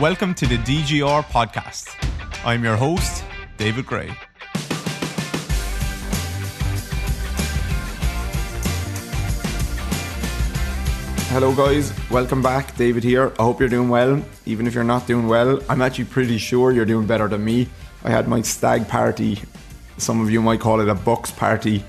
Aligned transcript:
welcome 0.00 0.32
to 0.32 0.46
the 0.46 0.56
DGR 0.56 1.22
podcast. 1.24 1.94
I'm 2.42 2.64
your 2.64 2.74
host, 2.74 3.22
David 3.58 3.84
Grey. 3.84 4.08
Hello, 11.28 11.54
guys. 11.54 11.92
Welcome 12.10 12.40
back. 12.40 12.74
David 12.78 13.04
here. 13.04 13.34
I 13.38 13.42
hope 13.42 13.60
you're 13.60 13.68
doing 13.68 13.90
well. 13.90 14.24
Even 14.46 14.66
if 14.66 14.72
you're 14.74 14.84
not 14.84 15.06
doing 15.06 15.28
well, 15.28 15.60
I'm 15.68 15.82
actually 15.82 16.06
pretty 16.06 16.38
sure 16.38 16.72
you're 16.72 16.86
doing 16.86 17.06
better 17.06 17.28
than 17.28 17.44
me. 17.44 17.68
I 18.02 18.08
had 18.08 18.26
my 18.26 18.40
stag 18.40 18.88
party. 18.88 19.38
Some 19.98 20.22
of 20.22 20.30
you 20.30 20.40
might 20.40 20.60
call 20.60 20.80
it 20.80 20.88
a 20.88 20.94
box 20.94 21.30
party 21.30 21.84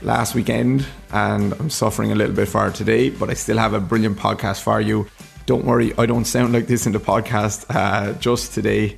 last 0.00 0.34
weekend, 0.34 0.86
and 1.12 1.52
I'm 1.52 1.68
suffering 1.68 2.10
a 2.10 2.14
little 2.14 2.34
bit 2.34 2.48
for 2.48 2.68
it 2.68 2.74
today, 2.74 3.10
but 3.10 3.28
I 3.28 3.34
still 3.34 3.58
have 3.58 3.74
a 3.74 3.80
brilliant 3.80 4.16
podcast 4.16 4.62
for 4.62 4.80
you. 4.80 5.06
Don't 5.50 5.64
worry, 5.64 5.92
I 5.98 6.06
don't 6.06 6.26
sound 6.26 6.52
like 6.52 6.68
this 6.68 6.86
in 6.86 6.92
the 6.92 7.00
podcast 7.00 7.66
uh, 7.70 8.12
just 8.20 8.54
today. 8.54 8.96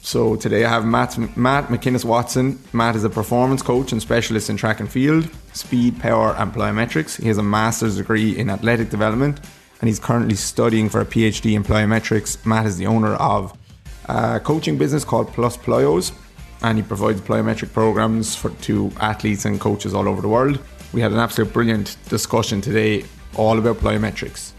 So 0.00 0.34
today 0.34 0.64
I 0.64 0.70
have 0.70 0.86
Matt, 0.86 1.18
Matt 1.36 1.66
McInnes 1.66 2.06
Watson. 2.06 2.58
Matt 2.72 2.96
is 2.96 3.04
a 3.04 3.10
performance 3.10 3.60
coach 3.60 3.92
and 3.92 4.00
specialist 4.00 4.48
in 4.48 4.56
track 4.56 4.80
and 4.80 4.90
field, 4.90 5.28
speed, 5.52 6.00
power, 6.00 6.34
and 6.38 6.50
plyometrics. 6.54 7.20
He 7.20 7.28
has 7.28 7.36
a 7.36 7.42
master's 7.42 7.98
degree 7.98 8.34
in 8.34 8.48
athletic 8.48 8.88
development 8.88 9.40
and 9.82 9.88
he's 9.88 9.98
currently 9.98 10.36
studying 10.36 10.88
for 10.88 11.02
a 11.02 11.04
PhD 11.04 11.54
in 11.54 11.62
plyometrics. 11.62 12.46
Matt 12.46 12.64
is 12.64 12.78
the 12.78 12.86
owner 12.86 13.16
of 13.16 13.52
a 14.06 14.40
coaching 14.40 14.78
business 14.78 15.04
called 15.04 15.28
Plus 15.34 15.58
Plyos 15.58 16.12
and 16.62 16.78
he 16.78 16.82
provides 16.82 17.20
plyometric 17.20 17.74
programs 17.74 18.34
for 18.34 18.48
to 18.62 18.90
athletes 19.00 19.44
and 19.44 19.60
coaches 19.60 19.92
all 19.92 20.08
over 20.08 20.22
the 20.22 20.28
world. 20.28 20.58
We 20.94 21.02
had 21.02 21.12
an 21.12 21.18
absolute 21.18 21.52
brilliant 21.52 21.98
discussion 22.08 22.62
today 22.62 23.04
all 23.36 23.58
about 23.58 23.76
plyometrics. 23.76 24.54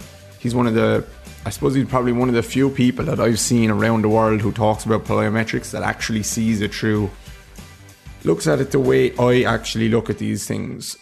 He's 0.45 0.53
one 0.53 0.67
of 0.67 0.75
the 0.75 1.03
I 1.45 1.51
suppose 1.51 1.75
he's 1.75 1.87
probably 1.87 2.11
one 2.11 2.27
of 2.27 2.33
the 2.33 2.41
few 2.41 2.71
people 2.71 3.05
that 3.05 3.19
I've 3.19 3.39
seen 3.39 3.69
around 3.69 4.01
the 4.01 4.09
world 4.09 4.41
who 4.41 4.51
talks 4.51 4.83
about 4.83 5.05
plyometrics 5.05 5.69
that 5.71 5.83
actually 5.83 6.23
sees 6.23 6.59
it 6.59 6.73
through, 6.73 7.11
looks 8.23 8.47
at 8.47 8.59
it 8.59 8.71
the 8.71 8.79
way 8.79 9.15
I 9.17 9.43
actually 9.43 9.87
look 9.89 10.09
at 10.09 10.17
these 10.17 10.47
things. 10.47 10.97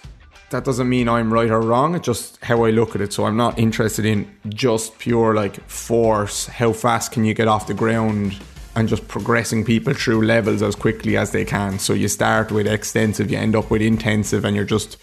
That 0.49 0.65
doesn't 0.65 0.89
mean 0.89 1.07
I'm 1.07 1.33
right 1.33 1.49
or 1.49 1.61
wrong, 1.61 1.95
it's 1.95 2.05
just 2.05 2.43
how 2.43 2.65
I 2.65 2.71
look 2.71 2.93
at 2.93 2.99
it. 2.99 3.13
So 3.13 3.23
I'm 3.23 3.37
not 3.37 3.57
interested 3.57 4.05
in 4.05 4.29
just 4.49 4.99
pure 4.99 5.33
like 5.33 5.61
force, 5.69 6.47
how 6.47 6.73
fast 6.73 7.13
can 7.13 7.23
you 7.23 7.33
get 7.33 7.47
off 7.47 7.67
the 7.67 7.73
ground, 7.73 8.37
and 8.75 8.89
just 8.89 9.07
progressing 9.07 9.63
people 9.63 9.93
through 9.93 10.25
levels 10.25 10.61
as 10.61 10.75
quickly 10.75 11.15
as 11.15 11.31
they 11.31 11.45
can. 11.45 11.79
So 11.79 11.93
you 11.93 12.09
start 12.09 12.51
with 12.51 12.67
extensive, 12.67 13.31
you 13.31 13.37
end 13.37 13.55
up 13.55 13.71
with 13.71 13.81
intensive, 13.81 14.43
and 14.43 14.57
you're 14.57 14.65
just 14.65 14.97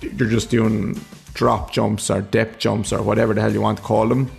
you're 0.00 0.30
just 0.30 0.50
doing 0.50 1.00
drop 1.34 1.72
jumps 1.72 2.10
or 2.10 2.20
depth 2.20 2.60
jumps 2.60 2.92
or 2.92 3.02
whatever 3.02 3.34
the 3.34 3.40
hell 3.40 3.52
you 3.52 3.60
want 3.60 3.78
to 3.78 3.84
call 3.84 4.06
them 4.06 4.30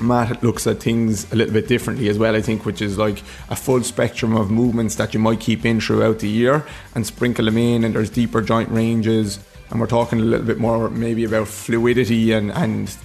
Matt 0.00 0.42
looks 0.42 0.66
at 0.66 0.80
things 0.80 1.30
a 1.32 1.36
little 1.36 1.52
bit 1.52 1.68
differently 1.68 2.08
as 2.08 2.18
well, 2.18 2.36
I 2.36 2.40
think, 2.40 2.64
which 2.64 2.80
is 2.82 2.98
like 2.98 3.22
a 3.50 3.56
full 3.56 3.82
spectrum 3.82 4.36
of 4.36 4.50
movements 4.50 4.94
that 4.96 5.14
you 5.14 5.20
might 5.20 5.40
keep 5.40 5.64
in 5.64 5.80
throughout 5.80 6.20
the 6.20 6.28
year 6.28 6.64
and 6.94 7.06
sprinkle 7.06 7.44
them 7.44 7.58
in, 7.58 7.84
and 7.84 7.94
there's 7.94 8.10
deeper 8.10 8.42
joint 8.42 8.68
ranges. 8.70 9.40
And 9.70 9.80
we're 9.80 9.86
talking 9.86 10.20
a 10.20 10.22
little 10.22 10.46
bit 10.46 10.58
more 10.58 10.88
maybe 10.88 11.24
about 11.24 11.48
fluidity 11.48 12.32
and, 12.32 12.50
and 12.52 12.96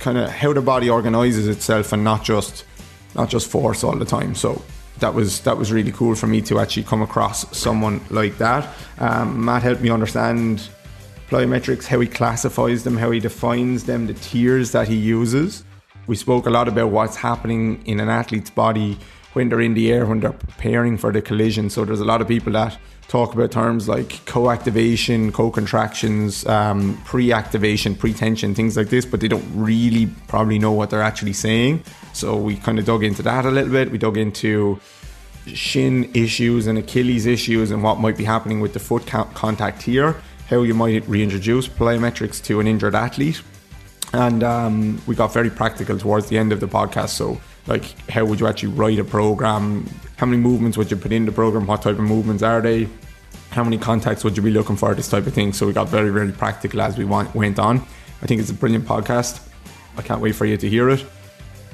kind 0.00 0.18
of 0.18 0.30
how 0.30 0.52
the 0.52 0.60
body 0.60 0.88
organizes 0.90 1.48
itself 1.48 1.92
and 1.92 2.04
not 2.04 2.24
just 2.24 2.64
not 3.14 3.30
just 3.30 3.48
force 3.48 3.84
all 3.84 3.96
the 3.96 4.04
time. 4.04 4.34
So 4.34 4.62
that 4.98 5.14
was 5.14 5.40
that 5.40 5.56
was 5.56 5.72
really 5.72 5.92
cool 5.92 6.14
for 6.14 6.26
me 6.26 6.40
to 6.42 6.58
actually 6.58 6.84
come 6.84 7.02
across 7.02 7.56
someone 7.56 8.00
like 8.10 8.38
that. 8.38 8.68
Um, 8.98 9.44
Matt 9.44 9.62
helped 9.62 9.82
me 9.82 9.90
understand 9.90 10.68
plyometrics, 11.28 11.86
how 11.86 12.00
he 12.00 12.06
classifies 12.06 12.84
them, 12.84 12.96
how 12.96 13.10
he 13.10 13.20
defines 13.20 13.84
them, 13.84 14.06
the 14.06 14.14
tiers 14.14 14.72
that 14.72 14.88
he 14.88 14.96
uses. 14.96 15.64
We 16.06 16.16
spoke 16.16 16.46
a 16.46 16.50
lot 16.50 16.68
about 16.68 16.90
what's 16.90 17.16
happening 17.16 17.82
in 17.86 18.00
an 18.00 18.08
athlete's 18.08 18.50
body 18.50 18.98
when 19.32 19.48
they're 19.48 19.60
in 19.60 19.74
the 19.74 19.92
air, 19.92 20.06
when 20.06 20.20
they're 20.20 20.32
preparing 20.32 20.96
for 20.96 21.12
the 21.12 21.22
collision. 21.22 21.70
So 21.70 21.84
there's 21.84 22.00
a 22.00 22.04
lot 22.04 22.20
of 22.20 22.28
people 22.28 22.52
that 22.52 22.78
talk 23.08 23.34
about 23.34 23.50
terms 23.50 23.88
like 23.88 24.24
co-activation, 24.26 25.32
co-contractions, 25.32 26.46
um, 26.46 27.00
pre-activation, 27.04 27.94
pre-tension, 27.94 28.54
things 28.54 28.76
like 28.76 28.88
this, 28.88 29.04
but 29.04 29.20
they 29.20 29.28
don't 29.28 29.44
really 29.54 30.06
probably 30.28 30.58
know 30.58 30.72
what 30.72 30.90
they're 30.90 31.02
actually 31.02 31.32
saying. 31.32 31.82
So 32.12 32.36
we 32.36 32.56
kind 32.56 32.78
of 32.78 32.84
dug 32.84 33.02
into 33.02 33.22
that 33.22 33.44
a 33.44 33.50
little 33.50 33.72
bit. 33.72 33.90
We 33.90 33.98
dug 33.98 34.16
into 34.16 34.80
shin 35.46 36.10
issues 36.14 36.66
and 36.66 36.78
Achilles 36.78 37.26
issues 37.26 37.70
and 37.70 37.82
what 37.82 37.98
might 37.98 38.16
be 38.16 38.24
happening 38.24 38.60
with 38.60 38.72
the 38.72 38.80
foot 38.80 39.06
contact 39.06 39.82
here, 39.82 40.16
how 40.48 40.62
you 40.62 40.74
might 40.74 41.06
reintroduce 41.08 41.68
plyometrics 41.68 42.42
to 42.44 42.60
an 42.60 42.66
injured 42.66 42.94
athlete 42.94 43.42
and 44.14 44.44
um, 44.44 45.02
we 45.06 45.16
got 45.16 45.32
very 45.32 45.50
practical 45.50 45.98
towards 45.98 46.28
the 46.28 46.38
end 46.38 46.52
of 46.52 46.60
the 46.60 46.68
podcast. 46.68 47.10
So, 47.10 47.40
like, 47.66 47.84
how 48.08 48.24
would 48.24 48.38
you 48.38 48.46
actually 48.46 48.72
write 48.72 49.00
a 49.00 49.04
program? 49.04 49.88
How 50.16 50.26
many 50.26 50.40
movements 50.40 50.78
would 50.78 50.88
you 50.88 50.96
put 50.96 51.10
in 51.10 51.26
the 51.26 51.32
program? 51.32 51.66
What 51.66 51.82
type 51.82 51.98
of 51.98 52.04
movements 52.04 52.42
are 52.42 52.60
they? 52.60 52.88
How 53.50 53.64
many 53.64 53.76
contacts 53.76 54.22
would 54.22 54.36
you 54.36 54.42
be 54.42 54.52
looking 54.52 54.76
for? 54.76 54.94
This 54.94 55.08
type 55.08 55.26
of 55.26 55.34
thing. 55.34 55.52
So 55.52 55.66
we 55.66 55.72
got 55.72 55.88
very, 55.88 56.10
very 56.10 56.30
practical 56.30 56.80
as 56.80 56.96
we 56.96 57.04
went 57.04 57.58
on. 57.58 57.78
I 58.22 58.26
think 58.26 58.40
it's 58.40 58.50
a 58.50 58.54
brilliant 58.54 58.86
podcast. 58.86 59.44
I 59.96 60.02
can't 60.02 60.20
wait 60.20 60.36
for 60.36 60.46
you 60.46 60.56
to 60.56 60.68
hear 60.68 60.90
it. 60.90 61.04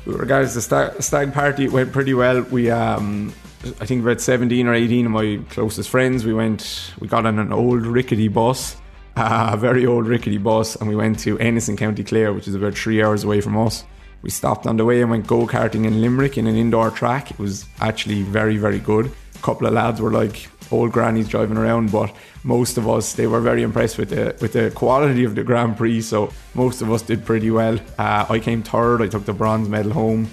Regards 0.06 0.54
the 0.54 0.62
stag, 0.62 1.02
stag 1.02 1.34
party, 1.34 1.68
went 1.68 1.92
pretty 1.92 2.14
well. 2.14 2.40
We, 2.42 2.70
um, 2.70 3.34
I 3.80 3.86
think 3.86 4.02
about 4.02 4.22
17 4.22 4.66
or 4.66 4.72
18 4.72 5.06
of 5.06 5.12
my 5.12 5.40
closest 5.50 5.90
friends, 5.90 6.24
we 6.24 6.32
went, 6.32 6.94
we 7.00 7.06
got 7.06 7.26
on 7.26 7.38
an 7.38 7.52
old 7.52 7.84
rickety 7.84 8.28
bus 8.28 8.79
a 9.16 9.56
very 9.56 9.86
old 9.86 10.06
rickety 10.06 10.38
bus, 10.38 10.76
and 10.76 10.88
we 10.88 10.96
went 10.96 11.18
to 11.20 11.38
Ennis 11.38 11.68
in 11.68 11.76
County 11.76 12.04
Clare, 12.04 12.32
which 12.32 12.48
is 12.48 12.54
about 12.54 12.74
three 12.74 13.02
hours 13.02 13.24
away 13.24 13.40
from 13.40 13.56
us. 13.58 13.84
We 14.22 14.30
stopped 14.30 14.66
on 14.66 14.76
the 14.76 14.84
way 14.84 15.00
and 15.00 15.10
went 15.10 15.26
go 15.26 15.46
karting 15.46 15.86
in 15.86 16.00
Limerick 16.00 16.36
in 16.36 16.46
an 16.46 16.56
indoor 16.56 16.90
track. 16.90 17.30
It 17.30 17.38
was 17.38 17.66
actually 17.80 18.22
very, 18.22 18.56
very 18.56 18.78
good. 18.78 19.10
A 19.34 19.38
couple 19.38 19.66
of 19.66 19.72
lads 19.72 20.00
were 20.00 20.12
like 20.12 20.48
old 20.70 20.92
grannies 20.92 21.28
driving 21.28 21.56
around, 21.56 21.90
but 21.90 22.14
most 22.44 22.78
of 22.78 22.88
us 22.88 23.14
they 23.14 23.26
were 23.26 23.40
very 23.40 23.62
impressed 23.62 23.98
with 23.98 24.10
the 24.10 24.36
with 24.40 24.52
the 24.52 24.70
quality 24.70 25.24
of 25.24 25.34
the 25.34 25.42
Grand 25.42 25.76
Prix. 25.76 26.02
So 26.02 26.32
most 26.54 26.82
of 26.82 26.90
us 26.92 27.02
did 27.02 27.24
pretty 27.24 27.50
well. 27.50 27.78
Uh, 27.98 28.26
I 28.28 28.38
came 28.38 28.62
third. 28.62 29.02
I 29.02 29.08
took 29.08 29.24
the 29.24 29.32
bronze 29.32 29.68
medal 29.68 29.92
home. 29.92 30.28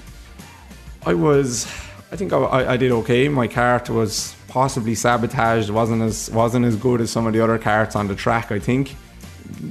I 1.05 1.13
was, 1.13 1.65
I 2.11 2.17
think 2.17 2.33
I, 2.33 2.73
I 2.73 2.77
did 2.77 2.91
okay. 2.91 3.29
My 3.29 3.47
cart 3.47 3.89
was 3.89 4.35
possibly 4.47 4.95
sabotaged. 4.95 5.69
wasn't 5.69 6.01
as 6.01 6.29
wasn't 6.31 6.65
as 6.65 6.75
good 6.75 7.01
as 7.01 7.11
some 7.11 7.27
of 7.27 7.33
the 7.33 7.41
other 7.43 7.57
carts 7.57 7.95
on 7.95 8.07
the 8.07 8.15
track. 8.15 8.51
I 8.51 8.59
think 8.59 8.95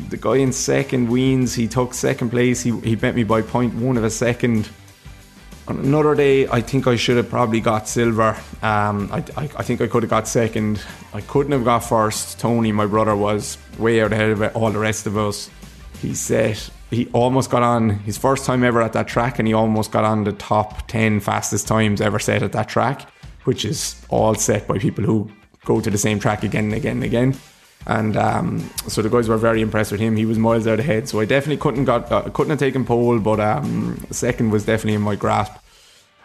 the 0.09 0.17
guy 0.17 0.37
in 0.37 0.53
second 0.53 1.09
Weens, 1.09 1.55
he 1.55 1.67
took 1.69 1.95
second 1.95 2.31
place. 2.31 2.63
He 2.63 2.79
he 2.81 2.95
beat 2.95 3.15
me 3.15 3.25
by 3.25 3.43
point 3.43 3.75
one 3.75 3.97
of 3.97 4.05
a 4.05 4.11
second. 4.11 4.69
On 5.69 5.79
another 5.81 6.15
day, 6.15 6.47
I 6.47 6.61
think 6.61 6.87
I 6.87 6.95
should 6.95 7.17
have 7.17 7.29
probably 7.29 7.59
got 7.61 7.89
silver. 7.89 8.37
Um, 8.63 9.11
I, 9.13 9.25
I, 9.37 9.43
I 9.57 9.63
think 9.65 9.81
I 9.81 9.89
could 9.89 10.05
have 10.05 10.11
got 10.11 10.29
second. 10.29 10.81
I 11.13 11.21
couldn't 11.23 11.51
have 11.51 11.65
got 11.65 11.81
first. 11.81 12.39
Tony, 12.39 12.71
my 12.71 12.87
brother, 12.87 13.17
was 13.17 13.59
way 13.77 14.01
out 14.01 14.13
ahead 14.13 14.31
of 14.31 14.57
all 14.57 14.71
the 14.71 14.79
rest 14.79 15.09
of 15.09 15.19
us. 15.19 15.51
He 16.01 16.15
set 16.15 16.71
he 16.91 17.09
almost 17.13 17.51
got 17.51 17.63
on 17.63 17.91
his 17.91 18.17
first 18.17 18.45
time 18.45 18.63
ever 18.63 18.81
at 18.81 18.93
that 18.93 19.09
track 19.09 19.39
and 19.39 19.49
he 19.49 19.55
almost 19.55 19.91
got 19.91 20.05
on 20.05 20.25
the 20.25 20.33
top 20.33 20.87
10 20.87 21.21
fastest 21.21 21.67
times 21.67 22.01
ever 22.01 22.19
set 22.19 22.43
at 22.43 22.53
that 22.53 22.69
track 22.69 23.11
which 23.47 23.65
is 23.65 23.97
all 24.09 24.34
set 24.34 24.67
by 24.67 24.79
people 24.79 25.05
who 25.05 25.31
go 25.65 25.81
to 25.81 25.91
the 25.91 25.99
same 25.99 26.19
track 26.19 26.43
again 26.43 26.65
and 26.65 26.75
again 26.75 26.97
and 26.97 27.05
again. 27.05 27.37
And 27.87 28.17
um, 28.17 28.71
so 28.89 29.01
the 29.01 29.09
guys 29.09 29.29
were 29.29 29.37
very 29.37 29.61
impressed 29.61 29.93
with 29.93 30.01
him. 30.01 30.17
He 30.17 30.27
was 30.27 30.39
miles 30.39 30.67
out 30.67 30.81
ahead, 30.81 31.09
so 31.09 31.21
I 31.21 31.25
definitely 31.25 31.59
couldn't 31.59 31.84
got 31.84 32.11
uh, 32.11 32.23
couldn't 32.31 32.51
have 32.51 32.59
taken 32.59 32.84
pole, 32.84 33.21
but 33.21 33.39
um, 33.39 34.05
second 34.11 34.51
was 34.51 34.65
definitely 34.65 34.95
in 34.95 35.03
my 35.03 35.15
grasp. 35.15 35.53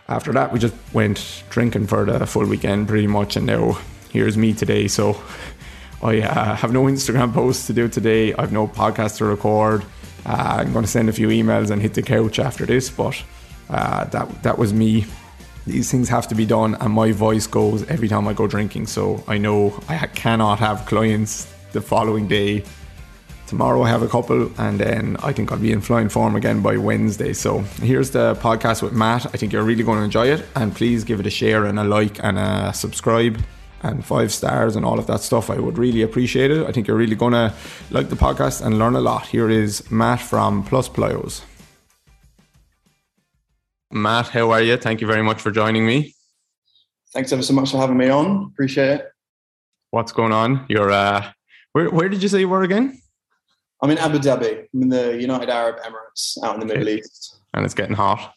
After 0.08 0.34
that, 0.34 0.52
we 0.52 0.60
just 0.60 0.74
went 0.92 1.44
drinking 1.50 1.88
for 1.88 2.04
the 2.06 2.26
full 2.26 2.46
weekend, 2.48 2.88
pretty 2.88 3.08
much, 3.08 3.36
and 3.36 3.46
now 3.46 3.78
here's 4.10 4.38
me 4.38 4.54
today. 4.54 4.88
So 4.88 5.22
I 6.02 6.22
uh, 6.22 6.56
have 6.56 6.74
no 6.74 6.86
Instagram 6.86 7.32
posts 7.42 7.68
to 7.68 7.74
do 7.74 7.88
today. 7.88 8.34
I've 8.34 8.52
no 8.52 8.68
podcast 8.68 9.18
to 9.18 9.26
record. 9.26 9.86
Uh, 10.26 10.58
I'm 10.60 10.74
going 10.74 10.86
to 10.86 10.92
send 10.92 11.10
a 11.10 11.14
few 11.14 11.28
emails 11.28 11.70
and 11.70 11.80
hit 11.82 11.94
the 11.94 12.02
couch 12.02 12.40
after 12.40 12.66
this, 12.66 12.90
but 12.90 13.22
uh, 13.70 14.06
that 14.06 14.44
that 14.44 14.58
was 14.58 14.74
me 14.74 15.06
these 15.66 15.92
things 15.92 16.10
have 16.10 16.28
to 16.28 16.36
be 16.36 16.46
done 16.46 16.76
and 16.76 16.94
my 16.94 17.12
voice 17.12 17.48
goes 17.48 17.84
every 17.88 18.08
time 18.08 18.28
I 18.28 18.34
go 18.34 18.48
drinking 18.48 18.88
so 18.88 19.24
I 19.28 19.38
know 19.38 19.80
I 19.88 20.08
cannot 20.08 20.60
have 20.60 20.86
clients 20.86 21.52
the 21.72 21.82
following 21.82 22.28
day. 22.28 22.64
Tomorrow 23.48 23.84
I 23.84 23.90
have 23.90 24.02
a 24.02 24.08
couple 24.08 24.52
and 24.60 24.80
then 24.80 25.18
I 25.22 25.34
think 25.34 25.52
I'll 25.52 25.60
be 25.60 25.72
in 25.72 25.82
flying 25.82 26.10
form 26.10 26.36
again 26.36 26.62
by 26.62 26.78
Wednesday. 26.78 27.34
So 27.34 27.60
here's 27.82 28.12
the 28.12 28.36
podcast 28.36 28.82
with 28.82 28.94
Matt. 28.94 29.26
I 29.28 29.38
think 29.38 29.54
you're 29.54 29.64
really 29.64 29.84
going 29.84 30.00
to 30.00 30.06
enjoy 30.06 30.28
it 30.28 30.46
and 30.56 30.76
please 30.76 31.04
give 31.04 31.20
it 31.20 31.28
a 31.28 31.30
share 31.30 31.66
and 31.66 31.78
a 31.78 31.84
like 31.84 32.24
and 32.24 32.40
a 32.40 32.72
subscribe 32.74 33.40
and 33.84 34.06
five 34.06 34.32
stars 34.32 34.76
and 34.76 34.86
all 34.86 35.00
of 35.00 35.08
that 35.08 35.22
stuff. 35.22 35.50
I 35.50 35.60
would 35.60 35.78
really 35.78 36.02
appreciate 36.02 36.50
it. 36.50 36.66
I 36.66 36.72
think 36.72 36.88
you're 36.88 36.98
really 36.98 37.16
going 37.16 37.34
to 37.34 37.54
like 37.90 38.10
the 38.10 38.16
podcast 38.16 38.66
and 38.66 38.80
learn 38.80 38.96
a 38.96 39.02
lot. 39.02 39.28
Here 39.28 39.50
is 39.50 39.90
Matt 39.92 40.22
from 40.22 40.64
Plus 40.64 40.88
Plyos 40.88 41.44
Matt, 43.92 44.30
how 44.30 44.52
are 44.52 44.62
you? 44.62 44.78
Thank 44.78 45.02
you 45.02 45.08
very 45.08 45.22
much 45.22 45.42
for 45.42 45.52
joining 45.52 45.86
me. 45.86 46.16
Thanks 47.14 47.32
ever 47.34 47.42
so 47.42 47.54
much 47.54 47.72
for 47.72 47.78
having 47.78 47.98
me 47.98 48.10
on. 48.10 48.50
Appreciate 48.54 48.90
it. 48.90 49.12
What's 49.90 50.14
going 50.14 50.32
on? 50.32 50.66
You're 50.70 50.92
uh 50.92 51.32
where 51.74 51.90
where 51.90 52.08
did 52.08 52.24
you 52.24 52.30
say 52.30 52.40
you 52.40 52.50
were 52.50 52.64
again? 52.64 53.02
I'm 53.82 53.90
in 53.90 53.98
Abu 53.98 54.20
Dhabi. 54.20 54.68
I'm 54.74 54.82
in 54.84 54.90
the 54.90 55.20
United 55.20 55.50
Arab 55.50 55.78
Emirates 55.82 56.38
out 56.44 56.54
in 56.54 56.60
the 56.62 56.66
Middle 56.66 56.88
East. 56.88 57.42
And 57.54 57.66
it's 57.66 57.74
getting 57.74 57.96
hot. 57.96 58.34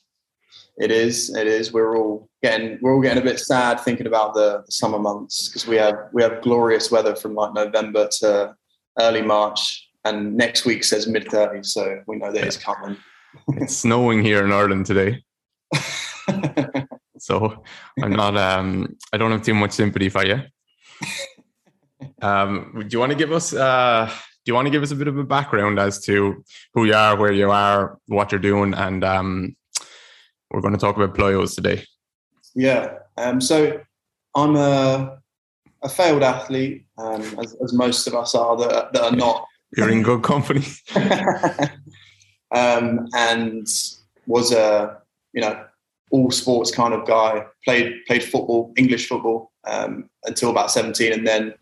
It 0.79 0.91
is. 0.91 1.35
It 1.37 1.47
is. 1.47 1.73
We're 1.73 1.97
all 1.97 2.29
getting 2.43 2.79
we're 2.83 2.95
all 2.95 3.01
getting 3.03 3.23
a 3.23 3.25
bit 3.25 3.39
sad 3.39 3.79
thinking 3.81 4.09
about 4.09 4.35
the, 4.35 4.65
the 4.67 4.73
summer 4.73 4.99
months 4.99 5.49
because 5.49 5.69
we 5.69 5.77
have 5.77 5.95
we 6.13 6.23
have 6.23 6.43
glorious 6.43 6.91
weather 6.91 7.15
from 7.15 7.35
like 7.35 7.55
November 7.55 8.09
to 8.21 8.57
early 8.99 9.23
March, 9.23 9.89
and 10.05 10.37
next 10.37 10.65
week 10.65 10.83
says 10.83 11.07
mid 11.07 11.27
30s, 11.27 11.67
so 11.67 12.03
we 12.09 12.17
know 12.17 12.33
that 12.33 12.45
it's 12.45 12.57
coming. 12.57 12.97
it's 13.49 13.77
snowing 13.77 14.25
here 14.25 14.45
in 14.45 14.51
Ireland 14.51 14.87
today. 14.87 15.23
so 17.19 17.63
I'm 18.03 18.13
not. 18.13 18.37
Um, 18.37 18.97
I 19.13 19.17
don't 19.17 19.31
have 19.31 19.43
too 19.43 19.55
much 19.55 19.73
sympathy 19.73 20.09
for 20.09 20.25
you. 20.25 20.43
Um, 22.21 22.73
do 22.79 22.89
you 22.91 22.99
want 22.99 23.13
to 23.13 23.19
give 23.19 23.33
us? 23.33 23.55
Uh, 23.55 24.07
do 24.09 24.51
you 24.51 24.55
want 24.55 24.67
to 24.67 24.71
give 24.71 24.83
us 24.83 24.91
a 24.91 24.97
bit 24.97 25.09
of 25.09 25.17
a 25.17 25.25
background 25.25 25.79
as 25.79 26.01
to 26.05 26.45
who 26.75 26.85
you 26.85 26.95
are, 26.95 27.17
where 27.17 27.33
you 27.33 27.51
are, 27.51 27.99
what 28.07 28.31
you're 28.31 28.41
doing, 28.41 28.75
and 28.75 29.03
um, 29.05 29.57
we're 30.51 30.61
going 30.61 30.75
to 30.75 30.81
talk 30.81 30.97
about 30.97 31.17
plyos 31.17 31.55
today. 31.55 31.85
Yeah. 32.55 32.99
Um, 33.17 33.41
so 33.41 33.81
I'm 34.35 34.57
a, 34.57 35.19
a 35.83 35.89
failed 35.89 36.23
athlete, 36.23 36.87
um, 36.99 37.23
as, 37.39 37.57
as, 37.63 37.73
most 37.73 38.07
of 38.07 38.15
us 38.15 38.35
are 38.35 38.57
that, 38.57 38.93
that 38.93 39.03
are 39.03 39.17
not. 39.17 39.47
You're 39.77 39.91
in 39.91 40.03
good 40.03 40.23
company. 40.23 40.65
um, 42.55 43.09
and 43.15 43.67
was 44.27 44.53
a 44.53 44.99
you 45.35 45.41
know 45.41 45.65
all 46.11 46.31
sports 46.31 46.71
kind 46.71 46.95
of 46.95 47.07
guy. 47.07 47.45
Played 47.65 48.05
played 48.07 48.23
football, 48.23 48.73
English 48.77 49.09
football, 49.09 49.53
um, 49.67 50.09
until 50.25 50.51
about 50.51 50.71
17, 50.71 51.13
and 51.13 51.27
then 51.27 51.55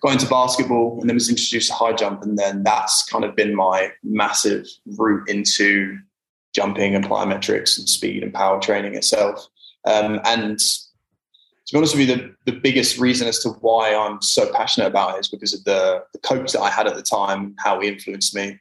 got 0.00 0.12
into 0.12 0.28
basketball, 0.28 0.98
and 1.00 1.08
then 1.08 1.16
was 1.16 1.28
introduced 1.28 1.68
to 1.68 1.74
high 1.74 1.92
jump, 1.92 2.22
and 2.22 2.38
then 2.38 2.62
that's 2.62 3.04
kind 3.04 3.24
of 3.24 3.34
been 3.34 3.54
my 3.54 3.90
massive 4.02 4.66
route 4.96 5.28
into 5.28 5.98
jumping 6.54 6.94
and 6.94 7.04
plyometrics 7.04 7.78
and 7.78 7.88
speed 7.88 8.22
and 8.22 8.32
power 8.32 8.58
training 8.60 8.94
itself. 8.94 9.46
Um, 9.86 10.20
and 10.24 10.58
to 10.58 11.72
be 11.72 11.76
honest 11.78 11.96
with 11.96 12.08
you, 12.08 12.14
the, 12.14 12.34
the 12.46 12.58
biggest 12.60 12.98
reason 12.98 13.28
as 13.28 13.40
to 13.40 13.50
why 13.60 13.94
I'm 13.94 14.22
so 14.22 14.50
passionate 14.52 14.86
about 14.86 15.16
it 15.16 15.20
is 15.20 15.28
because 15.28 15.52
of 15.52 15.64
the, 15.64 16.04
the 16.12 16.18
coach 16.20 16.52
that 16.52 16.60
I 16.60 16.70
had 16.70 16.86
at 16.86 16.94
the 16.94 17.02
time, 17.02 17.54
how 17.58 17.80
he 17.80 17.88
influenced 17.88 18.34
me. 18.34 18.58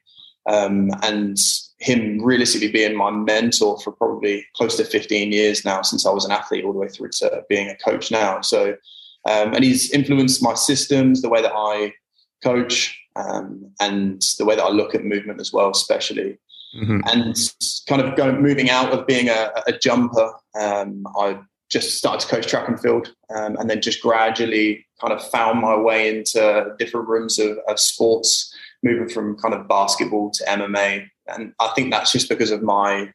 Um, 0.48 0.92
and 1.04 1.38
him 1.86 2.20
realistically 2.22 2.72
being 2.72 2.98
my 2.98 3.12
mentor 3.12 3.80
for 3.80 3.92
probably 3.92 4.46
close 4.56 4.76
to 4.78 4.84
15 4.84 5.32
years 5.32 5.64
now 5.64 5.84
since 5.84 6.06
I 6.06 6.12
was 6.12 6.26
an 6.26 6.32
athlete 6.32 6.66
all 6.66 6.74
the 6.74 6.80
way 6.80 6.88
through 6.88 7.10
to 7.20 7.44
being 7.48 7.70
a 7.70 7.78
coach 7.78 8.10
now. 8.10 8.42
So, 8.42 8.76
um, 9.30 9.54
and 9.54 9.64
he's 9.64 9.92
influenced 9.92 10.42
my 10.42 10.56
systems, 10.56 11.22
the 11.22 11.30
way 11.30 11.44
that 11.44 11.54
I 11.56 11.94
coach, 12.44 13.00
um, 13.16 13.72
and 13.80 14.22
the 14.40 14.46
way 14.46 14.56
that 14.56 14.64
I 14.64 14.70
look 14.70 14.96
at 14.96 15.06
movement 15.06 15.40
as 15.40 15.54
well, 15.54 15.70
especially. 15.70 16.40
Mm-hmm. 16.76 17.02
And 17.06 17.36
kind 17.88 18.02
of 18.02 18.16
going 18.18 18.42
moving 18.42 18.70
out 18.70 18.92
of 18.92 19.06
being 19.06 19.30
a, 19.30 19.52
a 19.68 19.72
jumper, 19.72 20.32
um, 20.60 21.06
I 21.18 21.40
just 21.70 21.98
started 21.98 22.22
to 22.22 22.36
coach 22.36 22.48
track 22.48 22.68
and 22.68 22.80
field, 22.80 23.14
um, 23.36 23.56
and 23.58 23.70
then 23.70 23.82
just 23.82 24.02
gradually 24.02 24.86
kind 25.00 25.14
of 25.14 25.26
found 25.30 25.62
my 25.62 25.76
way 25.76 26.10
into 26.10 26.74
different 26.80 27.08
rooms 27.08 27.38
of, 27.40 27.58
of, 27.68 27.80
sports, 27.80 28.54
moving 28.86 29.10
from 29.10 29.36
kind 29.38 29.54
of 29.54 29.68
basketball 29.68 30.32
to 30.32 30.44
MMA. 30.46 31.08
And 31.28 31.54
I 31.60 31.68
think 31.76 31.92
that's 31.92 32.12
just 32.12 32.30
because 32.30 32.52
of 32.52 32.64
my 32.64 33.12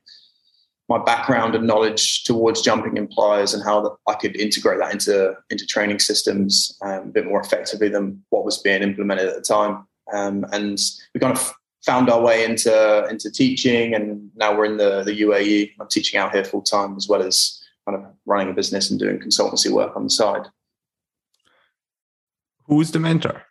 my 0.90 0.99
background 0.99 1.55
and 1.55 1.69
knowledge 1.69 2.25
towards 2.25 2.62
jumping 2.62 2.96
in 2.96 3.06
plyos 3.06 3.55
and 3.55 3.62
how 3.62 3.96
I 4.08 4.14
could 4.14 4.34
integrate 4.34 4.81
that 4.81 4.93
into 4.93 5.34
into 5.49 5.64
training 5.64 6.00
systems 6.00 6.76
um, 6.82 6.90
a 6.90 7.12
bit 7.12 7.26
more 7.26 7.40
effectively 7.40 7.88
than 7.88 8.22
what 8.31 8.44
was 8.44 8.58
being 8.58 8.82
implemented 8.82 9.28
at 9.28 9.37
the 9.37 9.40
time. 9.40 9.87
Um, 10.12 10.44
and 10.52 10.76
we 11.14 11.20
kind 11.20 11.37
of 11.37 11.55
found 11.87 12.11
our 12.11 12.20
way 12.20 12.44
into 12.44 13.06
into 13.08 13.31
teaching, 13.31 13.94
and 13.94 14.31
now 14.34 14.55
we're 14.55 14.64
in 14.64 14.76
the 14.76 15.05
the 15.05 15.20
UAE. 15.23 15.70
I'm 15.81 15.88
teaching 15.88 16.19
out 16.19 16.34
here 16.34 16.44
full 16.44 16.62
time 16.62 16.96
as 16.96 17.06
well 17.08 17.23
as 17.23 17.62
kind 17.88 17.96
of 17.96 18.11
running 18.26 18.50
a 18.50 18.55
business 18.55 18.90
and 18.90 18.99
doing 18.99 19.20
consultancy 19.20 19.70
work 19.70 19.96
on 19.96 20.02
the 20.02 20.11
side. 20.11 20.49
Who's 22.66 22.90
the 22.90 22.99
mentor? 22.99 23.44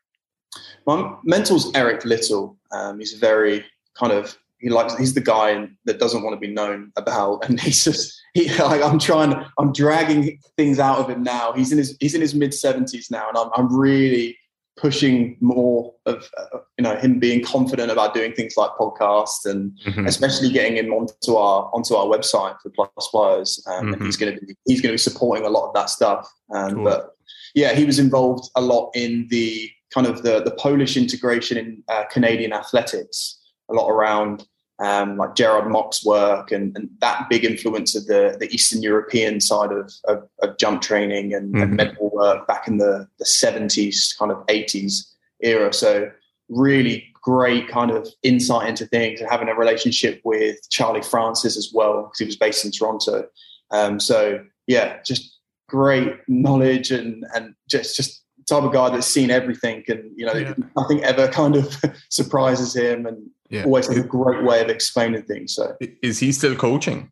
My 0.89 1.15
mentor's 1.23 1.71
Eric 1.75 2.03
Little. 2.05 2.57
Um, 2.71 2.99
he's 2.99 3.13
very 3.13 3.63
kind 3.95 4.11
of 4.11 4.37
he 4.59 4.69
likes 4.69 4.95
he's 4.97 5.13
the 5.13 5.21
guy 5.21 5.69
that 5.85 5.99
doesn't 5.99 6.23
want 6.23 6.33
to 6.35 6.39
be 6.39 6.51
known 6.51 6.91
about, 6.95 7.45
and 7.47 7.59
he's 7.59 7.83
just 7.83 8.19
he 8.33 8.49
like 8.57 8.81
I'm 8.81 8.99
trying 8.99 9.33
I'm 9.57 9.71
dragging 9.71 10.39
things 10.57 10.79
out 10.79 10.99
of 10.99 11.09
him 11.09 11.23
now. 11.23 11.53
He's 11.53 11.71
in 11.71 11.77
his 11.77 11.95
he's 11.99 12.15
in 12.15 12.21
his 12.21 12.33
mid 12.33 12.53
seventies 12.53 13.11
now, 13.11 13.27
and 13.29 13.37
I'm 13.37 13.49
I'm 13.55 13.75
really 13.75 14.37
pushing 14.77 15.35
more 15.41 15.93
of 16.05 16.29
uh, 16.37 16.59
you 16.77 16.83
know 16.83 16.95
him 16.95 17.19
being 17.19 17.43
confident 17.43 17.91
about 17.91 18.13
doing 18.13 18.31
things 18.31 18.55
like 18.55 18.71
podcasts 18.79 19.45
and 19.45 19.77
mm-hmm. 19.85 20.07
especially 20.07 20.49
getting 20.49 20.77
him 20.77 20.93
onto 20.93 21.35
our 21.35 21.69
onto 21.73 21.95
our 21.95 22.05
website 22.05 22.55
for 22.61 22.69
Plus 22.69 23.09
Plyos 23.13 23.67
um, 23.67 23.85
mm-hmm. 23.85 23.93
and 23.93 24.03
he's 24.03 24.15
going 24.15 24.33
to 24.33 24.45
be 24.45 24.55
he's 24.65 24.79
going 24.79 24.91
to 24.91 24.93
be 24.93 24.97
supporting 24.97 25.45
a 25.45 25.49
lot 25.49 25.67
of 25.67 25.73
that 25.73 25.89
stuff 25.89 26.31
um, 26.53 26.75
cool. 26.75 26.83
but 26.85 27.17
yeah 27.55 27.73
he 27.73 27.83
was 27.83 27.99
involved 27.99 28.49
a 28.55 28.61
lot 28.61 28.89
in 28.95 29.27
the 29.27 29.69
kind 29.93 30.07
of 30.07 30.23
the 30.23 30.41
the 30.41 30.51
polish 30.51 30.97
integration 30.97 31.57
in 31.57 31.83
uh, 31.87 32.03
canadian 32.11 32.53
athletics 32.53 33.39
a 33.69 33.73
lot 33.73 33.89
around 33.89 34.45
um, 34.79 35.17
like 35.17 35.35
Gerard 35.35 35.69
Mach's 35.69 36.05
work 36.05 36.51
and, 36.51 36.75
and, 36.75 36.89
that 37.01 37.27
big 37.29 37.43
influence 37.43 37.95
of 37.95 38.05
the, 38.07 38.37
the 38.39 38.49
Eastern 38.53 38.81
European 38.81 39.41
side 39.41 39.71
of, 39.71 39.91
of, 40.05 40.27
of 40.41 40.57
jump 40.57 40.81
training 40.81 41.33
and, 41.33 41.53
mm-hmm. 41.53 41.63
and, 41.63 41.75
medical 41.75 42.09
work 42.11 42.47
back 42.47 42.67
in 42.67 42.77
the, 42.77 43.07
the 43.19 43.25
70s, 43.25 44.17
kind 44.17 44.31
of 44.31 44.45
80s 44.47 45.05
era. 45.41 45.73
So, 45.73 46.09
really 46.47 47.05
great 47.21 47.67
kind 47.67 47.91
of 47.91 48.07
insight 48.23 48.69
into 48.69 48.85
things 48.87 49.19
and 49.19 49.29
having 49.29 49.49
a 49.49 49.53
relationship 49.53 50.21
with 50.23 50.57
Charlie 50.69 51.03
Francis 51.03 51.57
as 51.57 51.71
well, 51.73 52.03
because 52.03 52.19
he 52.19 52.25
was 52.25 52.37
based 52.37 52.63
in 52.65 52.71
Toronto. 52.71 53.27
Um, 53.71 53.99
so, 53.99 54.43
yeah, 54.65 55.01
just 55.03 55.37
great 55.67 56.15
knowledge 56.27 56.89
and, 56.89 57.25
and 57.35 57.53
just, 57.67 57.97
just 57.97 58.23
type 58.49 58.63
of 58.63 58.73
guy 58.73 58.89
that's 58.89 59.07
seen 59.07 59.31
everything 59.31 59.83
and 59.87 60.11
you 60.15 60.25
know 60.25 60.33
yeah. 60.33 60.53
nothing 60.75 61.03
ever 61.03 61.27
kind 61.27 61.55
of 61.55 61.75
surprises 62.09 62.75
him 62.75 63.05
and 63.05 63.29
yeah. 63.49 63.63
always 63.63 63.87
has 63.87 63.97
a 63.97 64.03
great 64.03 64.43
way 64.43 64.61
of 64.61 64.69
explaining 64.69 65.23
things. 65.23 65.55
So, 65.55 65.75
is 66.01 66.19
he 66.19 66.31
still 66.31 66.55
coaching? 66.55 67.11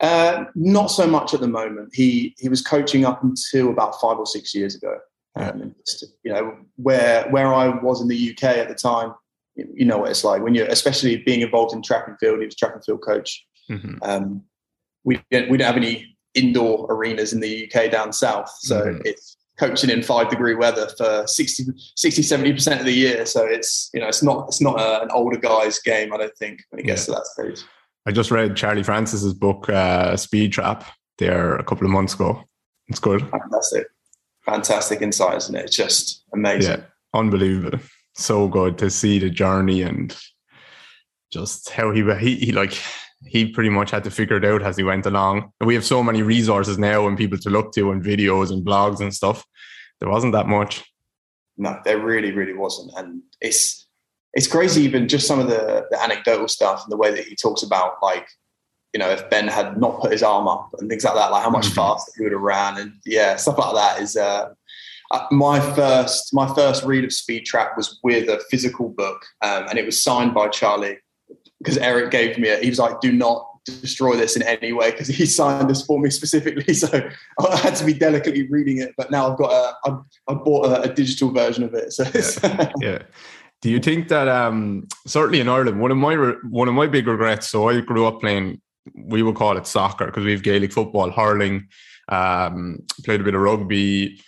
Uh, 0.00 0.44
not 0.54 0.88
so 0.88 1.06
much 1.06 1.34
at 1.34 1.40
the 1.40 1.48
moment. 1.48 1.90
He 1.94 2.34
he 2.38 2.48
was 2.48 2.62
coaching 2.62 3.04
up 3.04 3.22
until 3.22 3.70
about 3.70 4.00
five 4.00 4.18
or 4.18 4.26
six 4.26 4.54
years 4.54 4.74
ago. 4.74 4.98
Um, 5.36 5.74
you 6.22 6.32
know 6.32 6.56
where 6.76 7.28
where 7.30 7.52
I 7.52 7.68
was 7.68 8.00
in 8.00 8.08
the 8.08 8.30
UK 8.30 8.44
at 8.56 8.68
the 8.68 8.74
time. 8.74 9.14
You 9.56 9.84
know 9.84 9.98
what 9.98 10.10
it's 10.10 10.24
like 10.24 10.42
when 10.42 10.54
you're, 10.54 10.66
especially 10.66 11.18
being 11.18 11.40
involved 11.40 11.74
in 11.74 11.82
track 11.82 12.08
and 12.08 12.18
field. 12.18 12.40
He 12.40 12.46
was 12.46 12.56
track 12.56 12.74
and 12.74 12.84
field 12.84 13.02
coach. 13.02 13.46
Mm-hmm. 13.70 13.96
Um, 14.02 14.42
we 15.04 15.22
don't 15.30 15.48
we 15.48 15.56
don't 15.56 15.66
have 15.66 15.76
any 15.76 16.16
indoor 16.34 16.86
arenas 16.90 17.32
in 17.32 17.40
the 17.40 17.70
UK 17.70 17.90
down 17.90 18.12
south, 18.12 18.50
so 18.58 18.82
mm-hmm. 18.82 19.02
it's 19.04 19.36
coaching 19.58 19.90
in 19.90 20.02
five 20.02 20.28
degree 20.28 20.54
weather 20.54 20.88
for 20.98 21.26
60, 21.26 21.64
60 21.96 22.22
70% 22.22 22.80
of 22.80 22.84
the 22.84 22.92
year. 22.92 23.24
So 23.26 23.44
it's, 23.44 23.90
you 23.94 24.00
know, 24.00 24.08
it's 24.08 24.22
not, 24.22 24.48
it's 24.48 24.60
not 24.60 24.80
a, 24.80 25.02
an 25.02 25.10
older 25.12 25.38
guy's 25.38 25.78
game. 25.78 26.12
I 26.12 26.16
don't 26.16 26.36
think 26.36 26.62
when 26.70 26.80
it 26.80 26.86
gets 26.86 27.08
yeah. 27.08 27.14
to 27.14 27.20
that 27.20 27.26
stage. 27.26 27.66
I 28.06 28.12
just 28.12 28.30
read 28.30 28.56
Charlie 28.56 28.82
Francis's 28.82 29.34
book, 29.34 29.68
uh, 29.68 30.16
Speed 30.16 30.52
Trap 30.52 30.84
there 31.18 31.54
a 31.56 31.64
couple 31.64 31.86
of 31.86 31.92
months 31.92 32.14
ago. 32.14 32.42
It's 32.88 33.00
good. 33.00 33.28
Fantastic. 33.30 33.86
Fantastic 34.44 35.00
insight, 35.00 35.36
isn't 35.38 35.54
it? 35.54 35.64
It's 35.66 35.76
just 35.76 36.24
amazing. 36.34 36.80
Yeah. 36.80 36.84
Unbelievable. 37.14 37.78
So 38.14 38.48
good 38.48 38.76
to 38.78 38.90
see 38.90 39.18
the 39.18 39.30
journey 39.30 39.82
and 39.82 40.14
just 41.32 41.70
how 41.70 41.92
he, 41.92 42.02
he, 42.16 42.36
he 42.36 42.52
like, 42.52 42.78
he 43.26 43.46
pretty 43.46 43.70
much 43.70 43.90
had 43.90 44.04
to 44.04 44.10
figure 44.10 44.36
it 44.36 44.44
out 44.44 44.62
as 44.62 44.76
he 44.76 44.82
went 44.82 45.06
along. 45.06 45.50
And 45.60 45.66
we 45.66 45.74
have 45.74 45.84
so 45.84 46.02
many 46.02 46.22
resources 46.22 46.78
now 46.78 47.06
and 47.06 47.16
people 47.16 47.38
to 47.38 47.50
look 47.50 47.72
to 47.74 47.90
and 47.90 48.02
videos 48.02 48.50
and 48.50 48.64
blogs 48.64 49.00
and 49.00 49.14
stuff. 49.14 49.44
There 50.00 50.10
wasn't 50.10 50.32
that 50.32 50.46
much. 50.46 50.84
No, 51.56 51.78
there 51.84 51.98
really, 51.98 52.32
really 52.32 52.52
wasn't. 52.52 52.92
And 52.96 53.22
it's 53.40 53.86
it's 54.34 54.48
crazy 54.48 54.82
even 54.82 55.06
just 55.06 55.28
some 55.28 55.38
of 55.38 55.48
the, 55.48 55.86
the 55.90 56.02
anecdotal 56.02 56.48
stuff 56.48 56.82
and 56.82 56.90
the 56.90 56.96
way 56.96 57.14
that 57.14 57.24
he 57.24 57.36
talks 57.36 57.62
about 57.62 57.94
like, 58.02 58.26
you 58.92 58.98
know, 58.98 59.08
if 59.08 59.30
Ben 59.30 59.46
had 59.46 59.80
not 59.80 60.00
put 60.00 60.10
his 60.10 60.24
arm 60.24 60.48
up 60.48 60.70
and 60.78 60.90
things 60.90 61.04
like 61.04 61.14
that, 61.14 61.30
like 61.30 61.42
how 61.44 61.50
much 61.50 61.66
mm-hmm. 61.66 61.76
faster 61.76 62.12
he 62.16 62.24
would 62.24 62.32
have 62.32 62.40
ran 62.40 62.78
and 62.78 62.94
yeah, 63.06 63.36
stuff 63.36 63.58
like 63.58 63.74
that 63.74 64.02
is 64.02 64.16
uh, 64.16 64.48
uh, 65.10 65.26
my 65.30 65.60
first 65.74 66.34
my 66.34 66.52
first 66.54 66.84
read 66.84 67.04
of 67.04 67.12
Speed 67.12 67.44
Trap 67.44 67.76
was 67.76 68.00
with 68.02 68.28
a 68.28 68.40
physical 68.50 68.88
book, 68.88 69.24
um, 69.42 69.66
and 69.68 69.78
it 69.78 69.86
was 69.86 70.02
signed 70.02 70.34
by 70.34 70.48
Charlie 70.48 70.98
because 71.64 71.78
Eric 71.78 72.10
gave 72.10 72.38
me 72.38 72.48
it. 72.48 72.62
He 72.62 72.68
was 72.68 72.78
like, 72.78 73.00
"Do 73.00 73.10
not 73.10 73.48
destroy 73.64 74.16
this 74.16 74.36
in 74.36 74.42
any 74.42 74.72
way," 74.72 74.90
because 74.90 75.08
he 75.08 75.24
signed 75.40 75.70
this 75.70 75.84
for 75.84 75.98
me 75.98 76.10
specifically. 76.10 76.74
So 76.74 77.10
I 77.40 77.56
had 77.56 77.76
to 77.76 77.84
be 77.84 77.94
delicately 77.94 78.46
reading 78.48 78.78
it. 78.78 78.94
But 78.96 79.10
now 79.10 79.30
I've 79.30 79.38
got 79.38 79.50
a, 79.50 79.90
I, 79.90 79.98
I 80.28 80.34
bought 80.34 80.66
a, 80.66 80.82
a 80.82 80.94
digital 80.94 81.30
version 81.30 81.64
of 81.64 81.74
it. 81.74 81.92
So 81.92 82.04
yeah. 82.14 82.72
yeah. 82.80 83.02
Do 83.62 83.70
you 83.70 83.80
think 83.80 84.08
that 84.08 84.28
um, 84.28 84.86
certainly 85.06 85.40
in 85.40 85.48
Ireland, 85.48 85.80
one 85.80 85.90
of 85.90 85.96
my 85.96 86.14
one 86.50 86.68
of 86.68 86.74
my 86.74 86.86
big 86.86 87.06
regrets? 87.06 87.48
So 87.48 87.70
I 87.70 87.80
grew 87.80 88.06
up 88.06 88.20
playing, 88.20 88.60
we 88.94 89.22
would 89.22 89.36
call 89.36 89.56
it 89.56 89.66
soccer 89.66 90.06
because 90.06 90.24
we 90.24 90.32
have 90.32 90.42
Gaelic 90.42 90.72
football, 90.72 91.10
hurling, 91.10 91.68
um, 92.08 92.80
played 93.04 93.22
a 93.22 93.24
bit 93.24 93.34
of 93.34 93.40
rugby, 93.40 94.20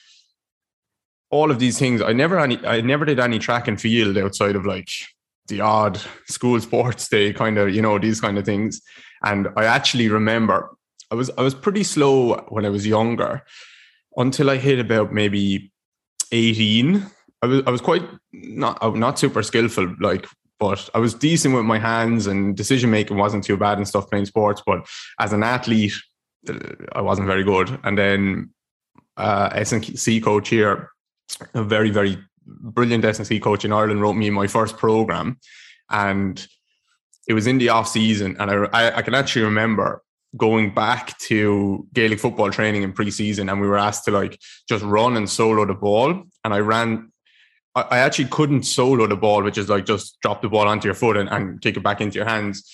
all 1.30 1.50
of 1.50 1.58
these 1.58 1.78
things. 1.78 2.00
I 2.00 2.14
never 2.14 2.38
any, 2.40 2.64
I 2.64 2.80
never 2.80 3.04
did 3.04 3.20
any 3.20 3.38
track 3.38 3.68
and 3.68 3.78
field 3.78 4.16
outside 4.16 4.56
of 4.56 4.64
like 4.64 4.88
the 5.48 5.60
odd 5.60 6.00
school 6.28 6.60
sports 6.60 7.08
day 7.08 7.32
kind 7.32 7.58
of 7.58 7.74
you 7.74 7.82
know 7.82 7.98
these 7.98 8.20
kind 8.20 8.38
of 8.38 8.44
things. 8.44 8.80
And 9.24 9.48
i 9.56 9.64
actually 9.64 10.08
remember 10.08 10.76
I 11.10 11.14
was 11.14 11.30
I 11.38 11.42
was 11.42 11.54
pretty 11.54 11.84
slow 11.84 12.36
when 12.48 12.66
I 12.66 12.68
was 12.68 12.86
younger 12.86 13.42
until 14.16 14.50
I 14.50 14.56
hit 14.56 14.78
about 14.78 15.12
maybe 15.12 15.72
18. 16.32 17.06
I 17.42 17.46
was 17.46 17.62
I 17.66 17.70
was 17.70 17.80
quite 17.80 18.02
not 18.32 18.82
uh, 18.82 18.90
not 18.90 19.18
super 19.18 19.42
skillful 19.42 19.94
like 20.00 20.26
but 20.58 20.88
I 20.94 20.98
was 20.98 21.12
decent 21.12 21.54
with 21.54 21.66
my 21.66 21.78
hands 21.78 22.26
and 22.26 22.56
decision 22.56 22.90
making 22.90 23.18
wasn't 23.18 23.44
too 23.44 23.58
bad 23.58 23.76
and 23.76 23.86
stuff 23.86 24.08
playing 24.08 24.24
sports. 24.24 24.62
But 24.64 24.86
as 25.20 25.32
an 25.32 25.42
athlete 25.42 25.94
I 26.92 27.00
wasn't 27.00 27.26
very 27.26 27.44
good. 27.44 27.78
And 27.84 27.96
then 27.96 28.50
uh 29.16 29.50
S&C 29.52 30.20
coach 30.20 30.48
here 30.48 30.90
a 31.54 31.62
very 31.62 31.90
very 31.90 32.18
brilliant 32.46 33.04
S&C 33.04 33.40
coach 33.40 33.64
in 33.64 33.72
Ireland 33.72 34.00
wrote 34.00 34.14
me 34.14 34.30
my 34.30 34.46
first 34.46 34.76
program 34.76 35.38
and 35.90 36.46
it 37.28 37.34
was 37.34 37.46
in 37.46 37.58
the 37.58 37.68
off 37.70 37.88
season 37.88 38.36
and 38.38 38.68
I, 38.72 38.98
I, 38.98 39.02
can 39.02 39.14
actually 39.14 39.44
remember 39.44 40.02
going 40.36 40.72
back 40.72 41.18
to 41.18 41.86
Gaelic 41.92 42.20
football 42.20 42.50
training 42.50 42.82
in 42.82 42.92
pre-season 42.92 43.48
and 43.48 43.60
we 43.60 43.66
were 43.66 43.78
asked 43.78 44.04
to 44.04 44.10
like 44.10 44.40
just 44.68 44.84
run 44.84 45.16
and 45.16 45.28
solo 45.28 45.64
the 45.64 45.74
ball 45.74 46.24
and 46.44 46.54
I 46.54 46.58
ran 46.58 47.12
I, 47.74 47.82
I 47.82 47.98
actually 47.98 48.26
couldn't 48.26 48.62
solo 48.64 49.06
the 49.06 49.16
ball 49.16 49.42
which 49.42 49.58
is 49.58 49.68
like 49.68 49.86
just 49.86 50.18
drop 50.20 50.42
the 50.42 50.48
ball 50.48 50.68
onto 50.68 50.86
your 50.86 50.94
foot 50.94 51.16
and, 51.16 51.28
and 51.28 51.60
kick 51.60 51.76
it 51.76 51.82
back 51.82 52.00
into 52.00 52.16
your 52.16 52.26
hands. 52.26 52.72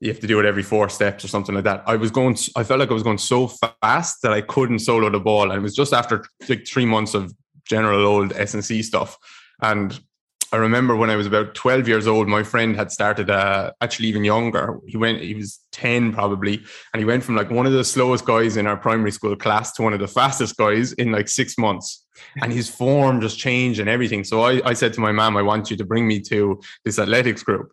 You 0.00 0.10
have 0.10 0.20
to 0.20 0.26
do 0.26 0.40
it 0.40 0.46
every 0.46 0.64
four 0.64 0.88
steps 0.88 1.24
or 1.24 1.28
something 1.28 1.54
like 1.54 1.64
that. 1.64 1.84
I 1.86 1.96
was 1.96 2.10
going 2.10 2.36
I 2.56 2.64
felt 2.64 2.80
like 2.80 2.90
I 2.90 2.94
was 2.94 3.04
going 3.04 3.18
so 3.18 3.48
fast 3.48 4.22
that 4.22 4.32
I 4.32 4.40
couldn't 4.40 4.80
solo 4.80 5.10
the 5.10 5.20
ball 5.20 5.50
and 5.50 5.52
it 5.52 5.62
was 5.62 5.74
just 5.74 5.92
after 5.92 6.24
like 6.48 6.66
three 6.66 6.86
months 6.86 7.14
of 7.14 7.32
general 7.66 8.06
old 8.06 8.32
S&C 8.32 8.82
stuff 8.82 9.18
and 9.62 9.98
I 10.52 10.58
remember 10.58 10.94
when 10.94 11.08
I 11.08 11.16
was 11.16 11.26
about 11.26 11.54
12 11.54 11.88
years 11.88 12.06
old, 12.06 12.28
my 12.28 12.42
friend 12.42 12.76
had 12.76 12.92
started, 12.92 13.30
uh, 13.30 13.72
actually 13.80 14.08
even 14.08 14.22
younger. 14.22 14.78
He 14.86 14.98
went, 14.98 15.22
he 15.22 15.34
was 15.34 15.60
10 15.72 16.12
probably, 16.12 16.62
and 16.92 17.00
he 17.00 17.06
went 17.06 17.24
from 17.24 17.36
like 17.36 17.50
one 17.50 17.64
of 17.64 17.72
the 17.72 17.82
slowest 17.82 18.26
guys 18.26 18.58
in 18.58 18.66
our 18.66 18.76
primary 18.76 19.12
school 19.12 19.34
class 19.34 19.72
to 19.74 19.82
one 19.82 19.94
of 19.94 20.00
the 20.00 20.08
fastest 20.08 20.58
guys 20.58 20.92
in 20.92 21.10
like 21.10 21.28
six 21.28 21.56
months. 21.56 22.04
And 22.42 22.52
his 22.52 22.68
form 22.68 23.22
just 23.22 23.38
changed 23.38 23.80
and 23.80 23.88
everything. 23.88 24.24
So 24.24 24.42
I, 24.42 24.60
I 24.68 24.74
said 24.74 24.92
to 24.94 25.00
my 25.00 25.10
mom, 25.10 25.38
I 25.38 25.42
want 25.42 25.70
you 25.70 25.76
to 25.78 25.84
bring 25.84 26.06
me 26.06 26.20
to 26.20 26.60
this 26.84 26.98
athletics 26.98 27.42
group. 27.42 27.72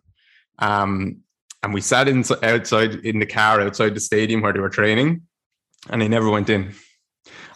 Um, 0.58 1.18
and 1.62 1.74
we 1.74 1.82
sat 1.82 2.08
in, 2.08 2.24
outside 2.42 2.94
in 2.94 3.18
the 3.18 3.26
car 3.26 3.60
outside 3.60 3.94
the 3.94 4.00
stadium 4.00 4.40
where 4.40 4.54
they 4.54 4.60
were 4.60 4.70
training, 4.70 5.22
and 5.90 6.00
they 6.00 6.08
never 6.08 6.30
went 6.30 6.48
in. 6.48 6.74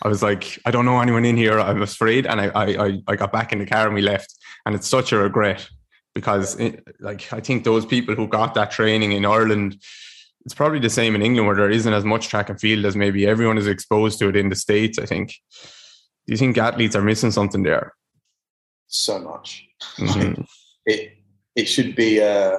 I 0.04 0.08
was 0.08 0.23
like, 0.23 0.58
I 0.66 0.70
don't 0.70 0.84
know 0.84 1.00
anyone 1.00 1.25
in 1.25 1.37
here. 1.37 1.58
I'm 1.58 1.80
afraid. 1.80 2.26
And 2.26 2.40
I, 2.40 2.50
I, 2.54 3.02
I 3.08 3.16
got 3.16 3.32
back 3.32 3.52
in 3.52 3.58
the 3.58 3.66
car 3.66 3.87
and 3.87 3.94
we 3.94 4.02
left. 4.02 4.34
And 4.66 4.75
it's 4.75 4.88
such 4.88 5.12
a 5.12 5.18
regret 5.18 5.66
because, 6.14 6.61
it, 6.61 6.87
like, 7.00 7.32
I 7.32 7.40
think 7.40 7.64
those 7.64 7.87
people 7.87 8.14
who 8.14 8.28
got 8.28 8.54
that 8.54 8.70
training 8.70 9.12
in 9.12 9.25
Ireland, 9.25 9.82
it's 10.44 10.54
probably 10.54 10.78
the 10.78 10.90
same 10.90 11.14
in 11.14 11.23
England 11.23 11.46
where 11.46 11.56
there 11.56 11.70
isn't 11.70 11.92
as 11.92 12.04
much 12.04 12.28
track 12.28 12.50
and 12.50 12.61
field 12.61 12.84
as 12.84 12.96
maybe 12.96 13.26
everyone 13.26 13.56
is 13.56 13.66
exposed 13.66 14.18
to 14.18 14.28
it 14.28 14.37
in 14.37 14.50
the 14.50 14.56
States, 14.56 14.99
I 14.99 15.06
think. 15.06 15.34
Do 16.26 16.32
you 16.32 16.37
think 16.37 16.58
athletes 16.58 16.94
are 16.94 17.02
missing 17.02 17.30
something 17.30 17.62
there? 17.62 17.94
So 18.88 19.18
much. 19.18 19.66
Mm-hmm. 19.96 20.42
it, 20.87 21.16
it 21.56 21.64
should 21.64 21.96
be, 21.96 22.23
uh, 22.23 22.58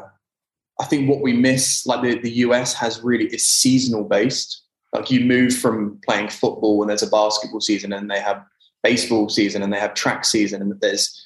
I 0.79 0.85
think 0.85 1.07
what 1.07 1.21
we 1.21 1.33
miss, 1.33 1.85
like 1.85 2.01
the, 2.01 2.19
the 2.19 2.31
US 2.37 2.73
has 2.73 3.03
really, 3.03 3.27
is 3.27 3.45
seasonal 3.45 4.03
based 4.03 4.64
like 4.95 5.11
you 5.11 5.21
move 5.21 5.55
from 5.55 5.99
playing 6.07 6.29
football 6.29 6.81
and 6.81 6.89
there's 6.89 7.03
a 7.03 7.09
basketball 7.09 7.61
season 7.61 7.93
and 7.93 8.09
they 8.09 8.19
have 8.19 8.43
baseball 8.83 9.29
season 9.29 9.61
and 9.61 9.73
they 9.73 9.79
have 9.79 9.93
track 9.93 10.25
season 10.25 10.61
and 10.61 10.79
there's 10.81 11.21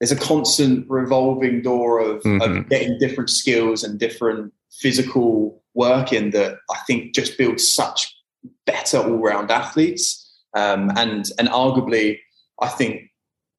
there's 0.00 0.12
a 0.12 0.16
constant 0.16 0.86
revolving 0.88 1.60
door 1.60 2.00
of, 2.00 2.22
mm-hmm. 2.22 2.40
of 2.40 2.68
getting 2.70 2.98
different 2.98 3.28
skills 3.28 3.84
and 3.84 3.98
different 3.98 4.52
physical 4.72 5.62
work 5.74 6.12
in 6.12 6.30
that 6.30 6.58
I 6.70 6.78
think 6.86 7.14
just 7.14 7.36
builds 7.36 7.70
such 7.72 8.16
better 8.64 8.98
all-round 8.98 9.50
athletes. 9.50 10.26
Um, 10.56 10.90
and 10.96 11.26
and 11.38 11.48
arguably, 11.48 12.18
I 12.60 12.68
think 12.68 13.10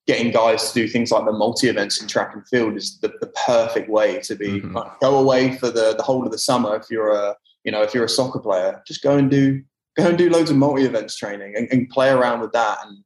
getting 0.08 0.32
guys 0.32 0.72
to 0.72 0.74
do 0.74 0.88
things 0.88 1.12
like 1.12 1.26
the 1.26 1.32
multi 1.32 1.68
events 1.68 2.02
in 2.02 2.08
track 2.08 2.34
and 2.34 2.46
field 2.48 2.76
is 2.76 3.00
the, 3.02 3.14
the 3.22 3.32
perfect 3.46 3.88
way 3.88 4.20
to 4.22 4.36
be 4.36 4.62
mm-hmm. 4.62 4.76
like, 4.76 5.00
go 5.00 5.20
away 5.20 5.56
for 5.58 5.70
the 5.70 5.94
the 5.96 6.04
whole 6.04 6.26
of 6.26 6.32
the 6.32 6.40
summer 6.40 6.76
if 6.76 6.90
you're 6.90 7.14
a 7.14 7.36
you 7.64 7.72
know, 7.72 7.82
if 7.82 7.94
you're 7.94 8.06
a 8.06 8.10
soccer 8.10 8.40
player, 8.40 8.82
just 8.88 9.04
go 9.04 9.18
and 9.18 9.30
do 9.30 9.62
go 9.98 10.08
and 10.08 10.18
do 10.18 10.30
loads 10.30 10.50
of 10.50 10.58
multi 10.58 10.84
events 10.84 11.18
training 11.18 11.54
and, 11.56 11.68
and, 11.72 11.90
play 11.90 12.10
around 12.10 12.40
with 12.40 12.54
that. 12.54 12.78
And 12.86 13.04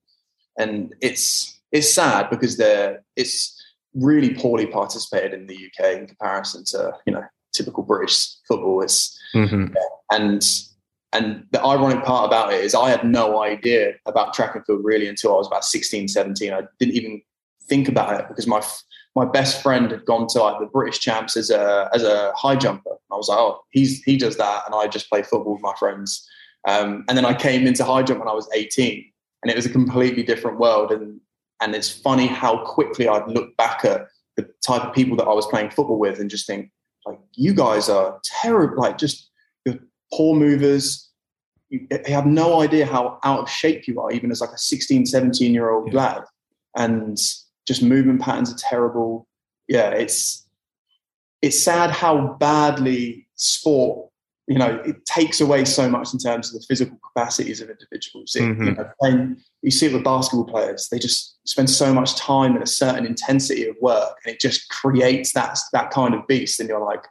and 0.58 0.96
it's 1.02 1.60
it's 1.72 1.94
sad 1.94 2.30
because 2.30 2.58
they're 2.58 3.04
it's 3.16 3.52
really 3.94 4.34
poorly 4.34 4.68
participated 4.68 5.34
in 5.34 5.48
the 5.48 5.56
UK 5.56 5.98
in 5.98 6.08
comparison 6.08 6.64
to 6.66 6.94
you 7.06 7.14
know 7.14 7.24
typical 7.54 7.84
British 7.84 8.28
football. 8.48 8.82
It's 8.82 9.20
mm-hmm. 9.34 9.74
and 10.12 10.46
and 11.14 11.46
the 11.52 11.64
ironic 11.64 12.04
part 12.04 12.28
about 12.28 12.54
it 12.54 12.64
is 12.64 12.76
I 12.76 12.90
had 12.90 13.06
no 13.06 13.42
idea 13.42 13.94
about 14.06 14.34
track 14.34 14.56
and 14.56 14.66
field 14.66 14.82
really 14.84 15.08
until 15.08 15.34
I 15.34 15.38
was 15.38 15.48
about 15.48 15.64
16, 15.64 16.10
17. 16.10 16.52
I 16.52 16.62
didn't 16.78 16.96
even 16.96 17.22
think 17.70 17.88
about 17.88 18.20
it 18.20 18.28
because 18.28 18.48
my 18.48 18.62
my 19.16 19.26
best 19.26 19.64
friend 19.64 19.92
had 19.92 20.06
gone 20.06 20.28
to 20.28 20.42
like 20.42 20.60
the 20.60 20.66
British 20.66 21.00
champs 21.00 21.38
as 21.38 21.50
a 21.50 21.90
as 21.94 22.04
a 22.04 22.34
high 22.36 22.56
jumper. 22.56 22.92
I 23.12 23.16
was 23.16 23.30
like, 23.30 23.40
oh, 23.40 23.62
he's 23.72 24.04
he 24.04 24.18
does 24.18 24.38
that, 24.38 24.64
and 24.66 24.76
I 24.76 24.88
just 24.88 25.10
play 25.10 25.24
football 25.24 25.54
with 25.54 25.62
my 25.62 25.74
friends. 25.80 26.28
Um, 26.68 27.06
and 27.08 27.18
then 27.18 27.26
I 27.26 27.34
came 27.34 27.66
into 27.66 27.86
high 27.86 28.04
jump 28.04 28.20
when 28.20 28.28
I 28.28 28.34
was 28.34 28.50
18, 28.54 29.06
and 29.44 29.52
it 29.52 29.56
was 29.56 29.66
a 29.66 29.70
completely 29.70 30.24
different 30.24 30.60
world. 30.60 30.92
And 30.92 31.22
and 31.62 31.74
it's 31.74 31.90
funny 31.90 32.28
how 32.28 32.66
quickly 32.66 33.08
I'd 33.08 33.28
look 33.28 33.56
back 33.56 33.86
at 33.86 34.08
the 34.36 34.50
type 34.66 34.84
of 34.84 34.94
people 34.94 35.16
that 35.18 35.28
I 35.28 35.34
was 35.34 35.48
playing 35.48 35.70
football 35.70 35.98
with 35.98 36.20
and 36.20 36.30
just 36.30 36.46
think, 36.46 36.70
like, 37.06 37.20
you 37.34 37.54
guys 37.54 37.88
are 37.88 38.20
terrible, 38.42 38.82
like 38.82 38.98
just 38.98 39.32
you're 39.66 39.80
poor 40.14 40.36
movers. 40.36 41.10
You, 41.70 41.88
you 41.90 42.14
have 42.14 42.26
no 42.26 42.62
idea 42.62 42.86
how 42.86 43.20
out 43.24 43.40
of 43.40 43.50
shape 43.50 43.88
you 43.88 44.00
are, 44.02 44.12
even 44.12 44.30
as 44.30 44.42
like 44.42 44.52
a 44.52 44.58
16, 44.58 45.06
17 45.06 45.54
year 45.54 45.72
old 45.72 45.94
yeah. 45.94 46.00
lad. 46.00 46.24
And 46.76 47.18
just 47.68 47.82
movement 47.82 48.22
patterns 48.22 48.54
are 48.54 48.58
terrible. 48.58 49.28
Yeah, 49.68 49.90
it's 49.90 50.46
it's 51.42 51.62
sad 51.62 51.92
how 51.92 52.36
badly 52.40 53.28
sport, 53.36 54.10
you 54.48 54.58
know, 54.58 54.82
it 54.86 55.06
takes 55.06 55.42
away 55.42 55.66
so 55.66 55.90
much 55.90 56.14
in 56.14 56.20
terms 56.20 56.54
of 56.54 56.60
the 56.60 56.66
physical 56.68 56.98
capacities 57.04 57.62
of 57.62 57.70
individuals. 57.70 58.36
It, 58.36 58.42
mm-hmm. 58.42 58.64
you, 58.64 58.72
know, 58.74 58.90
and 59.02 59.38
you 59.62 59.72
see 59.72 59.88
it 59.88 59.94
with 59.94 60.04
basketball 60.04 60.46
players; 60.46 60.88
they 60.90 61.00
just 61.00 61.38
spend 61.48 61.70
so 61.70 61.94
much 61.94 62.16
time 62.16 62.56
in 62.56 62.62
a 62.62 62.68
certain 62.68 63.06
intensity 63.06 63.68
of 63.68 63.76
work, 63.82 64.18
and 64.24 64.34
it 64.34 64.40
just 64.40 64.70
creates 64.70 65.34
that 65.34 65.58
that 65.74 65.90
kind 65.92 66.14
of 66.14 66.28
beast. 66.28 66.60
And 66.60 66.70
you're 66.70 66.84
like, 66.84 67.04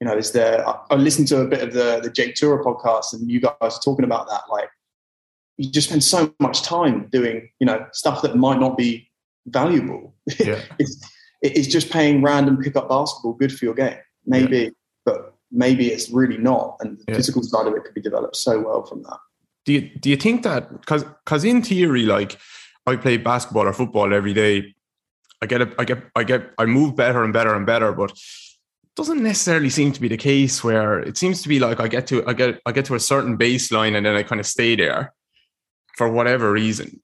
you 0.00 0.06
know, 0.06 0.16
is 0.16 0.32
there? 0.32 0.66
I, 0.68 0.78
I 0.90 0.94
listened 0.96 1.28
to 1.28 1.40
a 1.40 1.46
bit 1.46 1.62
of 1.62 1.72
the 1.72 2.00
the 2.02 2.10
Jake 2.10 2.34
Tuura 2.34 2.62
podcast, 2.62 3.14
and 3.14 3.30
you 3.30 3.40
guys 3.40 3.54
are 3.60 3.80
talking 3.82 4.04
about 4.04 4.28
that, 4.28 4.42
like. 4.50 4.68
You 5.56 5.70
just 5.70 5.86
spend 5.86 6.02
so 6.02 6.34
much 6.40 6.62
time 6.62 7.06
doing, 7.12 7.48
you 7.60 7.66
know, 7.66 7.86
stuff 7.92 8.22
that 8.22 8.34
might 8.34 8.58
not 8.58 8.76
be 8.76 9.08
valuable. 9.46 10.14
Yeah. 10.38 10.62
it's, 10.78 11.10
it's 11.42 11.68
just 11.68 11.90
paying 11.90 12.22
random 12.22 12.56
pickup 12.56 12.88
basketball 12.88 13.34
good 13.34 13.56
for 13.56 13.64
your 13.64 13.74
game. 13.74 13.98
Maybe, 14.26 14.58
yeah. 14.58 14.70
but 15.04 15.34
maybe 15.50 15.88
it's 15.88 16.10
really 16.10 16.38
not. 16.38 16.76
And 16.80 16.98
the 16.98 17.04
yeah. 17.08 17.16
physical 17.16 17.42
side 17.42 17.66
of 17.66 17.74
it 17.74 17.84
could 17.84 17.94
be 17.94 18.00
developed 18.00 18.36
so 18.36 18.60
well 18.60 18.84
from 18.84 19.02
that. 19.02 19.18
Do 19.66 19.72
you, 19.74 19.90
do 19.98 20.10
you 20.10 20.16
think 20.16 20.42
that, 20.42 20.80
because 20.80 21.04
because 21.04 21.44
in 21.44 21.62
theory, 21.62 22.02
like 22.02 22.38
I 22.86 22.96
play 22.96 23.16
basketball 23.16 23.66
or 23.66 23.72
football 23.72 24.12
every 24.12 24.34
day, 24.34 24.74
I 25.40 25.46
get, 25.46 25.62
a, 25.62 25.74
I 25.78 25.84
get, 25.84 26.02
I 26.14 26.24
get, 26.24 26.50
I 26.58 26.66
move 26.66 26.96
better 26.96 27.24
and 27.24 27.32
better 27.32 27.54
and 27.54 27.64
better, 27.64 27.92
but 27.92 28.12
doesn't 28.96 29.22
necessarily 29.22 29.70
seem 29.70 29.92
to 29.92 30.00
be 30.00 30.08
the 30.08 30.16
case 30.16 30.62
where 30.62 31.00
it 31.00 31.16
seems 31.16 31.42
to 31.42 31.48
be 31.48 31.58
like 31.58 31.80
I 31.80 31.88
get 31.88 32.06
to 32.08 32.24
I 32.26 32.32
get 32.32 32.60
I 32.64 32.72
get 32.72 32.84
to 32.86 32.94
a 32.94 33.00
certain 33.00 33.36
baseline 33.36 33.96
and 33.96 34.06
then 34.06 34.14
I 34.14 34.22
kind 34.22 34.40
of 34.40 34.46
stay 34.46 34.76
there 34.76 35.12
for 35.96 36.08
whatever 36.08 36.52
reason 36.52 37.00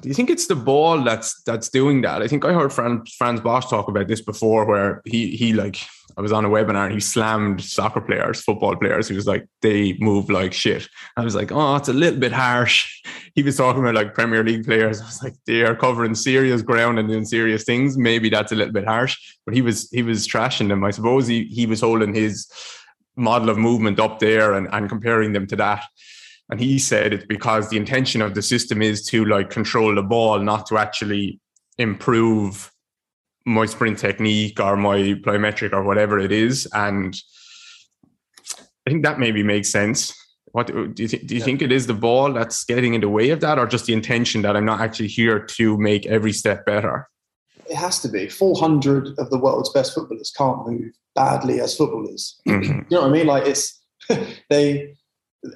do 0.00 0.08
you 0.08 0.14
think 0.14 0.28
it's 0.28 0.46
the 0.46 0.56
ball 0.56 1.02
that's 1.02 1.42
that's 1.42 1.70
doing 1.70 2.02
that? 2.02 2.20
I 2.20 2.28
think 2.28 2.44
I 2.44 2.52
heard 2.52 2.72
Frans, 2.72 3.40
Bosch 3.40 3.66
talk 3.66 3.88
about 3.88 4.08
this 4.08 4.20
before, 4.20 4.66
where 4.66 5.00
he 5.06 5.36
he 5.36 5.54
like 5.54 5.78
I 6.16 6.20
was 6.20 6.32
on 6.32 6.44
a 6.44 6.50
webinar 6.50 6.84
and 6.84 6.94
he 6.94 7.00
slammed 7.00 7.62
soccer 7.62 8.02
players, 8.02 8.42
football 8.42 8.76
players. 8.76 9.08
He 9.08 9.16
was 9.16 9.26
like 9.26 9.48
they 9.62 9.94
move 10.00 10.28
like 10.28 10.52
shit. 10.52 10.86
I 11.16 11.24
was 11.24 11.34
like, 11.34 11.50
oh, 11.50 11.76
it's 11.76 11.88
a 11.88 11.94
little 11.94 12.20
bit 12.20 12.32
harsh. 12.32 13.02
He 13.36 13.42
was 13.42 13.56
talking 13.56 13.82
about 13.82 13.96
like 13.96 14.14
Premier 14.14 14.44
League 14.44 14.64
players. 14.64 15.00
I 15.00 15.06
was 15.06 15.20
like, 15.20 15.34
they 15.44 15.64
are 15.64 15.74
covering 15.74 16.14
serious 16.14 16.62
ground 16.62 17.00
and 17.00 17.08
doing 17.08 17.24
serious 17.24 17.64
things. 17.64 17.98
Maybe 17.98 18.28
that's 18.28 18.52
a 18.52 18.54
little 18.54 18.72
bit 18.72 18.86
harsh, 18.86 19.18
but 19.44 19.56
he 19.56 19.60
was 19.60 19.90
he 19.90 20.04
was 20.04 20.28
trashing 20.28 20.68
them. 20.68 20.84
I 20.84 20.92
suppose 20.92 21.26
he 21.26 21.46
he 21.46 21.66
was 21.66 21.80
holding 21.80 22.14
his 22.14 22.48
model 23.16 23.50
of 23.50 23.58
movement 23.58 23.98
up 23.98 24.20
there 24.20 24.52
and, 24.52 24.68
and 24.72 24.88
comparing 24.88 25.32
them 25.32 25.48
to 25.48 25.56
that. 25.56 25.84
And 26.50 26.60
he 26.60 26.78
said 26.78 27.12
it's 27.12 27.24
because 27.24 27.70
the 27.70 27.76
intention 27.76 28.20
of 28.20 28.34
the 28.34 28.42
system 28.42 28.82
is 28.82 29.04
to 29.06 29.24
like 29.24 29.50
control 29.50 29.94
the 29.94 30.02
ball, 30.02 30.38
not 30.40 30.66
to 30.66 30.78
actually 30.78 31.40
improve 31.78 32.70
my 33.46 33.66
sprint 33.66 33.98
technique 33.98 34.60
or 34.60 34.76
my 34.76 34.96
plyometric 35.24 35.72
or 35.72 35.82
whatever 35.82 36.18
it 36.18 36.32
is. 36.32 36.66
And 36.72 37.16
I 38.86 38.90
think 38.90 39.02
that 39.04 39.18
maybe 39.18 39.42
makes 39.42 39.70
sense. 39.70 40.14
What 40.52 40.68
do 40.68 40.94
you, 40.96 41.08
th- 41.08 41.26
do 41.26 41.34
you 41.34 41.40
yeah. 41.40 41.44
think 41.44 41.62
it 41.62 41.72
is 41.72 41.86
the 41.86 41.94
ball 41.94 42.32
that's 42.32 42.64
getting 42.64 42.94
in 42.94 43.00
the 43.00 43.08
way 43.08 43.30
of 43.30 43.40
that, 43.40 43.58
or 43.58 43.66
just 43.66 43.86
the 43.86 43.92
intention 43.92 44.42
that 44.42 44.56
I'm 44.56 44.64
not 44.64 44.80
actually 44.80 45.08
here 45.08 45.40
to 45.40 45.76
make 45.78 46.06
every 46.06 46.32
step 46.32 46.64
better? 46.64 47.08
It 47.68 47.74
has 47.74 48.00
to 48.02 48.08
be. 48.08 48.28
400 48.28 49.18
of 49.18 49.30
the 49.30 49.38
world's 49.38 49.70
best 49.70 49.94
footballers 49.94 50.32
can't 50.36 50.64
move 50.68 50.92
badly 51.16 51.60
as 51.60 51.76
footballers. 51.76 52.38
Mm-hmm. 52.46 52.72
you 52.72 52.84
know 52.90 53.00
what 53.00 53.10
I 53.10 53.12
mean? 53.12 53.26
Like 53.26 53.46
it's 53.46 53.82
they 54.48 54.94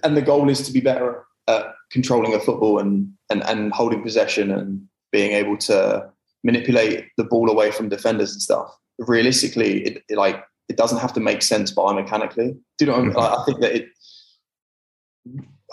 and 0.02 0.16
the 0.16 0.22
goal 0.22 0.48
is 0.48 0.66
to 0.66 0.72
be 0.72 0.80
better 0.80 1.24
at 1.48 1.74
controlling 1.90 2.34
a 2.34 2.40
football 2.40 2.78
and 2.78 3.12
and 3.30 3.42
and 3.44 3.72
holding 3.72 4.02
possession 4.02 4.50
and 4.50 4.82
being 5.12 5.32
able 5.32 5.56
to 5.56 6.08
manipulate 6.44 7.06
the 7.16 7.24
ball 7.24 7.50
away 7.50 7.70
from 7.70 7.88
defenders 7.88 8.32
and 8.32 8.42
stuff. 8.42 8.74
Realistically, 8.98 9.84
it, 9.84 10.04
it 10.08 10.16
like 10.16 10.44
it 10.68 10.76
doesn't 10.76 10.98
have 10.98 11.12
to 11.14 11.20
make 11.20 11.42
sense 11.42 11.72
biomechanically. 11.74 12.58
Do 12.78 12.84
you 12.84 12.86
know? 12.86 12.98
Mm-hmm. 12.98 13.18
I, 13.18 13.34
I 13.34 13.44
think 13.44 13.60
that 13.60 13.74
it. 13.74 13.88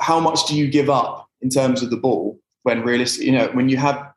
How 0.02 0.20
much 0.20 0.46
do 0.48 0.56
you 0.56 0.68
give 0.68 0.90
up 0.90 1.28
in 1.42 1.50
terms 1.50 1.82
of 1.82 1.90
the 1.90 1.98
ball 1.98 2.38
when 2.64 2.82
realistically, 2.82 3.28
you 3.28 3.32
know, 3.32 3.48
when 3.54 3.70
you 3.70 3.78
have 3.78 4.12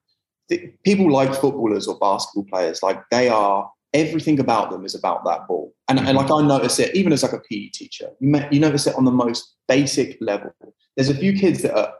people 0.85 1.13
like 1.13 1.35
footballers 1.35 1.87
or 1.87 1.99
basketball 1.99 2.45
players, 2.45 2.83
like 2.83 3.01
they 3.11 3.29
are 3.29 3.71
everything 3.95 4.39
about 4.39 4.71
them 4.71 4.85
is 4.85 4.95
about 4.95 5.25
that 5.25 5.47
ball. 5.49 5.73
And, 5.89 5.99
mm-hmm. 5.99 6.09
and 6.09 6.19
like 6.19 6.31
I 6.31 6.43
notice 6.43 6.79
it, 6.79 6.95
even 6.95 7.13
as 7.13 7.23
like 7.23 7.33
a 7.33 7.41
PE 7.41 7.69
teacher, 7.69 8.11
you, 8.21 8.35
you 8.51 8.61
notice 8.61 8.87
it 8.87 8.95
on 8.97 9.05
the 9.05 9.11
most 9.11 9.55
basic 9.67 10.19
level. 10.21 10.53
There's 10.97 11.09
a 11.09 11.15
few 11.15 11.33
kids 11.33 11.63
that 11.63 11.77
are 11.77 11.95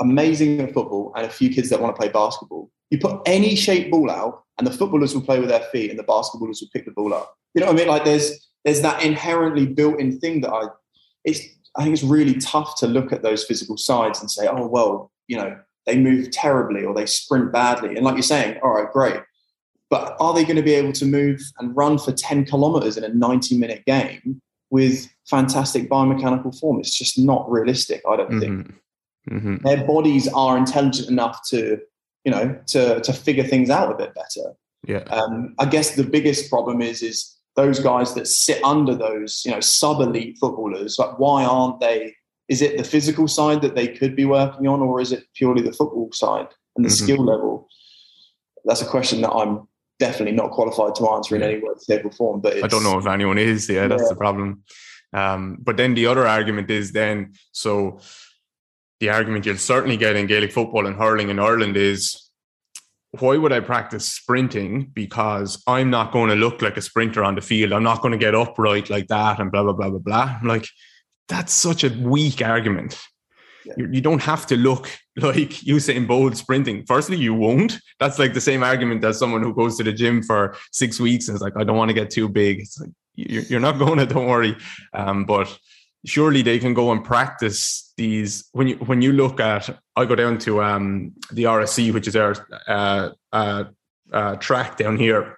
amazing 0.00 0.60
at 0.60 0.72
football 0.72 1.12
and 1.16 1.26
a 1.26 1.30
few 1.30 1.50
kids 1.50 1.68
that 1.70 1.80
want 1.80 1.94
to 1.94 1.98
play 2.00 2.10
basketball. 2.10 2.70
You 2.90 2.98
put 2.98 3.20
any 3.26 3.54
shape 3.54 3.90
ball 3.90 4.10
out, 4.10 4.44
and 4.58 4.66
the 4.66 4.72
footballers 4.72 5.14
will 5.14 5.22
play 5.22 5.38
with 5.38 5.48
their 5.48 5.62
feet, 5.72 5.90
and 5.90 5.98
the 5.98 6.04
basketballers 6.04 6.60
will 6.60 6.68
pick 6.72 6.84
the 6.84 6.90
ball 6.90 7.14
up. 7.14 7.34
You 7.54 7.60
know 7.60 7.68
what 7.68 7.76
I 7.76 7.78
mean? 7.78 7.88
Like 7.88 8.04
there's 8.04 8.48
there's 8.64 8.82
that 8.82 9.02
inherently 9.02 9.66
built-in 9.66 10.18
thing 10.20 10.40
that 10.42 10.52
I 10.52 10.66
it's 11.24 11.40
I 11.76 11.84
think 11.84 11.94
it's 11.94 12.02
really 12.02 12.34
tough 12.34 12.76
to 12.80 12.86
look 12.86 13.12
at 13.12 13.22
those 13.22 13.44
physical 13.44 13.76
sides 13.76 14.20
and 14.20 14.30
say, 14.30 14.48
oh 14.48 14.66
well, 14.66 15.12
you 15.28 15.36
know, 15.36 15.56
they 15.86 15.96
move 15.96 16.30
terribly 16.30 16.84
or 16.84 16.94
they 16.94 17.06
sprint 17.06 17.52
badly. 17.52 17.96
And 17.96 18.04
like 18.04 18.14
you're 18.14 18.22
saying, 18.22 18.58
all 18.62 18.74
right, 18.74 18.92
great. 18.92 19.20
But 19.90 20.16
are 20.20 20.32
they 20.32 20.44
going 20.44 20.56
to 20.56 20.62
be 20.62 20.74
able 20.74 20.92
to 20.92 21.04
move 21.04 21.42
and 21.58 21.76
run 21.76 21.98
for 21.98 22.12
10 22.12 22.46
kilometers 22.46 22.96
in 22.96 23.02
a 23.02 23.08
90 23.08 23.58
minute 23.58 23.84
game 23.84 24.40
with 24.70 25.08
fantastic 25.28 25.90
biomechanical 25.90 26.58
form? 26.58 26.78
It's 26.78 26.96
just 26.96 27.18
not 27.18 27.50
realistic, 27.50 28.00
I 28.08 28.16
don't 28.16 28.30
mm-hmm. 28.30 28.40
think. 28.40 28.74
Mm-hmm. 29.28 29.56
Their 29.66 29.84
bodies 29.84 30.28
are 30.28 30.56
intelligent 30.56 31.08
enough 31.08 31.40
to, 31.48 31.78
you 32.24 32.30
know, 32.30 32.58
to 32.68 33.00
to 33.00 33.12
figure 33.12 33.44
things 33.44 33.68
out 33.68 33.92
a 33.92 33.96
bit 33.96 34.14
better. 34.14 34.54
Yeah. 34.86 35.04
Um, 35.10 35.54
I 35.58 35.66
guess 35.66 35.96
the 35.96 36.04
biggest 36.04 36.48
problem 36.48 36.80
is 36.80 37.02
is 37.02 37.36
those 37.56 37.80
guys 37.80 38.14
that 38.14 38.28
sit 38.28 38.62
under 38.64 38.94
those, 38.94 39.42
you 39.44 39.50
know, 39.50 39.60
sub 39.60 40.00
elite 40.00 40.38
footballers. 40.38 40.98
Like, 40.98 41.18
why 41.18 41.44
aren't 41.44 41.80
they? 41.80 42.14
Is 42.48 42.62
it 42.62 42.78
the 42.78 42.84
physical 42.84 43.28
side 43.28 43.62
that 43.62 43.74
they 43.74 43.88
could 43.88 44.16
be 44.16 44.24
working 44.24 44.66
on, 44.66 44.80
or 44.80 45.00
is 45.00 45.12
it 45.12 45.24
purely 45.34 45.62
the 45.62 45.72
football 45.72 46.10
side 46.12 46.48
and 46.76 46.84
the 46.84 46.88
mm-hmm. 46.88 47.04
skill 47.04 47.24
level? 47.24 47.68
That's 48.64 48.82
a 48.82 48.86
question 48.86 49.20
that 49.22 49.32
I'm 49.32 49.68
definitely 50.00 50.34
not 50.34 50.50
qualified 50.50 50.96
to 50.96 51.08
answer 51.10 51.36
in 51.36 51.42
any 51.42 51.56
way, 51.56 51.70
shape, 51.86 52.04
or 52.04 52.10
form. 52.10 52.40
But 52.40 52.64
I 52.64 52.66
don't 52.66 52.82
know 52.82 52.98
if 52.98 53.06
anyone 53.06 53.38
is. 53.38 53.68
Yeah, 53.68 53.86
that's 53.86 54.02
yeah. 54.02 54.08
the 54.08 54.16
problem. 54.16 54.64
Um, 55.12 55.58
but 55.60 55.76
then 55.76 55.94
the 55.94 56.06
other 56.06 56.26
argument 56.26 56.70
is 56.70 56.92
then 56.92 57.34
so 57.52 58.00
the 58.98 59.10
argument 59.10 59.46
you'll 59.46 59.56
certainly 59.56 59.96
get 59.96 60.16
in 60.16 60.26
Gaelic 60.26 60.52
football 60.52 60.86
and 60.86 60.96
hurling 60.96 61.30
in 61.30 61.38
Ireland 61.38 61.76
is 61.76 62.30
why 63.18 63.36
would 63.36 63.52
I 63.52 63.60
practice 63.60 64.08
sprinting? 64.08 64.90
Because 64.94 65.62
I'm 65.66 65.90
not 65.90 66.12
going 66.12 66.30
to 66.30 66.36
look 66.36 66.62
like 66.62 66.76
a 66.76 66.82
sprinter 66.82 67.24
on 67.24 67.34
the 67.34 67.40
field. 67.40 67.72
I'm 67.72 67.82
not 67.82 68.02
going 68.02 68.12
to 68.12 68.18
get 68.18 68.34
upright 68.34 68.88
like 68.88 69.08
that 69.08 69.40
and 69.40 69.50
blah, 69.50 69.64
blah, 69.64 69.72
blah, 69.72 69.90
blah, 69.90 69.98
blah. 69.98 70.36
I'm 70.40 70.46
like, 70.46 70.66
that's 71.28 71.52
such 71.52 71.82
a 71.82 71.88
weak 71.88 72.40
argument. 72.40 73.00
Yeah. 73.64 73.74
You, 73.78 73.88
you, 73.92 74.00
don't 74.00 74.22
have 74.22 74.46
to 74.46 74.56
look 74.56 74.88
like 75.22 75.50
Usain 75.66 76.06
Bolt 76.06 76.36
sprinting. 76.36 76.84
Firstly, 76.86 77.16
you 77.16 77.34
won't. 77.34 77.78
That's 77.98 78.18
like 78.18 78.34
the 78.34 78.40
same 78.40 78.62
argument 78.62 79.04
as 79.04 79.18
someone 79.18 79.42
who 79.42 79.54
goes 79.54 79.76
to 79.78 79.84
the 79.84 79.92
gym 79.92 80.22
for 80.22 80.56
six 80.72 81.00
weeks 81.00 81.28
and 81.28 81.36
is 81.36 81.42
like, 81.42 81.56
I 81.56 81.64
don't 81.64 81.76
want 81.76 81.90
to 81.90 81.94
get 81.94 82.10
too 82.10 82.28
big. 82.28 82.60
It's 82.60 82.78
like, 82.78 82.90
you're, 83.14 83.60
not 83.60 83.78
going 83.78 83.98
to, 83.98 84.06
don't 84.06 84.26
worry. 84.26 84.56
Um, 84.94 85.24
but 85.24 85.58
surely 86.04 86.42
they 86.42 86.58
can 86.58 86.74
go 86.74 86.92
and 86.92 87.04
practice 87.04 87.92
these 87.96 88.48
when 88.52 88.68
you 88.68 88.76
when 88.76 89.02
you 89.02 89.12
look 89.12 89.38
at 89.38 89.68
I 89.96 90.06
go 90.06 90.14
down 90.14 90.38
to 90.38 90.62
um, 90.62 91.12
the 91.30 91.44
RSC 91.44 91.92
which 91.92 92.08
is 92.08 92.16
our 92.16 92.34
uh, 92.66 93.10
uh, 93.32 93.64
uh, 94.10 94.36
track 94.36 94.78
down 94.78 94.96
here 94.96 95.36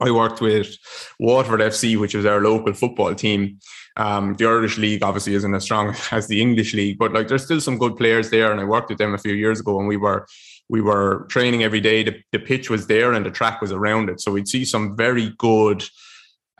I 0.00 0.10
worked 0.10 0.40
with 0.40 0.76
Waterford 1.18 1.60
FC 1.60 1.98
which 1.98 2.14
is 2.14 2.26
our 2.26 2.40
local 2.40 2.72
football 2.72 3.14
team. 3.14 3.58
Um, 3.96 4.34
the 4.34 4.46
Irish 4.46 4.78
league 4.78 5.02
obviously 5.02 5.34
isn't 5.34 5.54
as 5.54 5.64
strong 5.64 5.94
as 6.10 6.28
the 6.28 6.40
English 6.40 6.74
league 6.74 6.98
but 6.98 7.12
like 7.12 7.28
there's 7.28 7.44
still 7.44 7.60
some 7.60 7.78
good 7.78 7.96
players 7.96 8.30
there 8.30 8.52
and 8.52 8.60
I 8.60 8.64
worked 8.64 8.90
with 8.90 8.98
them 8.98 9.14
a 9.14 9.18
few 9.18 9.34
years 9.34 9.60
ago 9.60 9.78
and 9.78 9.88
we 9.88 9.96
were 9.96 10.26
we 10.70 10.80
were 10.80 11.26
training 11.28 11.64
every 11.64 11.80
day. 11.80 12.04
The, 12.04 12.22
the 12.30 12.38
pitch 12.38 12.70
was 12.70 12.86
there 12.86 13.12
and 13.12 13.26
the 13.26 13.30
track 13.30 13.60
was 13.60 13.72
around 13.72 14.08
it. 14.08 14.20
So 14.20 14.30
we'd 14.30 14.46
see 14.46 14.64
some 14.64 14.96
very 14.96 15.30
good 15.36 15.84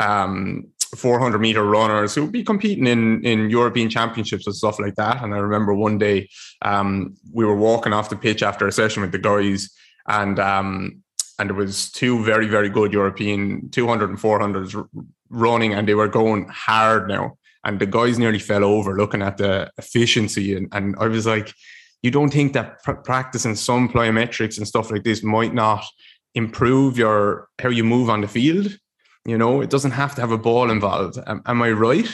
um, 0.01 0.67
400 0.97 1.39
meter 1.39 1.63
runners 1.63 2.15
who 2.15 2.23
would 2.23 2.33
be 2.33 2.43
competing 2.43 2.87
in 2.87 3.25
in 3.25 3.51
European 3.51 3.89
championships 3.89 4.47
and 4.47 4.57
stuff 4.57 4.81
like 4.81 4.97
that. 4.97 5.23
And 5.23 5.33
I 5.33 5.39
remember 5.39 5.73
one 5.73 5.99
day 5.99 6.29
um, 6.63 7.15
we 7.33 7.45
were 7.45 7.55
walking 7.55 7.93
off 7.93 8.11
the 8.11 8.17
pitch 8.17 8.43
after 8.43 8.67
a 8.67 8.73
session 8.73 9.03
with 9.03 9.13
the 9.13 9.19
guys, 9.19 9.71
and 10.09 10.39
um, 10.41 11.03
and 11.41 11.49
there 11.49 11.57
was 11.57 11.91
two 11.91 12.23
very 12.23 12.47
very 12.47 12.69
good 12.69 12.93
European 12.93 13.71
200 13.71 14.11
and 14.11 14.19
400s 14.19 14.89
running, 15.31 15.73
and 15.73 15.89
they 15.89 15.95
were 15.95 16.09
going 16.09 16.47
hard 16.49 17.09
now. 17.09 17.39
And 17.65 17.79
the 17.79 17.87
guys 17.87 18.19
nearly 18.19 18.39
fell 18.39 18.65
over 18.65 18.97
looking 18.97 19.23
at 19.23 19.39
the 19.39 19.71
efficiency, 19.79 20.55
and 20.55 20.69
and 20.73 20.95
I 21.01 21.09
was 21.09 21.27
like, 21.27 21.53
you 22.03 22.11
don't 22.11 22.33
think 22.33 22.53
that 22.53 22.83
pr- 22.83 22.93
practicing 22.93 23.57
some 23.57 23.89
plyometrics 23.89 24.59
and 24.59 24.69
stuff 24.69 24.91
like 24.91 25.03
this 25.05 25.23
might 25.23 25.55
not 25.55 25.85
improve 26.35 26.99
your 26.99 27.49
how 27.59 27.71
you 27.71 27.85
move 27.85 28.11
on 28.11 28.21
the 28.21 28.29
field? 28.29 28.77
You 29.25 29.39
know, 29.39 29.61
it 29.63 29.71
doesn't 29.71 29.91
have 29.93 30.15
to 30.15 30.21
have 30.21 30.33
a 30.33 30.39
ball 30.39 30.71
involved. 30.71 31.19
Am, 31.27 31.43
am 31.47 31.63
I 31.63 31.73
right? 31.73 32.09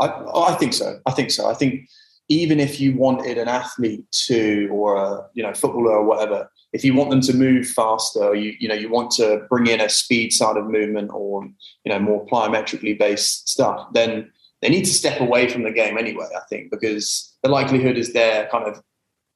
I, 0.00 0.06
I 0.34 0.54
think 0.54 0.74
so. 0.74 1.00
I 1.06 1.12
think 1.12 1.30
so. 1.30 1.46
I 1.50 1.54
think 1.54 1.88
even 2.28 2.60
if 2.60 2.78
you 2.80 2.94
wanted 2.96 3.38
an 3.38 3.48
athlete 3.48 4.04
to, 4.26 4.68
or 4.70 4.96
a 4.96 5.26
you 5.34 5.42
know 5.42 5.52
footballer 5.52 5.92
or 5.92 6.04
whatever, 6.04 6.50
if 6.72 6.84
you 6.84 6.94
want 6.94 7.10
them 7.10 7.20
to 7.22 7.34
move 7.34 7.66
faster, 7.66 8.20
or 8.20 8.34
you 8.34 8.54
you 8.58 8.68
know 8.68 8.74
you 8.74 8.90
want 8.90 9.10
to 9.12 9.46
bring 9.48 9.66
in 9.66 9.80
a 9.80 9.88
speed 9.88 10.32
side 10.32 10.56
of 10.56 10.66
movement 10.66 11.10
or 11.12 11.44
you 11.84 11.92
know 11.92 11.98
more 11.98 12.26
plyometrically 12.26 12.98
based 12.98 13.48
stuff, 13.48 13.86
then 13.92 14.30
they 14.60 14.68
need 14.68 14.84
to 14.84 14.92
step 14.92 15.20
away 15.20 15.48
from 15.48 15.62
the 15.62 15.70
game 15.70 15.96
anyway. 15.96 16.26
I 16.36 16.40
think 16.48 16.70
because 16.70 17.34
the 17.42 17.48
likelihood 17.48 17.96
is 17.96 18.12
their 18.12 18.48
kind 18.48 18.64
of 18.64 18.82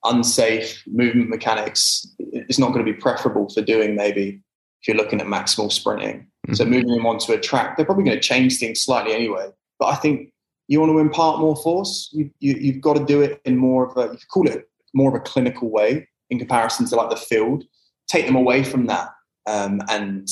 unsafe 0.05 0.83
movement 0.87 1.31
mechanics 1.31 2.07
is 2.18 2.59
not 2.59 2.73
going 2.73 2.85
to 2.85 2.92
be 2.92 2.99
preferable 2.99 3.49
for 3.49 3.62
doing 3.62 3.95
maybe 3.95 4.40
if 4.81 4.88
you're 4.88 4.97
looking 4.97 5.21
at 5.21 5.27
maximal 5.27 5.71
sprinting. 5.71 6.27
Mm-hmm. 6.47 6.55
So 6.55 6.64
moving 6.64 6.88
them 6.88 7.07
onto 7.07 7.33
a 7.33 7.38
track, 7.38 7.77
they're 7.77 7.87
probably 7.87 8.05
going 8.05 8.16
to 8.16 8.23
change 8.23 8.59
things 8.59 8.83
slightly 8.83 9.14
anyway. 9.14 9.49
But 9.79 9.87
I 9.87 9.95
think 9.95 10.33
you 10.66 10.81
want 10.81 10.90
to 10.90 10.99
impart 10.99 11.38
more 11.38 11.57
force, 11.57 12.09
you, 12.12 12.31
you, 12.40 12.73
have 12.73 12.81
got 12.81 12.97
to 12.97 13.05
do 13.05 13.21
it 13.21 13.40
in 13.45 13.57
more 13.57 13.87
of 13.87 13.97
a, 13.97 14.12
you 14.12 14.18
could 14.18 14.29
call 14.29 14.49
it 14.49 14.68
more 14.92 15.09
of 15.09 15.14
a 15.14 15.21
clinical 15.21 15.71
way 15.71 16.09
in 16.33 16.38
comparison 16.38 16.87
to 16.87 16.97
like 16.97 17.11
the 17.11 17.16
field. 17.16 17.64
Take 18.09 18.27
them 18.27 18.37
away 18.37 18.64
from 18.64 18.87
that. 18.87 19.11
Um, 19.47 19.81
and 19.88 20.29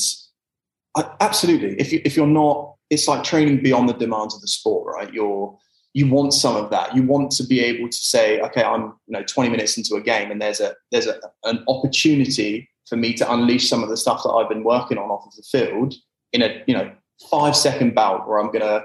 I, 0.97 1.09
absolutely, 1.21 1.79
if, 1.79 1.93
you, 1.93 2.01
if 2.03 2.17
you're 2.17 2.27
not, 2.27 2.75
it's 2.89 3.07
like 3.07 3.23
training 3.23 3.63
beyond 3.63 3.87
the 3.87 3.93
demands 3.93 4.35
of 4.35 4.41
the 4.41 4.47
sport, 4.47 4.93
right? 4.93 5.13
You're, 5.13 5.57
you 5.93 6.09
want 6.09 6.33
some 6.33 6.55
of 6.55 6.69
that. 6.71 6.95
You 6.95 7.03
want 7.03 7.31
to 7.31 7.45
be 7.45 7.61
able 7.61 7.87
to 7.87 7.97
say, 7.97 8.41
okay, 8.41 8.63
I'm 8.63 8.93
you 9.07 9.13
know 9.13 9.23
20 9.23 9.49
minutes 9.49 9.77
into 9.77 9.95
a 9.95 10.01
game, 10.01 10.31
and 10.31 10.41
there's 10.41 10.59
a 10.59 10.73
there's 10.91 11.07
a, 11.07 11.19
an 11.43 11.63
opportunity 11.67 12.69
for 12.87 12.95
me 12.95 13.13
to 13.13 13.31
unleash 13.31 13.69
some 13.69 13.83
of 13.83 13.89
the 13.89 13.97
stuff 13.97 14.23
that 14.23 14.29
I've 14.29 14.49
been 14.49 14.63
working 14.63 14.97
on 14.97 15.09
off 15.09 15.25
of 15.25 15.35
the 15.35 15.43
field 15.43 15.93
in 16.33 16.41
a 16.41 16.63
you 16.65 16.73
know 16.73 16.91
five 17.29 17.55
second 17.55 17.93
bout 17.93 18.27
where 18.27 18.39
I'm 18.39 18.51
to 18.53 18.83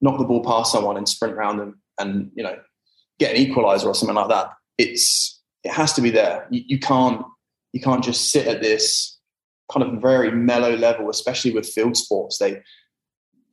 knock 0.00 0.18
the 0.18 0.24
ball 0.24 0.44
past 0.44 0.72
someone 0.72 0.96
and 0.96 1.08
sprint 1.08 1.34
around 1.34 1.58
them 1.58 1.80
and 1.98 2.30
you 2.34 2.42
know 2.42 2.56
get 3.18 3.32
an 3.34 3.36
equalizer 3.36 3.88
or 3.88 3.94
something 3.94 4.16
like 4.16 4.28
that. 4.28 4.50
It's 4.78 5.40
it 5.64 5.72
has 5.72 5.92
to 5.94 6.02
be 6.02 6.10
there. 6.10 6.46
You, 6.50 6.62
you 6.66 6.78
can't 6.78 7.24
you 7.72 7.80
can't 7.80 8.04
just 8.04 8.30
sit 8.30 8.46
at 8.46 8.62
this 8.62 9.18
kind 9.72 9.84
of 9.84 10.00
very 10.00 10.30
mellow 10.30 10.76
level, 10.76 11.10
especially 11.10 11.52
with 11.52 11.66
field 11.66 11.96
sports. 11.96 12.38
They 12.38 12.62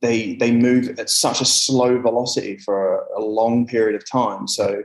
they 0.00 0.34
they 0.34 0.52
move 0.52 0.98
at 0.98 1.10
such 1.10 1.40
a 1.40 1.44
slow 1.44 2.00
velocity 2.00 2.58
for 2.58 2.98
a, 2.98 3.20
a 3.20 3.22
long 3.22 3.66
period 3.66 3.96
of 3.96 4.08
time. 4.10 4.46
So 4.46 4.82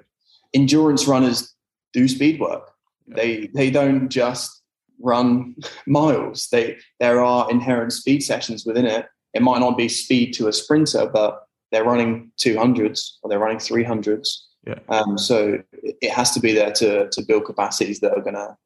endurance 0.54 1.08
runners 1.08 1.54
do 1.94 2.08
speed 2.08 2.40
work. 2.40 2.72
They 3.08 3.48
they 3.54 3.70
don't 3.70 4.10
just 4.10 4.62
run 5.00 5.56
miles. 5.86 6.48
They 6.52 6.78
there 7.00 7.22
are 7.24 7.50
inherent 7.52 7.94
speed 7.94 8.24
sessions 8.24 8.66
within 8.66 8.86
it. 8.86 9.08
It 9.34 9.42
might 9.42 9.60
not 9.60 9.78
be 9.78 9.90
speed 9.90 10.34
to 10.34 10.48
a 10.48 10.54
sprinter, 10.54 11.10
but 11.12 11.44
they're 11.72 11.84
running 11.84 12.32
200s 12.40 13.18
or 13.22 13.30
they're 13.30 13.40
running 13.40 13.58
300s. 13.58 14.28
Yeah. 14.68 14.80
Um, 14.90 15.18
so 15.18 15.64
it 15.82 16.12
has 16.12 16.32
to 16.32 16.40
be 16.42 16.54
there 16.54 16.72
to 16.74 17.10
to 17.10 17.22
build 17.26 17.46
capacities 17.46 18.02
that 18.02 18.12
are 18.12 18.22
going 18.22 18.36
to 18.36 18.58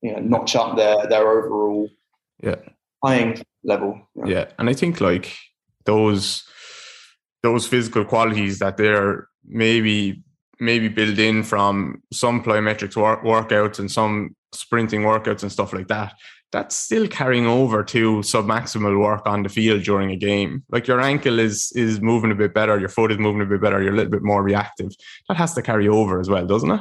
you 0.00 0.12
know 0.12 0.20
notch 0.20 0.56
up 0.56 0.76
their 0.76 1.06
their 1.06 1.28
overall 1.28 1.90
yeah 2.42 2.56
playing 3.04 3.44
level. 3.62 4.00
Yeah, 4.24 4.46
and 4.58 4.70
I 4.70 4.72
think 4.72 5.00
like 5.00 5.36
those 5.84 6.44
those 7.42 7.66
physical 7.66 8.04
qualities 8.06 8.58
that 8.60 8.78
they're 8.78 9.28
maybe 9.44 10.22
maybe 10.60 10.88
built 10.88 11.18
in 11.18 11.42
from 11.42 12.02
some 12.10 12.42
plyometrics 12.42 12.96
work, 12.96 13.22
workouts 13.22 13.78
and 13.78 13.90
some 13.90 14.34
sprinting 14.52 15.02
workouts 15.02 15.42
and 15.42 15.52
stuff 15.52 15.72
like 15.72 15.88
that 15.88 16.14
that's 16.54 16.76
still 16.76 17.08
carrying 17.08 17.46
over 17.46 17.82
to 17.82 18.18
submaximal 18.18 18.96
work 19.00 19.26
on 19.26 19.42
the 19.42 19.48
field 19.48 19.82
during 19.82 20.12
a 20.12 20.16
game. 20.16 20.62
Like 20.70 20.86
your 20.86 21.00
ankle 21.00 21.40
is 21.40 21.72
is 21.74 22.00
moving 22.00 22.30
a 22.30 22.34
bit 22.36 22.54
better, 22.54 22.78
your 22.78 22.88
foot 22.88 23.10
is 23.10 23.18
moving 23.18 23.42
a 23.42 23.44
bit 23.44 23.60
better, 23.60 23.82
you're 23.82 23.92
a 23.92 23.96
little 23.96 24.12
bit 24.12 24.22
more 24.22 24.40
reactive. 24.40 24.92
That 25.28 25.36
has 25.36 25.52
to 25.54 25.62
carry 25.62 25.88
over 25.88 26.20
as 26.20 26.30
well, 26.30 26.46
doesn't 26.46 26.70
it? 26.70 26.80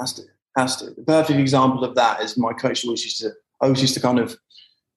Has 0.00 0.14
to, 0.14 0.22
has 0.58 0.76
to. 0.78 0.86
The 0.86 1.04
perfect 1.04 1.38
example 1.38 1.84
of 1.84 1.94
that 1.94 2.22
is 2.22 2.36
my 2.36 2.52
coach 2.52 2.84
always 2.84 3.04
used 3.04 3.20
to 3.20 3.30
always 3.60 3.80
used 3.80 3.94
to 3.94 4.00
kind 4.00 4.18
of 4.18 4.36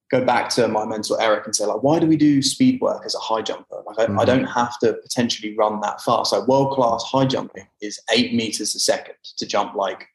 go 0.09 0.25
back 0.25 0.49
to 0.49 0.67
my 0.67 0.83
mentor 0.83 1.21
Eric 1.21 1.45
and 1.45 1.55
say 1.55 1.65
like, 1.65 1.83
why 1.83 1.99
do 1.99 2.07
we 2.07 2.17
do 2.17 2.41
speed 2.41 2.81
work 2.81 3.03
as 3.05 3.13
a 3.13 3.19
high 3.19 3.43
jumper? 3.43 3.83
Like 3.85 3.99
I, 3.99 4.05
mm-hmm. 4.07 4.19
I 4.19 4.25
don't 4.25 4.45
have 4.45 4.79
to 4.79 4.93
potentially 4.93 5.55
run 5.55 5.79
that 5.81 6.01
fast. 6.01 6.33
Like 6.33 6.47
world 6.47 6.73
class 6.73 7.03
high 7.03 7.25
jumping 7.25 7.67
is 7.81 7.99
eight 8.11 8.33
meters 8.33 8.73
a 8.73 8.79
second 8.79 9.15
to 9.37 9.45
jump 9.45 9.75
like 9.75 10.07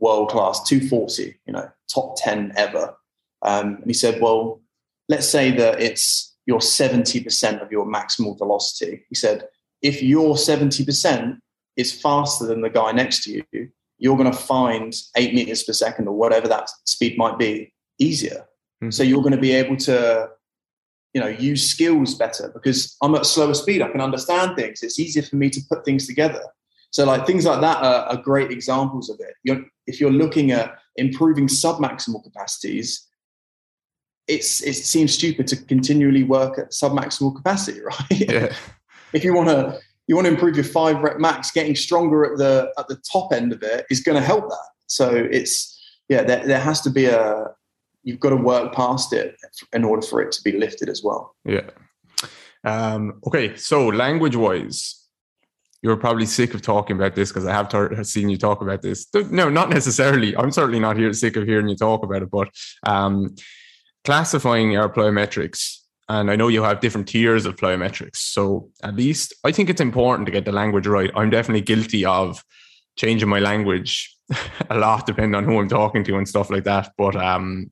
world 0.00 0.30
class 0.30 0.62
240, 0.66 1.38
you 1.46 1.52
know, 1.52 1.68
top 1.92 2.14
10 2.16 2.52
ever. 2.56 2.94
Um, 3.42 3.76
and 3.76 3.86
he 3.86 3.94
said, 3.94 4.20
well, 4.20 4.60
let's 5.08 5.28
say 5.28 5.50
that 5.52 5.80
it's 5.80 6.36
your 6.46 6.58
70% 6.58 7.62
of 7.62 7.70
your 7.70 7.86
maximal 7.86 8.36
velocity. 8.36 9.04
He 9.08 9.14
said, 9.14 9.48
if 9.82 10.02
your 10.02 10.34
70% 10.34 11.38
is 11.76 11.92
faster 11.92 12.46
than 12.46 12.62
the 12.62 12.70
guy 12.70 12.92
next 12.92 13.22
to 13.24 13.32
you, 13.32 13.68
you're 13.98 14.16
going 14.16 14.30
to 14.30 14.36
find 14.36 14.94
eight 15.16 15.34
meters 15.34 15.64
per 15.64 15.72
second 15.72 16.08
or 16.08 16.16
whatever 16.16 16.48
that 16.48 16.70
speed 16.84 17.18
might 17.18 17.38
be 17.38 17.72
easier. 17.98 18.46
Mm-hmm. 18.82 18.90
So 18.90 19.02
you're 19.02 19.22
going 19.22 19.34
to 19.34 19.40
be 19.40 19.52
able 19.52 19.76
to, 19.76 20.28
you 21.14 21.20
know, 21.20 21.26
use 21.26 21.68
skills 21.68 22.14
better 22.14 22.50
because 22.54 22.96
I'm 23.02 23.14
at 23.14 23.26
slower 23.26 23.54
speed. 23.54 23.82
I 23.82 23.90
can 23.90 24.00
understand 24.00 24.56
things. 24.56 24.82
It's 24.82 24.98
easier 24.98 25.22
for 25.22 25.36
me 25.36 25.50
to 25.50 25.60
put 25.68 25.84
things 25.84 26.06
together. 26.06 26.42
So 26.90 27.04
like 27.04 27.26
things 27.26 27.44
like 27.44 27.60
that 27.60 27.82
are, 27.82 28.06
are 28.06 28.16
great 28.16 28.50
examples 28.50 29.10
of 29.10 29.20
it. 29.20 29.34
You're, 29.42 29.64
if 29.86 30.00
you're 30.00 30.10
looking 30.10 30.52
at 30.52 30.78
improving 30.96 31.46
submaximal 31.46 32.22
capacities, 32.22 33.07
it's 34.28 34.62
it 34.62 34.74
seems 34.74 35.12
stupid 35.12 35.46
to 35.48 35.56
continually 35.56 36.22
work 36.22 36.58
at 36.58 36.70
submaximal 36.70 37.34
capacity, 37.34 37.80
right? 37.84 38.10
Yeah. 38.10 38.54
if 39.12 39.24
you 39.24 39.34
want 39.34 39.48
to 39.48 39.80
you 40.06 40.14
want 40.14 40.26
to 40.26 40.32
improve 40.32 40.56
your 40.56 40.64
five 40.64 41.00
rep 41.02 41.18
max, 41.18 41.50
getting 41.50 41.74
stronger 41.74 42.32
at 42.32 42.38
the 42.38 42.72
at 42.78 42.88
the 42.88 43.00
top 43.10 43.32
end 43.32 43.52
of 43.52 43.62
it 43.62 43.86
is 43.90 44.00
going 44.00 44.16
to 44.16 44.26
help 44.26 44.48
that. 44.48 44.68
So 44.86 45.10
it's 45.14 45.74
yeah, 46.08 46.22
there, 46.22 46.46
there 46.46 46.60
has 46.60 46.80
to 46.82 46.90
be 46.90 47.06
a 47.06 47.46
you've 48.02 48.20
got 48.20 48.30
to 48.30 48.36
work 48.36 48.74
past 48.74 49.12
it 49.12 49.36
in 49.72 49.84
order 49.84 50.06
for 50.06 50.22
it 50.22 50.32
to 50.32 50.42
be 50.42 50.52
lifted 50.52 50.88
as 50.88 51.02
well. 51.02 51.34
Yeah. 51.44 51.68
Um, 52.64 53.20
okay, 53.26 53.56
so 53.56 53.86
language 53.88 54.34
wise, 54.34 55.06
you're 55.82 55.96
probably 55.96 56.26
sick 56.26 56.54
of 56.54 56.62
talking 56.62 56.96
about 56.96 57.14
this 57.14 57.30
because 57.30 57.46
I 57.46 57.52
have 57.52 57.68
t- 57.68 58.04
seen 58.04 58.28
you 58.28 58.36
talk 58.36 58.62
about 58.62 58.82
this. 58.82 59.06
No, 59.14 59.48
not 59.48 59.68
necessarily. 59.70 60.36
I'm 60.36 60.50
certainly 60.50 60.80
not 60.80 60.96
here 60.96 61.12
sick 61.12 61.36
of 61.36 61.46
hearing 61.46 61.68
you 61.68 61.76
talk 61.76 62.02
about 62.02 62.22
it, 62.22 62.30
but 62.30 62.48
um, 62.84 63.34
classifying 64.04 64.76
our 64.76 64.88
plyometrics, 64.88 65.78
and 66.08 66.30
I 66.30 66.36
know 66.36 66.48
you 66.48 66.62
have 66.62 66.80
different 66.80 67.08
tiers 67.08 67.44
of 67.44 67.56
plyometrics. 67.56 68.16
So 68.16 68.70
at 68.82 68.96
least 68.96 69.34
I 69.44 69.52
think 69.52 69.68
it's 69.68 69.80
important 69.80 70.26
to 70.26 70.32
get 70.32 70.44
the 70.44 70.52
language 70.52 70.86
right. 70.86 71.10
I'm 71.14 71.30
definitely 71.30 71.60
guilty 71.60 72.04
of 72.04 72.42
changing 72.96 73.28
my 73.28 73.38
language 73.38 74.16
a 74.70 74.78
lot, 74.78 75.06
depending 75.06 75.34
on 75.34 75.44
who 75.44 75.58
I'm 75.58 75.68
talking 75.68 76.04
to 76.04 76.16
and 76.16 76.28
stuff 76.28 76.50
like 76.50 76.64
that. 76.64 76.92
But 76.96 77.14
um, 77.16 77.70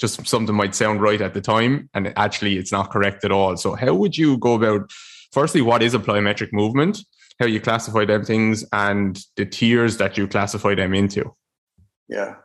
just 0.00 0.26
something 0.26 0.54
might 0.54 0.74
sound 0.74 1.00
right 1.00 1.20
at 1.20 1.34
the 1.34 1.40
time, 1.40 1.88
and 1.94 2.12
actually 2.16 2.56
it's 2.56 2.72
not 2.72 2.90
correct 2.90 3.24
at 3.24 3.32
all. 3.32 3.56
So 3.56 3.74
how 3.74 3.94
would 3.94 4.16
you 4.16 4.38
go 4.38 4.54
about? 4.54 4.90
Firstly, 5.32 5.60
what 5.60 5.82
is 5.82 5.94
a 5.94 5.98
plyometric 5.98 6.52
movement? 6.52 6.98
How 7.38 7.46
you 7.46 7.60
classify 7.60 8.04
them 8.04 8.24
things, 8.24 8.64
and 8.72 9.18
the 9.36 9.46
tiers 9.46 9.98
that 9.98 10.16
you 10.16 10.26
classify 10.26 10.74
them 10.74 10.94
into. 10.94 11.34
Yeah. 12.08 12.36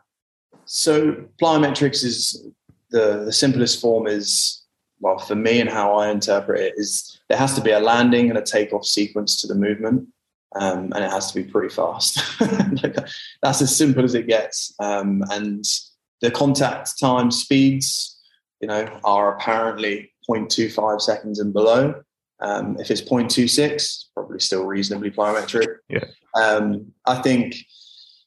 So 0.65 1.25
plyometrics 1.41 2.03
is 2.03 2.45
the 2.91 3.23
the 3.25 3.33
simplest 3.33 3.81
form 3.81 4.07
is 4.07 4.63
well 4.99 5.17
for 5.17 5.35
me 5.35 5.59
and 5.59 5.69
how 5.69 5.95
I 5.95 6.09
interpret 6.09 6.61
it 6.61 6.73
is 6.77 7.19
there 7.27 7.37
has 7.37 7.53
to 7.55 7.61
be 7.61 7.71
a 7.71 7.79
landing 7.79 8.29
and 8.29 8.37
a 8.37 8.43
takeoff 8.43 8.85
sequence 8.85 9.41
to 9.41 9.47
the 9.47 9.55
movement. 9.55 10.07
Um, 10.59 10.91
and 10.93 11.03
it 11.03 11.09
has 11.09 11.31
to 11.31 11.41
be 11.41 11.49
pretty 11.49 11.73
fast. 11.73 12.21
like, 12.83 12.97
that's 13.41 13.61
as 13.61 13.75
simple 13.75 14.03
as 14.03 14.15
it 14.15 14.27
gets. 14.27 14.73
Um, 14.79 15.23
and 15.31 15.63
the 16.19 16.29
contact 16.29 16.99
time 16.99 17.31
speeds, 17.31 18.19
you 18.59 18.67
know, 18.67 18.85
are 19.05 19.37
apparently 19.37 20.11
0.25 20.29 21.01
seconds 21.01 21.39
and 21.39 21.53
below. 21.53 22.03
Um, 22.41 22.77
if 22.79 22.91
it's 22.91 23.01
0.26, 23.01 24.05
probably 24.13 24.39
still 24.39 24.65
reasonably 24.65 25.09
plyometric. 25.09 25.67
Yeah. 25.87 26.05
Um, 26.35 26.91
I 27.05 27.21
think, 27.21 27.55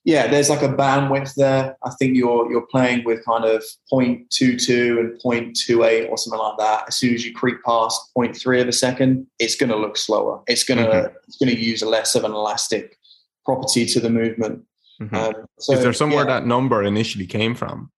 yeah, 0.05 0.27
there's 0.27 0.51
like 0.51 0.62
a 0.62 0.69
bandwidth 0.69 1.35
there. 1.35 1.77
I 1.83 1.90
think 1.99 2.14
you're 2.14 2.51
you're 2.51 2.67
playing 2.67 3.05
with 3.05 3.25
kind 3.25 3.45
of 3.45 3.64
0.22 3.90 5.01
and 5.01 5.23
0.28 5.23 6.11
or 6.11 6.19
something 6.19 6.38
like 6.38 6.59
that. 6.59 6.85
As 6.88 6.97
soon 6.97 7.14
as 7.14 7.25
you 7.25 7.33
creep 7.33 7.57
past 7.64 8.11
0.3 8.17 8.61
of 8.61 8.69
a 8.69 8.73
second, 8.73 9.27
it's 9.38 9.57
going 9.57 9.71
to 9.71 9.77
look 9.77 9.97
slower. 9.97 10.43
It's 10.47 10.62
going 10.62 10.79
to 10.79 10.90
mm-hmm. 10.90 11.14
it's 11.27 11.38
going 11.38 11.55
to 11.55 11.59
use 11.59 11.83
less 11.83 12.14
of 12.14 12.25
an 12.25 12.33
elastic 12.33 12.99
property 13.47 13.87
to 13.87 14.01
the 14.01 14.11
movement. 14.11 14.64
Mm-hmm. 15.01 15.14
Um, 15.14 15.35
so, 15.59 15.73
Is 15.73 15.83
there 15.83 15.93
somewhere 15.95 16.27
yeah. 16.27 16.40
that 16.40 16.47
number 16.47 16.83
initially 16.83 17.27
came 17.27 17.55
from? 17.55 17.90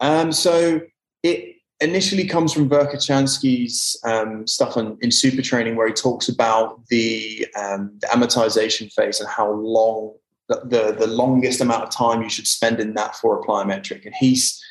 Um, 0.00 0.32
so 0.32 0.80
it 1.22 1.56
initially 1.80 2.26
comes 2.26 2.52
from 2.52 2.68
Verkhoshansky's 2.68 3.98
um, 4.04 4.46
stuff 4.46 4.76
on, 4.76 4.98
in 5.00 5.10
super 5.10 5.42
training, 5.42 5.76
where 5.76 5.86
he 5.86 5.94
talks 5.94 6.28
about 6.28 6.84
the, 6.88 7.46
um, 7.56 7.92
the 8.00 8.08
amortization 8.08 8.92
phase 8.92 9.20
and 9.20 9.28
how 9.28 9.50
long 9.50 10.14
the, 10.48 10.60
the, 10.64 10.96
the 10.98 11.06
longest 11.06 11.60
amount 11.60 11.82
of 11.82 11.90
time 11.90 12.22
you 12.22 12.28
should 12.28 12.46
spend 12.46 12.80
in 12.80 12.94
that 12.94 13.16
for 13.16 13.38
a 13.38 13.42
plyometric. 13.42 14.04
And 14.04 14.14
he's 14.14 14.62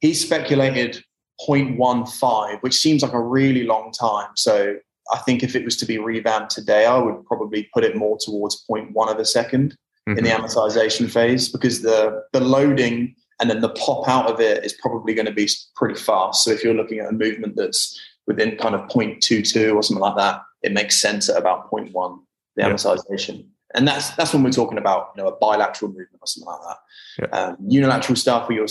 he 0.00 0.14
speculated 0.14 1.02
0.15, 1.48 2.62
which 2.62 2.74
seems 2.74 3.02
like 3.02 3.12
a 3.12 3.20
really 3.20 3.64
long 3.64 3.92
time. 3.92 4.28
So 4.36 4.76
I 5.12 5.18
think 5.18 5.42
if 5.42 5.56
it 5.56 5.64
was 5.64 5.76
to 5.78 5.86
be 5.86 5.98
revamped 5.98 6.50
today, 6.50 6.86
I 6.86 6.98
would 6.98 7.24
probably 7.24 7.68
put 7.72 7.84
it 7.84 7.96
more 7.96 8.18
towards 8.20 8.64
0.1 8.70 9.10
of 9.10 9.18
a 9.18 9.22
2nd 9.22 9.48
mm-hmm. 9.50 10.18
in 10.18 10.24
the 10.24 10.30
mm-hmm. 10.30 10.44
amortization 10.44 11.10
phase 11.10 11.48
because 11.48 11.82
the 11.82 12.22
the 12.32 12.40
loading 12.40 13.14
and 13.40 13.50
then 13.50 13.60
the 13.60 13.70
pop 13.70 14.08
out 14.08 14.30
of 14.30 14.40
it 14.40 14.64
is 14.64 14.72
probably 14.74 15.14
going 15.14 15.26
to 15.26 15.32
be 15.32 15.48
pretty 15.74 15.98
fast. 15.98 16.44
So 16.44 16.50
if 16.50 16.64
you're 16.64 16.74
looking 16.74 17.00
at 17.00 17.08
a 17.08 17.12
movement 17.12 17.56
that's 17.56 18.00
within 18.26 18.56
kind 18.56 18.74
of 18.74 18.88
0.22 18.88 19.74
or 19.74 19.82
something 19.82 20.00
like 20.00 20.16
that, 20.16 20.40
it 20.62 20.72
makes 20.72 21.00
sense 21.00 21.28
at 21.28 21.36
about 21.36 21.70
0.1 21.70 22.18
the 22.56 22.62
yeah. 22.62 23.46
And 23.76 23.86
that's 23.86 24.10
that's 24.10 24.32
when 24.32 24.42
we're 24.42 24.50
talking 24.50 24.78
about 24.78 25.12
you 25.16 25.22
know 25.22 25.28
a 25.28 25.36
bilateral 25.36 25.90
movement 25.90 26.18
or 26.20 26.26
something 26.26 26.52
like 26.52 26.60
that. 26.62 26.78
Yeah. 27.18 27.38
Um, 27.38 27.56
unilateral 27.68 28.16
stuff 28.16 28.48
where 28.48 28.58
you're 28.58 28.68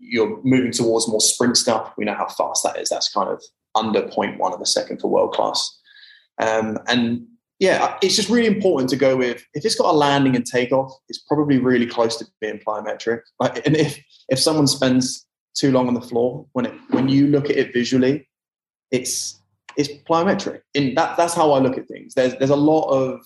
you're 0.00 0.40
moving 0.44 0.72
towards 0.72 1.08
more 1.08 1.20
sprint 1.20 1.56
stuff. 1.56 1.92
We 1.98 2.04
know 2.04 2.14
how 2.14 2.28
fast 2.28 2.62
that 2.64 2.78
is. 2.78 2.88
That's 2.88 3.12
kind 3.12 3.28
of 3.28 3.42
under 3.74 4.02
0.1 4.02 4.40
of 4.54 4.60
a 4.60 4.66
second 4.66 5.00
for 5.00 5.10
world 5.10 5.32
class. 5.32 5.78
Um, 6.40 6.78
and 6.86 7.26
yeah, 7.58 7.96
it's 8.00 8.16
just 8.16 8.28
really 8.28 8.46
important 8.46 8.88
to 8.90 8.96
go 8.96 9.16
with 9.16 9.44
if 9.54 9.64
it's 9.64 9.74
got 9.74 9.92
a 9.92 9.96
landing 9.96 10.36
and 10.36 10.46
takeoff, 10.46 10.92
it's 11.08 11.18
probably 11.18 11.58
really 11.58 11.86
close 11.86 12.16
to 12.16 12.26
being 12.40 12.60
plyometric. 12.60 13.20
Like, 13.40 13.66
and 13.66 13.76
if 13.76 13.98
if 14.28 14.38
someone 14.38 14.66
spends 14.66 15.26
too 15.54 15.72
long 15.72 15.88
on 15.88 15.94
the 15.94 16.00
floor, 16.00 16.46
when 16.52 16.66
it 16.66 16.74
when 16.90 17.08
you 17.08 17.26
look 17.26 17.50
at 17.50 17.56
it 17.56 17.72
visually, 17.72 18.28
it's 18.90 19.40
it's 19.76 19.88
plyometric. 20.08 20.60
And 20.74 20.96
that 20.96 21.16
that's 21.16 21.34
how 21.34 21.52
I 21.52 21.58
look 21.58 21.76
at 21.76 21.88
things. 21.88 22.14
There's 22.14 22.36
there's 22.36 22.50
a 22.50 22.56
lot 22.56 22.88
of 22.90 23.20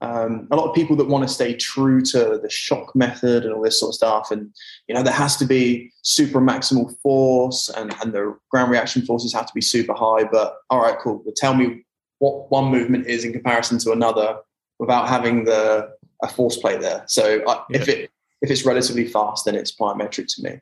um, 0.00 0.48
a 0.50 0.56
lot 0.56 0.68
of 0.68 0.74
people 0.74 0.96
that 0.96 1.08
want 1.08 1.26
to 1.26 1.32
stay 1.32 1.54
true 1.54 2.00
to 2.02 2.38
the 2.42 2.48
shock 2.48 2.94
method 2.96 3.44
and 3.44 3.52
all 3.52 3.62
this 3.62 3.78
sort 3.78 3.90
of 3.90 3.94
stuff. 3.94 4.30
And 4.30 4.52
you 4.88 4.94
know, 4.94 5.02
there 5.02 5.12
has 5.12 5.36
to 5.38 5.44
be 5.44 5.92
super 6.02 6.40
maximal 6.40 6.94
force 7.02 7.68
and, 7.68 7.94
and 8.02 8.12
the 8.12 8.36
ground 8.50 8.70
reaction 8.70 9.02
forces 9.02 9.32
have 9.34 9.46
to 9.46 9.54
be 9.54 9.60
super 9.60 9.94
high. 9.94 10.24
But 10.24 10.56
all 10.70 10.80
right, 10.80 10.98
cool. 10.98 11.22
But 11.24 11.36
tell 11.36 11.54
me 11.54 11.84
what 12.18 12.50
one 12.50 12.70
movement 12.70 13.06
is 13.06 13.24
in 13.24 13.32
comparison 13.32 13.78
to 13.80 13.92
another 13.92 14.38
without 14.78 15.08
having 15.08 15.44
the 15.44 15.90
a 16.22 16.28
force 16.28 16.56
plate 16.56 16.80
there. 16.80 17.02
So 17.06 17.42
I, 17.46 17.62
yeah. 17.70 17.80
if 17.80 17.88
it 17.88 18.10
if 18.42 18.50
it's 18.50 18.64
relatively 18.64 19.06
fast, 19.06 19.44
then 19.44 19.54
it's 19.54 19.74
plyometric 19.74 20.26
to 20.34 20.42
me. 20.42 20.60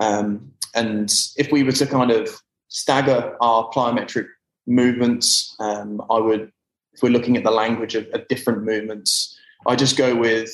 Um, 0.00 0.52
and 0.74 1.12
if 1.36 1.50
we 1.50 1.62
were 1.62 1.72
to 1.72 1.86
kind 1.86 2.10
of 2.10 2.28
stagger 2.68 3.36
our 3.40 3.70
plyometric 3.70 4.26
movements, 4.66 5.56
um, 5.58 6.02
I 6.10 6.18
would, 6.18 6.52
if 6.98 7.02
we're 7.04 7.10
looking 7.10 7.36
at 7.36 7.44
the 7.44 7.50
language 7.52 7.94
of, 7.94 8.08
of 8.12 8.26
different 8.26 8.64
movements, 8.64 9.38
I 9.68 9.76
just 9.76 9.96
go 9.96 10.16
with 10.16 10.50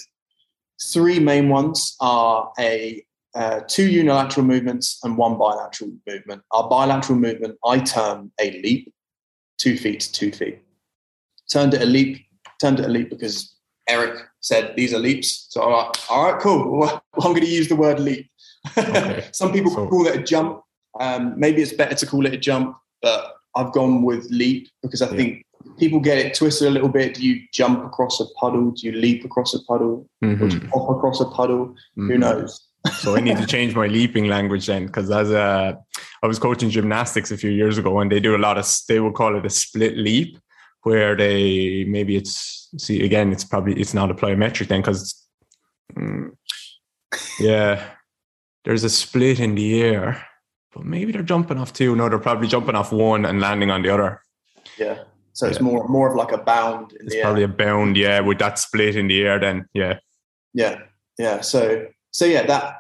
three 0.93 1.19
main 1.19 1.49
ones 1.49 1.97
are 2.01 2.53
a 2.59 3.03
uh, 3.35 3.61
two 3.67 3.89
unilateral 3.89 4.45
movements 4.45 5.01
and 5.03 5.17
one 5.17 5.39
bilateral 5.39 5.91
movement. 6.07 6.43
Our 6.51 6.69
bilateral 6.69 7.19
movement 7.19 7.57
I 7.65 7.79
term 7.79 8.31
a 8.39 8.61
leap, 8.61 8.93
two 9.57 9.79
feet 9.79 10.01
to 10.01 10.13
two 10.13 10.33
feet. 10.33 10.61
Turned 11.51 11.73
it 11.73 11.81
a 11.81 11.87
leap, 11.87 12.27
turned 12.61 12.79
it 12.79 12.85
a 12.85 12.89
leap 12.89 13.09
because 13.09 13.57
Eric 13.89 14.21
said 14.41 14.77
these 14.77 14.93
are 14.93 14.99
leaps. 14.99 15.47
So 15.49 15.63
all 15.63 15.71
right, 15.71 16.11
all 16.11 16.31
right 16.31 16.41
cool. 16.41 16.79
Well, 16.79 17.03
I'm 17.23 17.33
going 17.33 17.41
to 17.41 17.47
use 17.47 17.69
the 17.69 17.77
word 17.77 18.01
leap. 18.01 18.31
Okay. 18.77 19.29
Some 19.33 19.51
people 19.51 19.71
so, 19.71 19.89
call 19.89 20.07
it 20.09 20.17
a 20.17 20.23
jump. 20.23 20.61
Um, 21.01 21.41
maybe 21.41 21.63
it's 21.63 21.73
better 21.73 21.95
to 21.95 22.07
call 22.07 22.27
it 22.27 22.35
a 22.35 22.39
jump, 22.39 22.77
but 23.01 23.35
I've 23.57 23.73
gone 23.73 24.03
with 24.03 24.27
leap 24.31 24.69
because 24.83 25.01
I 25.01 25.11
yeah. 25.11 25.17
think 25.17 25.45
people 25.79 26.01
get 26.01 26.19
it 26.19 26.35
twisted 26.35 26.69
a 26.69 26.71
little 26.71 26.89
bit. 26.89 27.15
Do 27.15 27.27
you 27.27 27.43
jump 27.53 27.85
across 27.85 28.21
a 28.21 28.27
puddle? 28.39 28.71
Do 28.73 28.87
you 28.87 28.93
leap 28.93 29.25
across 29.25 29.55
a 29.55 29.63
puddle? 29.65 30.09
Mm-hmm. 30.23 30.43
Or 30.43 30.49
do 30.49 30.57
you 30.57 30.69
hop 30.73 30.91
across 30.97 31.21
a 31.21 31.27
puddle? 31.27 31.67
Mm-hmm. 31.69 32.11
Who 32.11 32.19
knows? 32.19 32.61
so 32.93 33.17
I 33.17 33.21
need 33.21 33.39
to 33.39 33.47
change 33.47 33.75
my 33.75 33.87
leaping 33.87 34.27
language 34.27 34.67
then, 34.67 34.87
because 34.87 35.11
as 35.11 35.31
a, 35.31 35.79
I 36.23 36.27
was 36.27 36.39
coaching 36.39 36.69
gymnastics 36.69 37.31
a 37.31 37.37
few 37.37 37.51
years 37.51 37.79
ago, 37.79 37.99
and 37.99 38.13
they 38.13 38.21
do 38.21 38.37
a 38.37 38.39
lot 38.39 38.59
of, 38.59 38.67
they 38.89 39.01
would 39.01 39.15
call 39.15 39.37
it 39.37 39.47
a 39.47 39.51
split 39.51 39.97
leap, 39.97 40.39
where 40.83 41.17
they 41.17 41.85
maybe 41.89 42.15
it's 42.17 42.69
see 42.77 43.03
again, 43.03 43.33
it's 43.33 43.45
probably 43.45 43.81
it's 43.81 43.95
not 43.95 44.11
a 44.11 44.15
plyometric 44.15 44.69
then, 44.69 44.83
because 44.83 45.27
mm, 45.97 46.31
yeah, 47.41 47.91
there's 48.65 48.85
a 48.85 48.91
split 48.91 49.41
in 49.41 49.55
the 49.55 49.83
air, 49.83 50.27
but 50.75 50.85
maybe 50.85 51.11
they're 51.13 51.23
jumping 51.23 51.59
off 51.59 51.73
two. 51.73 51.97
No, 51.97 52.11
they're 52.11 52.19
probably 52.19 52.49
jumping 52.49 52.75
off 52.75 52.93
one 52.93 53.25
and 53.25 53.41
landing 53.41 53.71
on 53.71 53.83
the 53.83 53.91
other. 53.91 54.21
Yeah. 54.79 55.05
So 55.35 55.47
it's 55.47 55.59
yeah. 55.59 55.65
more 55.65 55.87
more 55.89 56.09
of 56.09 56.17
like 56.17 56.33
a 56.33 56.39
bound. 56.39 56.93
In 56.93 57.07
it's 57.07 57.17
probably 57.21 57.43
air. 57.43 57.51
a 57.51 57.53
bound, 57.53 57.97
yeah, 57.97 58.21
with 58.21 58.39
that 58.39 58.59
split 58.59 58.97
in 58.97 59.09
the 59.09 59.21
air. 59.23 59.39
Then, 59.39 59.69
yeah, 59.75 59.99
yeah, 60.55 60.79
yeah. 61.19 61.41
So 61.41 61.87
so 62.13 62.25
yeah, 62.25 62.47
that 62.47 62.77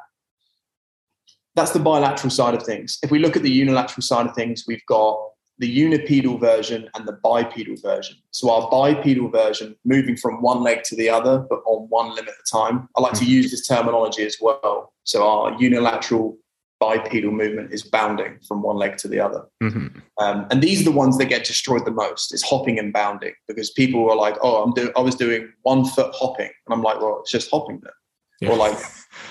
that's 1.56 1.72
the 1.72 1.80
bilateral 1.80 2.30
side 2.30 2.54
of 2.54 2.62
things. 2.62 2.98
If 3.02 3.10
we 3.10 3.18
look 3.18 3.36
at 3.36 3.42
the 3.42 3.50
unilateral 3.50 4.02
side 4.02 4.26
of 4.26 4.34
things, 4.34 4.64
we've 4.66 4.84
got 4.86 5.18
the 5.58 5.68
unipedal 5.68 6.38
version 6.40 6.88
and 6.94 7.06
the 7.06 7.12
bipedal 7.12 7.76
version. 7.76 8.16
So 8.30 8.50
our 8.50 8.68
bipedal 8.70 9.30
version, 9.30 9.76
moving 9.84 10.16
from 10.16 10.42
one 10.42 10.62
leg 10.62 10.82
to 10.84 10.96
the 10.96 11.08
other, 11.08 11.38
but 11.48 11.60
on 11.66 11.86
one 11.88 12.14
limb 12.14 12.26
at 12.28 12.34
a 12.34 12.50
time. 12.50 12.88
I 12.96 13.00
like 13.00 13.12
mm-hmm. 13.12 13.24
to 13.24 13.30
use 13.30 13.50
this 13.50 13.66
terminology 13.66 14.24
as 14.24 14.36
well. 14.40 14.92
So 15.04 15.26
our 15.26 15.56
unilateral 15.60 16.36
bipedal 16.80 17.32
movement 17.32 17.72
is 17.72 17.82
bounding 17.82 18.38
from 18.46 18.62
one 18.62 18.76
leg 18.76 18.96
to 18.98 19.08
the 19.08 19.20
other. 19.20 19.44
Mm-hmm. 19.62 19.98
Um, 20.18 20.46
and 20.50 20.62
these 20.62 20.80
are 20.80 20.84
the 20.84 20.92
ones 20.92 21.18
that 21.18 21.26
get 21.26 21.44
destroyed 21.44 21.84
the 21.84 21.90
most. 21.90 22.34
Is 22.34 22.42
hopping 22.42 22.78
and 22.78 22.92
bounding 22.92 23.32
because 23.48 23.70
people 23.70 24.10
are 24.10 24.16
like, 24.16 24.36
"Oh, 24.42 24.62
I'm 24.62 24.72
doing. 24.72 24.90
I 24.96 25.00
was 25.00 25.14
doing 25.14 25.52
one 25.62 25.84
foot 25.84 26.14
hopping," 26.14 26.50
and 26.66 26.74
I'm 26.74 26.82
like, 26.82 27.00
"Well, 27.00 27.20
it's 27.20 27.30
just 27.30 27.50
hopping 27.50 27.80
then." 27.82 27.92
Yeah. 28.40 28.50
Or 28.50 28.56
like 28.56 28.76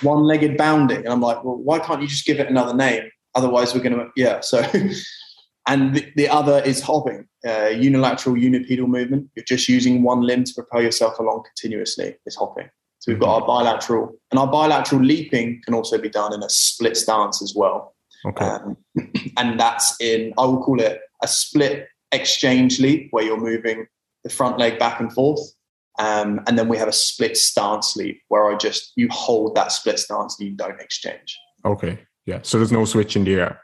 one-legged 0.02 0.58
bounding, 0.58 0.98
and 0.98 1.10
I'm 1.10 1.22
like, 1.22 1.44
"Well, 1.44 1.58
why 1.58 1.80
can't 1.80 2.02
you 2.02 2.08
just 2.08 2.26
give 2.26 2.40
it 2.40 2.50
another 2.50 2.74
name? 2.74 3.10
Otherwise, 3.36 3.74
we're 3.74 3.82
going 3.82 3.98
to 3.98 4.10
yeah." 4.16 4.40
So 4.40 4.62
and 5.68 5.96
the, 5.96 6.12
the 6.16 6.30
other 6.30 6.62
is 6.64 6.82
hopping, 6.82 7.28
uh, 7.48 7.68
unilateral 7.68 8.36
unipedal 8.36 8.88
movement. 8.88 9.30
You're 9.36 9.46
just 9.46 9.68
using 9.70 10.04
one 10.04 10.22
limb 10.22 10.44
to 10.46 10.54
propel 10.54 10.82
yourself 10.82 11.20
along 11.20 11.44
continuously. 11.44 12.16
Is 12.26 12.36
hopping. 12.36 12.70
So 13.04 13.12
we've 13.12 13.20
got 13.20 13.42
our 13.42 13.46
bilateral, 13.46 14.16
and 14.32 14.40
our 14.40 14.48
bilateral 14.48 15.02
leaping 15.02 15.62
can 15.66 15.74
also 15.74 15.98
be 15.98 16.08
done 16.08 16.34
in 16.34 16.42
a 16.42 16.50
split 16.50 16.96
stance 16.96 17.42
as 17.42 17.54
well. 17.54 17.96
Okay. 18.26 18.46
Um, 18.46 18.78
and 19.38 19.60
that's 19.60 20.00
in, 20.00 20.34
I 20.38 20.46
will 20.46 20.64
call 20.64 20.80
it 20.80 21.02
a 21.22 21.28
split 21.28 21.88
exchange 22.14 22.80
leap, 22.80 23.10
where 23.12 23.26
you're 23.26 23.38
moving 23.38 23.88
the 24.24 24.30
front 24.30 24.58
leg 24.58 24.80
back 24.80 25.02
and 25.02 25.12
forth. 25.12 25.42
Um, 26.00 26.40
and 26.48 26.58
then 26.58 26.70
we 26.70 26.78
have 26.78 26.88
a 26.88 26.94
split 26.94 27.36
stance 27.36 27.98
leap, 27.98 28.22
where 28.30 28.50
I 28.50 28.56
just 28.56 28.94
you 28.96 29.10
hold 29.12 29.56
that 29.56 29.74
split 29.74 30.00
stance 30.00 30.40
and 30.40 30.48
you 30.48 30.56
don't 30.56 30.80
exchange. 30.80 31.38
Okay. 31.66 32.00
Yeah. 32.26 32.40
So 32.44 32.58
there's 32.58 32.72
no 32.72 32.86
switch 32.86 33.18
in 33.18 33.26
the 33.26 33.36
air 33.36 33.60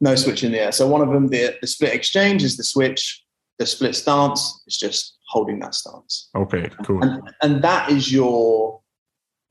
no 0.00 0.14
switch 0.14 0.44
in 0.44 0.52
the 0.52 0.60
air. 0.60 0.72
So 0.72 0.86
one 0.86 1.00
of 1.00 1.08
them, 1.08 1.28
the, 1.28 1.56
the 1.60 1.66
split 1.66 1.94
exchange 1.94 2.42
is 2.42 2.56
the 2.56 2.64
switch. 2.64 3.22
The 3.58 3.66
split 3.66 3.94
stance 3.94 4.62
is 4.66 4.76
just 4.76 5.13
holding 5.26 5.58
that 5.60 5.74
stance. 5.74 6.30
Okay, 6.36 6.70
cool. 6.84 7.02
And, 7.02 7.22
and 7.42 7.62
that 7.62 7.90
is 7.90 8.12
your 8.12 8.80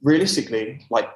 realistically 0.02 0.86
like 0.90 1.10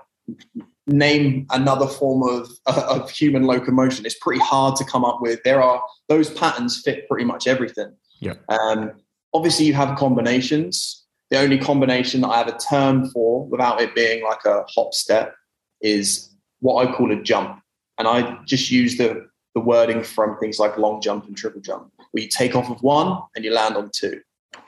name 0.88 1.46
another 1.52 1.88
form 1.88 2.24
of 2.24 2.50
uh, 2.66 2.86
of 2.90 3.10
human 3.10 3.44
locomotion. 3.44 4.06
It's 4.06 4.20
pretty 4.20 4.42
hard 4.42 4.76
to 4.78 4.86
come 4.86 5.06
up 5.06 5.22
with. 5.22 5.42
There 5.44 5.62
are 5.62 5.82
those 6.10 6.30
patterns 6.30 6.82
fit 6.84 7.08
pretty 7.08 7.26
much 7.26 7.48
everything. 7.48 7.94
Yeah. 8.20 8.34
Um, 8.50 8.92
obviously, 9.34 9.66
you 9.66 9.74
have 9.74 9.98
combinations. 9.98 11.06
The 11.30 11.40
only 11.40 11.58
combination 11.58 12.22
that 12.22 12.30
I 12.30 12.38
have 12.38 12.48
a 12.48 12.58
term 12.58 13.10
for, 13.10 13.46
without 13.48 13.82
it 13.82 13.94
being 13.94 14.24
like 14.24 14.46
a 14.46 14.64
hop 14.70 14.94
step, 14.94 15.36
is 15.82 16.34
what 16.60 16.88
I 16.88 16.92
call 16.94 17.12
a 17.12 17.22
jump. 17.22 17.62
And 18.00 18.08
I 18.08 18.38
just 18.46 18.72
use 18.72 18.98
the, 18.98 19.28
the 19.54 19.60
wording 19.60 20.04
from 20.04 20.38
things 20.38 20.58
like 20.58 20.78
long 20.78 21.02
jump 21.02 21.26
and 21.26 21.36
triple 21.36 21.60
jump, 21.60 21.92
where 22.12 22.24
you 22.24 22.30
take 22.30 22.56
off 22.56 22.70
of 22.70 22.82
one 22.82 23.22
and 23.36 23.44
you 23.44 23.52
land 23.52 23.76
on 23.76 23.90
two. 23.94 24.22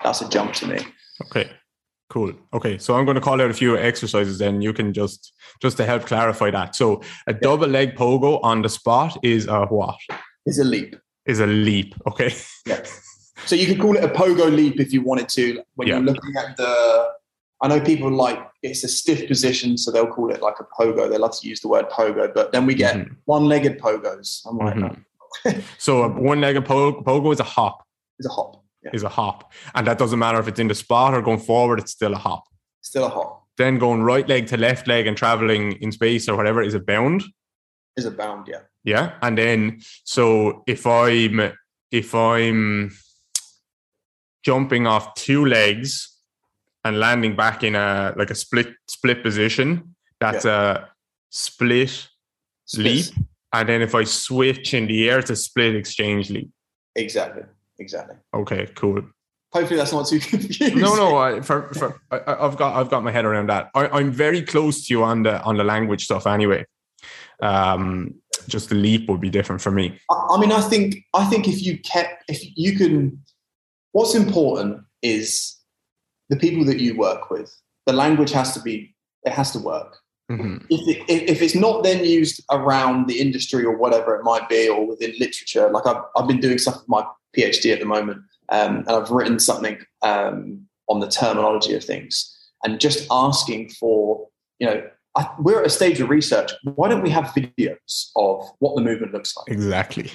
That's 0.03 0.21
a 0.21 0.29
jump 0.29 0.53
to 0.53 0.67
me. 0.67 0.79
Okay. 1.25 1.51
Cool. 2.09 2.33
Okay, 2.53 2.79
so 2.79 2.95
I'm 2.95 3.05
going 3.05 3.15
to 3.15 3.21
call 3.21 3.39
out 3.39 3.51
a 3.51 3.53
few 3.53 3.77
exercises, 3.77 4.39
then 4.39 4.63
you 4.63 4.73
can 4.73 4.93
just 4.93 5.31
just 5.61 5.77
to 5.77 5.85
help 5.85 6.07
clarify 6.07 6.49
that. 6.49 6.75
So 6.75 7.03
a 7.27 7.33
yeah. 7.33 7.39
double 7.39 7.67
leg 7.67 7.95
pogo 7.95 8.39
on 8.41 8.63
the 8.63 8.69
spot 8.69 9.15
is 9.21 9.45
a 9.47 9.65
what? 9.65 9.95
Is 10.47 10.57
a 10.57 10.63
leap. 10.63 10.95
Is 11.27 11.39
a 11.39 11.45
leap. 11.45 11.93
Okay. 12.07 12.33
Yeah. 12.65 12.83
So 13.45 13.55
you 13.55 13.65
could 13.67 13.79
call 13.79 13.95
it 13.95 14.03
a 14.03 14.09
pogo 14.09 14.53
leap 14.53 14.81
if 14.81 14.91
you 14.91 15.01
wanted 15.01 15.29
to. 15.29 15.63
When 15.75 15.87
yeah. 15.87 15.95
you're 15.95 16.03
looking 16.03 16.33
at 16.37 16.57
the 16.57 17.09
I 17.61 17.67
know 17.67 17.79
people 17.79 18.11
like 18.11 18.39
it's 18.63 18.83
a 18.83 18.87
stiff 18.87 19.27
position, 19.27 19.77
so 19.77 19.91
they'll 19.91 20.07
call 20.07 20.31
it 20.31 20.41
like 20.41 20.55
a 20.59 20.65
pogo. 20.79 21.09
They 21.09 21.17
love 21.17 21.37
to 21.39 21.47
use 21.47 21.59
the 21.59 21.67
word 21.67 21.89
pogo, 21.89 22.33
but 22.33 22.51
then 22.51 22.65
we 22.65 22.73
get 22.73 22.95
mm-hmm. 22.95 23.13
one-legged 23.25 23.79
pogos. 23.79 24.41
I'm 24.45 24.57
like, 24.57 24.75
mm-hmm. 24.75 25.59
so 25.77 26.03
a 26.03 26.09
one-legged 26.09 26.65
pogo 26.65 27.33
is 27.33 27.39
a 27.39 27.43
hop. 27.43 27.85
Is 28.19 28.25
a 28.25 28.29
hop. 28.29 28.63
Yeah. 28.83 28.91
Is 28.93 29.03
a 29.03 29.09
hop, 29.09 29.51
and 29.75 29.85
that 29.87 29.97
doesn't 29.97 30.19
matter 30.19 30.39
if 30.39 30.47
it's 30.47 30.59
in 30.59 30.69
the 30.69 30.75
spot 30.75 31.13
or 31.13 31.21
going 31.21 31.39
forward. 31.39 31.79
It's 31.79 31.91
still 31.91 32.13
a 32.13 32.17
hop. 32.17 32.45
Still 32.79 33.05
a 33.05 33.09
hop. 33.09 33.45
Then 33.57 33.77
going 33.77 34.03
right 34.03 34.27
leg 34.27 34.47
to 34.47 34.57
left 34.57 34.87
leg 34.87 35.05
and 35.05 35.17
traveling 35.17 35.73
in 35.81 35.91
space 35.91 36.29
or 36.29 36.37
whatever 36.37 36.61
is 36.61 36.73
a 36.75 36.79
bound. 36.79 37.25
Is 37.97 38.05
a 38.05 38.11
bound, 38.11 38.47
yeah. 38.47 38.61
Yeah, 38.85 39.15
and 39.21 39.37
then 39.37 39.81
so 40.05 40.63
if 40.65 40.87
I'm 40.87 41.51
if 41.91 42.15
I'm 42.15 42.91
jumping 44.45 44.87
off 44.87 45.13
two 45.15 45.45
legs 45.45 46.15
and 46.83 46.99
landing 46.99 47.35
back 47.35 47.63
in 47.63 47.75
a 47.75 48.13
like 48.15 48.31
a 48.31 48.35
split 48.35 48.69
split 48.87 49.23
position. 49.23 49.95
That's 50.19 50.45
yeah. 50.45 50.77
a 50.77 50.85
split 51.29 52.07
leap. 52.77 53.05
And 53.51 53.67
then 53.67 53.81
if 53.81 53.95
I 53.95 54.03
switch 54.03 54.73
in 54.73 54.87
the 54.87 55.09
air, 55.09 55.19
it's 55.19 55.29
a 55.29 55.35
split 55.35 55.75
exchange 55.75 56.29
leap. 56.29 56.49
Exactly. 56.95 57.43
Exactly. 57.79 58.15
Okay. 58.33 58.67
Cool. 58.75 59.01
Hopefully 59.51 59.77
that's 59.77 59.91
not 59.91 60.07
too 60.07 60.19
confusing. 60.19 60.79
No, 60.79 60.95
no. 60.95 61.17
I, 61.17 61.41
for, 61.41 61.73
for, 61.73 61.99
I, 62.11 62.35
have 62.41 62.57
got 62.57 62.75
I've 62.75 62.89
got 62.89 63.03
my 63.03 63.11
head 63.11 63.25
around 63.25 63.49
that. 63.49 63.71
I, 63.73 63.99
am 63.99 64.11
very 64.11 64.41
close 64.41 64.85
to 64.87 64.93
you 64.93 65.03
on 65.03 65.23
the 65.23 65.41
on 65.41 65.57
the 65.57 65.63
language 65.63 66.05
stuff 66.05 66.27
anyway. 66.27 66.65
Um, 67.41 68.15
just 68.47 68.69
the 68.69 68.75
leap 68.75 69.09
would 69.09 69.21
be 69.21 69.29
different 69.29 69.61
for 69.61 69.71
me. 69.71 69.99
I, 70.09 70.27
I 70.31 70.39
mean, 70.39 70.51
I 70.51 70.61
think 70.61 70.97
I 71.13 71.25
think 71.25 71.47
if 71.47 71.63
you 71.63 71.79
kept 71.79 72.25
if 72.27 72.41
you 72.55 72.77
can, 72.77 73.23
what's 73.91 74.13
important 74.13 74.83
is 75.01 75.57
the 76.29 76.37
people 76.37 76.63
that 76.65 76.79
you 76.79 76.97
work 76.97 77.31
with, 77.31 77.53
the 77.85 77.93
language 77.93 78.31
has 78.31 78.53
to 78.53 78.61
be, 78.61 78.95
it 79.23 79.33
has 79.33 79.51
to 79.51 79.59
work. 79.59 79.97
Mm-hmm. 80.31 80.57
If, 80.69 81.09
it, 81.09 81.29
if 81.29 81.41
it's 81.41 81.55
not 81.55 81.83
then 81.83 82.05
used 82.05 82.43
around 82.51 83.07
the 83.07 83.19
industry 83.19 83.65
or 83.65 83.75
whatever 83.75 84.15
it 84.15 84.23
might 84.23 84.47
be, 84.47 84.69
or 84.69 84.85
within 84.85 85.15
literature, 85.19 85.71
like 85.71 85.87
I've, 85.87 86.03
I've 86.15 86.27
been 86.27 86.39
doing 86.39 86.59
stuff 86.59 86.75
with 86.75 86.87
my 86.87 87.03
PhD 87.37 87.73
at 87.73 87.79
the 87.79 87.85
moment, 87.85 88.21
um, 88.49 88.77
and 88.77 88.89
I've 88.89 89.11
written 89.11 89.39
something 89.39 89.77
um, 90.01 90.67
on 90.87 90.99
the 90.99 91.07
terminology 91.07 91.75
of 91.75 91.83
things, 91.83 92.35
and 92.63 92.79
just 92.79 93.07
asking 93.11 93.69
for, 93.69 94.27
you 94.59 94.67
know, 94.67 94.83
I, 95.15 95.29
we're 95.39 95.59
at 95.59 95.65
a 95.65 95.69
stage 95.69 95.99
of 95.99 96.09
research. 96.09 96.51
Why 96.63 96.87
don't 96.87 97.01
we 97.01 97.09
have 97.09 97.25
videos 97.25 98.09
of 98.15 98.47
what 98.59 98.75
the 98.75 98.81
movement 98.81 99.13
looks 99.13 99.35
like? 99.35 99.47
Exactly. 99.47 100.11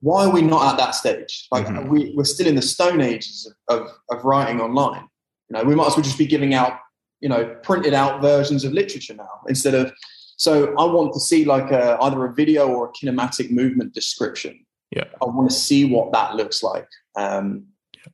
Why 0.00 0.24
are 0.24 0.30
we 0.30 0.40
not 0.40 0.72
at 0.72 0.78
that 0.78 0.94
stage? 0.94 1.46
Like 1.50 1.66
mm-hmm. 1.66 1.88
we, 1.88 2.14
we're 2.16 2.24
still 2.24 2.46
in 2.46 2.54
the 2.54 2.62
stone 2.62 3.00
ages 3.00 3.52
of, 3.68 3.82
of, 3.82 3.88
of 4.10 4.24
writing 4.24 4.60
online. 4.60 5.06
You 5.48 5.56
know, 5.56 5.64
we 5.64 5.74
might 5.74 5.88
as 5.88 5.96
well 5.96 6.04
just 6.04 6.16
be 6.16 6.26
giving 6.26 6.54
out, 6.54 6.78
you 7.20 7.28
know, 7.28 7.44
printed 7.62 7.92
out 7.92 8.22
versions 8.22 8.64
of 8.64 8.72
literature 8.72 9.14
now 9.14 9.28
instead 9.48 9.74
of. 9.74 9.92
So 10.36 10.68
I 10.78 10.84
want 10.84 11.12
to 11.12 11.20
see 11.20 11.44
like 11.44 11.70
a, 11.70 11.98
either 12.00 12.24
a 12.24 12.32
video 12.32 12.68
or 12.68 12.88
a 12.88 12.92
kinematic 12.92 13.50
movement 13.50 13.92
description. 13.92 14.64
Yeah, 14.90 15.04
I 15.20 15.26
want 15.26 15.50
to 15.50 15.54
see 15.54 15.84
what 15.84 16.12
that 16.12 16.36
looks 16.36 16.62
like. 16.62 16.88
Um, 17.16 17.66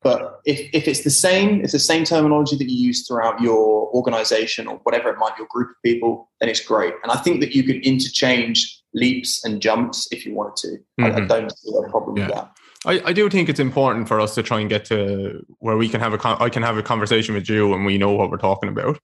but 0.03 0.41
if, 0.45 0.69
if 0.73 0.89
it's 0.89 1.05
the 1.05 1.11
same, 1.11 1.63
it's 1.63 1.73
the 1.73 1.79
same 1.79 2.05
terminology 2.05 2.57
that 2.57 2.69
you 2.69 2.77
use 2.77 3.07
throughout 3.07 3.41
your 3.41 3.89
organization 3.95 4.67
or 4.67 4.77
whatever 4.83 5.11
it 5.11 5.19
might 5.19 5.37
be, 5.37 5.41
your 5.41 5.49
group 5.49 5.71
of 5.71 5.77
people, 5.85 6.31
then 6.41 6.49
it's 6.49 6.61
great. 6.61 6.95
And 7.03 7.13
I 7.13 7.17
think 7.17 7.41
that 7.41 7.55
you 7.55 7.63
could 7.63 7.77
interchange 7.87 8.83
leaps 8.95 9.45
and 9.45 9.61
jumps 9.61 10.09
if 10.11 10.27
you 10.27 10.35
wanted 10.35 10.57
to. 10.57 10.69
Mm-hmm. 10.69 11.05
I, 11.05 11.09
I, 11.09 11.11
mm-hmm. 11.11 11.27
don't 11.27 11.57
see 11.57 11.73
a 11.77 11.89
problem 11.89 12.17
yeah. 12.17 12.27
with 12.27 12.35
that. 12.35 12.53
I, 12.85 13.03
I 13.07 13.13
do 13.13 13.29
think 13.31 13.49
it's 13.49 13.61
important 13.61 14.09
for 14.09 14.21
us 14.21 14.35
to 14.35 14.43
try 14.43 14.61
and 14.61 14.69
get 14.69 14.85
to 14.87 15.45
where 15.59 15.77
we 15.77 15.89
can 15.89 16.01
have 16.01 16.13
a 16.13 16.19
con- 16.19 16.37
I 16.41 16.49
can 16.49 16.63
have 16.63 16.77
a 16.77 16.83
conversation 16.83 17.35
with 17.35 17.49
you 17.49 17.73
and 17.75 17.85
we 17.85 17.99
know 17.99 18.13
what 18.13 18.31
we're 18.31 18.37
talking 18.37 18.69
about. 18.69 18.99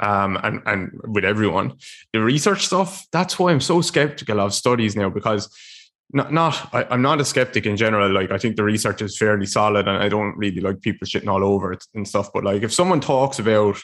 Um, 0.00 0.38
and 0.42 0.62
and 0.64 0.98
with 1.04 1.24
everyone, 1.24 1.74
the 2.12 2.20
research 2.20 2.64
stuff. 2.64 3.06
That's 3.12 3.38
why 3.38 3.52
I'm 3.52 3.60
so 3.60 3.82
skeptical 3.82 4.40
of 4.40 4.54
studies 4.54 4.96
now 4.96 5.10
because 5.10 5.54
not 6.12 6.32
not 6.32 6.68
I, 6.74 6.86
am 6.94 7.02
not 7.02 7.20
a 7.20 7.24
skeptic 7.24 7.66
in 7.66 7.76
general. 7.76 8.10
Like 8.12 8.30
I 8.30 8.38
think 8.38 8.56
the 8.56 8.64
research 8.64 9.02
is 9.02 9.16
fairly 9.16 9.46
solid, 9.46 9.88
and 9.88 10.02
I 10.02 10.08
don't 10.08 10.36
really 10.36 10.60
like 10.60 10.80
people 10.80 11.06
shitting 11.06 11.28
all 11.28 11.44
over 11.44 11.72
it 11.72 11.84
and 11.94 12.06
stuff. 12.06 12.30
But 12.32 12.44
like 12.44 12.62
if 12.62 12.72
someone 12.72 13.00
talks 13.00 13.38
about 13.38 13.78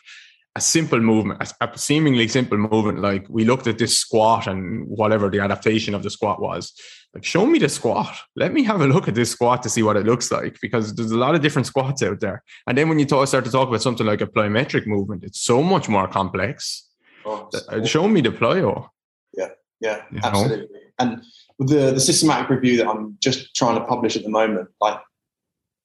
a 0.55 0.61
simple 0.61 1.01
movement, 1.01 1.43
a 1.61 1.79
seemingly 1.79 2.29
simple 2.29 2.57
movement, 2.57 3.01
like 3.01 3.27
we 3.29 3.45
looked 3.45 3.67
at 3.67 3.79
this 3.79 3.99
squat 3.99 4.47
and 4.47 4.87
whatever 4.89 5.29
the 5.29 5.41
adaptation 5.41 5.95
of 5.95 6.03
the 6.03 6.09
squat 6.11 6.41
was, 6.41 6.73
like 7.12 7.25
show 7.25 7.45
me 7.47 7.59
the 7.59 7.69
squat 7.69 8.15
let 8.37 8.53
me 8.53 8.62
have 8.62 8.81
a 8.81 8.87
look 8.87 9.07
at 9.09 9.15
this 9.15 9.31
squat 9.31 9.62
to 9.62 9.69
see 9.69 9.83
what 9.83 9.97
it 9.97 10.07
looks 10.07 10.31
like 10.31 10.59
because 10.61 10.95
there's 10.95 11.11
a 11.12 11.19
lot 11.19 11.35
of 11.35 11.41
different 11.43 11.67
squats 11.67 12.03
out 12.03 12.21
there 12.21 12.43
and 12.67 12.77
then 12.77 12.89
when 12.89 12.99
you 12.99 13.07
talk, 13.07 13.27
start 13.29 13.45
to 13.45 13.51
talk 13.51 13.69
about 13.69 13.81
something 13.83 14.07
like 14.07 14.21
a 14.21 14.27
plyometric 14.27 14.87
movement 14.87 15.25
it's 15.25 15.41
so 15.41 15.62
much 15.62 15.89
more 15.89 16.07
complex 16.09 16.83
Oh, 17.29 17.49
Uh, 17.69 17.85
Show 17.85 18.07
me 18.09 18.21
the 18.21 18.31
plyo. 18.31 18.89
yeah, 19.35 19.49
You 19.81 20.21
know? 20.21 20.29
absolutely. 20.29 20.81
And 20.99 21.11
with 21.19 21.25
the 21.59 21.92
the 21.92 22.01
systematic 22.01 22.49
review 22.51 22.77
that 22.79 22.87
I'm 22.88 23.16
just 23.21 23.55
trying 23.55 23.79
to 23.79 23.85
publish 23.85 24.16
at 24.16 24.23
the 24.23 24.29
moment, 24.31 24.69
like 24.81 24.99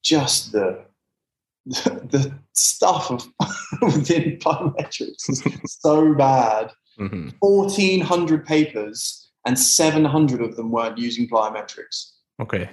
just 0.04 0.52
the 0.52 0.84
the 1.66 2.32
stuff 2.54 3.10
of 3.10 3.26
within 3.82 4.38
plyometrics 4.38 5.28
is 5.30 5.42
so 5.80 6.14
bad. 6.14 6.72
hmm 6.98 7.30
1,400 7.40 8.44
papers 8.44 9.30
and 9.46 9.58
700 9.58 10.40
of 10.42 10.56
them 10.56 10.70
weren't 10.70 10.98
using 10.98 11.28
plyometrics. 11.28 12.12
Okay. 12.40 12.68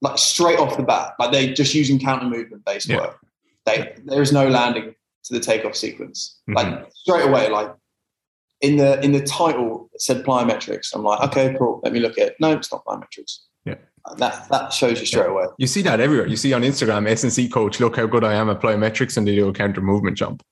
Like 0.00 0.16
straight 0.18 0.58
off 0.58 0.76
the 0.76 0.82
bat, 0.84 1.14
like 1.18 1.32
they 1.32 1.52
just 1.52 1.74
using 1.74 1.98
counter 1.98 2.26
movement 2.26 2.64
based 2.64 2.88
Yeah. 2.88 2.98
work. 2.98 3.18
They 3.66 3.94
there 4.04 4.22
is 4.22 4.32
no 4.32 4.48
landing 4.48 4.94
to 5.24 5.34
the 5.34 5.40
takeoff 5.40 5.74
sequence. 5.74 6.40
Mhm. 6.48 6.54
Like 6.54 6.92
straight 6.94 7.24
away, 7.26 7.50
like 7.50 7.74
in 8.60 8.76
the 8.76 9.00
in 9.04 9.12
the 9.12 9.22
title 9.22 9.88
it 9.92 10.02
said 10.02 10.24
plyometrics. 10.24 10.94
I'm 10.94 11.02
like, 11.02 11.20
okay, 11.28 11.54
cool. 11.58 11.80
Let 11.82 11.92
me 11.92 12.00
look 12.00 12.18
at 12.18 12.28
it. 12.28 12.36
No, 12.40 12.52
it's 12.52 12.70
not 12.70 12.84
plyometrics. 12.84 13.38
Yeah. 13.64 13.76
That 14.16 14.48
that 14.48 14.72
shows 14.72 15.00
you 15.00 15.06
straight 15.06 15.28
away. 15.28 15.46
You 15.58 15.66
see 15.66 15.82
that 15.82 16.00
everywhere. 16.00 16.26
You 16.26 16.36
see 16.36 16.52
on 16.52 16.62
Instagram, 16.62 17.08
S&C 17.08 17.48
coach, 17.48 17.80
look 17.80 17.96
how 17.96 18.06
good 18.06 18.24
I 18.24 18.34
am 18.34 18.48
at 18.48 18.60
plyometrics, 18.60 19.16
and 19.16 19.26
they 19.26 19.34
do 19.34 19.48
a 19.48 19.52
counter 19.52 19.80
movement 19.80 20.16
jump. 20.16 20.42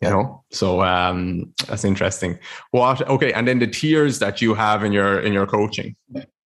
You 0.00 0.10
know, 0.10 0.44
so 0.50 0.82
um, 0.82 1.52
that's 1.68 1.84
interesting. 1.84 2.38
What? 2.72 3.06
Okay, 3.08 3.32
and 3.32 3.46
then 3.46 3.60
the 3.60 3.68
tiers 3.68 4.18
that 4.18 4.42
you 4.42 4.54
have 4.54 4.82
in 4.82 4.92
your 4.92 5.20
in 5.20 5.32
your 5.32 5.46
coaching. 5.46 5.94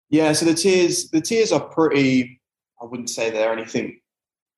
Yeah, 0.09 0.31
so 0.31 0.45
the 0.45 0.53
tiers 0.53 1.09
the 1.09 1.19
tiers 1.19 1.51
are 1.51 1.59
pretty. 1.59 2.39
I 2.81 2.85
wouldn't 2.85 3.09
say 3.09 3.29
they're 3.31 3.51
anything, 3.51 3.99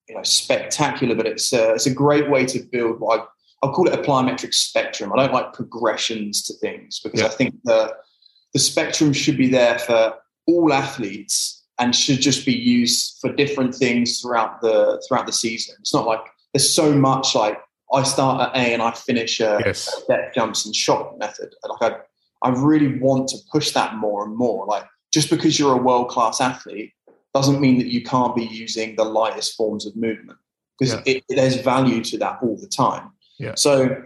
you 0.07 0.15
know, 0.15 0.23
spectacular, 0.23 1.15
but 1.15 1.25
it's 1.25 1.53
a, 1.53 1.73
it's 1.73 1.85
a 1.85 1.93
great 1.93 2.29
way 2.29 2.45
to 2.45 2.59
build 2.71 2.99
what 2.99 3.19
I, 3.21 3.23
I'll 3.63 3.71
call 3.73 3.87
it 3.87 3.93
a 3.93 4.01
plyometric 4.01 4.53
spectrum. 4.53 5.11
I 5.13 5.17
don't 5.17 5.33
like 5.33 5.53
progressions 5.53 6.43
to 6.43 6.53
things 6.55 6.99
because 6.99 7.21
Yeah. 7.21 7.27
I 7.27 7.29
think 7.29 7.55
the 7.63 7.93
the 8.53 8.59
spectrum 8.59 9.11
should 9.11 9.37
be 9.37 9.49
there 9.49 9.77
for 9.79 10.13
all 10.47 10.71
athletes 10.71 11.63
and 11.77 11.93
should 11.93 12.21
just 12.21 12.45
be 12.45 12.53
used 12.53 13.17
for 13.19 13.33
different 13.33 13.75
things 13.75 14.21
throughout 14.21 14.61
the 14.61 15.03
throughout 15.07 15.25
the 15.25 15.33
season. 15.33 15.75
It's 15.79 15.93
not 15.93 16.05
like 16.05 16.21
there's 16.53 16.73
so 16.73 16.93
much 16.93 17.35
like 17.35 17.59
I 17.93 18.03
start 18.03 18.41
at 18.41 18.55
A 18.55 18.73
and 18.73 18.81
I 18.81 18.91
finish 18.91 19.39
a 19.39 19.59
Yes. 19.65 19.89
depth 20.07 20.35
jumps 20.35 20.65
and 20.65 20.75
shock 20.75 21.17
method. 21.19 21.53
Like 21.67 21.91
I, 21.93 22.47
I 22.47 22.49
really 22.51 22.97
want 22.99 23.27
to 23.29 23.37
push 23.51 23.71
that 23.71 23.95
more 23.95 24.23
and 24.25 24.35
more. 24.35 24.65
Like 24.65 24.85
just 25.13 25.29
because 25.29 25.59
you're 25.59 25.73
a 25.73 25.81
world 25.81 26.09
class 26.09 26.39
athlete 26.39 26.93
doesn't 27.33 27.59
mean 27.59 27.77
that 27.79 27.87
you 27.87 28.03
can't 28.03 28.35
be 28.35 28.45
using 28.45 28.95
the 28.95 29.03
lightest 29.03 29.55
forms 29.55 29.85
of 29.85 29.95
movement 29.97 30.37
because 30.79 30.95
Yeah. 31.05 31.19
there's 31.29 31.57
value 31.57 32.01
to 32.05 32.17
that 32.19 32.39
all 32.41 32.57
the 32.57 32.67
time. 32.67 33.11
Yeah. 33.39 33.53
So 33.55 34.03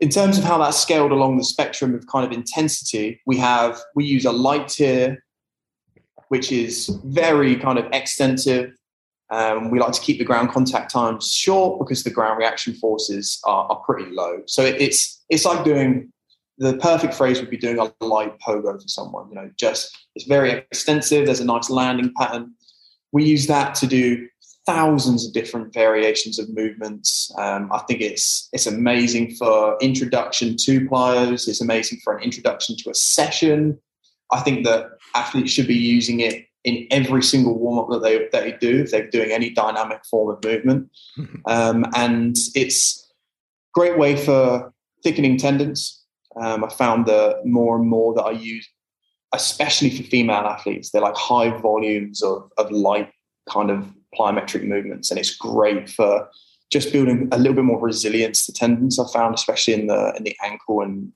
in 0.00 0.08
terms 0.08 0.38
of 0.38 0.44
how 0.44 0.58
that's 0.58 0.78
scaled 0.78 1.12
along 1.12 1.38
the 1.38 1.44
spectrum 1.44 1.94
of 1.94 2.06
kind 2.06 2.26
of 2.26 2.32
intensity, 2.32 3.20
we 3.26 3.36
have 3.38 3.80
we 3.94 4.04
use 4.04 4.24
a 4.24 4.32
light 4.32 4.68
tier, 4.68 5.24
which 6.28 6.52
is 6.52 6.88
very 7.04 7.56
kind 7.56 7.78
of 7.78 7.86
extensive. 7.92 8.72
Um, 9.30 9.70
we 9.70 9.80
like 9.80 9.92
to 9.92 10.00
keep 10.00 10.18
the 10.18 10.24
ground 10.24 10.50
contact 10.50 10.90
times 10.92 11.32
short 11.32 11.78
because 11.78 12.04
the 12.04 12.10
ground 12.10 12.38
reaction 12.38 12.74
forces 12.74 13.40
are, 13.44 13.66
are 13.70 13.76
pretty 13.76 14.10
low. 14.10 14.42
So 14.46 14.62
it, 14.62 14.80
it's 14.80 15.24
it's 15.30 15.44
like 15.44 15.64
doing 15.64 16.12
the 16.58 16.76
perfect 16.76 17.14
phrase 17.14 17.40
would 17.40 17.50
be 17.50 17.56
doing 17.56 17.78
a 17.78 18.04
light 18.04 18.38
pogo 18.40 18.80
for 18.80 18.88
someone. 18.88 19.28
You 19.30 19.36
know, 19.36 19.50
just 19.56 19.96
it's 20.14 20.26
very 20.26 20.50
extensive. 20.50 21.26
There's 21.26 21.40
a 21.40 21.44
nice 21.44 21.70
landing 21.70 22.12
pattern. 22.16 22.54
We 23.12 23.24
use 23.24 23.46
that 23.46 23.74
to 23.76 23.86
do 23.86 24.28
thousands 24.66 25.26
of 25.26 25.32
different 25.32 25.72
variations 25.72 26.38
of 26.38 26.48
movements. 26.54 27.30
Um, 27.38 27.70
I 27.72 27.78
think 27.80 28.00
it's 28.00 28.48
it's 28.52 28.66
amazing 28.66 29.34
for 29.34 29.76
introduction 29.80 30.56
to 30.60 30.80
plyos. 30.88 31.48
It's 31.48 31.60
amazing 31.60 32.00
for 32.02 32.16
an 32.16 32.22
introduction 32.22 32.76
to 32.78 32.90
a 32.90 32.94
session. 32.94 33.78
I 34.32 34.40
think 34.40 34.64
that 34.64 34.86
athletes 35.14 35.52
should 35.52 35.68
be 35.68 35.74
using 35.74 36.20
it 36.20 36.46
in 36.64 36.86
every 36.90 37.22
single 37.22 37.58
warm 37.58 37.78
up 37.78 37.90
that 37.90 38.02
they 38.02 38.18
that 38.32 38.44
they 38.44 38.52
do 38.52 38.80
if 38.80 38.90
they're 38.90 39.10
doing 39.10 39.30
any 39.30 39.50
dynamic 39.50 40.04
form 40.06 40.34
of 40.34 40.42
movement. 40.42 40.90
Um, 41.46 41.86
and 41.94 42.36
it's 42.54 43.00
a 43.00 43.78
great 43.78 43.98
way 43.98 44.16
for 44.16 44.72
thickening 45.02 45.36
tendons. 45.36 46.02
Um, 46.40 46.64
I 46.64 46.68
found 46.68 47.06
that 47.06 47.42
more 47.44 47.76
and 47.76 47.88
more 47.88 48.14
that 48.14 48.22
I 48.22 48.32
use, 48.32 48.68
especially 49.32 49.90
for 49.90 50.02
female 50.02 50.46
athletes, 50.46 50.90
they're 50.90 51.02
like 51.02 51.14
high 51.16 51.56
volumes 51.58 52.22
of, 52.22 52.50
of 52.56 52.72
light 52.72 53.10
kind 53.48 53.70
of 53.70 53.86
plyometric 54.18 54.64
movements. 54.64 55.10
And 55.10 55.18
it's 55.18 55.34
great 55.36 55.90
for 55.90 56.28
just 56.72 56.92
building 56.92 57.28
a 57.32 57.38
little 57.38 57.54
bit 57.54 57.64
more 57.64 57.80
resilience 57.80 58.46
to 58.46 58.52
tendons. 58.52 58.98
I 58.98 59.04
found, 59.12 59.34
especially 59.34 59.74
in 59.74 59.86
the 59.86 60.14
in 60.16 60.24
the 60.24 60.36
ankle 60.42 60.80
and 60.80 61.12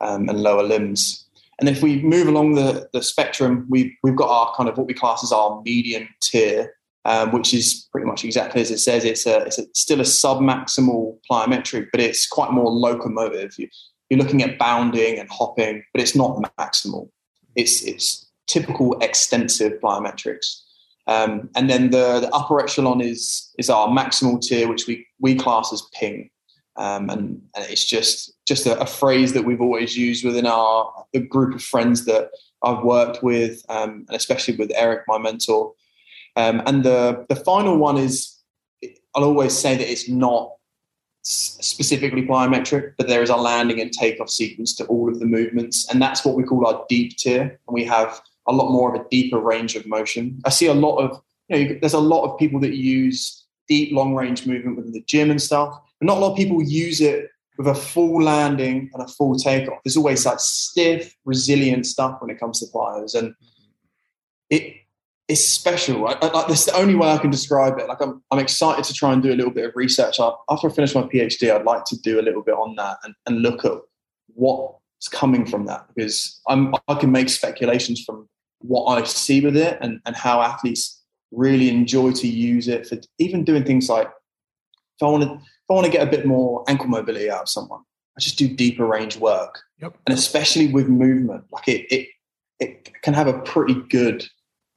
um, 0.00 0.28
and 0.28 0.42
lower 0.42 0.62
limbs. 0.62 1.26
And 1.60 1.68
if 1.68 1.82
we 1.82 2.02
move 2.02 2.26
along 2.26 2.54
the, 2.54 2.88
the 2.92 3.02
spectrum, 3.02 3.66
we, 3.68 3.96
we've 4.02 4.16
got 4.16 4.28
our 4.28 4.52
kind 4.56 4.68
of 4.68 4.76
what 4.76 4.88
we 4.88 4.94
class 4.94 5.22
as 5.22 5.30
our 5.30 5.62
medium 5.64 6.08
tier, 6.20 6.74
um, 7.04 7.30
which 7.30 7.54
is 7.54 7.86
pretty 7.92 8.06
much 8.06 8.24
exactly 8.24 8.60
as 8.60 8.70
it 8.72 8.78
says. 8.78 9.04
It's 9.04 9.26
a, 9.26 9.44
it's 9.44 9.58
a, 9.60 9.66
still 9.72 10.00
a 10.00 10.04
sub-maximal 10.04 11.18
plyometric, 11.30 11.88
but 11.92 12.00
it's 12.00 12.26
quite 12.26 12.50
more 12.50 12.68
locomotive. 12.68 13.56
You, 13.58 13.68
you're 14.10 14.18
looking 14.18 14.42
at 14.42 14.58
bounding 14.58 15.20
and 15.20 15.28
hopping, 15.30 15.84
but 15.92 16.02
it's 16.02 16.16
not 16.16 16.36
maximal. 16.58 17.10
It's, 17.54 17.82
it's 17.84 18.28
typical 18.48 18.98
extensive 19.00 19.74
plyometrics. 19.80 20.62
Um, 21.06 21.50
and 21.56 21.68
then 21.68 21.90
the, 21.90 22.20
the 22.20 22.30
upper 22.32 22.60
echelon 22.62 23.00
is, 23.00 23.52
is 23.58 23.68
our 23.68 23.88
maximal 23.88 24.40
tier, 24.40 24.68
which 24.68 24.86
we, 24.86 25.06
we 25.20 25.34
class 25.34 25.72
as 25.72 25.82
ping. 25.92 26.30
Um, 26.76 27.10
and, 27.10 27.42
and 27.54 27.64
it's 27.68 27.84
just 27.84 28.32
just 28.46 28.66
a, 28.66 28.80
a, 28.80 28.86
phrase 28.86 29.34
that 29.34 29.44
we've 29.44 29.60
always 29.60 29.94
used 29.94 30.24
within 30.24 30.46
our 30.46 30.90
the 31.12 31.20
group 31.20 31.54
of 31.54 31.62
friends 31.62 32.06
that 32.06 32.30
I've 32.62 32.82
worked 32.82 33.22
with, 33.22 33.62
um, 33.68 34.06
and 34.08 34.16
especially 34.16 34.56
with 34.56 34.72
Eric, 34.74 35.02
my 35.06 35.18
mentor. 35.18 35.74
Um, 36.34 36.62
and 36.64 36.82
the 36.82 37.26
the 37.28 37.36
final 37.36 37.76
one 37.76 37.98
is 37.98 38.38
I'll 39.14 39.24
always 39.24 39.56
say 39.56 39.76
that 39.76 39.90
it's 39.90 40.08
not 40.08 40.52
specifically 41.20 42.22
plyometric, 42.22 42.94
but 42.96 43.06
there 43.06 43.22
is 43.22 43.30
a 43.30 43.36
landing 43.36 43.80
and 43.80 43.92
takeoff 43.92 44.30
sequence 44.30 44.74
to 44.76 44.86
all 44.86 45.10
of 45.10 45.20
the 45.20 45.26
movements, 45.26 45.86
and 45.90 46.00
that's 46.00 46.24
what 46.24 46.36
we 46.36 46.42
call 46.42 46.66
our 46.66 46.86
deep 46.88 47.18
tier. 47.18 47.42
And 47.42 47.74
we 47.74 47.84
have 47.84 48.22
a 48.46 48.52
lot 48.52 48.70
more 48.70 48.94
of 48.94 49.00
a 49.00 49.08
deeper 49.10 49.38
range 49.38 49.76
of 49.76 49.86
motion. 49.86 50.40
I 50.44 50.50
see 50.50 50.66
a 50.66 50.74
lot 50.74 50.96
of 50.98 51.20
you 51.48 51.56
know 51.56 51.78
there's 51.80 51.94
a 51.94 52.00
lot 52.00 52.24
of 52.24 52.38
people 52.38 52.60
that 52.60 52.74
use 52.74 53.44
deep 53.68 53.92
long 53.92 54.14
range 54.14 54.46
movement 54.46 54.76
within 54.76 54.92
the 54.92 55.04
gym 55.06 55.30
and 55.30 55.40
stuff 55.40 55.78
but 56.02 56.06
not 56.06 56.18
a 56.18 56.20
lot 56.20 56.32
of 56.32 56.36
people 56.36 56.60
use 56.60 57.00
it 57.00 57.30
with 57.56 57.68
a 57.68 57.74
full 57.76 58.22
landing 58.22 58.90
and 58.92 59.02
a 59.04 59.06
full 59.06 59.36
takeoff. 59.36 59.78
There's 59.84 59.96
always 59.96 60.24
that 60.24 60.40
stiff, 60.40 61.14
resilient 61.24 61.86
stuff 61.86 62.20
when 62.20 62.28
it 62.28 62.40
comes 62.40 62.58
to 62.58 62.66
plyos, 62.66 63.14
and 63.14 63.36
it 64.50 64.74
it's 65.28 65.46
special. 65.46 66.08
I, 66.08 66.14
I, 66.14 66.26
like 66.32 66.48
that's 66.48 66.64
the 66.64 66.76
only 66.76 66.96
way 66.96 67.08
I 67.08 67.18
can 67.18 67.30
describe 67.30 67.78
it. 67.78 67.86
Like 67.86 68.00
I'm 68.00 68.20
I'm 68.32 68.40
excited 68.40 68.84
to 68.84 68.94
try 68.94 69.12
and 69.12 69.22
do 69.22 69.32
a 69.32 69.36
little 69.36 69.52
bit 69.52 69.64
of 69.64 69.76
research. 69.76 70.18
After 70.18 70.68
I 70.68 70.72
finish 70.72 70.92
my 70.96 71.02
PhD, 71.02 71.54
I'd 71.54 71.64
like 71.64 71.84
to 71.84 72.00
do 72.00 72.18
a 72.18 72.22
little 72.22 72.42
bit 72.42 72.54
on 72.54 72.74
that 72.76 72.98
and, 73.04 73.14
and 73.26 73.42
look 73.42 73.64
at 73.64 73.78
what's 75.02 75.08
coming 75.08 75.44
from 75.44 75.66
that 75.66 75.86
because 75.94 76.40
I'm 76.48 76.74
I 76.88 76.94
can 76.94 77.10
make 77.10 77.28
speculations 77.28 78.02
from 78.04 78.28
what 78.60 78.84
I 78.84 79.04
see 79.04 79.40
with 79.40 79.56
it 79.56 79.78
and 79.80 80.00
and 80.06 80.14
how 80.14 80.40
athletes 80.40 81.02
really 81.32 81.68
enjoy 81.68 82.12
to 82.12 82.28
use 82.28 82.68
it 82.68 82.86
for 82.86 82.98
even 83.18 83.44
doing 83.44 83.64
things 83.64 83.88
like 83.88 84.06
if 84.06 85.02
I 85.02 85.06
want 85.06 85.24
to 85.24 85.34
if 85.34 85.70
I 85.70 85.74
want 85.74 85.86
to 85.86 85.92
get 85.92 86.06
a 86.06 86.10
bit 86.10 86.24
more 86.26 86.64
ankle 86.68 86.86
mobility 86.88 87.30
out 87.30 87.42
of 87.42 87.48
someone, 87.48 87.80
I 88.16 88.20
just 88.20 88.38
do 88.38 88.46
deeper 88.46 88.86
range 88.86 89.16
work. 89.16 89.60
Yep. 89.80 89.96
And 90.06 90.16
especially 90.16 90.68
with 90.68 90.88
movement, 90.88 91.44
like 91.50 91.66
it 91.66 91.86
it 91.90 92.08
it 92.60 93.02
can 93.02 93.14
have 93.14 93.26
a 93.26 93.40
pretty 93.40 93.74
good 93.88 94.24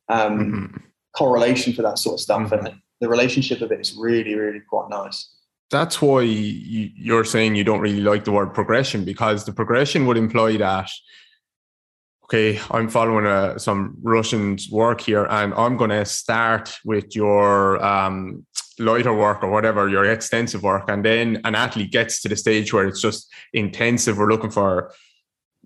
um, 0.10 0.40
Mhm. 0.40 0.82
correlation 1.16 1.74
for 1.74 1.82
that 1.84 1.98
sort 2.00 2.16
of 2.16 2.20
stuff, 2.22 2.50
Mhm. 2.50 2.66
and 2.66 2.76
the 3.02 3.10
relationship 3.10 3.62
of 3.62 3.72
it 3.72 3.80
is 3.80 3.94
really 3.96 4.34
really 4.36 4.62
quite 4.70 4.90
nice. 4.90 5.30
That's 5.72 6.02
why 6.02 6.22
you, 6.22 6.90
you're 6.96 7.26
saying 7.26 7.56
you 7.56 7.64
don't 7.64 7.82
really 7.82 8.02
like 8.02 8.24
the 8.24 8.32
word 8.32 8.54
progression 8.54 9.04
because 9.04 9.46
the 9.46 9.54
progression 9.54 10.06
would 10.06 10.18
imply 10.18 10.58
that 10.58 10.90
okay, 12.26 12.60
I'm 12.72 12.90
following 12.90 13.28
uh 13.28 13.58
some 13.60 13.98
Russians' 14.02 14.70
work 14.70 15.02
here, 15.02 15.26
and 15.26 15.54
I'm 15.54 15.78
going 15.78 15.92
to 15.92 16.06
start 16.06 16.76
with 16.84 17.16
your 17.16 17.84
um, 17.84 18.46
lighter 18.80 19.14
work 19.14 19.44
or 19.44 19.50
whatever, 19.52 19.88
your 19.88 20.06
extensive 20.06 20.64
work, 20.64 20.90
and 20.90 21.06
then 21.06 21.42
an 21.46 21.56
athlete 21.56 21.92
gets 21.92 22.22
to 22.22 22.30
the 22.30 22.36
stage 22.36 22.74
where 22.74 22.88
it's 22.88 23.02
just 23.02 23.32
intensive. 23.54 24.18
We're 24.18 24.30
looking 24.30 24.52
for 24.52 24.92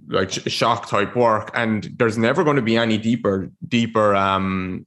like 0.07 0.32
shock 0.32 0.89
type 0.89 1.15
work, 1.15 1.49
and 1.53 1.89
there's 1.97 2.17
never 2.17 2.43
going 2.43 2.57
to 2.57 2.61
be 2.61 2.78
any 2.78 2.97
deeper, 2.97 3.51
deeper 3.67 4.15
um, 4.15 4.86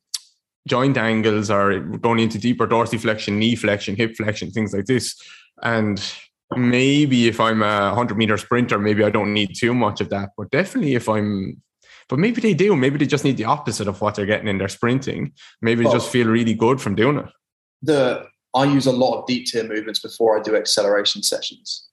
joint 0.68 0.96
angles 0.96 1.50
or 1.50 1.80
going 1.80 2.20
into 2.20 2.38
deeper 2.38 2.66
dorsiflexion, 2.66 3.34
knee 3.34 3.56
flexion, 3.56 3.96
hip 3.96 4.16
flexion, 4.16 4.50
things 4.50 4.72
like 4.72 4.86
this, 4.86 5.20
and 5.62 6.02
maybe 6.56 7.28
if 7.28 7.40
I'm 7.40 7.62
a 7.62 7.88
100 7.88 8.16
meter 8.16 8.36
sprinter, 8.36 8.78
maybe 8.78 9.04
I 9.04 9.10
don't 9.10 9.32
need 9.32 9.54
too 9.56 9.74
much 9.74 10.00
of 10.00 10.10
that. 10.10 10.30
But 10.36 10.50
definitely 10.50 10.94
if 10.94 11.08
I'm, 11.08 11.62
but 12.08 12.18
maybe 12.18 12.40
they 12.40 12.54
do. 12.54 12.76
Maybe 12.76 12.98
they 12.98 13.06
just 13.06 13.24
need 13.24 13.36
the 13.36 13.44
opposite 13.44 13.88
of 13.88 14.00
what 14.00 14.14
they're 14.14 14.26
getting 14.26 14.48
in 14.48 14.58
their 14.58 14.68
sprinting. 14.68 15.32
Maybe 15.60 15.82
they 15.82 15.84
Well- 15.86 15.94
just 15.94 16.10
feel 16.10 16.28
really 16.28 16.54
good 16.54 16.80
from 16.80 16.94
doing 16.94 17.18
it. 17.18 17.26
The 17.82 18.26
I 18.54 18.64
use 18.64 18.86
a 18.86 18.92
lot 18.92 19.18
of 19.18 19.26
deep 19.26 19.46
tier 19.46 19.64
movements 19.64 20.00
before 20.00 20.38
I 20.38 20.42
do 20.42 20.54
acceleration 20.54 21.22
sessions. 21.22 21.88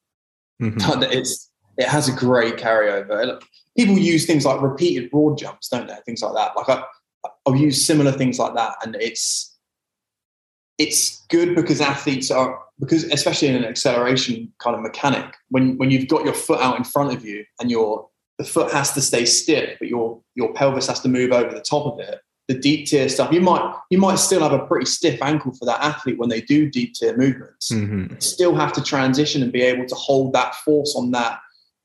Mm-hmm. 0.62 1.04
It's 1.04 1.50
it 1.78 1.88
has 1.88 2.10
a 2.10 2.12
great 2.12 2.58
carryover. 2.58 3.42
People 3.78 3.98
use 3.98 4.26
things 4.26 4.44
like 4.46 4.62
repeated 4.62 5.10
broad 5.10 5.38
jumps, 5.38 5.70
don't 5.70 5.88
they? 5.88 5.96
Things 6.06 6.22
like 6.22 6.34
that. 6.34 6.56
Like 6.58 6.68
I, 6.68 6.84
I'll 7.50 7.56
use 7.56 7.86
similar 7.86 8.12
things 8.12 8.40
like 8.40 8.56
that, 8.56 8.76
and 8.84 8.96
it's 9.00 9.58
it's 10.78 11.26
good 11.28 11.56
because 11.56 11.82
athletes 11.82 12.32
are 12.32 12.60
because 12.80 13.04
especially 13.06 13.50
in 13.50 13.56
an 13.56 13.66
acceleration 13.66 14.52
kind 14.60 14.76
of 14.76 14.82
mechanic 14.82 15.36
when 15.50 15.78
when 15.78 15.92
you've 15.92 16.08
got 16.08 16.24
your 16.24 16.34
foot 16.34 16.62
out 16.62 16.78
in 16.78 16.84
front 16.86 17.14
of 17.14 17.26
you 17.26 17.44
and 17.60 17.70
your 17.70 18.08
the 18.38 18.46
foot 18.46 18.72
has 18.72 18.94
to 18.94 19.02
stay 19.02 19.26
stiff 19.26 19.78
but 19.78 19.90
your 19.90 20.22
your 20.36 20.54
pelvis 20.54 20.88
has 20.88 21.02
to 21.02 21.10
move 21.10 21.34
over 21.34 21.54
the 21.54 21.60
top 21.60 21.86
of 21.86 22.00
it 22.00 22.22
the 22.50 22.56
deep 22.56 22.88
tier 22.88 23.08
stuff, 23.08 23.32
you 23.32 23.42
might 23.42 23.76
you 23.92 24.00
might 24.00 24.16
still 24.16 24.42
have 24.42 24.52
a 24.52 24.66
pretty 24.66 24.88
stiff 24.88 25.22
ankle 25.22 25.54
for 25.54 25.66
that 25.66 25.82
athlete 25.82 26.18
when 26.18 26.30
they 26.30 26.42
do 26.42 26.68
deep 26.68 26.96
tier 26.96 27.16
movements. 27.16 27.72
Mm-hmm. 27.72 28.18
Still 28.18 28.56
have 28.56 28.74
to 28.74 28.82
transition 28.82 29.44
and 29.44 29.52
be 29.52 29.62
able 29.62 29.86
to 29.86 29.94
hold 29.94 30.34
that 30.34 30.56
force 30.56 30.96
on 30.98 31.12
that, 31.12 31.40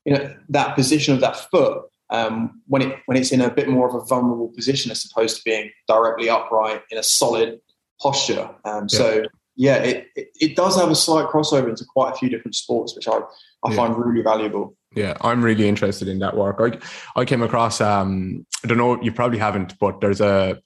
you 0.05 0.15
know, 0.15 0.35
that 0.49 0.75
position 0.75 1.13
of 1.13 1.21
that 1.21 1.37
foot 1.51 1.83
um, 2.15 2.61
when 2.67 2.81
it 2.81 2.99
when 3.05 3.17
it's 3.17 3.31
in 3.31 3.41
a 3.41 3.49
bit 3.49 3.67
more 3.67 3.87
of 3.87 3.95
a 3.95 4.05
vulnerable 4.05 4.49
position 4.49 4.91
as 4.91 5.05
opposed 5.05 5.37
to 5.37 5.41
being 5.43 5.71
directly 5.87 6.29
upright 6.29 6.81
in 6.91 6.97
a 6.97 7.03
solid 7.03 7.59
posture. 8.01 8.49
Um, 8.63 8.87
yeah. 8.89 8.97
So 8.97 9.23
yeah, 9.55 9.77
it, 9.77 10.07
it, 10.15 10.27
it 10.39 10.55
does 10.55 10.75
have 10.75 10.91
a 10.91 10.95
slight 10.95 11.27
crossover 11.27 11.69
into 11.69 11.85
quite 11.85 12.13
a 12.13 12.17
few 12.17 12.29
different 12.29 12.55
sports, 12.55 12.95
which 12.95 13.07
I 13.07 13.19
I 13.63 13.69
yeah. 13.69 13.75
find 13.75 13.97
really 13.97 14.21
valuable. 14.21 14.75
Yeah, 14.95 15.17
I'm 15.21 15.43
really 15.43 15.67
interested 15.67 16.07
in 16.07 16.19
that 16.19 16.35
work. 16.35 16.57
I 16.59 17.19
I 17.19 17.25
came 17.25 17.41
across 17.41 17.81
um 17.81 18.45
I 18.63 18.67
don't 18.67 18.77
know 18.77 19.01
you 19.01 19.11
probably 19.11 19.39
haven't, 19.39 19.77
but 19.79 20.01
there's 20.01 20.21
a 20.21 20.61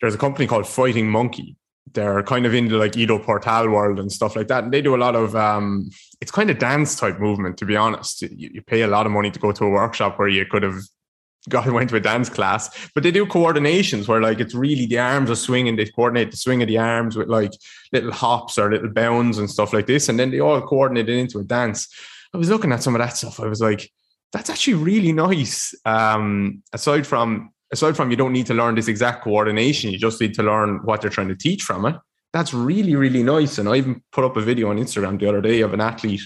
there's 0.00 0.14
a 0.14 0.18
company 0.18 0.46
called 0.46 0.66
Fighting 0.66 1.08
Monkey. 1.10 1.56
They're 1.92 2.22
kind 2.22 2.46
of 2.46 2.54
into 2.54 2.76
like 2.76 2.96
Ido 2.96 3.18
Portal 3.18 3.68
world 3.68 3.98
and 3.98 4.10
stuff 4.10 4.36
like 4.36 4.48
that. 4.48 4.64
And 4.64 4.72
they 4.72 4.82
do 4.82 4.94
a 4.94 4.98
lot 4.98 5.16
of 5.16 5.34
um 5.34 5.90
it's 6.20 6.30
kind 6.30 6.50
of 6.50 6.58
dance 6.58 6.96
type 6.96 7.18
movement, 7.18 7.56
to 7.58 7.64
be 7.64 7.76
honest. 7.76 8.22
You, 8.22 8.50
you 8.54 8.62
pay 8.62 8.82
a 8.82 8.88
lot 8.88 9.06
of 9.06 9.12
money 9.12 9.30
to 9.30 9.38
go 9.38 9.52
to 9.52 9.64
a 9.64 9.70
workshop 9.70 10.18
where 10.18 10.28
you 10.28 10.44
could 10.46 10.62
have 10.62 10.80
got 11.48 11.66
went 11.72 11.88
to 11.88 11.96
a 11.96 12.00
dance 12.00 12.28
class, 12.28 12.90
but 12.94 13.02
they 13.02 13.10
do 13.10 13.24
coordinations 13.24 14.06
where 14.06 14.20
like 14.20 14.40
it's 14.40 14.54
really 14.54 14.86
the 14.86 14.98
arms 14.98 15.30
are 15.30 15.36
swinging, 15.36 15.76
they 15.76 15.86
coordinate 15.86 16.30
the 16.30 16.36
swing 16.36 16.60
of 16.60 16.68
the 16.68 16.76
arms 16.76 17.16
with 17.16 17.28
like 17.28 17.52
little 17.92 18.12
hops 18.12 18.58
or 18.58 18.70
little 18.70 18.90
bounds 18.90 19.38
and 19.38 19.48
stuff 19.48 19.72
like 19.72 19.86
this, 19.86 20.10
and 20.10 20.18
then 20.18 20.30
they 20.30 20.40
all 20.40 20.60
coordinate 20.60 21.08
it 21.08 21.16
into 21.16 21.38
a 21.38 21.44
dance. 21.44 21.88
I 22.34 22.38
was 22.38 22.50
looking 22.50 22.72
at 22.72 22.82
some 22.82 22.94
of 22.94 23.00
that 23.00 23.16
stuff. 23.16 23.40
I 23.40 23.46
was 23.46 23.60
like, 23.60 23.90
that's 24.32 24.50
actually 24.50 24.74
really 24.74 25.12
nice. 25.12 25.74
Um, 25.84 26.62
aside 26.72 27.06
from 27.06 27.52
aside 27.72 27.96
from 27.96 28.10
you 28.10 28.16
don't 28.16 28.32
need 28.32 28.46
to 28.46 28.54
learn 28.54 28.74
this 28.74 28.88
exact 28.88 29.22
coordination, 29.24 29.90
you 29.90 29.98
just 29.98 30.20
need 30.20 30.34
to 30.34 30.42
learn 30.42 30.80
what 30.84 31.00
they're 31.00 31.10
trying 31.10 31.28
to 31.28 31.36
teach 31.36 31.62
from 31.62 31.86
it. 31.86 31.96
That's 32.32 32.54
really, 32.54 32.94
really 32.94 33.22
nice. 33.22 33.58
And 33.58 33.68
I 33.68 33.76
even 33.76 34.02
put 34.12 34.24
up 34.24 34.36
a 34.36 34.40
video 34.40 34.70
on 34.70 34.78
Instagram 34.78 35.18
the 35.18 35.28
other 35.28 35.40
day 35.40 35.62
of 35.62 35.74
an 35.74 35.80
athlete 35.80 36.20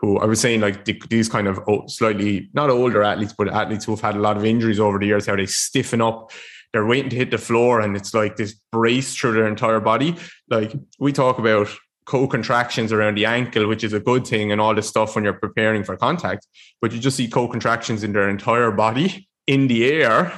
who 0.00 0.18
I 0.18 0.26
was 0.26 0.40
saying 0.40 0.60
like 0.60 0.84
these 1.08 1.28
kind 1.28 1.48
of 1.48 1.60
oh, 1.66 1.86
slightly 1.88 2.48
not 2.52 2.70
older 2.70 3.02
athletes, 3.02 3.34
but 3.36 3.48
athletes 3.48 3.84
who've 3.84 4.00
had 4.00 4.14
a 4.14 4.20
lot 4.20 4.36
of 4.36 4.44
injuries 4.44 4.78
over 4.78 4.98
the 4.98 5.06
years, 5.06 5.26
how 5.26 5.36
they 5.36 5.46
stiffen 5.46 6.00
up. 6.00 6.30
They're 6.72 6.86
waiting 6.86 7.10
to 7.10 7.16
hit 7.16 7.30
the 7.30 7.38
floor, 7.38 7.80
and 7.80 7.96
it's 7.96 8.12
like 8.12 8.36
this 8.36 8.54
brace 8.70 9.16
through 9.16 9.32
their 9.32 9.48
entire 9.48 9.80
body. 9.80 10.16
Like 10.50 10.72
we 10.98 11.12
talk 11.12 11.38
about 11.38 11.68
co-contractions 12.04 12.92
around 12.92 13.16
the 13.16 13.26
ankle, 13.26 13.66
which 13.66 13.82
is 13.82 13.92
a 13.92 14.00
good 14.00 14.26
thing, 14.26 14.52
and 14.52 14.60
all 14.60 14.74
this 14.74 14.88
stuff 14.88 15.14
when 15.14 15.24
you're 15.24 15.32
preparing 15.32 15.82
for 15.82 15.96
contact. 15.96 16.46
But 16.80 16.92
you 16.92 17.00
just 17.00 17.16
see 17.16 17.26
co-contractions 17.26 18.04
in 18.04 18.12
their 18.12 18.28
entire 18.28 18.70
body 18.70 19.28
in 19.46 19.66
the 19.66 19.90
air, 19.90 20.32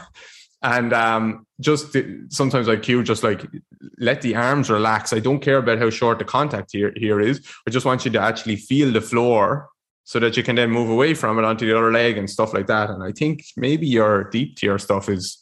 and 0.63 0.93
um, 0.93 1.47
just 1.61 1.97
sometimes 2.29 2.69
like 2.69 2.87
you, 2.87 3.03
just 3.03 3.23
like 3.23 3.47
let 3.99 4.23
the 4.23 4.35
arms 4.35 4.69
relax. 4.71 5.13
I 5.13 5.19
don't 5.19 5.41
care 5.41 5.59
about 5.59 5.79
how 5.79 5.91
short 5.91 6.19
the 6.19 6.25
contact 6.25 6.71
here 6.73 6.93
here 6.97 7.21
is. 7.21 7.47
I 7.67 7.71
just 7.71 7.87
want 7.87 8.05
you 8.05 8.11
to 8.13 8.21
actually 8.21 8.57
feel 8.57 8.93
the 8.93 9.01
floor 9.01 9.69
so 10.05 10.19
that 10.19 10.37
you 10.37 10.43
can 10.43 10.57
then 10.57 10.71
move 10.71 10.91
away 10.91 11.15
from 11.15 11.39
it 11.39 11.45
onto 11.45 11.67
the 11.67 11.77
other 11.77 11.93
leg 11.93 12.19
and 12.19 12.29
stuff 12.29 12.53
like 12.53 12.67
that. 12.67 12.91
And 12.91 13.03
I 13.03 13.13
think 13.13 13.45
maybe 13.57 13.87
your 13.87 14.25
deep 14.25 14.57
tier 14.57 14.79
stuff 14.79 15.09
is 15.09 15.39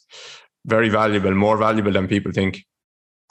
very 0.65 0.89
valuable, 0.89 1.33
more 1.33 1.57
valuable 1.57 1.91
than 1.91 2.07
people 2.07 2.31
think. 2.31 2.63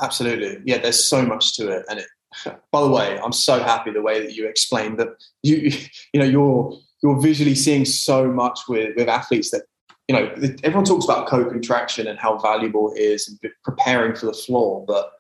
Absolutely. 0.01 0.59
Yeah, 0.65 0.79
there's 0.79 1.09
so 1.09 1.23
much 1.23 1.57
to 1.57 1.69
it. 1.69 1.87
And 1.89 2.01
it, 2.01 2.07
by 2.73 2.83
the 2.83 2.91
way, 2.91 3.19
I'm 3.19 3.33
so 3.33 3.63
happy 3.63 3.93
the 3.93 4.03
way 4.03 4.21
that 4.21 4.35
you 4.35 4.47
explained 4.47 4.99
that 4.99 5.09
you 5.43 5.73
you 6.13 6.21
know 6.21 6.27
you're 6.27 6.79
you're 7.03 7.21
visually 7.21 7.55
seeing 7.55 7.85
so 7.85 8.31
much 8.31 8.61
with 8.69 8.97
with 8.97 9.09
athletes 9.09 9.51
that 9.53 9.63
you 10.09 10.15
know 10.15 10.35
everyone 10.65 10.85
talks 10.85 11.05
about 11.05 11.29
co-contraction 11.29 12.07
and 12.07 12.19
how 12.19 12.39
valuable 12.39 12.93
it 12.95 13.01
is 13.01 13.29
and 13.29 13.53
preparing 13.63 14.17
for 14.17 14.27
the 14.27 14.33
floor, 14.33 14.85
but 14.87 15.13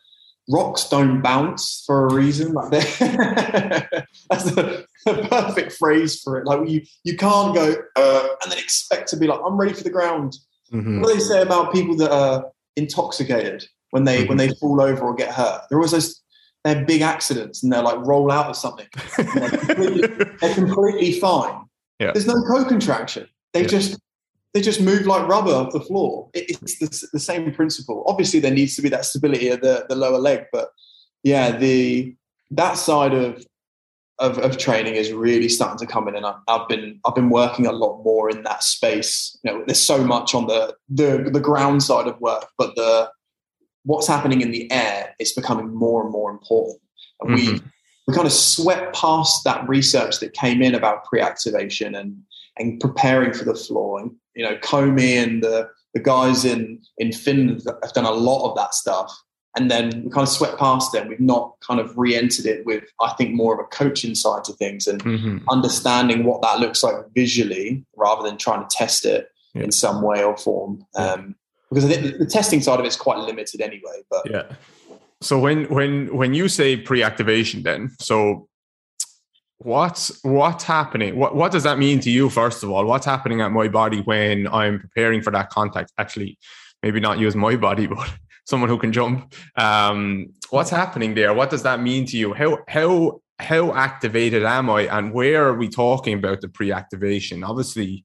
rocks 0.50 0.88
don't 0.88 1.20
bounce 1.20 1.84
for 1.86 2.06
a 2.06 2.14
reason. 2.14 2.54
Like 2.54 2.70
that's 2.70 2.94
the, 4.44 4.86
perfect 5.04 5.72
phrase 5.72 6.20
for 6.20 6.38
it. 6.38 6.46
Like 6.46 6.68
you 6.68 6.82
you 7.04 7.16
can't 7.16 7.54
go 7.54 7.76
uh, 7.96 8.28
and 8.42 8.50
then 8.50 8.58
expect 8.58 9.08
to 9.10 9.16
be 9.16 9.26
like 9.26 9.40
I'm 9.44 9.56
ready 9.56 9.74
for 9.74 9.84
the 9.84 9.90
ground. 9.90 10.36
Mm-hmm. 10.72 11.00
What 11.00 11.08
do 11.08 11.14
they 11.14 11.20
say 11.20 11.42
about 11.42 11.72
people 11.72 11.96
that 11.96 12.12
are 12.12 12.46
intoxicated 12.76 13.66
when 13.90 14.04
they 14.04 14.20
mm-hmm. 14.20 14.28
when 14.28 14.38
they 14.38 14.48
fall 14.60 14.80
over 14.80 15.02
or 15.02 15.14
get 15.14 15.32
hurt? 15.32 15.62
There 15.70 15.78
was 15.78 15.92
those 15.92 16.22
they're 16.64 16.84
big 16.84 17.02
accidents 17.02 17.62
and 17.62 17.72
they're 17.72 17.82
like 17.82 17.98
roll 18.06 18.30
out 18.30 18.46
of 18.46 18.56
something. 18.56 18.86
they're, 19.16 19.50
completely, 19.50 20.08
they're, 20.40 20.54
completely, 20.54 21.20
fine. 21.20 21.64
Yeah. 22.00 22.12
There's 22.12 22.26
no 22.26 22.34
co-contraction. 22.42 23.28
They 23.52 23.62
yeah. 23.62 23.68
just 23.68 23.98
they 24.54 24.60
just 24.60 24.80
move 24.80 25.06
like 25.06 25.28
rubber 25.28 25.50
off 25.50 25.72
the 25.72 25.80
floor. 25.80 26.30
it's 26.34 26.78
the, 26.78 27.08
the, 27.12 27.20
same 27.20 27.52
principle. 27.52 28.02
Obviously, 28.06 28.40
there 28.40 28.52
needs 28.52 28.74
to 28.76 28.82
be 28.82 28.88
that 28.88 29.04
stability 29.04 29.48
of 29.48 29.60
the, 29.60 29.84
the 29.88 29.96
lower 29.96 30.18
leg, 30.18 30.44
but 30.52 30.70
yeah, 31.22 31.56
the 31.56 32.14
that 32.50 32.78
side 32.78 33.12
of, 33.12 33.44
of 34.18 34.38
of, 34.38 34.56
training 34.56 34.94
is 34.94 35.12
really 35.12 35.48
starting 35.48 35.78
to 35.78 35.92
come 35.92 36.08
in, 36.08 36.16
and 36.16 36.24
I, 36.24 36.34
have 36.48 36.68
been 36.68 36.98
I've 37.04 37.14
been 37.14 37.30
working 37.30 37.66
a 37.66 37.72
lot 37.72 38.02
more 38.02 38.30
in 38.30 38.42
that 38.44 38.62
space. 38.62 39.38
You 39.42 39.52
know, 39.52 39.64
there's 39.66 39.82
so 39.82 40.02
much 40.02 40.34
on 40.34 40.46
the 40.46 40.74
the 40.88 41.28
the 41.30 41.40
ground 41.40 41.82
side 41.82 42.06
of 42.06 42.18
work, 42.20 42.46
but 42.56 42.74
the 42.74 43.10
what's 43.84 44.06
happening 44.06 44.40
in 44.40 44.50
the 44.50 44.70
air 44.72 45.14
is 45.18 45.32
becoming 45.32 45.74
more 45.74 46.02
and 46.02 46.10
more 46.10 46.30
important. 46.30 46.80
And 47.20 47.36
mm-hmm. 47.36 47.52
we 47.54 47.60
we 48.06 48.14
kind 48.14 48.26
of 48.26 48.32
swept 48.32 48.96
past 48.96 49.44
that 49.44 49.68
research 49.68 50.20
that 50.20 50.32
came 50.32 50.62
in 50.62 50.74
about 50.74 51.04
pre-activation 51.04 51.94
and 51.94 52.16
and 52.58 52.80
preparing 52.80 53.32
for 53.32 53.44
the 53.44 53.54
floor. 53.54 54.00
And 54.00 54.10
you 54.34 54.44
know, 54.44 54.56
Komi 54.56 55.22
and 55.22 55.42
the 55.42 55.68
the 55.94 56.00
guys 56.00 56.44
in 56.44 56.80
in 56.98 57.12
Finland 57.12 57.62
have 57.82 57.92
done 57.92 58.04
a 58.04 58.12
lot 58.12 58.48
of 58.48 58.56
that 58.56 58.74
stuff. 58.74 59.12
And 59.56 59.70
then 59.70 60.02
we 60.04 60.10
kind 60.10 60.22
of 60.22 60.28
swept 60.28 60.58
past 60.58 60.92
them. 60.92 61.08
We've 61.08 61.18
not 61.18 61.54
kind 61.66 61.80
of 61.80 61.96
re-entered 61.96 62.46
it 62.46 62.64
with, 62.64 62.84
I 63.00 63.12
think, 63.14 63.34
more 63.34 63.54
of 63.54 63.58
a 63.58 63.64
coaching 63.64 64.14
side 64.14 64.44
to 64.44 64.52
things 64.52 64.86
and 64.86 65.02
mm-hmm. 65.02 65.38
understanding 65.50 66.24
what 66.24 66.42
that 66.42 66.60
looks 66.60 66.84
like 66.84 66.94
visually, 67.12 67.84
rather 67.96 68.22
than 68.22 68.36
trying 68.36 68.60
to 68.60 68.68
test 68.70 69.04
it 69.04 69.28
yeah. 69.54 69.62
in 69.62 69.72
some 69.72 70.02
way 70.02 70.22
or 70.22 70.36
form. 70.36 70.84
Um, 70.94 71.34
because 71.70 71.84
I 71.84 71.88
think 71.88 72.18
the 72.18 72.26
testing 72.26 72.60
side 72.60 72.78
of 72.78 72.86
it's 72.86 72.94
quite 72.94 73.18
limited 73.18 73.60
anyway. 73.60 74.02
But 74.10 74.30
yeah. 74.30 74.42
So 75.20 75.38
when 75.38 75.64
when 75.64 76.14
when 76.14 76.34
you 76.34 76.48
say 76.48 76.76
pre-activation, 76.76 77.62
then 77.62 77.90
so 77.98 78.47
what's 79.58 80.22
what's 80.22 80.64
happening? 80.64 81.16
What 81.16 81.34
what 81.34 81.52
does 81.52 81.64
that 81.64 81.78
mean 81.78 82.00
to 82.00 82.10
you? 82.10 82.30
First 82.30 82.62
of 82.62 82.70
all, 82.70 82.84
what's 82.84 83.06
happening 83.06 83.40
at 83.40 83.52
my 83.52 83.68
body 83.68 84.00
when 84.00 84.48
I'm 84.48 84.80
preparing 84.80 85.22
for 85.22 85.30
that 85.32 85.50
contact? 85.50 85.92
Actually, 85.98 86.38
maybe 86.82 87.00
not 87.00 87.18
use 87.18 87.34
my 87.36 87.56
body, 87.56 87.86
but 87.94 88.12
someone 88.44 88.70
who 88.70 88.78
can 88.78 88.92
jump. 88.92 89.34
Um, 89.56 90.32
what's 90.50 90.70
happening 90.70 91.14
there? 91.14 91.34
What 91.34 91.50
does 91.50 91.62
that 91.64 91.80
mean 91.80 92.06
to 92.06 92.16
you? 92.16 92.34
How 92.34 92.58
how 92.68 93.20
how 93.38 93.72
activated 93.74 94.44
am 94.44 94.70
I, 94.70 94.82
and 94.82 95.12
where 95.12 95.46
are 95.46 95.54
we 95.54 95.68
talking 95.68 96.14
about 96.14 96.40
the 96.40 96.48
pre-activation? 96.48 97.44
Obviously, 97.44 98.04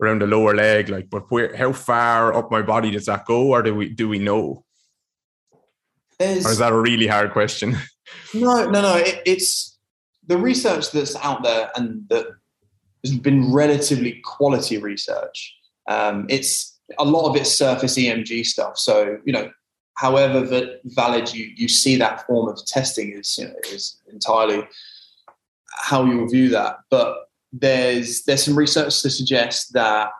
around 0.00 0.22
the 0.22 0.26
lower 0.26 0.54
leg, 0.54 0.88
like, 0.88 1.10
but 1.10 1.30
where, 1.30 1.54
how 1.56 1.72
far 1.72 2.32
up 2.34 2.50
my 2.50 2.62
body 2.62 2.90
does 2.90 3.06
that 3.06 3.26
go, 3.26 3.48
or 3.48 3.62
do 3.62 3.74
we 3.74 3.88
do 3.88 4.08
we 4.08 4.18
know? 4.18 4.64
There's, 6.18 6.44
or 6.44 6.50
is 6.50 6.58
that 6.58 6.72
a 6.72 6.78
really 6.78 7.06
hard 7.06 7.32
question? 7.32 7.76
No, 8.34 8.68
no, 8.68 8.82
no. 8.82 8.96
It, 8.96 9.22
it's 9.24 9.69
the 10.30 10.38
research 10.38 10.92
that's 10.92 11.16
out 11.16 11.42
there 11.42 11.72
and 11.74 12.08
that 12.08 12.24
has 13.04 13.16
been 13.18 13.52
relatively 13.52 14.20
quality 14.24 14.78
research. 14.78 15.56
Um, 15.88 16.26
it's 16.28 16.78
a 16.98 17.04
lot 17.04 17.28
of 17.28 17.34
it's 17.34 17.50
surface 17.50 17.98
EMG 17.98 18.46
stuff. 18.46 18.78
So 18.78 19.18
you 19.24 19.32
know, 19.32 19.50
however 19.96 20.78
valid 20.84 21.34
you 21.34 21.50
you 21.56 21.68
see 21.68 21.96
that 21.96 22.24
form 22.28 22.48
of 22.48 22.64
testing 22.64 23.12
is 23.12 23.38
you 23.38 23.48
know, 23.48 23.54
is 23.72 23.96
entirely 24.12 24.62
how 25.68 26.04
you 26.04 26.28
view 26.28 26.48
that. 26.50 26.76
But 26.90 27.28
there's 27.52 28.22
there's 28.22 28.44
some 28.44 28.56
research 28.56 29.02
to 29.02 29.10
suggest 29.10 29.72
that 29.72 30.10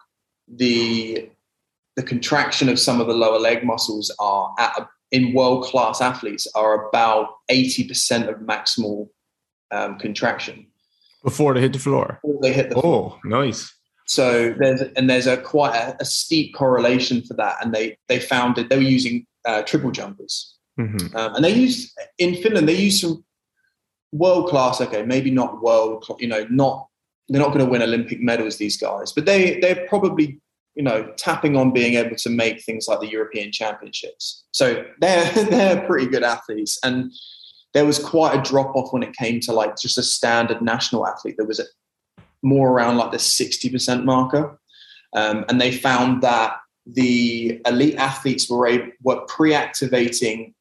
the 0.48 1.30
the 1.94 2.02
contraction 2.02 2.68
of 2.68 2.80
some 2.80 3.00
of 3.00 3.06
the 3.06 3.14
lower 3.14 3.38
leg 3.38 3.62
muscles 3.62 4.12
are 4.18 4.52
at 4.58 4.88
in 5.12 5.34
world 5.34 5.64
class 5.64 6.00
athletes 6.00 6.48
are 6.56 6.88
about 6.88 7.28
80% 7.48 8.28
of 8.28 8.40
maximal 8.40 9.08
um, 9.72 9.98
contraction 9.98 10.66
before 11.22 11.54
they 11.54 11.60
hit 11.60 11.72
the 11.72 11.78
floor. 11.78 12.18
Before 12.22 12.40
they 12.42 12.52
hit 12.52 12.70
the 12.70 12.76
oh, 12.76 12.80
floor. 12.80 13.18
nice. 13.24 13.72
So 14.06 14.54
there's 14.58 14.80
and 14.96 15.08
there's 15.08 15.26
a 15.26 15.36
quite 15.36 15.76
a, 15.76 15.96
a, 16.00 16.04
steep 16.04 16.54
correlation 16.54 17.22
for 17.22 17.34
that, 17.34 17.56
and 17.62 17.72
they 17.72 17.96
they 18.08 18.18
found 18.18 18.58
it. 18.58 18.68
They 18.68 18.76
were 18.76 18.82
using 18.82 19.24
uh, 19.44 19.62
triple 19.62 19.92
jumpers, 19.92 20.56
mm-hmm. 20.78 21.16
um, 21.16 21.36
and 21.36 21.44
they 21.44 21.54
used 21.54 21.96
in 22.18 22.34
Finland. 22.34 22.68
They 22.68 22.74
used 22.74 23.00
some 23.00 23.24
world 24.10 24.48
class. 24.48 24.80
Okay, 24.80 25.04
maybe 25.04 25.30
not 25.30 25.62
world. 25.62 26.04
You 26.18 26.26
know, 26.26 26.44
not 26.50 26.88
they're 27.28 27.40
not 27.40 27.52
going 27.52 27.64
to 27.64 27.70
win 27.70 27.82
Olympic 27.82 28.20
medals. 28.20 28.56
These 28.56 28.78
guys, 28.78 29.12
but 29.12 29.26
they 29.26 29.60
they're 29.60 29.86
probably 29.86 30.40
you 30.74 30.82
know 30.82 31.12
tapping 31.16 31.56
on 31.56 31.72
being 31.72 31.94
able 31.94 32.16
to 32.16 32.30
make 32.30 32.64
things 32.64 32.88
like 32.88 32.98
the 32.98 33.10
European 33.10 33.52
Championships. 33.52 34.44
So 34.50 34.84
they're 35.00 35.30
they're 35.50 35.86
pretty 35.86 36.06
good 36.06 36.24
athletes, 36.24 36.80
and 36.82 37.12
there 37.72 37.86
was 37.86 37.98
quite 37.98 38.38
a 38.38 38.42
drop 38.42 38.74
off 38.74 38.92
when 38.92 39.02
it 39.02 39.14
came 39.14 39.40
to 39.40 39.52
like 39.52 39.78
just 39.78 39.98
a 39.98 40.02
standard 40.02 40.60
national 40.60 41.06
athlete. 41.06 41.36
There 41.36 41.46
was 41.46 41.60
a, 41.60 41.64
more 42.42 42.70
around 42.70 42.96
like 42.96 43.12
the 43.12 43.18
sixty 43.18 43.70
percent 43.70 44.04
marker, 44.04 44.58
um, 45.14 45.44
and 45.48 45.60
they 45.60 45.72
found 45.72 46.22
that 46.22 46.56
the 46.86 47.60
elite 47.66 47.96
athletes 47.96 48.50
were 48.50 48.66
able, 48.66 48.90
were 49.02 49.20
pre-activating 49.26 50.54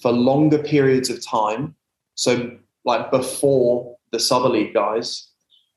for 0.00 0.12
longer 0.12 0.58
periods 0.58 1.10
of 1.10 1.24
time. 1.24 1.74
So 2.14 2.56
like 2.84 3.10
before 3.10 3.96
the 4.12 4.20
sub 4.20 4.44
elite 4.44 4.72
guys, 4.72 5.28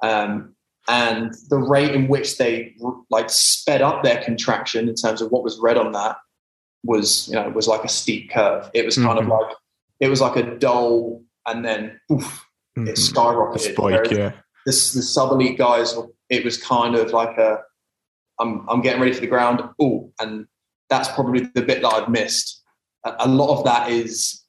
um, 0.03 0.55
and 0.88 1.33
the 1.49 1.57
rate 1.57 1.93
in 1.93 2.07
which 2.07 2.38
they 2.38 2.75
like 3.09 3.29
sped 3.29 3.81
up 3.81 4.03
their 4.03 4.23
contraction 4.23 4.88
in 4.88 4.95
terms 4.95 5.21
of 5.21 5.31
what 5.31 5.43
was 5.43 5.59
read 5.59 5.77
on 5.77 5.91
that 5.91 6.17
was 6.83 7.27
you 7.27 7.35
know 7.35 7.49
was 7.49 7.67
like 7.67 7.83
a 7.83 7.89
steep 7.89 8.29
curve. 8.29 8.69
It 8.73 8.85
was 8.85 8.95
kind 8.95 9.19
mm-hmm. 9.19 9.31
of 9.31 9.39
like 9.39 9.55
it 9.99 10.09
was 10.09 10.21
like 10.21 10.35
a 10.35 10.57
dull 10.57 11.23
and 11.45 11.63
then 11.65 11.99
oof, 12.11 12.45
mm-hmm. 12.77 12.87
it 12.87 12.95
skyrocketed. 12.95 13.73
Spike, 13.73 14.11
yeah. 14.11 14.33
This 14.65 14.93
the 14.93 15.01
sub 15.01 15.31
elite 15.31 15.57
guys, 15.57 15.95
it 16.29 16.43
was 16.43 16.61
kind 16.61 16.95
of 16.95 17.11
like 17.11 17.37
a 17.37 17.59
I'm 18.39 18.67
I'm 18.69 18.81
getting 18.81 19.01
ready 19.01 19.13
for 19.13 19.21
the 19.21 19.27
ground. 19.27 19.61
Oh, 19.81 20.11
and 20.19 20.45
that's 20.89 21.09
probably 21.09 21.49
the 21.53 21.61
bit 21.61 21.81
that 21.81 21.93
I've 21.93 22.09
missed. 22.09 22.63
A, 23.05 23.15
a 23.19 23.27
lot 23.27 23.57
of 23.57 23.65
that 23.65 23.89
is 23.89 24.43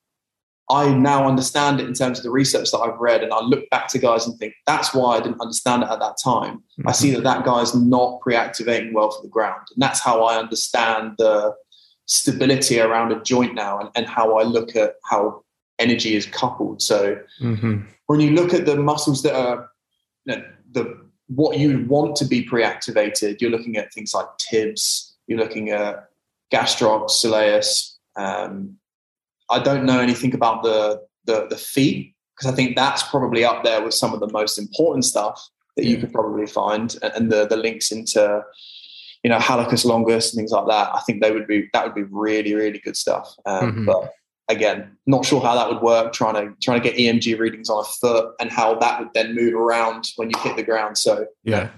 I 0.70 0.92
now 0.92 1.26
understand 1.26 1.80
it 1.80 1.86
in 1.86 1.94
terms 1.94 2.18
of 2.18 2.24
the 2.24 2.30
research 2.30 2.70
that 2.72 2.78
I've 2.78 2.99
read, 2.99 3.22
and 3.22 3.32
I 3.32 3.40
look 3.40 3.68
back 3.70 3.88
to 3.88 3.99
guys 3.99 4.26
and 4.26 4.38
think 4.38 4.53
that's 4.66 4.92
why 4.92 5.16
I 5.16 5.20
didn't 5.20 5.40
understand 5.40 5.82
it 5.82 5.88
at 5.88 6.01
that 6.01 6.16
time. 6.22 6.57
Mm-hmm. 6.57 6.88
I 6.88 6.92
see 6.92 7.11
that 7.12 7.22
that 7.22 7.44
guy's 7.44 7.74
not 7.74 8.20
pre-activating 8.20 8.92
well 8.92 9.11
for 9.11 9.22
the 9.22 9.30
ground, 9.30 9.66
and 9.74 9.82
that's 9.82 10.01
how 10.01 10.24
I 10.24 10.38
understand 10.38 11.12
the 11.18 11.55
stability 12.09 12.80
around 12.80 13.12
a 13.12 13.22
joint 13.22 13.54
now, 13.54 13.78
and, 13.78 13.90
and 13.94 14.06
how 14.06 14.38
I 14.38 14.42
look 14.42 14.74
at 14.74 14.94
how 15.04 15.44
energy 15.78 16.16
is 16.16 16.26
coupled. 16.26 16.82
So 16.82 17.18
mm-hmm. 17.40 17.82
when 18.06 18.20
you 18.20 18.32
look 18.32 18.52
at 18.52 18.66
the 18.66 18.76
muscles 18.76 19.22
that 19.22 19.34
are 19.34 19.70
you 20.24 20.36
know, 20.36 20.44
the 20.72 21.09
what 21.28 21.59
you 21.59 21.84
want 21.86 22.16
to 22.16 22.24
be 22.24 22.42
pre-activated, 22.42 23.40
you're 23.40 23.50
looking 23.50 23.76
at 23.76 23.92
things 23.92 24.14
like 24.14 24.26
tibs, 24.38 25.14
you're 25.26 25.38
looking 25.38 25.70
at 25.70 26.09
gastroc, 26.52 27.11
soleus. 27.11 27.94
Um, 28.16 28.78
I 29.50 29.62
don't 29.62 29.84
know 29.84 30.00
anything 30.00 30.34
about 30.34 30.62
the 30.62 31.02
the, 31.26 31.46
the 31.48 31.56
feet 31.56 32.14
because 32.34 32.50
I 32.50 32.56
think 32.56 32.74
that's 32.74 33.02
probably 33.02 33.44
up 33.44 33.64
there 33.64 33.82
with 33.82 33.94
some 33.94 34.14
of 34.14 34.20
the 34.20 34.30
most 34.32 34.59
important 34.59 35.04
stuff 35.04 35.46
that 35.76 35.84
you 35.84 35.98
could 35.98 36.12
probably 36.12 36.46
find, 36.46 36.96
and, 37.02 37.12
and 37.14 37.32
the 37.32 37.46
the 37.46 37.56
links 37.56 37.92
into 37.92 38.42
you 39.25 39.31
know 39.31 39.39
hallucis 39.39 39.85
longus 39.85 40.33
and 40.33 40.39
things 40.39 40.53
like 40.53 40.66
that. 40.66 40.95
I 40.95 41.01
think 41.07 41.23
they 41.23 41.31
would 41.31 41.47
be 41.47 41.69
that 41.73 41.85
would 41.85 41.95
be 41.95 42.05
really 42.05 42.55
really 42.55 42.79
good 42.79 42.97
stuff. 42.97 43.35
Um, 43.47 43.73
mm-hmm. 43.73 43.85
But 43.87 44.12
again, 44.49 44.97
not 45.07 45.25
sure 45.25 45.41
how 45.41 45.55
that 45.55 45.69
would 45.69 45.83
work. 45.83 46.12
Trying 46.12 46.35
to 46.35 46.55
trying 46.62 46.81
to 46.81 46.89
get 46.89 46.99
EMG 46.99 47.39
readings 47.39 47.69
on 47.71 47.85
a 47.85 47.89
foot 48.01 48.35
and 48.41 48.51
how 48.51 48.75
that 48.79 49.01
would 49.01 49.11
then 49.14 49.35
move 49.35 49.55
around 49.55 50.09
when 50.16 50.31
you 50.31 50.39
hit 50.41 50.57
the 50.57 50.62
ground. 50.62 50.99
So 50.99 51.27
yeah. 51.45 51.71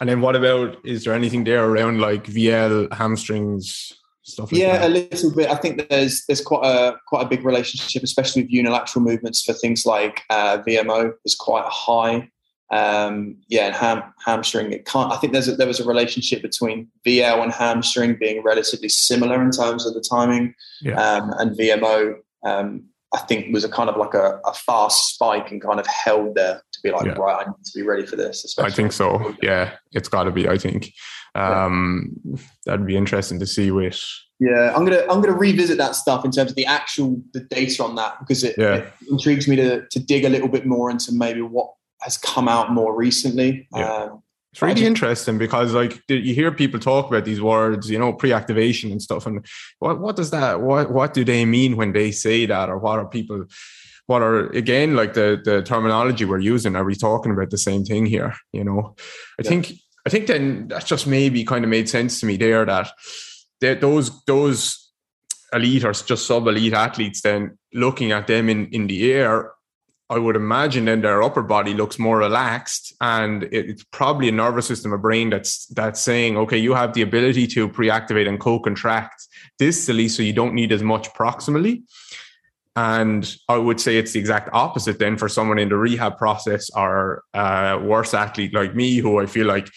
And 0.00 0.08
then 0.08 0.20
what 0.20 0.36
about 0.36 0.76
is 0.84 1.04
there 1.04 1.14
anything 1.14 1.44
there 1.44 1.64
around 1.64 2.00
like 2.00 2.24
VL 2.24 2.92
hamstrings 2.92 3.92
stuff? 4.22 4.52
Like 4.52 4.60
yeah, 4.60 4.78
that? 4.78 4.90
a 4.90 4.92
little 4.92 5.34
bit. 5.34 5.48
I 5.50 5.56
think 5.56 5.88
there's 5.88 6.24
there's 6.26 6.40
quite 6.40 6.66
a 6.66 6.96
quite 7.08 7.22
a 7.24 7.28
big 7.28 7.44
relationship, 7.44 8.02
especially 8.02 8.42
with 8.42 8.50
unilateral 8.50 9.04
movements 9.04 9.42
for 9.42 9.52
things 9.52 9.86
like 9.86 10.22
uh, 10.30 10.58
VMO 10.66 11.12
is 11.24 11.34
quite 11.34 11.64
high 11.66 12.28
um, 12.74 13.36
yeah, 13.48 13.66
and 13.66 13.74
ham, 13.74 14.02
hamstring. 14.24 14.72
It 14.72 14.84
can't. 14.84 15.12
I 15.12 15.16
think 15.16 15.32
there's 15.32 15.46
a, 15.46 15.54
there 15.54 15.66
was 15.66 15.78
a 15.78 15.86
relationship 15.86 16.42
between 16.42 16.88
VL 17.06 17.42
and 17.42 17.52
hamstring 17.52 18.16
being 18.18 18.42
relatively 18.42 18.88
similar 18.88 19.40
in 19.40 19.52
terms 19.52 19.86
of 19.86 19.94
the 19.94 20.00
timing, 20.00 20.54
yeah. 20.82 21.00
um, 21.00 21.32
and 21.38 21.56
VMO. 21.56 22.16
Um, 22.44 22.84
I 23.14 23.20
think 23.20 23.54
was 23.54 23.62
a 23.62 23.68
kind 23.68 23.88
of 23.88 23.96
like 23.96 24.12
a, 24.12 24.40
a, 24.44 24.52
fast 24.52 25.14
spike 25.14 25.52
and 25.52 25.62
kind 25.62 25.78
of 25.78 25.86
held 25.86 26.34
there 26.34 26.60
to 26.72 26.80
be 26.82 26.90
like, 26.90 27.06
yeah. 27.06 27.12
right, 27.12 27.46
I 27.46 27.48
need 27.48 27.64
to 27.64 27.78
be 27.78 27.82
ready 27.82 28.04
for 28.04 28.16
this. 28.16 28.56
I 28.58 28.70
think 28.70 28.90
so. 28.90 29.36
Yeah, 29.40 29.76
it's 29.92 30.08
got 30.08 30.24
to 30.24 30.32
be. 30.32 30.48
I 30.48 30.58
think 30.58 30.92
um, 31.36 32.16
yeah. 32.24 32.40
that'd 32.66 32.86
be 32.86 32.96
interesting 32.96 33.38
to 33.38 33.46
see 33.46 33.70
with. 33.70 34.02
Yeah, 34.40 34.74
I'm 34.74 34.84
gonna 34.84 35.02
I'm 35.02 35.20
gonna 35.20 35.36
revisit 35.36 35.78
that 35.78 35.94
stuff 35.94 36.24
in 36.24 36.32
terms 36.32 36.50
of 36.50 36.56
the 36.56 36.66
actual 36.66 37.22
the 37.32 37.40
data 37.40 37.84
on 37.84 37.94
that 37.94 38.18
because 38.18 38.42
it, 38.42 38.58
it 38.58 38.92
intrigues 39.08 39.46
me 39.46 39.54
to 39.54 39.86
to 39.86 40.00
dig 40.00 40.24
a 40.24 40.28
little 40.28 40.48
bit 40.48 40.66
more 40.66 40.90
into 40.90 41.12
maybe 41.12 41.40
what 41.40 41.70
has 42.04 42.18
come 42.18 42.48
out 42.48 42.70
more 42.70 42.94
recently. 42.94 43.66
Yeah. 43.74 43.92
Um, 43.92 44.22
it's 44.52 44.62
really 44.62 44.74
just, 44.74 44.86
interesting 44.86 45.36
because 45.36 45.72
like 45.72 46.00
you 46.06 46.32
hear 46.32 46.52
people 46.52 46.78
talk 46.78 47.08
about 47.08 47.24
these 47.24 47.42
words, 47.42 47.90
you 47.90 47.98
know, 47.98 48.12
pre-activation 48.12 48.92
and 48.92 49.02
stuff. 49.02 49.26
And 49.26 49.44
what 49.80 50.00
what 50.00 50.14
does 50.14 50.30
that 50.30 50.60
what 50.60 50.92
what 50.92 51.12
do 51.12 51.24
they 51.24 51.44
mean 51.44 51.76
when 51.76 51.92
they 51.92 52.12
say 52.12 52.46
that, 52.46 52.68
or 52.68 52.78
what 52.78 53.00
are 53.00 53.08
people? 53.08 53.46
What 54.06 54.22
are 54.22 54.46
again 54.50 54.94
like 54.94 55.14
the 55.14 55.40
the 55.42 55.62
terminology 55.62 56.24
we're 56.24 56.38
using? 56.38 56.76
Are 56.76 56.84
we 56.84 56.94
talking 56.94 57.32
about 57.32 57.50
the 57.50 57.58
same 57.58 57.84
thing 57.84 58.06
here? 58.06 58.34
You 58.52 58.62
know, 58.62 58.94
I 59.40 59.42
yeah. 59.42 59.48
think 59.48 59.72
I 60.06 60.10
think 60.10 60.28
then 60.28 60.68
that 60.68 60.86
just 60.86 61.08
maybe 61.08 61.44
kind 61.44 61.64
of 61.64 61.70
made 61.70 61.88
sense 61.88 62.20
to 62.20 62.26
me 62.26 62.36
there 62.36 62.64
that 62.64 62.92
those 63.80 64.22
those 64.26 64.92
elite 65.52 65.84
or 65.84 65.92
just 65.92 66.26
sub 66.26 66.46
elite 66.46 66.74
athletes 66.74 67.22
then 67.22 67.58
looking 67.72 68.12
at 68.12 68.28
them 68.28 68.48
in 68.48 68.66
in 68.68 68.86
the 68.86 69.12
air 69.12 69.50
I 70.10 70.18
would 70.18 70.36
imagine 70.36 70.84
then 70.84 71.00
their 71.00 71.22
upper 71.22 71.42
body 71.42 71.72
looks 71.72 71.98
more 71.98 72.18
relaxed, 72.18 72.94
and 73.00 73.44
it's 73.44 73.84
probably 73.84 74.28
a 74.28 74.32
nervous 74.32 74.66
system, 74.66 74.92
a 74.92 74.98
brain 74.98 75.30
that's 75.30 75.66
that's 75.68 76.00
saying, 76.00 76.36
okay, 76.36 76.58
you 76.58 76.74
have 76.74 76.92
the 76.92 77.02
ability 77.02 77.46
to 77.48 77.68
pre-activate 77.68 78.26
and 78.26 78.38
co-contract 78.38 79.26
distally, 79.60 80.10
so 80.10 80.22
you 80.22 80.34
don't 80.34 80.54
need 80.54 80.72
as 80.72 80.82
much 80.82 81.10
proximally. 81.14 81.82
And 82.76 83.34
I 83.48 83.56
would 83.56 83.80
say 83.80 83.96
it's 83.96 84.12
the 84.12 84.20
exact 84.20 84.50
opposite 84.52 84.98
then 84.98 85.16
for 85.16 85.28
someone 85.28 85.58
in 85.58 85.68
the 85.68 85.76
rehab 85.76 86.18
process 86.18 86.68
or 86.76 87.22
a 87.32 87.78
worse 87.78 88.12
athlete 88.12 88.52
like 88.52 88.74
me, 88.74 88.96
who 88.96 89.20
I 89.20 89.26
feel 89.26 89.46
like, 89.46 89.70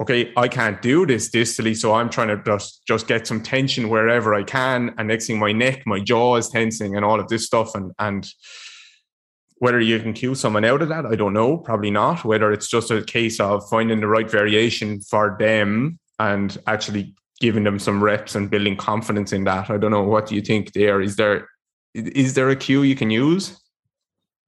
okay, 0.00 0.32
I 0.36 0.48
can't 0.48 0.80
do 0.80 1.06
this 1.06 1.28
distally, 1.28 1.76
so 1.76 1.92
I'm 1.92 2.08
trying 2.08 2.28
to 2.28 2.42
just 2.42 2.86
just 2.86 3.06
get 3.08 3.26
some 3.26 3.42
tension 3.42 3.90
wherever 3.90 4.34
I 4.34 4.42
can, 4.42 4.94
and 4.96 5.08
next 5.08 5.26
thing 5.26 5.38
my 5.38 5.52
neck, 5.52 5.82
my 5.86 6.00
jaw 6.00 6.36
is 6.36 6.48
tensing, 6.48 6.96
and 6.96 7.04
all 7.04 7.20
of 7.20 7.28
this 7.28 7.44
stuff, 7.44 7.74
and 7.74 7.92
and 7.98 8.26
whether 9.58 9.80
you 9.80 9.98
can 10.00 10.12
cue 10.12 10.34
someone 10.34 10.64
out 10.64 10.82
of 10.82 10.88
that, 10.88 11.06
I 11.06 11.16
don't 11.16 11.32
know. 11.32 11.56
Probably 11.56 11.90
not. 11.90 12.24
Whether 12.24 12.52
it's 12.52 12.68
just 12.68 12.90
a 12.90 13.02
case 13.02 13.40
of 13.40 13.66
finding 13.68 14.00
the 14.00 14.06
right 14.06 14.30
variation 14.30 15.00
for 15.00 15.36
them 15.38 15.98
and 16.18 16.56
actually 16.66 17.14
giving 17.40 17.64
them 17.64 17.78
some 17.78 18.02
reps 18.02 18.34
and 18.34 18.50
building 18.50 18.76
confidence 18.76 19.32
in 19.32 19.44
that. 19.44 19.70
I 19.70 19.76
don't 19.78 19.90
know. 19.90 20.02
What 20.02 20.26
do 20.26 20.34
you 20.34 20.42
think 20.42 20.72
there? 20.72 21.00
Is 21.00 21.16
there 21.16 21.48
is 21.94 22.34
there 22.34 22.50
a 22.50 22.56
cue 22.56 22.82
you 22.82 22.94
can 22.94 23.10
use? 23.10 23.58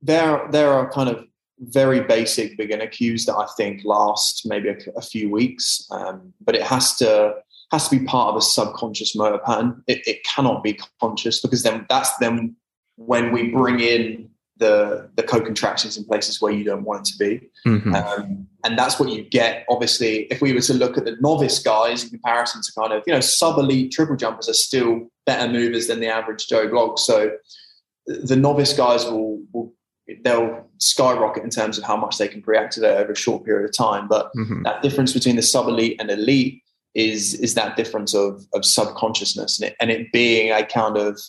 There 0.03 0.47
there 0.51 0.73
are 0.73 0.91
kind 0.91 1.09
of 1.09 1.25
very 1.61 2.01
basic 2.01 2.57
beginner 2.57 2.87
cues 2.87 3.27
that 3.27 3.37
I 3.37 3.47
think 3.57 3.85
last 3.85 4.43
maybe 4.45 4.69
a, 4.69 4.77
a 4.97 5.03
few 5.03 5.31
weeks, 5.31 5.87
um, 5.91 6.33
but 6.41 6.55
it 6.55 6.63
has 6.63 6.97
to 6.97 7.35
has 7.73 7.89
to 7.89 7.99
be 7.99 8.05
part 8.05 8.31
of 8.31 8.37
a 8.37 8.43
subconscious 8.43 9.15
motor 9.15 9.39
pattern. 9.39 9.83
It, 9.87 10.07
it 10.07 10.25
cannot 10.25 10.63
be 10.63 10.79
conscious 11.01 11.41
because 11.41 11.63
then 11.63 11.87
that's 11.89 12.15
then 12.19 12.57
when 12.97 13.33
we 13.33 13.51
bring 13.51 13.81
in 13.81 14.31
the 14.59 15.09
the 15.17 15.23
co-contractions 15.23 15.97
in 15.97 16.05
places 16.05 16.41
where 16.41 16.53
you 16.53 16.65
don't 16.65 16.85
want 16.85 17.09
it 17.09 17.13
to 17.13 17.19
be 17.19 17.49
mm-hmm. 17.67 17.95
um, 17.95 18.47
and 18.65 18.79
that's 18.79 18.99
what 18.99 19.09
you 19.09 19.23
get 19.23 19.65
obviously 19.69 20.27
if 20.31 20.41
we 20.41 20.53
were 20.53 20.61
to 20.61 20.75
look 20.75 20.99
at 20.99 21.05
the 21.05 21.17
novice 21.21 21.59
guys 21.59 22.05
in 22.05 22.11
comparison 22.11 22.61
to 22.63 22.73
kind 22.79 22.93
of 22.93 23.03
you 23.07 23.13
know 23.13 23.21
sub 23.21 23.59
elite 23.59 23.93
triple 23.93 24.17
jumpers 24.17 24.49
are 24.49 24.55
still 24.55 25.09
better 25.27 25.51
movers 25.51 25.87
than 25.87 26.01
the 26.01 26.09
average 26.09 26.47
joe 26.47 26.69
blog 26.69 26.99
so 26.99 27.31
the 28.07 28.37
novice 28.37 28.73
guys 28.73 29.05
will, 29.05 29.41
will 29.53 29.73
they'll 30.25 30.67
skyrocket 30.79 31.45
in 31.45 31.51
terms 31.51 31.77
of 31.77 31.85
how 31.85 31.97
much 31.97 32.17
they 32.17 32.29
can 32.29 32.41
pre-activate 32.41 32.97
over 32.97 33.13
a 33.13 33.17
short 33.17 33.45
period 33.45 33.69
of 33.69 33.77
time 33.77 34.09
but 34.09 34.31
mm-hmm. 34.37 34.63
that 34.63 34.83
difference 34.83 35.13
between 35.13 35.37
the 35.37 35.43
sub 35.43 35.69
elite 35.69 35.97
and 36.01 36.11
elite 36.11 36.63
is 36.95 37.35
is 37.35 37.55
that 37.55 37.77
difference 37.77 38.15
of 38.15 38.45
of 38.55 38.65
subconsciousness 38.65 39.61
and 39.61 39.71
it, 39.71 39.77
and 39.81 39.91
it 39.91 40.11
being 40.13 40.51
a 40.51 40.65
kind 40.65 40.97
of 40.97 41.21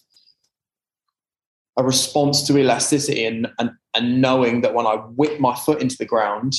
a 1.77 1.83
response 1.83 2.45
to 2.47 2.57
elasticity 2.57 3.25
and, 3.25 3.47
and, 3.57 3.71
and 3.95 4.21
knowing 4.21 4.61
that 4.61 4.73
when 4.73 4.85
I 4.85 4.95
whip 4.95 5.39
my 5.39 5.55
foot 5.55 5.81
into 5.81 5.97
the 5.97 6.05
ground, 6.05 6.53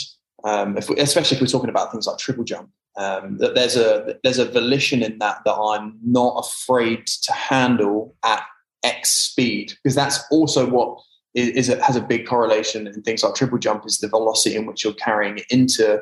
um, 0.45 0.77
if 0.77 0.89
we, 0.89 0.97
especially 0.97 1.37
if 1.37 1.41
we're 1.41 1.47
talking 1.47 1.71
about 1.71 1.93
things 1.93 2.07
like 2.07 2.19
triple 2.19 2.45
jump, 2.45 2.71
um, 2.97 3.39
that 3.39 3.55
there's 3.55 3.77
a 3.77 4.17
there's 4.25 4.39
a 4.39 4.51
volition 4.51 5.03
in 5.03 5.19
that 5.19 5.39
that 5.45 5.55
I'm 5.55 5.99
not 6.05 6.45
afraid 6.45 7.07
to 7.07 7.33
handle 7.33 8.17
at 8.25 8.43
X 8.83 9.11
speed 9.11 9.75
because 9.83 9.95
that's 9.95 10.21
also 10.31 10.69
what 10.69 10.99
is, 11.35 11.69
is 11.69 11.79
has 11.81 11.97
a 11.97 12.01
big 12.01 12.27
correlation 12.27 12.87
in 12.87 13.03
things 13.03 13.23
like 13.23 13.35
triple 13.35 13.59
jump 13.59 13.87
is 13.87 13.99
the 13.99 14.09
velocity 14.09 14.57
in 14.57 14.67
which 14.67 14.85
you're 14.85 14.93
carrying 14.95 15.39
it 15.39 15.47
into 15.51 16.01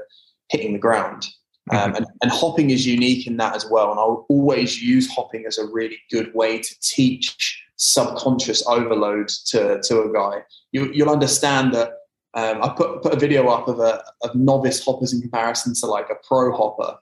hitting 0.49 0.73
the 0.73 0.79
ground. 0.79 1.27
Um, 1.71 1.79
mm-hmm. 1.79 1.97
and, 1.97 2.07
and, 2.23 2.31
hopping 2.33 2.71
is 2.71 2.87
unique 2.87 3.27
in 3.27 3.37
that 3.37 3.55
as 3.55 3.67
well. 3.71 3.91
And 3.91 4.01
I'll 4.01 4.25
always 4.31 4.83
use 4.83 5.13
hopping 5.13 5.45
as 5.45 5.59
a 5.59 5.67
really 5.67 5.99
good 6.11 6.33
way 6.35 6.61
to 6.61 6.81
teach 6.81 7.63
subconscious 7.79 8.66
overload 8.66 9.29
to 9.47 9.81
to 9.83 10.03
a 10.03 10.12
guy, 10.12 10.43
you, 10.72 10.93
you'll 10.93 11.11
understand 11.11 11.72
that. 11.74 11.93
Um, 12.35 12.62
I 12.62 12.68
put 12.76 13.03
put 13.03 13.14
a 13.14 13.18
video 13.18 13.49
up 13.49 13.68
of 13.68 13.81
a 13.81 14.03
of 14.22 14.35
novice 14.35 14.85
hoppers 14.85 15.12
in 15.14 15.20
comparison 15.22 15.72
to 15.74 15.87
like 15.87 16.11
a 16.11 16.16
pro 16.26 16.55
hopper. 16.55 16.99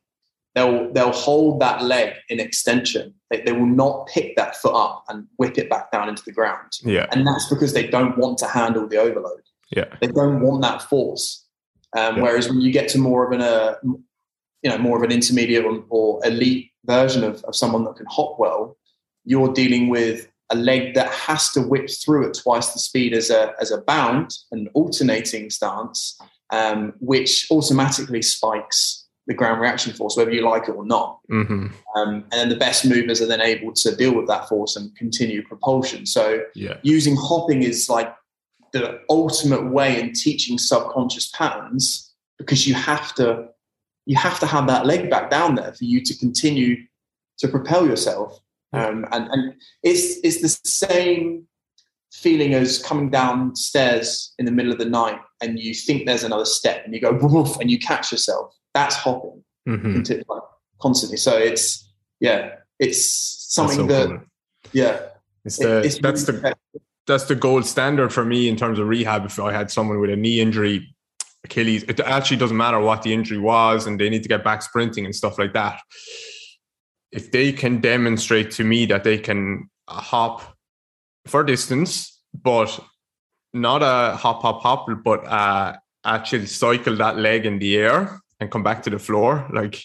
They'll 0.54 0.92
they'll 0.92 1.12
hold 1.12 1.60
that 1.60 1.82
leg 1.82 2.14
in 2.28 2.40
extension. 2.40 3.12
They, 3.30 3.42
they 3.42 3.52
will 3.52 3.66
not 3.66 4.06
pick 4.06 4.36
that 4.36 4.56
foot 4.56 4.74
up 4.74 5.04
and 5.08 5.26
whip 5.36 5.58
it 5.58 5.68
back 5.68 5.90
down 5.90 6.08
into 6.08 6.22
the 6.24 6.32
ground. 6.32 6.72
Yeah. 6.82 7.06
And 7.10 7.26
that's 7.26 7.48
because 7.48 7.72
they 7.72 7.88
don't 7.88 8.16
want 8.16 8.38
to 8.38 8.46
handle 8.46 8.86
the 8.86 8.98
overload. 8.98 9.42
Yeah. 9.70 9.92
They 10.00 10.06
don't 10.06 10.40
want 10.40 10.62
that 10.62 10.82
force. 10.82 11.44
Um, 11.96 12.16
Yeah. 12.16 12.22
Whereas 12.22 12.48
when 12.48 12.60
you 12.60 12.70
get 12.70 12.88
to 12.90 12.98
more 12.98 13.26
of 13.26 13.32
an, 13.32 13.42
uh, 13.42 13.74
you 13.82 14.70
know, 14.70 14.78
more 14.78 14.96
of 14.96 15.02
an 15.02 15.10
intermediate 15.10 15.64
or, 15.64 15.84
or 15.88 16.24
elite 16.24 16.70
version 16.84 17.24
of, 17.24 17.42
of 17.44 17.56
someone 17.56 17.84
that 17.84 17.96
can 17.96 18.06
hop 18.08 18.38
well, 18.38 18.78
you're 19.24 19.52
dealing 19.52 19.88
with 19.88 20.28
a 20.50 20.56
leg 20.56 20.94
that 20.94 21.10
has 21.10 21.50
to 21.52 21.60
whip 21.60 21.88
through 21.90 22.28
at 22.28 22.34
twice 22.34 22.72
the 22.72 22.78
speed 22.78 23.12
as 23.12 23.30
a 23.30 23.52
as 23.60 23.70
a 23.70 23.82
bound, 23.82 24.30
an 24.52 24.68
alternating 24.74 25.50
stance, 25.50 26.18
um, 26.50 26.92
which 27.00 27.46
automatically 27.50 28.22
spikes 28.22 29.06
the 29.26 29.34
ground 29.34 29.60
reaction 29.60 29.92
force, 29.92 30.16
whether 30.16 30.30
you 30.30 30.42
like 30.42 30.68
it 30.68 30.72
or 30.76 30.86
not. 30.86 31.18
Mm-hmm. 31.30 31.66
Um, 31.96 32.14
and 32.14 32.32
then 32.32 32.48
the 32.48 32.56
best 32.56 32.86
movers 32.86 33.20
are 33.20 33.26
then 33.26 33.40
able 33.40 33.72
to 33.72 33.96
deal 33.96 34.14
with 34.14 34.28
that 34.28 34.48
force 34.48 34.76
and 34.76 34.94
continue 34.96 35.42
propulsion. 35.42 36.06
So 36.06 36.42
Yeah. 36.54 36.76
using 36.82 37.16
hopping 37.16 37.64
is 37.64 37.88
like 37.88 38.14
the 38.72 39.00
ultimate 39.10 39.70
way 39.72 40.00
in 40.00 40.12
teaching 40.12 40.58
subconscious 40.58 41.28
patterns 41.30 42.14
because 42.38 42.68
you 42.68 42.74
have 42.74 43.14
to 43.14 43.48
you 44.04 44.16
have 44.16 44.38
to 44.38 44.46
have 44.46 44.68
that 44.68 44.86
leg 44.86 45.10
back 45.10 45.30
down 45.30 45.56
there 45.56 45.72
for 45.72 45.84
you 45.84 46.00
to 46.02 46.16
continue 46.16 46.76
to 47.38 47.48
propel 47.48 47.86
yourself 47.86 48.38
um, 48.72 49.06
and, 49.12 49.28
and 49.30 49.54
it's 49.82 50.18
it's 50.24 50.40
the 50.42 50.48
same 50.68 51.46
feeling 52.12 52.54
as 52.54 52.78
coming 52.82 53.10
downstairs 53.10 54.32
in 54.38 54.44
the 54.46 54.50
middle 54.50 54.72
of 54.72 54.78
the 54.78 54.84
night 54.86 55.18
and 55.42 55.58
you 55.58 55.74
think 55.74 56.06
there's 56.06 56.24
another 56.24 56.46
step 56.46 56.82
and 56.84 56.94
you 56.94 57.00
go 57.00 57.12
woof 57.20 57.56
and 57.60 57.70
you 57.70 57.78
catch 57.78 58.10
yourself 58.12 58.54
that's 58.74 58.96
hopping 58.96 59.42
Mm-hmm. 59.68 59.94
conti- 59.94 60.22
like, 60.28 60.42
constantly 60.80 61.16
so 61.16 61.36
it's 61.36 61.92
yeah 62.20 62.50
it's 62.78 63.52
something 63.52 63.78
so 63.78 63.86
that 63.86 64.06
cool. 64.06 64.20
yeah 64.72 65.00
It's 65.44 65.60
it- 65.60 65.64
the, 65.64 65.78
it's 65.82 65.98
that's 65.98 66.28
really 66.28 66.40
the 66.40 66.54
that's 67.06 67.24
the 67.24 67.34
gold 67.34 67.66
standard 67.66 68.12
for 68.12 68.24
me 68.24 68.48
in 68.48 68.56
terms 68.56 68.78
of 68.78 68.88
rehab. 68.88 69.24
If 69.24 69.38
I 69.38 69.52
had 69.52 69.70
someone 69.70 70.00
with 70.00 70.10
a 70.10 70.16
knee 70.16 70.40
injury, 70.40 70.92
Achilles, 71.44 71.84
it 71.84 72.00
actually 72.00 72.36
doesn't 72.38 72.56
matter 72.56 72.80
what 72.80 73.02
the 73.02 73.12
injury 73.14 73.38
was, 73.38 73.86
and 73.86 73.98
they 74.00 74.08
need 74.10 74.24
to 74.24 74.28
get 74.28 74.42
back 74.42 74.60
sprinting 74.62 75.04
and 75.04 75.14
stuff 75.14 75.38
like 75.38 75.52
that. 75.52 75.80
If 77.16 77.32
they 77.32 77.50
can 77.52 77.80
demonstrate 77.80 78.50
to 78.52 78.64
me 78.64 78.84
that 78.86 79.02
they 79.02 79.16
can 79.16 79.70
hop 79.88 80.42
for 81.26 81.42
distance, 81.42 82.20
but 82.34 82.78
not 83.54 83.82
a 83.82 84.16
hop, 84.16 84.42
hop, 84.42 84.60
hop, 84.60 84.86
but 85.02 85.26
uh, 85.26 85.76
actually 86.04 86.46
cycle 86.46 86.94
that 86.96 87.16
leg 87.16 87.46
in 87.46 87.58
the 87.58 87.76
air 87.78 88.20
and 88.38 88.50
come 88.50 88.62
back 88.62 88.82
to 88.84 88.90
the 88.90 88.98
floor, 88.98 89.48
like. 89.52 89.82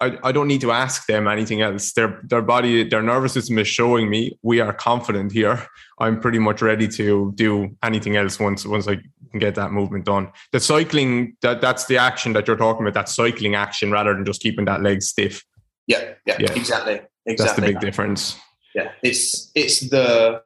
I, 0.00 0.18
I 0.24 0.32
don't 0.32 0.48
need 0.48 0.62
to 0.62 0.72
ask 0.72 1.06
them 1.06 1.28
anything 1.28 1.60
else. 1.60 1.92
Their 1.92 2.20
their 2.24 2.42
body, 2.42 2.88
their 2.88 3.02
nervous 3.02 3.32
system 3.32 3.58
is 3.58 3.68
showing 3.68 4.10
me 4.10 4.36
we 4.42 4.58
are 4.58 4.72
confident 4.72 5.30
here. 5.30 5.68
I'm 6.00 6.20
pretty 6.20 6.40
much 6.40 6.62
ready 6.62 6.88
to 6.88 7.32
do 7.36 7.76
anything 7.82 8.16
else 8.16 8.40
once 8.40 8.66
once 8.66 8.88
I 8.88 8.96
can 8.96 9.38
get 9.38 9.54
that 9.54 9.70
movement 9.72 10.06
done. 10.06 10.32
The 10.52 10.58
cycling 10.58 11.36
that 11.42 11.60
that's 11.60 11.84
the 11.84 11.98
action 11.98 12.32
that 12.32 12.48
you're 12.48 12.56
talking 12.56 12.82
about. 12.82 12.94
That 12.94 13.08
cycling 13.08 13.54
action 13.54 13.92
rather 13.92 14.14
than 14.14 14.24
just 14.24 14.42
keeping 14.42 14.64
that 14.64 14.82
leg 14.82 15.00
stiff. 15.00 15.44
Yeah 15.86 16.14
yeah, 16.26 16.36
Yeah. 16.40 16.52
exactly 16.52 17.00
exactly 17.26 17.36
That's 17.36 17.54
the 17.54 17.62
big 17.62 17.80
difference. 17.80 18.38
yeah 18.74 18.90
it's 19.02 19.50
it's 19.54 19.80
the 19.90 20.42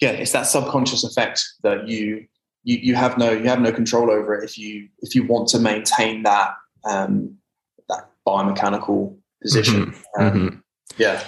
yeah 0.00 0.10
it's 0.10 0.32
that 0.32 0.46
subconscious 0.46 1.04
effect 1.04 1.44
that 1.62 1.88
you 1.88 2.26
you 2.64 2.78
you 2.78 2.94
have 2.94 3.18
no 3.18 3.30
you 3.32 3.48
have 3.48 3.60
no 3.60 3.72
control 3.72 4.10
over 4.10 4.34
it 4.38 4.44
if 4.44 4.58
you 4.58 4.88
if 5.00 5.14
you 5.14 5.24
want 5.26 5.48
to 5.48 5.58
maintain 5.58 6.22
that 6.24 6.54
um 6.88 7.36
that 7.88 8.10
biomechanical 8.26 9.16
position 9.42 9.94
Um, 10.18 10.30
Mhm. 10.32 10.62
yeah 10.98 11.22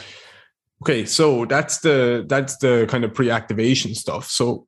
Okay, 0.82 1.06
so 1.06 1.46
that's 1.46 1.78
the 1.78 2.24
that's 2.28 2.58
the 2.58 2.86
kind 2.90 3.02
of 3.04 3.14
pre-activation 3.14 3.94
stuff. 3.94 4.28
So 4.28 4.66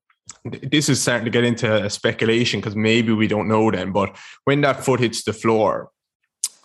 this 0.73 0.89
is 0.89 1.03
starting 1.03 1.27
to 1.27 1.31
get 1.31 1.45
into 1.45 1.85
a 1.85 1.91
speculation 1.91 2.61
because 2.61 2.75
maybe 2.75 3.13
we 3.13 3.27
don't 3.29 3.47
know 3.47 3.71
then. 3.71 3.93
But 3.93 4.17
when 4.45 4.63
that 4.63 4.83
foot 4.83 5.01
hits 5.01 5.23
the 5.25 5.35
floor, 5.35 5.91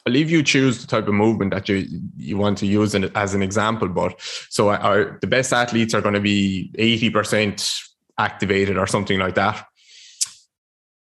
I'll 0.06 0.14
leave 0.14 0.30
you 0.30 0.44
choose 0.44 0.82
the 0.82 0.88
type 0.88 1.08
of 1.08 1.14
movement 1.14 1.52
that 1.52 1.70
you 1.70 1.88
you 2.18 2.38
want 2.38 2.58
to 2.58 2.66
use 2.66 2.94
in, 2.94 3.06
as 3.16 3.34
an 3.34 3.42
example. 3.42 3.88
But 3.88 4.20
so 4.50 4.70
our, 4.70 5.18
the 5.22 5.28
best 5.28 5.54
athletes 5.54 5.94
are 5.94 6.02
going 6.02 6.16
to 6.16 6.20
be 6.20 6.72
eighty 6.78 7.10
percent 7.10 7.72
activated 8.18 8.78
or 8.78 8.86
something 8.86 9.18
like 9.18 9.36
that. 9.36 9.66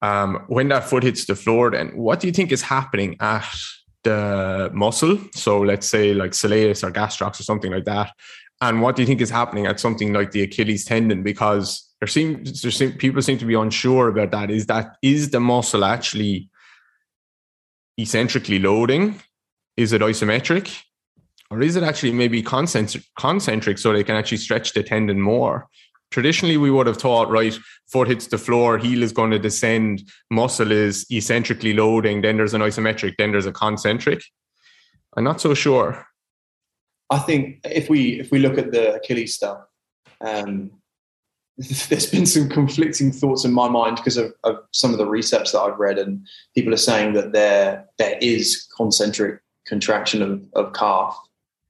Um, 0.01 0.45
when 0.47 0.67
that 0.69 0.83
foot 0.83 1.03
hits 1.03 1.25
the 1.25 1.35
floor, 1.35 1.71
then 1.71 1.89
what 1.89 2.19
do 2.19 2.27
you 2.27 2.33
think 2.33 2.51
is 2.51 2.61
happening 2.61 3.17
at 3.19 3.47
the 4.03 4.69
muscle? 4.73 5.19
So 5.33 5.61
let's 5.61 5.87
say 5.87 6.13
like 6.13 6.31
soleus 6.31 6.83
or 6.83 6.91
gastrocs 6.91 7.39
or 7.39 7.43
something 7.43 7.71
like 7.71 7.85
that. 7.85 8.11
And 8.61 8.81
what 8.81 8.95
do 8.95 9.01
you 9.03 9.07
think 9.07 9.21
is 9.21 9.29
happening 9.29 9.67
at 9.67 9.79
something 9.79 10.13
like 10.13 10.31
the 10.31 10.41
Achilles 10.41 10.85
tendon? 10.85 11.23
Because 11.23 11.83
there 11.99 12.07
seems 12.07 12.61
there 12.61 12.71
seem, 12.71 12.93
people 12.93 13.21
seem 13.21 13.37
to 13.37 13.45
be 13.45 13.53
unsure 13.53 14.07
about 14.07 14.31
that. 14.31 14.49
Is 14.49 14.65
that 14.67 14.97
is 15.01 15.29
the 15.29 15.39
muscle 15.39 15.85
actually 15.85 16.49
eccentrically 17.97 18.59
loading? 18.59 19.21
Is 19.75 19.93
it 19.93 20.01
isometric? 20.01 20.83
Or 21.49 21.61
is 21.61 21.75
it 21.75 21.83
actually 21.83 22.11
maybe 22.11 22.41
concentric, 22.41 23.03
concentric 23.17 23.77
so 23.77 23.93
they 23.93 24.03
can 24.03 24.15
actually 24.15 24.37
stretch 24.37 24.73
the 24.73 24.83
tendon 24.83 25.21
more? 25.21 25.67
Traditionally, 26.11 26.57
we 26.57 26.71
would 26.71 26.87
have 26.87 26.97
thought, 26.97 27.29
right, 27.29 27.57
foot 27.91 28.07
hits 28.07 28.27
the 28.27 28.37
floor, 28.37 28.77
heel 28.77 29.03
is 29.03 29.11
going 29.11 29.31
to 29.31 29.39
descend, 29.39 30.03
muscle 30.31 30.71
is 30.71 31.05
eccentrically 31.11 31.73
loading, 31.73 32.21
then 32.21 32.37
there's 32.37 32.53
an 32.53 32.61
isometric, 32.61 33.15
then 33.17 33.31
there's 33.31 33.45
a 33.45 33.51
concentric. 33.51 34.21
I'm 35.15 35.23
not 35.23 35.41
so 35.41 35.53
sure. 35.53 36.05
I 37.09 37.19
think 37.19 37.61
if 37.63 37.89
we 37.89 38.19
if 38.19 38.31
we 38.31 38.39
look 38.39 38.57
at 38.57 38.71
the 38.71 38.95
Achilles 38.95 39.35
stuff, 39.35 39.59
um, 40.21 40.71
there's 41.89 42.05
been 42.11 42.25
some 42.25 42.49
conflicting 42.49 43.11
thoughts 43.11 43.43
in 43.43 43.51
my 43.51 43.67
mind 43.67 43.95
because 43.97 44.17
of, 44.17 44.31
of 44.43 44.57
some 44.71 44.91
of 44.91 44.97
the 44.99 45.05
research 45.07 45.51
that 45.51 45.59
I've 45.59 45.79
read, 45.79 45.97
and 45.97 46.25
people 46.55 46.73
are 46.73 46.77
saying 46.77 47.13
that 47.13 47.31
there 47.33 47.85
there 47.97 48.17
is 48.21 48.67
concentric 48.77 49.41
contraction 49.65 50.21
of, 50.21 50.45
of 50.53 50.73
calf 50.73 51.17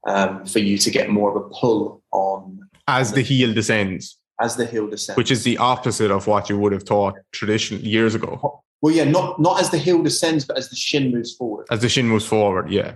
um, 0.06 0.46
for 0.46 0.60
you 0.60 0.78
to 0.78 0.92
get 0.92 1.10
more 1.10 1.30
of 1.30 1.36
a 1.38 1.50
pull 1.50 2.04
on 2.12 2.60
As 2.88 3.14
the 3.14 3.22
heel 3.22 3.54
descends, 3.54 4.18
as 4.42 4.56
the 4.58 4.66
heel 4.66 4.88
descends. 4.88 5.18
which 5.18 5.32
is 5.32 5.44
the 5.44 5.58
opposite 5.58 6.12
of 6.12 6.28
what 6.28 6.50
you 6.50 6.58
would 6.60 6.74
have 6.74 6.84
thought 6.84 7.16
traditionally 7.32 7.84
years 7.86 8.14
ago. 8.14 8.62
well, 8.82 8.94
yeah, 8.94 9.06
not 9.06 9.40
not 9.40 9.60
as 9.62 9.70
the 9.70 9.78
heel 9.78 10.04
descends, 10.04 10.44
but 10.46 10.58
as 10.58 10.70
the 10.70 10.76
shin 10.76 11.12
moves 11.12 11.34
forward, 11.34 11.66
As 11.72 11.80
the 11.82 11.90
shin 11.90 12.08
moves 12.08 12.26
forward, 12.26 12.70
yeah. 12.70 12.96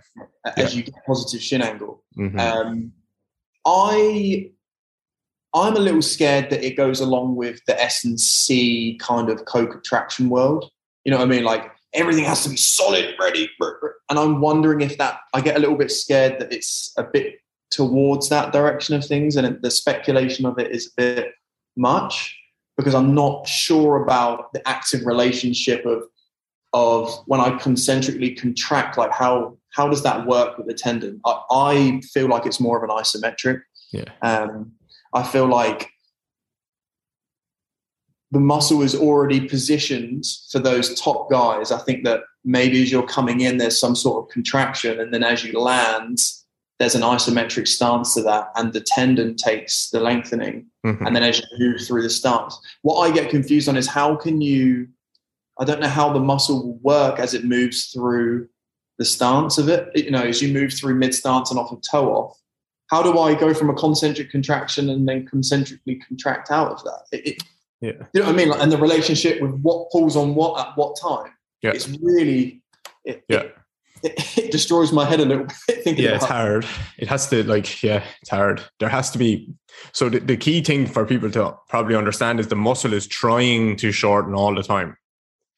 as 0.57 0.75
you 0.75 0.83
get 0.83 0.93
positive 1.07 1.41
shin 1.41 1.61
angle. 1.61 2.03
Mhm. 2.17 2.37
Um, 2.39 2.91
I 3.65 4.51
I'm 5.53 5.75
a 5.75 5.79
little 5.79 6.01
scared 6.01 6.49
that 6.49 6.63
it 6.63 6.77
goes 6.77 6.99
along 6.99 7.35
with 7.35 7.59
the 7.65 7.81
S 7.81 8.05
and 8.05 8.19
C 8.19 8.97
kind 9.01 9.29
of 9.29 9.45
co-contraction 9.45 10.29
world. 10.29 10.69
You 11.03 11.11
know 11.11 11.17
what 11.17 11.25
I 11.25 11.29
mean? 11.29 11.43
Like 11.43 11.71
everything 11.93 12.23
has 12.23 12.43
to 12.43 12.49
be 12.49 12.57
solid, 12.57 13.15
ready, 13.19 13.49
and 14.09 14.19
I'm 14.19 14.39
wondering 14.39 14.81
if 14.81 14.97
that 14.97 15.19
I 15.33 15.41
get 15.41 15.57
a 15.57 15.59
little 15.59 15.77
bit 15.77 15.91
scared 15.91 16.39
that 16.39 16.53
it's 16.53 16.93
a 16.97 17.03
bit 17.03 17.35
towards 17.69 18.29
that 18.29 18.53
direction 18.53 18.95
of 18.95 19.05
things, 19.05 19.35
and 19.35 19.61
the 19.61 19.71
speculation 19.71 20.45
of 20.45 20.57
it 20.59 20.71
is 20.71 20.87
a 20.87 21.01
bit 21.01 21.33
much 21.75 22.37
because 22.77 22.95
I'm 22.95 23.13
not 23.13 23.47
sure 23.47 24.03
about 24.03 24.53
the 24.53 24.67
active 24.67 25.05
relationship 25.05 25.85
of 25.85 26.03
of 26.73 27.13
when 27.25 27.41
I 27.41 27.57
concentrically 27.57 28.33
contract, 28.35 28.97
like 28.97 29.11
how 29.11 29.57
how 29.73 29.87
does 29.87 30.03
that 30.03 30.25
work 30.25 30.57
with 30.57 30.67
the 30.67 30.73
tendon? 30.73 31.19
I, 31.25 31.41
I 31.51 32.01
feel 32.13 32.27
like 32.27 32.45
it's 32.45 32.59
more 32.59 32.77
of 32.77 32.83
an 32.83 32.89
isometric. 32.89 33.61
Yeah. 33.91 34.05
Um, 34.21 34.73
I 35.13 35.23
feel 35.23 35.45
like 35.47 35.89
the 38.31 38.39
muscle 38.39 38.81
is 38.81 38.95
already 38.95 39.47
positioned 39.47 40.23
for 40.51 40.59
those 40.59 40.99
top 40.99 41.29
guys. 41.29 41.71
I 41.71 41.79
think 41.79 42.05
that 42.05 42.21
maybe 42.45 42.81
as 42.81 42.91
you're 42.91 43.05
coming 43.05 43.41
in, 43.41 43.57
there's 43.57 43.79
some 43.79 43.95
sort 43.95 44.23
of 44.23 44.31
contraction, 44.31 44.99
and 44.99 45.13
then 45.13 45.23
as 45.23 45.43
you 45.43 45.59
land, 45.59 46.17
there's 46.79 46.95
an 46.95 47.01
isometric 47.01 47.67
stance 47.67 48.13
to 48.15 48.23
that, 48.23 48.47
and 48.55 48.71
the 48.73 48.81
tendon 48.81 49.35
takes 49.35 49.89
the 49.89 49.99
lengthening 49.99 50.65
Mhm. 50.85 51.05
and 51.05 51.15
then 51.15 51.21
as 51.23 51.39
you 51.39 51.45
move 51.59 51.81
through 51.81 52.01
the 52.01 52.09
stance. 52.09 52.57
What 52.81 53.01
I 53.01 53.11
get 53.13 53.29
confused 53.29 53.69
on 53.69 53.77
is 53.77 53.85
how 53.85 54.15
can 54.15 54.41
you, 54.41 54.87
I 55.59 55.65
don't 55.65 55.79
know 55.81 55.87
how 55.87 56.11
the 56.11 56.19
muscle 56.19 56.63
will 56.63 56.79
work 56.79 57.19
as 57.19 57.35
it 57.35 57.43
moves 57.45 57.91
through 57.91 58.47
the 58.97 59.05
stance 59.05 59.59
of 59.59 59.69
it. 59.69 59.89
You 59.95 60.09
know, 60.09 60.23
as 60.23 60.41
you 60.41 60.51
move 60.51 60.73
through 60.73 60.95
mid 60.95 61.13
stance 61.13 61.51
and 61.51 61.59
off 61.59 61.71
of 61.71 61.81
toe 61.81 62.09
off, 62.15 62.40
how 62.91 63.01
do 63.01 63.17
I 63.17 63.33
go 63.33 63.53
from 63.53 63.69
a 63.69 63.73
concentric 63.73 64.29
contraction 64.29 64.89
and 64.89 65.07
then 65.07 65.25
concentrically 65.25 65.95
contract 65.95 66.51
out 66.51 66.71
of 66.73 66.83
that? 66.83 67.01
It, 67.13 67.27
it, 67.27 67.43
Yeah. 67.79 67.91
You 68.13 68.19
know 68.21 68.27
what 68.27 68.33
I 68.33 68.37
mean? 68.37 68.49
Like, 68.49 68.61
and 68.61 68.71
the 68.71 68.77
relationship 68.77 69.41
with 69.41 69.53
what 69.61 69.89
pulls 69.91 70.15
on 70.17 70.35
what 70.35 70.59
at 70.59 70.77
what 70.77 70.97
time. 71.01 71.31
Yeah. 71.63 71.71
It's 71.71 71.87
really, 71.87 72.61
it, 73.05 73.23
Yeah. 73.27 73.39
it- 73.43 73.55
it, 74.03 74.51
destroys 74.51 74.91
my 74.91 75.05
head 75.05 75.19
a 75.19 75.25
little 75.25 75.45
bit 75.67 75.83
thinking 75.83 76.05
yeah, 76.05 76.15
it's 76.15 76.25
hard. 76.25 76.65
It 76.97 77.07
has 77.07 77.29
to 77.29 77.43
like 77.43 77.83
yeah, 77.83 78.03
it's 78.21 78.31
hard. 78.31 78.63
There 78.79 78.89
has 78.89 79.11
to 79.11 79.19
be 79.19 79.53
so 79.91 80.09
the, 80.09 80.19
the 80.19 80.37
key 80.37 80.61
thing 80.63 80.87
for 80.87 81.05
people 81.05 81.29
to 81.31 81.55
probably 81.69 81.95
understand 81.95 82.39
is 82.39 82.47
the 82.47 82.55
muscle 82.55 82.93
is 82.93 83.05
trying 83.05 83.75
to 83.75 83.91
shorten 83.91 84.33
all 84.33 84.55
the 84.55 84.63
time. 84.63 84.97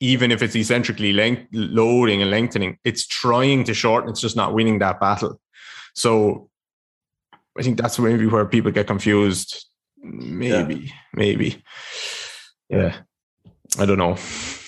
Even 0.02 0.30
if 0.30 0.42
it's 0.42 0.58
eccentrically 0.58 1.14
length, 1.14 1.48
loading 1.54 2.22
and 2.22 2.32
lengthening, 2.32 2.78
it's 2.84 3.08
trying 3.08 3.64
to 3.64 3.74
shorten. 3.74 4.10
It's 4.10 4.20
just 4.20 4.36
not 4.36 4.54
winning 4.54 4.80
that 4.80 5.00
battle. 5.00 5.40
So 5.96 6.50
I 7.58 7.62
think 7.62 7.78
that's 7.78 7.99
maybe 7.99 8.26
where 8.26 8.45
people 8.45 8.72
get 8.72 8.88
confused. 8.88 9.66
Maybe, 10.01 10.91
maybe. 11.14 11.64
Yeah. 12.70 12.95
I 13.80 13.86
don't 13.86 13.97
know. 13.97 14.18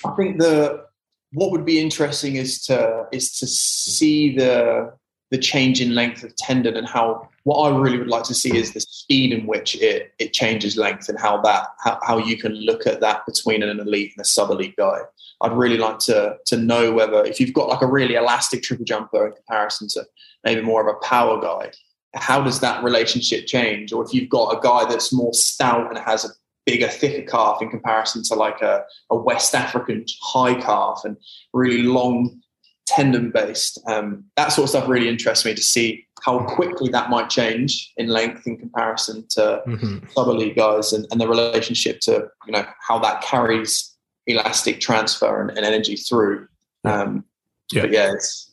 I 0.05 0.15
think 0.15 0.39
the 0.39 0.85
what 1.33 1.51
would 1.51 1.65
be 1.65 1.79
interesting 1.79 2.35
is 2.35 2.63
to 2.65 3.05
is 3.11 3.37
to 3.39 3.47
see 3.47 4.35
the 4.35 4.93
the 5.31 5.37
change 5.37 5.81
in 5.81 5.95
length 5.95 6.23
of 6.23 6.35
tendon 6.35 6.77
and 6.77 6.87
how 6.87 7.27
what 7.43 7.71
I 7.71 7.77
really 7.77 7.97
would 7.97 8.07
like 8.07 8.23
to 8.25 8.33
see 8.33 8.55
is 8.55 8.73
the 8.73 8.79
speed 8.79 9.33
in 9.33 9.45
which 9.45 9.75
it 9.75 10.13
it 10.17 10.33
changes 10.33 10.77
length 10.77 11.09
and 11.09 11.19
how 11.19 11.41
that 11.41 11.67
how, 11.83 11.99
how 12.03 12.17
you 12.17 12.37
can 12.37 12.53
look 12.53 12.87
at 12.87 13.01
that 13.01 13.25
between 13.25 13.63
an 13.63 13.79
elite 13.79 14.13
and 14.15 14.21
a 14.21 14.27
sub 14.27 14.49
elite 14.49 14.75
guy. 14.75 14.99
I'd 15.41 15.51
really 15.51 15.77
like 15.77 15.99
to 15.99 16.37
to 16.45 16.57
know 16.57 16.93
whether 16.93 17.23
if 17.25 17.39
you've 17.39 17.53
got 17.53 17.69
like 17.69 17.81
a 17.81 17.87
really 17.87 18.15
elastic 18.15 18.63
triple 18.63 18.85
jumper 18.85 19.27
in 19.27 19.33
comparison 19.33 19.87
to 19.89 20.05
maybe 20.43 20.61
more 20.61 20.81
of 20.81 20.95
a 20.95 21.05
power 21.05 21.41
guy, 21.41 21.71
how 22.15 22.41
does 22.41 22.59
that 22.61 22.83
relationship 22.83 23.45
change? 23.45 23.91
Or 23.93 24.03
if 24.05 24.13
you've 24.13 24.29
got 24.29 24.57
a 24.57 24.59
guy 24.61 24.85
that's 24.89 25.11
more 25.13 25.33
stout 25.33 25.89
and 25.89 25.97
has 25.97 26.25
a 26.25 26.29
bigger, 26.65 26.87
thicker 26.87 27.29
calf 27.29 27.61
in 27.61 27.69
comparison 27.69 28.23
to 28.23 28.35
like 28.35 28.61
a, 28.61 28.83
a 29.09 29.15
West 29.15 29.53
African 29.53 30.05
high 30.21 30.55
calf 30.59 31.01
and 31.03 31.17
really 31.53 31.83
long 31.83 32.39
tendon 32.87 33.31
based. 33.31 33.79
Um, 33.87 34.25
that 34.35 34.49
sort 34.49 34.63
of 34.65 34.69
stuff 34.69 34.87
really 34.87 35.09
interests 35.09 35.43
me 35.45 35.53
to 35.55 35.61
see 35.61 36.05
how 36.23 36.39
quickly 36.45 36.89
that 36.89 37.09
might 37.09 37.29
change 37.29 37.91
in 37.97 38.07
length 38.07 38.45
in 38.47 38.57
comparison 38.57 39.25
to 39.31 39.61
Mhm. 39.67 40.11
sub 40.13 40.27
elite 40.27 40.55
guys 40.55 40.93
and, 40.93 41.05
and 41.11 41.19
the 41.19 41.27
relationship 41.27 41.99
to 42.01 42.27
you 42.45 42.51
know 42.51 42.65
how 42.87 42.97
that 42.99 43.21
carries 43.21 43.91
elastic 44.27 44.79
transfer 44.79 45.41
and, 45.41 45.55
and 45.57 45.65
energy 45.65 45.95
through. 45.95 46.47
Um, 46.83 47.25
Yeah. 47.73 47.81
But 47.81 47.91
yeah, 47.91 48.11
it's 48.13 48.51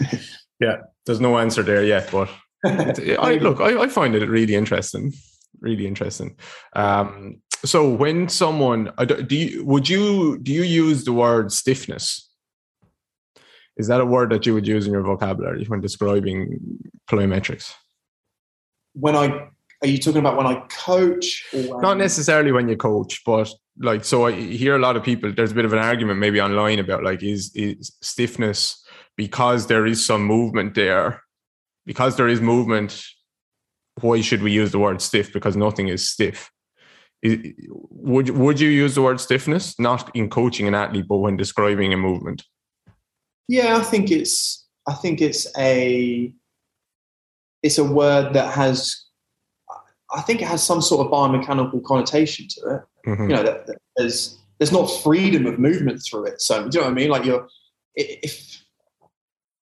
There's 1.06 1.20
no 1.20 1.36
answer 1.38 1.62
there 1.62 1.84
yet, 1.84 2.08
but 2.10 2.30
I 3.20 3.38
look, 3.40 3.60
I, 3.60 3.82
I 3.82 3.88
find 3.88 4.14
it 4.14 4.28
really 4.28 4.54
interesting, 4.54 5.12
really 5.60 5.86
interesting. 5.86 6.36
Um, 6.74 7.42
so 7.64 7.88
when 7.88 8.28
someone, 8.28 8.92
do 9.06 9.36
you, 9.36 9.64
would 9.64 9.88
you, 9.88 10.38
do 10.38 10.52
you 10.52 10.62
use 10.62 11.04
the 11.04 11.12
word 11.12 11.52
stiffness? 11.52 12.28
Is 13.76 13.88
that 13.88 14.00
a 14.00 14.06
word 14.06 14.30
that 14.30 14.46
you 14.46 14.54
would 14.54 14.66
use 14.66 14.86
in 14.86 14.92
your 14.92 15.02
vocabulary 15.02 15.64
when 15.64 15.80
describing 15.80 16.58
plyometrics? 17.10 17.74
when 18.94 19.16
I 19.16 19.48
are 19.82 19.88
you 19.88 19.98
talking 19.98 20.20
about 20.20 20.36
when 20.36 20.46
I 20.46 20.62
coach 20.70 21.44
or 21.52 21.60
when, 21.60 21.80
Not 21.82 21.98
necessarily 21.98 22.52
when 22.52 22.68
you 22.68 22.76
coach, 22.76 23.20
but 23.26 23.52
like, 23.78 24.04
so 24.04 24.26
I 24.26 24.32
hear 24.32 24.76
a 24.76 24.78
lot 24.78 24.96
of 24.96 25.02
people, 25.02 25.30
there's 25.30 25.52
a 25.52 25.54
bit 25.54 25.66
of 25.66 25.74
an 25.74 25.78
argument 25.78 26.20
maybe 26.20 26.40
online 26.40 26.78
about 26.78 27.04
like, 27.04 27.22
is, 27.22 27.50
is 27.54 27.94
stiffness 28.00 28.82
because 29.16 29.66
there 29.66 29.84
is 29.84 30.06
some 30.06 30.24
movement 30.24 30.74
there, 30.74 31.22
because 31.86 32.16
there 32.16 32.28
is 32.28 32.40
movement, 32.40 33.02
why 34.00 34.20
should 34.20 34.42
we 34.42 34.52
use 34.52 34.72
the 34.72 34.78
word 34.78 35.00
stiff? 35.00 35.32
Because 35.32 35.56
nothing 35.56 35.88
is 35.88 36.08
stiff. 36.08 36.50
Would, 37.22 38.30
would 38.30 38.60
you 38.60 38.68
use 38.68 38.94
the 38.94 39.02
word 39.02 39.20
stiffness? 39.20 39.78
Not 39.78 40.14
in 40.14 40.28
coaching 40.28 40.68
an 40.68 40.74
athlete, 40.74 41.06
but 41.08 41.18
when 41.18 41.36
describing 41.36 41.92
a 41.92 41.96
movement? 41.96 42.42
Yeah, 43.48 43.76
I 43.76 43.82
think 43.82 44.10
it's 44.10 44.66
I 44.86 44.94
think 44.94 45.20
it's 45.20 45.46
a 45.58 46.32
it's 47.62 47.78
a 47.78 47.84
word 47.84 48.34
that 48.34 48.54
has 48.54 49.04
I 50.14 50.20
think 50.22 50.42
it 50.42 50.48
has 50.48 50.62
some 50.62 50.80
sort 50.80 51.06
of 51.06 51.12
biomechanical 51.12 51.82
connotation 51.84 52.46
to 52.50 52.60
it. 52.76 52.82
Mhm. 53.08 53.28
You 53.28 53.36
know, 53.36 53.42
that, 53.42 53.66
that 53.66 53.78
there's 53.96 54.38
there's 54.58 54.72
not 54.72 54.86
freedom 54.86 55.46
of 55.46 55.58
movement 55.58 56.02
through 56.08 56.26
it. 56.26 56.40
So 56.40 56.68
do 56.68 56.78
you 56.78 56.82
know 56.82 56.88
what 56.88 56.92
I 56.92 56.94
mean? 56.94 57.10
Like 57.10 57.24
you're 57.24 57.48
if 57.96 58.63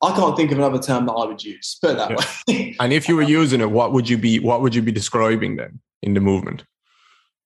I 0.03 0.15
can't 0.17 0.37
think 0.37 0.51
of 0.51 0.59
another 0.59 0.81
term 0.81 1.07
that 1.07 1.13
I 1.13 1.27
would 1.27 1.43
use. 1.45 1.79
Put 1.81 1.93
it 1.93 1.97
that 1.97 2.11
way. 2.49 2.77
And 2.81 2.93
if 2.93 3.09
you 3.09 3.15
were 3.15 3.23
using 3.23 3.61
it, 3.61 3.71
what 3.71 3.93
would 3.93 4.09
you 4.09 4.19
be, 4.19 4.41
what 4.41 4.61
would 4.61 4.75
you 4.75 4.83
be 4.83 4.93
describing 4.93 5.57
then 5.57 5.81
in 6.03 6.15
the 6.15 6.21
movement? 6.21 6.65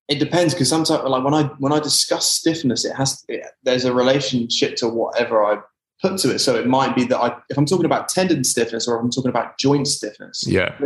it 0.09 0.19
depends 0.19 0.55
because 0.55 0.69
sometimes 0.69 1.03
like 1.05 1.25
when 1.25 1.35
I 1.35 1.45
when 1.59 1.73
I 1.73 1.81
discuss 1.81 2.31
stiffness, 2.31 2.85
it 2.85 2.95
has 2.95 3.25
it, 3.29 3.45
there's 3.65 3.85
a 3.85 3.93
relationship 3.93 4.77
to 4.77 4.89
whatever 4.89 5.45
I 5.45 5.59
put 6.01 6.19
to 6.19 6.35
it. 6.35 6.39
So 6.39 6.55
it 6.55 6.67
might 6.67 6.95
be 6.95 7.05
that 7.07 7.19
I 7.19 7.37
if 7.49 7.59
I'm 7.59 7.67
talking 7.67 7.87
about 7.87 8.09
tendon 8.09 8.45
stiffness 8.45 8.87
or 8.87 8.97
if 8.97 9.03
I'm 9.03 9.11
talking 9.11 9.31
about 9.31 9.59
joint 9.59 9.89
stiffness, 9.89 10.45
Yeah. 10.47 10.79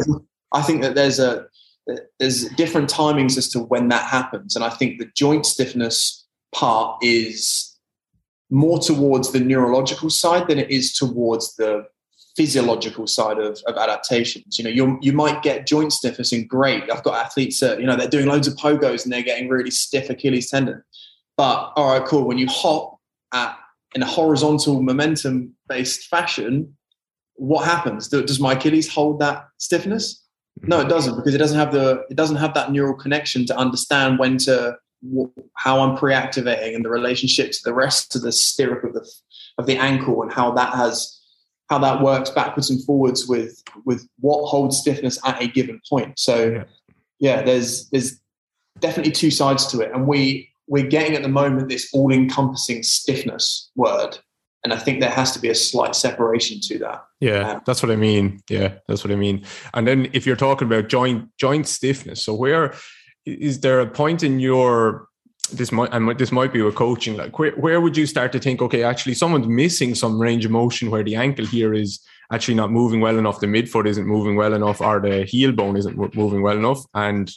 I 0.52 0.62
think 0.62 0.82
that 0.82 0.94
there's 0.94 1.18
a 1.18 1.46
there's 2.18 2.48
different 2.50 2.88
timings 2.90 3.36
as 3.36 3.48
to 3.50 3.60
when 3.60 3.88
that 3.88 4.04
happens, 4.04 4.56
and 4.56 4.64
I 4.64 4.70
think 4.70 4.98
the 4.98 5.10
joint 5.16 5.44
stiffness 5.44 6.26
part 6.52 7.02
is 7.02 7.69
more 8.50 8.78
towards 8.78 9.32
the 9.32 9.40
neurological 9.40 10.10
side 10.10 10.48
than 10.48 10.58
it 10.58 10.70
is 10.70 10.92
towards 10.92 11.54
the 11.56 11.84
physiological 12.36 13.06
side 13.06 13.38
of, 13.38 13.60
of 13.66 13.76
adaptations. 13.76 14.58
You 14.58 14.64
know, 14.64 14.70
you 14.70 14.98
you 15.00 15.12
might 15.12 15.42
get 15.42 15.66
joint 15.66 15.92
stiffness 15.92 16.32
and 16.32 16.48
great. 16.48 16.90
I've 16.90 17.02
got 17.02 17.24
athletes 17.24 17.60
that 17.60 17.80
you 17.80 17.86
know 17.86 17.96
they're 17.96 18.08
doing 18.08 18.26
loads 18.26 18.48
of 18.48 18.54
pogos 18.54 19.04
and 19.04 19.12
they're 19.12 19.22
getting 19.22 19.48
really 19.48 19.70
stiff 19.70 20.10
Achilles 20.10 20.50
tendon. 20.50 20.82
But 21.36 21.72
all 21.76 21.92
right, 21.92 22.06
cool. 22.06 22.26
When 22.26 22.38
you 22.38 22.46
hop 22.48 22.98
at 23.32 23.56
in 23.94 24.02
a 24.02 24.06
horizontal 24.06 24.82
momentum 24.82 25.54
based 25.68 26.08
fashion, 26.08 26.76
what 27.34 27.64
happens? 27.64 28.08
Does 28.08 28.40
my 28.40 28.52
Achilles 28.52 28.88
hold 28.88 29.20
that 29.20 29.44
stiffness? 29.58 30.24
No, 30.62 30.80
it 30.80 30.88
doesn't 30.88 31.16
because 31.16 31.34
it 31.34 31.38
doesn't 31.38 31.58
have 31.58 31.72
the 31.72 32.04
it 32.10 32.16
doesn't 32.16 32.36
have 32.36 32.54
that 32.54 32.70
neural 32.70 32.94
connection 32.94 33.46
to 33.46 33.56
understand 33.56 34.18
when 34.18 34.36
to 34.38 34.76
how 35.54 35.80
I'm 35.80 35.96
pre-activating 35.96 36.74
and 36.74 36.84
the 36.84 36.90
relationship 36.90 37.52
to 37.52 37.58
the 37.64 37.74
rest 37.74 38.14
of 38.16 38.22
the 38.22 38.32
stirrup 38.32 38.84
of 38.84 38.94
the 38.94 39.08
of 39.58 39.66
the 39.66 39.76
ankle 39.76 40.22
and 40.22 40.32
how 40.32 40.50
that 40.52 40.74
has 40.74 41.18
how 41.70 41.78
that 41.78 42.02
works 42.02 42.30
backwards 42.30 42.68
and 42.70 42.82
forwards 42.84 43.26
with 43.26 43.62
with 43.84 44.06
what 44.20 44.46
holds 44.48 44.78
stiffness 44.78 45.18
at 45.24 45.40
a 45.42 45.48
given 45.48 45.80
point. 45.88 46.18
So 46.18 46.62
Yeah. 47.18 47.42
there's 47.42 47.88
there's 47.90 48.20
definitely 48.78 49.12
two 49.12 49.30
sides 49.30 49.66
to 49.68 49.80
it, 49.80 49.90
and 49.94 50.06
we 50.06 50.48
we're 50.68 50.86
getting 50.86 51.16
at 51.16 51.22
the 51.22 51.28
moment 51.28 51.68
this 51.68 51.88
all-encompassing 51.92 52.82
stiffness 52.84 53.70
word, 53.74 54.16
and 54.62 54.72
I 54.72 54.76
think 54.76 55.00
there 55.00 55.10
has 55.10 55.32
to 55.32 55.40
be 55.40 55.48
a 55.48 55.54
slight 55.54 55.96
separation 55.96 56.60
to 56.60 56.78
that. 56.78 57.02
Yeah, 57.20 57.30
Yeah. 57.40 57.60
that's 57.66 57.82
what 57.82 57.90
I 57.90 57.96
mean. 57.96 58.40
Yeah, 58.48 58.74
that's 58.86 59.02
what 59.02 59.12
I 59.12 59.16
mean. 59.16 59.44
And 59.74 59.86
then 59.86 60.08
if 60.12 60.26
you're 60.26 60.36
talking 60.36 60.66
about 60.68 60.88
joint 60.88 61.28
joint 61.38 61.66
stiffness, 61.66 62.22
so 62.22 62.34
where 62.34 62.74
is 63.40 63.60
there 63.60 63.80
a 63.80 63.86
point 63.86 64.22
in 64.22 64.40
your 64.40 65.06
this 65.52 65.72
might 65.72 65.92
and 65.92 66.16
this 66.18 66.30
might 66.30 66.52
be 66.52 66.62
with 66.62 66.74
coaching 66.74 67.16
like 67.16 67.38
where, 67.38 67.52
where 67.52 67.80
would 67.80 67.96
you 67.96 68.06
start 68.06 68.30
to 68.32 68.38
think 68.38 68.62
okay 68.62 68.82
actually 68.84 69.14
someone's 69.14 69.48
missing 69.48 69.94
some 69.94 70.20
range 70.20 70.44
of 70.44 70.50
motion 70.50 70.90
where 70.90 71.02
the 71.02 71.16
ankle 71.16 71.44
here 71.44 71.74
is 71.74 72.00
actually 72.32 72.54
not 72.54 72.70
moving 72.70 73.00
well 73.00 73.18
enough 73.18 73.40
the 73.40 73.46
midfoot 73.46 73.86
isn't 73.86 74.06
moving 74.06 74.36
well 74.36 74.54
enough 74.54 74.80
or 74.80 75.00
the 75.00 75.24
heel 75.24 75.52
bone 75.52 75.76
isn't 75.76 75.96
moving 76.14 76.42
well 76.42 76.56
enough? 76.56 76.84
And 76.94 77.30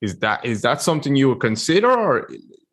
is 0.00 0.18
that 0.18 0.44
is 0.44 0.62
that 0.62 0.82
something 0.82 1.16
you 1.16 1.28
would 1.30 1.40
consider 1.40 1.90
or 1.90 2.28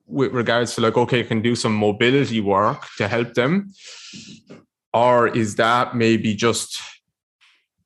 with 0.07 0.33
regards 0.33 0.75
to 0.75 0.81
like 0.81 0.97
okay 0.97 1.21
I 1.21 1.23
can 1.23 1.41
do 1.41 1.55
some 1.55 1.75
mobility 1.75 2.41
work 2.41 2.87
to 2.97 3.07
help 3.07 3.33
them? 3.35 3.71
Or 4.93 5.27
is 5.29 5.55
that 5.55 5.95
maybe 5.95 6.35
just 6.35 6.81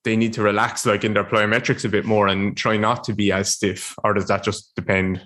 they 0.06 0.16
need 0.16 0.32
to 0.32 0.42
relax 0.42 0.86
like 0.86 1.04
in 1.04 1.14
their 1.14 1.26
plyometrics 1.26 1.84
a 1.84 1.90
bit 1.90 2.06
more 2.06 2.28
and 2.28 2.56
try 2.56 2.78
not 2.78 3.04
to 3.04 3.14
be 3.14 3.32
as 3.32 3.52
stiff 3.52 3.94
or 4.04 4.14
does 4.14 4.28
that 4.28 4.44
just 4.44 4.74
depend 4.76 5.22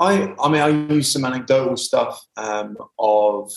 I, 0.00 0.34
I 0.42 0.48
mean, 0.48 0.62
I 0.62 0.68
use 0.68 1.12
some 1.12 1.26
anecdotal 1.26 1.76
stuff 1.76 2.24
um, 2.38 2.78
of 2.98 3.52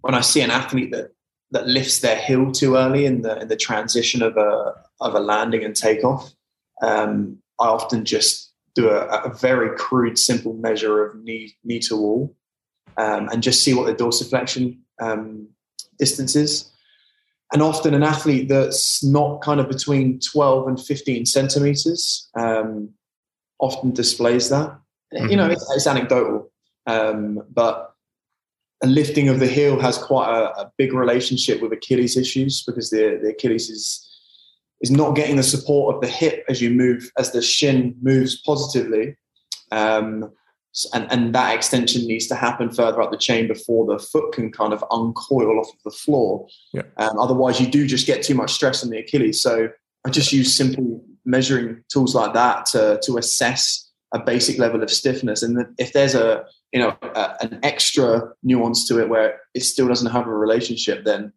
when 0.00 0.14
I 0.14 0.20
see 0.20 0.40
an 0.40 0.50
athlete 0.50 0.90
that 0.90 1.12
that 1.52 1.68
lifts 1.68 2.00
their 2.00 2.16
heel 2.16 2.50
too 2.50 2.74
early 2.74 3.06
in 3.06 3.22
the 3.22 3.40
in 3.40 3.48
the 3.48 3.56
transition 3.56 4.20
of 4.20 4.36
a 4.36 4.74
of 5.00 5.14
a 5.14 5.20
landing 5.20 5.64
and 5.64 5.76
takeoff. 5.76 6.32
Um, 6.82 7.38
I 7.60 7.68
often 7.68 8.04
just 8.04 8.52
do 8.74 8.90
a, 8.90 9.06
a 9.06 9.32
very 9.32 9.76
crude, 9.78 10.18
simple 10.18 10.54
measure 10.54 11.04
of 11.04 11.22
knee 11.22 11.54
knee 11.62 11.78
to 11.80 11.96
wall, 11.96 12.36
um, 12.96 13.28
and 13.28 13.40
just 13.40 13.62
see 13.62 13.72
what 13.72 13.86
the 13.86 14.04
dorsiflexion 14.04 14.78
um, 15.00 15.48
distance 16.00 16.34
is. 16.34 16.72
And 17.52 17.62
often, 17.62 17.94
an 17.94 18.02
athlete 18.02 18.48
that's 18.48 19.04
not 19.04 19.40
kind 19.40 19.60
of 19.60 19.68
between 19.68 20.18
twelve 20.20 20.66
and 20.66 20.80
fifteen 20.80 21.26
centimeters 21.26 22.28
um, 22.34 22.90
often 23.60 23.92
displays 23.92 24.48
that 24.50 24.78
you 25.12 25.36
know, 25.36 25.48
it's, 25.48 25.70
it's 25.74 25.86
anecdotal, 25.86 26.50
um, 26.86 27.42
but 27.52 27.94
a 28.82 28.86
lifting 28.86 29.28
of 29.28 29.40
the 29.40 29.46
heel 29.46 29.80
has 29.80 29.96
quite 29.96 30.28
a, 30.28 30.60
a 30.60 30.72
big 30.76 30.92
relationship 30.92 31.62
with 31.62 31.72
Achilles 31.72 32.16
issues 32.16 32.62
because 32.64 32.90
the, 32.90 33.18
the 33.22 33.30
Achilles 33.30 33.70
is 33.70 34.02
is 34.82 34.90
not 34.90 35.16
getting 35.16 35.36
the 35.36 35.42
support 35.42 35.94
of 35.94 36.02
the 36.02 36.06
hip 36.06 36.44
as 36.50 36.60
you 36.60 36.68
move 36.68 37.10
as 37.18 37.32
the 37.32 37.40
shin 37.40 37.96
moves 38.02 38.42
positively. 38.42 39.16
Um, 39.72 40.30
and, 40.92 41.10
and 41.10 41.34
that 41.34 41.54
extension 41.54 42.06
needs 42.06 42.26
to 42.26 42.34
happen 42.34 42.70
further 42.70 43.00
up 43.00 43.10
the 43.10 43.16
chain 43.16 43.48
before 43.48 43.86
the 43.86 43.98
foot 43.98 44.32
can 44.32 44.52
kind 44.52 44.72
of 44.72 44.84
uncoil 44.90 45.58
off 45.58 45.68
of 45.68 45.82
the 45.84 45.90
floor. 45.90 46.46
Yeah. 46.72 46.82
Um, 46.98 47.18
otherwise, 47.18 47.60
you 47.60 47.66
do 47.66 47.86
just 47.86 48.06
get 48.06 48.22
too 48.22 48.34
much 48.34 48.52
stress 48.52 48.84
on 48.84 48.90
the 48.90 48.98
Achilles. 48.98 49.40
So 49.40 49.68
I 50.04 50.10
just 50.10 50.32
use 50.32 50.54
simple 50.54 51.02
measuring 51.24 51.82
tools 51.88 52.14
like 52.14 52.34
that 52.34 52.66
to, 52.66 53.00
to 53.04 53.16
assess 53.16 53.90
a 54.12 54.18
basic 54.18 54.58
level 54.58 54.82
of 54.82 54.90
stiffness. 54.90 55.42
And 55.42 55.66
if 55.78 55.92
there's 55.92 56.14
a 56.14 56.44
you 56.72 56.80
know 56.80 56.96
a, 57.02 57.36
an 57.40 57.58
extra 57.62 58.32
nuance 58.42 58.86
to 58.88 59.00
it 59.00 59.08
where 59.08 59.40
it 59.54 59.62
still 59.62 59.88
doesn't 59.88 60.10
have 60.12 60.26
a 60.26 60.34
relationship, 60.34 61.04
then 61.04 61.32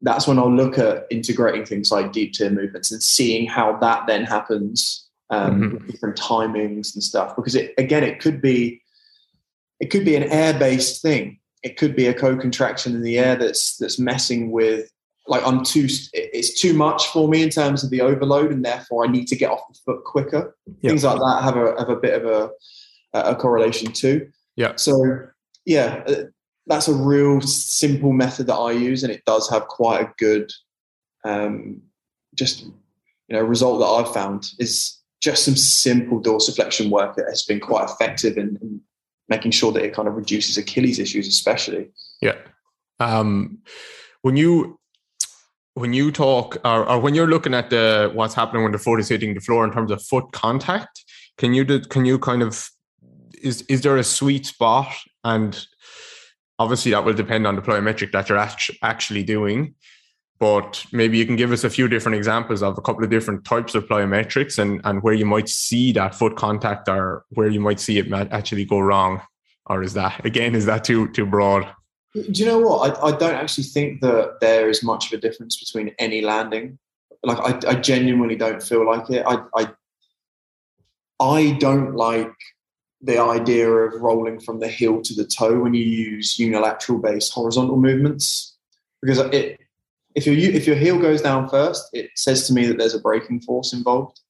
that's 0.00 0.26
when 0.26 0.38
I'll 0.38 0.54
look 0.54 0.78
at 0.78 1.06
integrating 1.10 1.64
things 1.64 1.92
like 1.92 2.12
deep 2.12 2.32
tier 2.32 2.50
movements 2.50 2.90
and 2.90 3.02
seeing 3.02 3.46
how 3.46 3.76
that 3.78 4.06
then 4.06 4.24
happens 4.24 5.08
um, 5.32 5.62
mm-hmm. 5.62 5.86
different 5.88 6.16
timings 6.16 6.94
and 6.94 7.02
stuff. 7.02 7.34
Because 7.34 7.56
it 7.56 7.74
again, 7.78 8.04
it 8.04 8.20
could 8.20 8.40
be 8.40 8.80
it 9.80 9.90
could 9.90 10.04
be 10.04 10.14
an 10.14 10.24
air 10.24 10.56
based 10.56 11.02
thing. 11.02 11.40
It 11.64 11.76
could 11.76 11.96
be 11.96 12.06
a 12.06 12.14
co-contraction 12.14 12.94
in 12.94 13.02
the 13.02 13.18
air 13.18 13.34
that's 13.36 13.76
that's 13.78 13.98
messing 13.98 14.52
with 14.52 14.88
like 15.26 15.44
I'm 15.46 15.64
too 15.64 15.88
it's 16.12 16.60
too 16.60 16.74
much 16.74 17.06
for 17.08 17.28
me 17.28 17.42
in 17.42 17.50
terms 17.50 17.82
of 17.82 17.90
the 17.90 18.02
overload, 18.02 18.52
and 18.52 18.64
therefore 18.64 19.04
I 19.04 19.08
need 19.08 19.26
to 19.28 19.36
get 19.36 19.50
off 19.50 19.66
the 19.68 19.78
foot 19.84 20.04
quicker. 20.04 20.56
Things 20.82 21.04
like 21.04 21.18
that 21.18 21.42
have 21.42 21.56
a 21.56 21.74
have 21.78 21.88
a 21.88 21.96
bit 21.96 22.22
of 22.22 22.26
a 22.26 22.50
a 23.14 23.34
correlation 23.34 23.92
too. 23.92 24.30
Yeah. 24.56 24.76
So 24.76 25.28
yeah, 25.64 26.02
uh, 26.06 26.24
that's 26.66 26.88
a 26.88 26.94
real 26.94 27.40
simple 27.40 28.12
method 28.12 28.48
that 28.48 28.54
I 28.54 28.72
use, 28.72 29.02
and 29.02 29.12
it 29.12 29.24
does 29.24 29.48
have 29.48 29.68
quite 29.68 30.02
a 30.02 30.12
good, 30.18 30.50
um, 31.24 31.80
just 32.34 32.64
you 32.64 33.38
know, 33.38 33.40
result 33.40 33.80
that 33.80 33.86
I've 33.86 34.12
found 34.12 34.44
is 34.58 34.98
just 35.22 35.44
some 35.44 35.56
simple 35.56 36.20
dorsiflexion 36.20 36.90
work 36.90 37.14
that 37.16 37.26
has 37.28 37.44
been 37.44 37.60
quite 37.60 37.88
effective 37.88 38.36
in, 38.36 38.58
in 38.60 38.80
making 39.28 39.52
sure 39.52 39.72
that 39.72 39.84
it 39.84 39.94
kind 39.94 40.08
of 40.08 40.14
reduces 40.14 40.58
Achilles 40.58 40.98
issues, 40.98 41.28
especially. 41.28 41.90
Yeah. 42.20 42.36
Um, 42.98 43.58
when 44.22 44.36
you 44.36 44.78
when 45.74 45.92
you 45.94 46.12
talk 46.12 46.58
or, 46.64 46.86
or, 46.86 46.98
when 46.98 47.14
you're 47.14 47.28
looking 47.28 47.54
at 47.54 47.70
the 47.70 48.10
what's 48.12 48.34
happening 48.34 48.62
when 48.62 48.72
the 48.72 48.78
foot 48.78 49.00
is 49.00 49.08
hitting 49.08 49.32
the 49.32 49.40
floor 49.40 49.64
in 49.64 49.72
terms 49.72 49.90
of 49.90 50.02
foot 50.02 50.30
contact, 50.32 51.04
can 51.38 51.54
you 51.54 51.64
can 51.64 52.04
you 52.04 52.18
kind 52.18 52.42
of 52.42 52.68
is 53.40 53.62
is 53.62 53.80
there 53.80 53.96
a 53.96 54.04
sweet 54.04 54.46
spot 54.46 54.92
and 55.24 55.66
obviously 56.58 56.90
that 56.92 57.04
will 57.04 57.14
depend 57.14 57.46
on 57.46 57.56
the 57.56 57.62
plyometric 57.62 58.12
that 58.12 58.28
you're 58.28 58.46
actually 58.82 59.22
doing 59.22 59.74
but 60.42 60.84
maybe 60.90 61.16
you 61.16 61.24
can 61.24 61.36
give 61.36 61.52
us 61.52 61.62
a 61.62 61.70
few 61.70 61.86
different 61.86 62.16
examples 62.16 62.64
of 62.64 62.76
a 62.76 62.80
couple 62.80 63.04
of 63.04 63.10
different 63.10 63.44
types 63.44 63.76
of 63.76 63.86
plyometrics 63.86 64.58
and, 64.58 64.80
and 64.82 65.00
where 65.00 65.14
you 65.14 65.24
might 65.24 65.48
see 65.48 65.92
that 65.92 66.16
foot 66.16 66.34
contact 66.34 66.88
or 66.88 67.24
where 67.28 67.46
you 67.46 67.60
might 67.60 67.78
see 67.78 67.98
it 67.98 68.12
actually 68.12 68.64
go 68.64 68.80
wrong. 68.80 69.22
Or 69.66 69.84
is 69.84 69.94
that 69.94 70.26
again 70.26 70.56
is 70.56 70.66
that 70.66 70.82
too 70.82 71.12
too 71.12 71.26
broad? 71.26 71.68
Do 72.14 72.42
you 72.42 72.46
know 72.46 72.58
what? 72.58 72.98
I, 72.98 73.06
I 73.06 73.10
don't 73.12 73.36
actually 73.36 73.68
think 73.76 74.00
that 74.00 74.38
there 74.40 74.68
is 74.68 74.82
much 74.82 75.06
of 75.06 75.16
a 75.16 75.20
difference 75.20 75.56
between 75.60 75.94
any 76.00 76.22
landing. 76.22 76.76
Like 77.22 77.38
i, 77.38 77.70
I 77.70 77.74
genuinely 77.76 78.34
don't 78.34 78.60
feel 78.60 78.84
like 78.84 79.08
it. 79.10 79.24
I, 79.24 79.44
I 79.54 79.68
i 81.20 81.52
don't 81.60 81.94
like 81.94 82.34
the 83.00 83.22
idea 83.22 83.70
of 83.70 84.02
rolling 84.02 84.40
from 84.40 84.58
the 84.58 84.66
heel 84.66 85.02
to 85.02 85.14
the 85.14 85.24
toe 85.24 85.60
when 85.60 85.72
you 85.72 85.84
use 85.84 86.36
unilateral 86.36 86.98
based 86.98 87.32
horizontal 87.32 87.76
movements 87.76 88.56
because 89.00 89.20
it 89.32 89.61
if 90.14 90.26
your 90.26 90.36
if 90.36 90.66
your 90.66 90.76
heel 90.76 90.98
goes 90.98 91.22
down 91.22 91.48
first, 91.48 91.88
it 91.92 92.10
says 92.16 92.46
to 92.46 92.52
me 92.52 92.66
that 92.66 92.78
there's 92.78 92.94
a 92.94 93.00
braking 93.00 93.40
force 93.40 93.72
involved, 93.72 94.20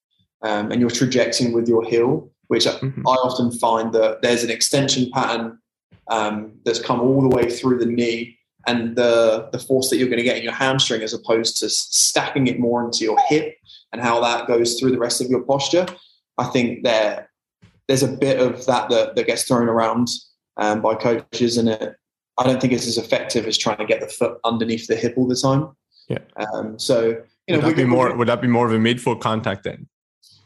um, 0.41 0.71
and 0.71 0.79
you're 0.79 0.89
trajecting 0.89 1.53
with 1.53 1.67
your 1.67 1.83
heel, 1.83 2.31
which 2.47 2.65
mm-hmm. 2.65 3.07
I 3.07 3.11
often 3.11 3.51
find 3.51 3.93
that 3.93 4.21
there's 4.21 4.43
an 4.43 4.51
extension 4.51 5.09
pattern 5.11 5.59
um, 6.09 6.53
that's 6.65 6.81
come 6.81 7.01
all 7.01 7.21
the 7.21 7.35
way 7.35 7.49
through 7.49 7.79
the 7.79 7.85
knee, 7.85 8.37
and 8.67 8.95
the 8.95 9.49
the 9.51 9.59
force 9.59 9.89
that 9.89 9.97
you're 9.97 10.07
going 10.07 10.17
to 10.17 10.23
get 10.23 10.37
in 10.37 10.43
your 10.43 10.53
hamstring, 10.53 11.01
as 11.01 11.13
opposed 11.13 11.57
to 11.57 11.69
stacking 11.69 12.47
it 12.47 12.59
more 12.59 12.83
into 12.83 13.03
your 13.03 13.19
hip, 13.27 13.55
and 13.91 14.01
how 14.01 14.21
that 14.21 14.47
goes 14.47 14.79
through 14.79 14.91
the 14.91 14.99
rest 14.99 15.21
of 15.21 15.27
your 15.27 15.43
posture. 15.43 15.85
I 16.37 16.45
think 16.45 16.83
there 16.83 17.29
there's 17.87 18.03
a 18.03 18.07
bit 18.07 18.39
of 18.39 18.65
that 18.65 18.89
that, 18.89 19.15
that 19.15 19.27
gets 19.27 19.43
thrown 19.43 19.67
around 19.67 20.07
um, 20.57 20.81
by 20.81 20.95
coaches, 20.95 21.57
and 21.57 21.69
it 21.69 21.95
I 22.37 22.43
don't 22.43 22.59
think 22.59 22.73
it's 22.73 22.87
as 22.87 22.97
effective 22.97 23.45
as 23.45 23.57
trying 23.57 23.77
to 23.77 23.85
get 23.85 24.01
the 24.01 24.07
foot 24.07 24.39
underneath 24.43 24.87
the 24.87 24.95
hip 24.95 25.13
all 25.17 25.27
the 25.27 25.35
time. 25.35 25.69
Yeah. 26.09 26.19
Um, 26.53 26.79
so 26.79 27.21
you 27.47 27.57
know, 27.57 27.65
would 27.65 27.75
that 27.75 27.77
be 27.77 27.85
more? 27.85 28.15
Would 28.15 28.27
that 28.27 28.41
be 28.41 28.47
more 28.47 28.67
of 28.67 28.73
a 28.73 28.77
midfoot 28.77 29.21
contact 29.21 29.63
then? 29.63 29.87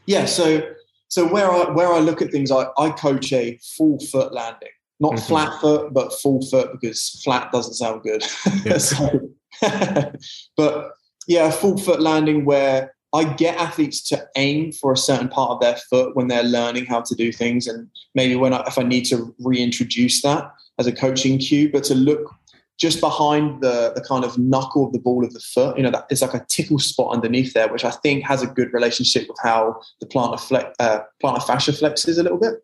Yeah. 0.06 0.26
So 0.26 0.62
so 1.08 1.26
where 1.26 1.50
I 1.50 1.70
where 1.70 1.92
I 1.92 1.98
look 1.98 2.20
at 2.20 2.30
things, 2.30 2.50
I, 2.50 2.66
I 2.76 2.90
coach 2.90 3.32
a 3.32 3.58
full 3.76 3.98
foot 3.98 4.32
landing, 4.32 4.68
not 5.00 5.14
mm-hmm. 5.14 5.26
flat 5.26 5.60
foot, 5.60 5.94
but 5.94 6.12
full 6.12 6.42
foot 6.46 6.72
because 6.72 7.20
flat 7.24 7.50
doesn't 7.50 7.74
sound 7.74 8.02
good. 8.02 8.22
Yeah. 8.64 8.78
so, 8.78 9.30
but 10.56 10.90
yeah, 11.26 11.48
a 11.48 11.52
full 11.52 11.78
foot 11.78 12.00
landing 12.00 12.44
where 12.44 12.94
I 13.14 13.24
get 13.24 13.56
athletes 13.56 14.02
to 14.08 14.26
aim 14.36 14.72
for 14.72 14.92
a 14.92 14.96
certain 14.96 15.28
part 15.28 15.52
of 15.52 15.60
their 15.60 15.76
foot 15.88 16.14
when 16.14 16.28
they're 16.28 16.42
learning 16.42 16.86
how 16.86 17.00
to 17.00 17.14
do 17.14 17.32
things, 17.32 17.66
and 17.66 17.88
maybe 18.14 18.36
when 18.36 18.52
I, 18.52 18.62
if 18.66 18.76
I 18.76 18.82
need 18.82 19.06
to 19.06 19.34
reintroduce 19.38 20.20
that 20.22 20.50
as 20.78 20.86
a 20.86 20.92
coaching 20.92 21.38
cue, 21.38 21.70
but 21.70 21.84
to 21.84 21.94
look 21.94 22.34
just 22.78 23.00
behind 23.00 23.60
the 23.60 23.92
the 23.94 24.00
kind 24.00 24.24
of 24.24 24.38
knuckle 24.38 24.86
of 24.86 24.92
the 24.92 25.00
ball 25.00 25.24
of 25.24 25.32
the 25.32 25.40
foot, 25.40 25.76
you 25.76 25.82
know, 25.82 25.90
that 25.90 26.06
like 26.20 26.34
a 26.34 26.46
tickle 26.48 26.78
spot 26.78 27.14
underneath 27.14 27.52
there, 27.52 27.70
which 27.72 27.84
I 27.84 27.90
think 27.90 28.24
has 28.24 28.42
a 28.42 28.46
good 28.46 28.72
relationship 28.72 29.28
with 29.28 29.38
how 29.42 29.80
the 30.00 30.06
plantar 30.06 30.40
flex, 30.40 30.74
uh, 30.78 31.00
plantar 31.22 31.44
fascia 31.44 31.72
flexes 31.72 32.18
a 32.18 32.22
little 32.22 32.38
bit, 32.38 32.54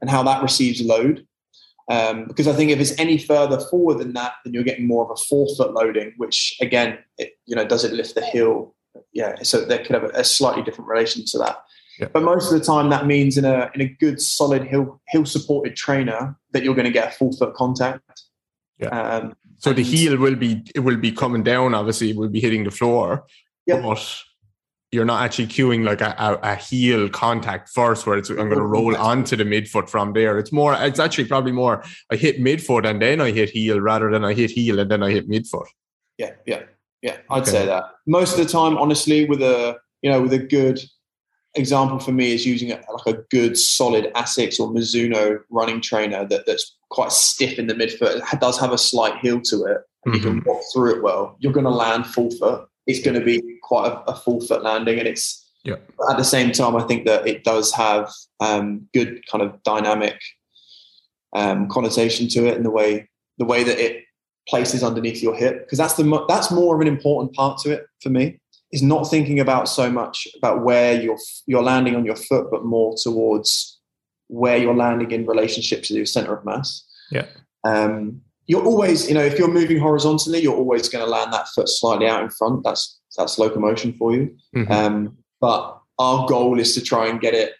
and 0.00 0.10
how 0.10 0.22
that 0.24 0.42
receives 0.42 0.82
load. 0.82 1.26
Um, 1.90 2.26
because 2.26 2.46
I 2.46 2.52
think 2.52 2.70
if 2.70 2.78
it's 2.78 2.98
any 2.98 3.18
further 3.18 3.58
forward 3.58 3.98
than 3.98 4.12
that, 4.12 4.34
then 4.44 4.54
you're 4.54 4.62
getting 4.62 4.86
more 4.86 5.04
of 5.04 5.10
a 5.10 5.16
forefoot 5.28 5.72
loading, 5.72 6.12
which 6.16 6.56
again, 6.60 6.98
it, 7.18 7.32
you 7.44 7.56
know, 7.56 7.66
does 7.66 7.84
it 7.84 7.92
lift 7.92 8.14
the 8.14 8.24
heel 8.24 8.74
yeah, 9.12 9.42
so 9.42 9.64
they 9.64 9.78
could 9.78 9.94
have 9.94 10.04
a, 10.04 10.24
slightly 10.24 10.62
different 10.62 10.88
relation 10.88 11.24
to 11.26 11.38
that. 11.38 11.62
But 12.12 12.22
most 12.22 12.52
of 12.52 12.58
the 12.58 12.64
time, 12.64 12.90
that 12.90 13.06
means 13.06 13.36
in 13.36 13.44
a 13.44 13.70
in 13.74 13.80
a 13.80 13.88
good 13.88 14.20
solid 14.20 14.66
heel 14.66 15.00
heel 15.08 15.24
supported 15.24 15.76
trainer 15.76 16.36
that 16.52 16.62
you're 16.62 16.74
going 16.74 16.86
to 16.86 16.92
get 16.92 17.08
a 17.08 17.10
full 17.10 17.32
foot 17.32 17.54
contact. 17.54 18.22
Yeah. 18.78 18.88
Um, 18.88 19.34
so 19.58 19.72
the 19.72 19.82
heel 19.82 20.16
will 20.18 20.34
be 20.34 20.64
it 20.74 20.80
will 20.80 20.96
be 20.96 21.12
coming 21.12 21.42
down. 21.42 21.74
Obviously, 21.74 22.10
it 22.10 22.16
will 22.16 22.28
be 22.28 22.40
hitting 22.40 22.64
the 22.64 22.70
floor. 22.70 23.24
Yeah. 23.66 23.80
But 23.80 24.22
you're 24.90 25.04
not 25.04 25.22
actually 25.22 25.46
cueing 25.46 25.84
like 25.84 26.00
a, 26.00 26.14
a, 26.18 26.52
a 26.52 26.54
heel 26.56 27.08
contact 27.08 27.70
first, 27.70 28.06
where 28.06 28.18
it's 28.18 28.28
I'm 28.28 28.36
going 28.36 28.56
to 28.56 28.62
roll 28.62 28.96
onto 28.96 29.36
the 29.36 29.44
midfoot 29.44 29.88
from 29.88 30.12
there. 30.12 30.38
It's 30.38 30.52
more. 30.52 30.74
It's 30.74 30.98
actually 30.98 31.26
probably 31.26 31.52
more. 31.52 31.84
I 32.10 32.16
hit 32.16 32.40
midfoot 32.40 32.88
and 32.88 33.00
then 33.00 33.20
I 33.20 33.30
hit 33.30 33.50
heel 33.50 33.80
rather 33.80 34.10
than 34.10 34.24
I 34.24 34.34
hit 34.34 34.50
heel 34.50 34.78
and 34.78 34.90
then 34.90 35.02
I 35.02 35.10
hit 35.10 35.28
midfoot. 35.28 35.66
Yeah, 36.18 36.32
yeah. 36.46 36.62
Yeah, 37.02 37.16
I'd 37.30 37.42
okay. 37.42 37.50
say 37.50 37.66
that. 37.66 37.84
Most 38.06 38.38
of 38.38 38.44
the 38.44 38.50
time, 38.50 38.78
honestly, 38.78 39.24
with 39.24 39.42
a 39.42 39.76
you 40.02 40.10
know 40.10 40.22
with 40.22 40.32
a 40.32 40.38
good 40.38 40.80
example 41.54 41.98
for 41.98 42.12
me 42.12 42.32
is 42.32 42.46
using 42.46 42.72
a, 42.72 42.76
like 42.76 43.14
a 43.14 43.22
good 43.30 43.58
solid 43.58 44.12
Asics 44.14 44.58
or 44.58 44.70
Mizuno 44.70 45.40
running 45.50 45.80
trainer 45.80 46.26
that, 46.26 46.46
that's 46.46 46.76
quite 46.90 47.12
stiff 47.12 47.58
in 47.58 47.66
the 47.66 47.74
midfoot. 47.74 48.22
It 48.32 48.40
does 48.40 48.58
have 48.58 48.72
a 48.72 48.78
slight 48.78 49.18
heel 49.18 49.40
to 49.42 49.64
it. 49.64 49.78
Mm-hmm. 50.06 50.14
You 50.14 50.20
can 50.20 50.40
mm-hmm. 50.40 50.48
walk 50.48 50.62
through 50.72 50.96
it 50.96 51.02
well. 51.02 51.36
You're 51.40 51.52
going 51.52 51.64
to 51.64 51.70
land 51.70 52.06
full 52.06 52.30
foot. 52.30 52.66
It's 52.86 53.00
going 53.00 53.18
to 53.18 53.24
be 53.24 53.40
quite 53.62 53.92
a, 53.92 54.10
a 54.10 54.14
full 54.16 54.40
foot 54.40 54.62
landing, 54.62 54.98
and 54.98 55.06
it's 55.06 55.38
yeah. 55.64 55.76
At 56.10 56.16
the 56.16 56.24
same 56.24 56.50
time, 56.50 56.74
I 56.74 56.82
think 56.82 57.06
that 57.06 57.24
it 57.24 57.44
does 57.44 57.72
have 57.72 58.10
um, 58.40 58.88
good 58.92 59.24
kind 59.30 59.42
of 59.42 59.62
dynamic 59.62 60.18
um, 61.34 61.68
connotation 61.68 62.26
to 62.30 62.46
it, 62.46 62.56
and 62.56 62.64
the 62.64 62.70
way 62.70 63.08
the 63.38 63.44
way 63.44 63.62
that 63.62 63.78
it 63.78 64.04
places 64.48 64.82
underneath 64.82 65.22
your 65.22 65.36
hip 65.36 65.60
because 65.60 65.78
that's 65.78 65.94
the 65.94 66.24
that's 66.28 66.50
more 66.50 66.74
of 66.74 66.80
an 66.80 66.88
important 66.88 67.32
part 67.32 67.58
to 67.58 67.70
it 67.70 67.86
for 68.02 68.10
me 68.10 68.40
is 68.72 68.82
not 68.82 69.04
thinking 69.04 69.38
about 69.38 69.68
so 69.68 69.90
much 69.90 70.26
about 70.36 70.64
where 70.64 71.00
you're 71.00 71.18
you're 71.46 71.62
landing 71.62 71.94
on 71.94 72.04
your 72.04 72.16
foot 72.16 72.48
but 72.50 72.64
more 72.64 72.94
towards 73.02 73.78
where 74.28 74.56
you're 74.56 74.74
landing 74.74 75.10
in 75.10 75.26
relationship 75.26 75.82
to 75.82 75.94
your 75.94 76.06
center 76.06 76.34
of 76.34 76.44
mass 76.44 76.84
yeah 77.10 77.26
um, 77.64 78.20
you're 78.46 78.64
always 78.64 79.08
you 79.08 79.14
know 79.14 79.22
if 79.24 79.38
you're 79.38 79.52
moving 79.52 79.78
horizontally 79.78 80.40
you're 80.40 80.56
always 80.56 80.88
going 80.88 81.04
to 81.04 81.10
land 81.10 81.32
that 81.32 81.48
foot 81.48 81.68
slightly 81.68 82.06
out 82.06 82.22
in 82.22 82.30
front 82.30 82.62
that's 82.64 82.98
that's 83.16 83.38
locomotion 83.38 83.92
for 83.94 84.14
you 84.14 84.34
mm-hmm. 84.56 84.72
um, 84.72 85.16
but 85.40 85.78
our 85.98 86.26
goal 86.26 86.58
is 86.58 86.74
to 86.74 86.80
try 86.80 87.06
and 87.06 87.20
get 87.20 87.34
it 87.34 87.52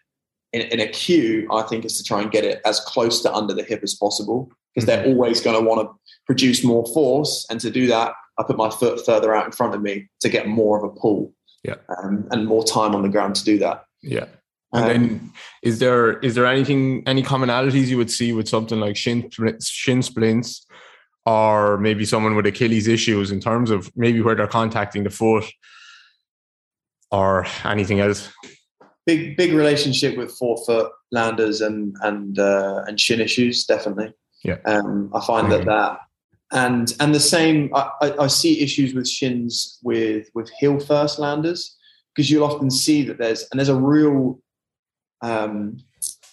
in, 0.53 0.63
in, 0.63 0.81
a 0.81 0.89
cue 0.89 1.47
i 1.53 1.63
think 1.63 1.85
is 1.85 1.99
to 1.99 2.05
try 2.05 2.21
and 2.21 2.31
get 2.31 2.45
it 2.45 2.61
as 2.65 2.81
close 2.81 3.23
to 3.23 3.33
under 3.33 3.55
the 3.55 3.63
hip 3.63 3.81
as 3.83 3.95
possible 3.95 4.51
because 4.75 4.89
mm-hmm. 4.89 5.05
they're 5.05 5.15
always 5.15 5.41
going 5.41 5.59
to 5.59 5.67
want 5.67 5.87
to 5.87 5.95
produce 6.27 6.65
more 6.65 6.85
force. 6.93 7.47
And 7.51 7.61
to 7.61 7.71
do 7.71 7.87
that, 7.89 8.15
I 8.39 8.45
put 8.45 8.57
my 8.57 8.71
foot 8.71 9.05
further 9.05 9.35
out 9.35 9.47
in 9.47 9.53
front 9.53 9.75
of 9.75 9.83
me 9.83 10.09
to 10.21 10.29
get 10.29 10.49
more 10.49 10.79
of 10.79 10.85
a 10.85 10.89
pull. 10.89 11.35
Yeah. 11.65 11.77
Um, 11.99 12.27
and 12.31 12.47
more 12.47 12.65
time 12.65 12.95
on 12.95 13.03
the 13.03 13.09
ground 13.09 13.37
to 13.37 13.45
do 13.45 13.59
that. 13.59 13.85
Yeah. 14.03 14.27
And 14.73 14.85
um, 14.85 14.89
then 14.89 15.33
is 15.63 15.79
there 15.79 16.19
is 16.21 16.35
there 16.35 16.47
anything 16.47 17.03
any 17.07 17.23
commonalities 17.23 17.87
you 17.87 17.99
would 17.99 18.11
see 18.11 18.33
with 18.33 18.49
something 18.49 18.81
like 18.81 18.97
shin 18.97 19.31
shin 19.61 20.03
splints 20.03 20.67
or 21.27 21.77
maybe 21.79 22.05
someone 22.05 22.35
with 22.35 22.47
Achilles 22.47 22.89
issues 22.89 23.31
in 23.31 23.39
terms 23.39 23.71
of 23.71 23.93
maybe 23.95 24.21
where 24.23 24.35
they're 24.35 24.49
contacting 24.49 25.05
the 25.05 25.11
foot 25.11 25.45
or 27.11 27.47
anything 27.65 28.01
else? 28.01 28.33
big 29.07 29.37
big 29.37 29.53
relationship 29.53 30.17
with 30.17 30.37
forefoot 30.37 30.91
landers 31.11 31.61
and 31.61 31.97
and 32.03 32.39
uh, 32.39 32.83
and 32.87 33.01
shin 33.01 33.21
issues 33.21 33.65
definitely. 33.65 34.13
Yeah. 34.45 34.59
Um, 34.65 35.11
I 35.15 35.25
find 35.25 35.51
that 35.53 35.65
that 35.67 35.99
and 36.53 36.93
and 37.01 37.15
the 37.15 37.21
same. 37.21 37.71
I, 37.75 37.91
I, 38.01 38.25
I 38.25 38.27
see 38.27 38.61
issues 38.61 38.95
with 38.95 39.09
shins 39.09 39.79
with 39.83 40.29
with 40.35 40.51
heel 40.61 40.79
first 40.79 41.19
landers 41.19 41.77
because 42.15 42.31
you'll 42.31 42.45
often 42.45 42.71
see 42.71 43.03
that 43.05 43.19
there's 43.19 43.47
and 43.51 43.59
there's 43.59 43.69
a 43.69 43.77
real 43.77 44.41
um, 45.23 45.79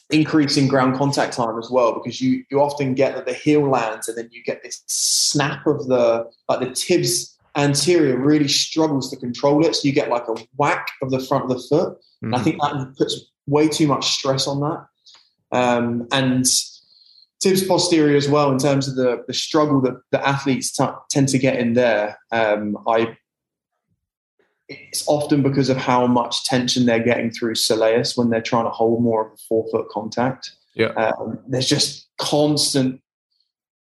increase 0.09 0.57
in 0.57 0.67
ground 0.67 0.97
contact 0.97 1.34
time 1.34 1.57
as 1.57 1.70
well 1.70 1.93
because 1.93 2.20
you 2.20 2.43
you 2.49 2.61
often 2.61 2.93
get 2.93 3.15
that 3.15 3.26
the 3.26 3.34
heel 3.34 3.70
lands 3.70 4.07
and 4.07 4.17
then 4.17 4.30
you 4.32 4.43
get 4.43 4.61
this 4.63 4.84
snap 4.88 5.65
of 5.67 5.88
the 5.88 6.30
like 6.47 6.59
the 6.59 6.72
tibs 6.72 7.38
anterior 7.55 8.17
really 8.17 8.47
struggles 8.47 9.09
to 9.09 9.17
control 9.17 9.65
it 9.65 9.76
so 9.76 9.88
you 9.88 9.93
get 9.93 10.09
like 10.09 10.28
a 10.28 10.36
whack 10.57 10.88
of 11.01 11.11
the 11.11 11.20
front 11.20 11.43
of 11.45 11.49
the 11.49 11.63
foot 11.70 11.97
Mm-hmm. 12.24 12.34
and 12.34 12.41
I 12.41 12.43
think 12.43 12.61
that 12.61 12.95
puts 12.97 13.32
way 13.47 13.70
too 13.70 13.88
much 13.88 14.09
stress 14.09 14.45
on 14.45 14.59
that 14.59 14.86
um, 15.57 16.05
and 16.11 16.45
tibs 17.41 17.63
posterior 17.65 18.17
as 18.17 18.27
well 18.27 18.51
in 18.51 18.57
terms 18.57 18.87
of 18.87 18.95
the 18.95 19.23
the 19.27 19.33
struggle 19.33 19.81
that 19.81 19.95
the 20.11 20.27
athletes 20.27 20.71
t- 20.71 20.85
tend 21.09 21.27
to 21.27 21.37
get 21.37 21.57
in 21.57 21.73
there 21.73 22.17
um, 22.31 22.77
I 22.87 23.17
it's 24.69 25.03
often 25.07 25.41
because 25.41 25.69
of 25.69 25.77
how 25.77 26.05
much 26.05 26.43
tension 26.43 26.85
they're 26.85 27.03
getting 27.03 27.31
through 27.31 27.55
soleus 27.55 28.15
when 28.15 28.29
they're 28.29 28.41
trying 28.41 28.65
to 28.65 28.69
hold 28.69 29.03
more 29.03 29.25
of 29.25 29.33
a 29.33 29.37
forefoot 29.37 29.89
contact. 29.89 30.51
Yeah. 30.75 30.89
Um, 30.89 31.39
there's 31.47 31.67
just 31.67 32.07
constant 32.19 33.01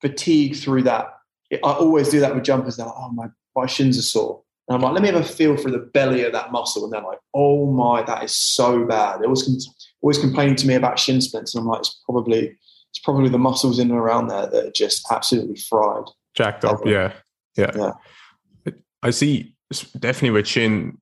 fatigue 0.00 0.54
through 0.54 0.84
that. 0.84 1.08
I 1.52 1.72
always 1.72 2.08
do 2.08 2.20
that 2.20 2.34
with 2.34 2.44
jumpers. 2.44 2.76
They're 2.76 2.86
like, 2.86 2.94
oh, 2.96 3.10
my, 3.10 3.26
my 3.56 3.66
shins 3.66 3.98
are 3.98 4.02
sore. 4.02 4.42
And 4.68 4.76
I'm 4.76 4.82
like, 4.82 4.92
let 4.92 5.02
me 5.02 5.08
have 5.08 5.20
a 5.20 5.24
feel 5.24 5.56
for 5.56 5.70
the 5.70 5.78
belly 5.78 6.24
of 6.24 6.32
that 6.32 6.52
muscle. 6.52 6.84
And 6.84 6.92
they're 6.92 7.02
like, 7.02 7.20
oh 7.34 7.70
my, 7.70 8.02
that 8.02 8.22
is 8.22 8.34
so 8.34 8.84
bad. 8.84 9.18
They're 9.18 9.26
always, 9.26 9.68
always 10.00 10.18
complaining 10.18 10.56
to 10.56 10.66
me 10.68 10.74
about 10.74 10.98
shin 10.98 11.20
splints. 11.20 11.54
And 11.54 11.62
I'm 11.62 11.68
like, 11.68 11.80
it's 11.80 12.00
probably, 12.04 12.56
it's 12.96 13.04
probably 13.04 13.28
the 13.28 13.38
muscles 13.38 13.78
in 13.78 13.90
and 13.90 13.98
around 13.98 14.28
there 14.28 14.46
that 14.46 14.66
are 14.66 14.70
just 14.70 15.06
absolutely 15.12 15.56
fried. 15.56 16.04
Jacked 16.34 16.64
up, 16.64 16.80
yeah. 16.86 17.12
Yeah. 17.56 17.70
Yeah. 17.76 18.72
I 19.02 19.10
see 19.10 19.54
definitely 19.98 20.30
with 20.30 20.46
shin 20.46 20.96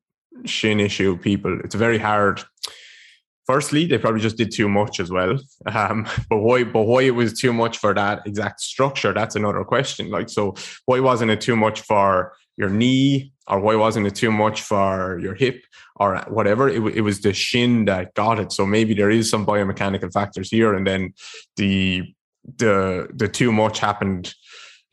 shin 0.45 0.81
issue 0.81 1.17
people, 1.17 1.61
it's 1.63 1.77
very 1.77 1.99
hard. 1.99 2.43
Firstly, 3.47 3.87
they 3.87 3.99
probably 3.99 4.21
just 4.21 4.37
did 4.37 4.51
too 4.53 4.69
much 4.69 4.99
as 4.99 5.11
well. 5.11 5.39
Um, 5.73 6.07
but 6.29 6.39
why? 6.39 6.65
But 6.65 6.83
why 6.83 7.03
it 7.03 7.15
was 7.15 7.39
too 7.39 7.53
much 7.53 7.79
for 7.79 7.95
that 7.95 8.27
exact 8.27 8.61
structure? 8.61 9.13
That's 9.13 9.37
another 9.37 9.63
question. 9.65 10.11
Like, 10.11 10.29
so 10.29 10.55
why 10.87 11.01
wasn't 11.01 11.31
it 11.31 11.41
too 11.41 11.57
much 11.57 11.81
for 11.83 12.33
your 12.57 12.71
knee, 12.71 13.33
or 13.47 13.61
why 13.61 13.75
wasn't 13.75 14.07
it 14.07 14.15
too 14.15 14.31
much 14.31 14.63
for 14.63 15.19
your 15.21 15.35
hip, 15.35 15.63
or 15.97 16.17
whatever? 16.29 16.69
It, 16.69 16.97
it 16.97 17.01
was 17.03 17.21
the 17.21 17.33
shin 17.33 17.85
that 17.87 18.15
got 18.15 18.39
it. 18.39 18.53
So 18.53 18.67
maybe 18.67 18.95
there 18.95 19.11
is 19.11 19.31
some 19.31 19.47
biomechanical 19.47 20.13
factors 20.13 20.51
here, 20.51 20.75
and 20.75 20.87
then 20.87 21.15
the 21.57 22.03
the 22.59 23.09
the 23.15 23.29
too 23.29 23.53
much 23.53 23.79
happened 23.79 24.35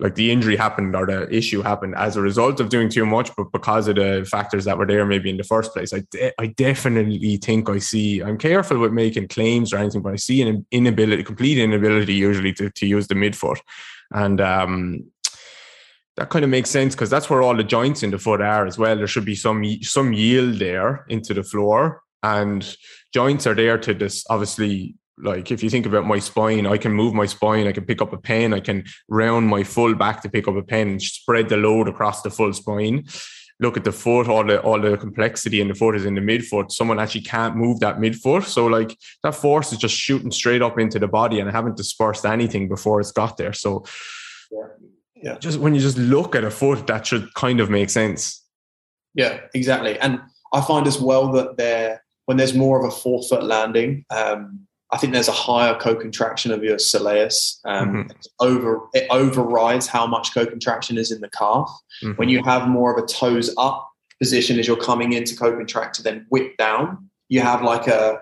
like 0.02 0.16
the 0.16 0.32
injury 0.32 0.56
happened 0.56 0.96
or 0.96 1.06
the 1.06 1.34
issue 1.34 1.62
happened 1.62 1.94
as 1.96 2.18
a 2.18 2.22
result 2.22 2.60
of 2.60 2.70
doing 2.70 2.90
too 2.90 3.06
much, 3.06 3.30
but 3.38 3.52
because 3.54 3.88
of 3.88 3.98
the 3.98 4.28
factors 4.30 4.66
that 4.66 4.78
were 4.78 4.88
there 4.88 5.06
maybe 5.06 5.30
in 5.30 5.38
the 5.38 5.44
first 5.44 5.72
place. 5.74 5.94
I, 5.94 6.02
de- 6.10 6.34
I 6.42 6.48
definitely 6.48 7.38
think 7.38 7.70
I 7.70 7.78
see, 7.78 8.20
I'm 8.20 8.40
careful 8.40 8.80
with 8.80 8.92
making 8.92 9.28
claims 9.28 9.72
or 9.72 9.78
anything, 9.78 10.02
but 10.02 10.14
I 10.14 10.16
see 10.16 10.42
an 10.42 10.66
inability, 10.72 11.24
complete 11.24 11.60
inability 11.60 12.16
usually 12.16 12.52
to, 12.54 12.72
to 12.72 12.88
use 12.88 13.08
the 13.08 13.14
midfoot. 13.14 13.60
And 14.10 14.42
um, 14.42 15.04
that 16.22 16.30
kind 16.30 16.46
of 16.46 16.52
makes 16.52 16.70
sense 16.70 16.94
because 16.94 17.10
that's 17.10 17.32
where 17.32 17.42
all 17.42 17.58
the 17.58 17.64
joints 17.64 18.04
in 18.04 18.12
the 18.12 18.20
foot 18.20 18.42
are 18.42 18.68
as 18.68 18.78
well. 18.78 18.96
There 18.96 19.08
should 19.08 19.26
be 19.26 19.34
some 19.34 19.66
some 19.82 20.14
yield 20.14 20.60
there 20.60 21.04
into 21.10 21.34
the 21.34 21.42
floor, 21.42 22.04
and 22.22 22.62
joints 23.12 23.48
are 23.48 23.56
there 23.56 23.80
to 23.80 23.96
this 23.96 24.24
obviously 24.30 24.96
like 25.18 25.50
if 25.50 25.64
you 25.64 25.70
think 25.72 25.88
about 25.88 26.06
my 26.06 26.20
spine, 26.20 26.68
I 26.68 26.78
can 26.78 26.92
move 26.92 27.16
my 27.16 27.26
spine, 27.26 27.66
I 27.66 27.72
can 27.72 27.86
pick 27.86 28.04
up 28.04 28.14
a 28.14 28.18
pen, 28.18 28.54
I 28.54 28.60
can 28.60 28.84
round 29.10 29.48
my 29.48 29.64
full 29.64 29.96
back 29.96 30.22
to 30.22 30.30
pick 30.30 30.48
up 30.48 30.56
a 30.56 30.62
pen 30.62 30.90
and 30.90 31.02
spread 31.02 31.50
the 31.50 31.58
load 31.58 31.88
across 31.88 32.22
the 32.22 32.30
full 32.30 32.54
spine. 32.54 33.08
Look 33.60 33.76
at 33.78 33.84
the 33.84 33.92
foot, 33.92 34.28
all 34.28 34.46
the 34.46 34.62
all 34.62 34.80
the 34.80 34.98
complexity 34.98 35.60
in 35.60 35.70
the 35.70 35.76
foot 35.76 35.96
is 35.96 36.06
in 36.06 36.14
the 36.14 36.22
midfoot. 36.22 36.72
Someone 36.72 37.00
actually 37.00 37.22
can't 37.22 37.56
move 37.56 37.80
that 37.80 37.98
midfoot. 37.98 38.46
So 38.46 38.68
like 38.68 38.96
that 39.24 39.34
force 39.34 39.72
is 39.72 39.80
just 39.80 39.96
shooting 39.96 40.30
straight 40.30 40.62
up 40.62 40.78
into 40.78 41.00
the 41.00 41.08
body 41.08 41.40
and 41.40 41.50
I 41.50 41.52
haven't 41.52 41.78
dispersed 41.78 42.26
anything 42.26 42.70
before 42.70 43.00
it's 43.00 43.12
got 43.12 43.38
there. 43.38 43.54
So 43.54 43.86
yeah. 44.52 44.68
Yeah. 45.22 45.38
Just 45.38 45.60
when 45.60 45.76
you 45.76 45.82
just 45.82 45.98
look 45.98 46.36
at 46.36 46.44
a 46.44 46.52
foot, 46.52 46.88
that 46.88 47.06
should 47.06 47.34
kind 47.34 47.60
of 47.60 47.70
make 47.70 47.90
sense. 47.90 48.44
Yeah, 49.14 49.40
exactly. 49.54 50.00
And 50.00 50.20
I 50.54 50.62
find 50.62 50.88
as 50.88 51.00
well 51.00 51.32
that 51.34 51.58
there 51.58 52.04
when 52.26 52.38
there's 52.38 52.54
more 52.54 52.80
of 52.80 52.86
a 52.86 52.96
forefoot 52.96 53.44
landing, 53.44 54.06
um, 54.10 54.68
I 54.92 54.98
think 54.98 55.14
there's 55.14 55.28
a 55.28 55.34
higher 55.34 55.76
co-contraction 55.76 56.52
of 56.52 56.64
your 56.64 56.78
soleus. 56.78 57.60
Um, 57.66 58.06
mm-hmm. 58.06 58.12
over 58.40 58.82
it 58.94 59.08
overrides 59.10 59.88
how 59.88 60.06
much 60.06 60.34
co-contraction 60.34 60.98
is 60.98 61.12
in 61.12 61.22
the 61.22 61.30
calf. 61.30 61.70
Mm-hmm. 62.04 62.14
When 62.14 62.30
you 62.30 62.44
have 62.44 62.68
more 62.68 62.96
of 62.96 63.04
a 63.04 63.08
toes 63.08 63.54
up 63.58 63.90
position 64.20 64.60
as 64.60 64.68
you're 64.68 64.78
coming 64.78 65.14
into 65.14 65.36
co-contract 65.36 65.96
to 65.96 66.04
then 66.04 66.26
whip 66.30 66.58
down, 66.58 67.10
you 67.30 67.42
have 67.42 67.62
like 67.62 67.88
a 67.88 68.20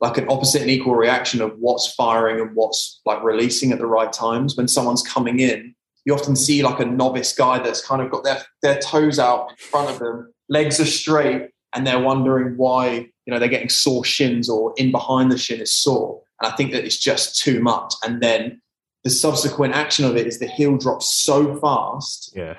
like 0.00 0.16
an 0.16 0.26
opposite 0.30 0.62
and 0.62 0.70
equal 0.70 0.94
reaction 0.94 1.42
of 1.42 1.52
what's 1.58 1.92
firing 1.92 2.40
and 2.40 2.54
what's 2.54 3.00
like 3.04 3.22
releasing 3.22 3.72
at 3.72 3.78
the 3.78 3.86
right 3.86 4.12
times. 4.12 4.56
When 4.56 4.68
someone's 4.68 5.02
coming 5.02 5.40
in, 5.40 5.74
you 6.10 6.16
often 6.16 6.34
see 6.34 6.62
like 6.62 6.80
a 6.80 6.84
novice 6.84 7.32
guy 7.32 7.60
that's 7.60 7.86
kind 7.86 8.02
of 8.02 8.10
got 8.10 8.24
their 8.24 8.42
their 8.62 8.78
toes 8.80 9.18
out 9.18 9.50
in 9.50 9.56
front 9.56 9.90
of 9.90 10.00
them, 10.00 10.32
legs 10.48 10.80
are 10.80 10.84
straight, 10.84 11.50
and 11.72 11.86
they're 11.86 12.00
wondering 12.00 12.56
why 12.56 13.08
you 13.26 13.32
know 13.32 13.38
they're 13.38 13.48
getting 13.48 13.68
sore 13.68 14.04
shins 14.04 14.48
or 14.48 14.74
in 14.76 14.90
behind 14.90 15.30
the 15.30 15.38
shin 15.38 15.60
is 15.60 15.72
sore. 15.72 16.22
And 16.40 16.52
i 16.52 16.56
think 16.56 16.72
that 16.72 16.84
it's 16.84 16.98
just 16.98 17.38
too 17.38 17.60
much. 17.60 17.94
And 18.04 18.20
then 18.20 18.60
the 19.04 19.10
subsequent 19.10 19.74
action 19.74 20.04
of 20.04 20.16
it 20.16 20.26
is 20.26 20.40
the 20.40 20.48
heel 20.48 20.76
drops 20.76 21.14
so 21.22 21.56
fast. 21.56 22.32
Yeah. 22.34 22.58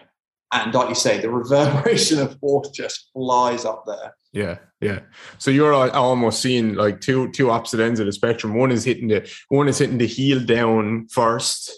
And 0.53 0.73
like 0.73 0.89
you 0.89 0.95
say 0.95 1.19
the 1.19 1.29
reverberation 1.41 2.19
of 2.19 2.39
force 2.39 2.69
just 2.69 3.09
flies 3.13 3.65
up 3.65 3.83
there. 3.85 4.15
Yeah 4.31 4.57
yeah. 4.81 5.01
So 5.37 5.51
you're 5.51 5.73
uh, 5.73 5.91
almost 5.91 6.41
seeing 6.41 6.73
like 6.73 7.01
two 7.01 7.31
two 7.31 7.51
opposite 7.51 7.79
ends 7.79 7.99
of 7.99 8.07
the 8.07 8.11
spectrum. 8.11 8.55
One 8.55 8.71
is 8.71 8.83
hitting 8.83 9.07
the 9.07 9.31
one 9.49 9.67
is 9.69 9.77
hitting 9.77 9.99
the 9.99 10.07
heel 10.07 10.39
down 10.39 11.07
first 11.09 11.71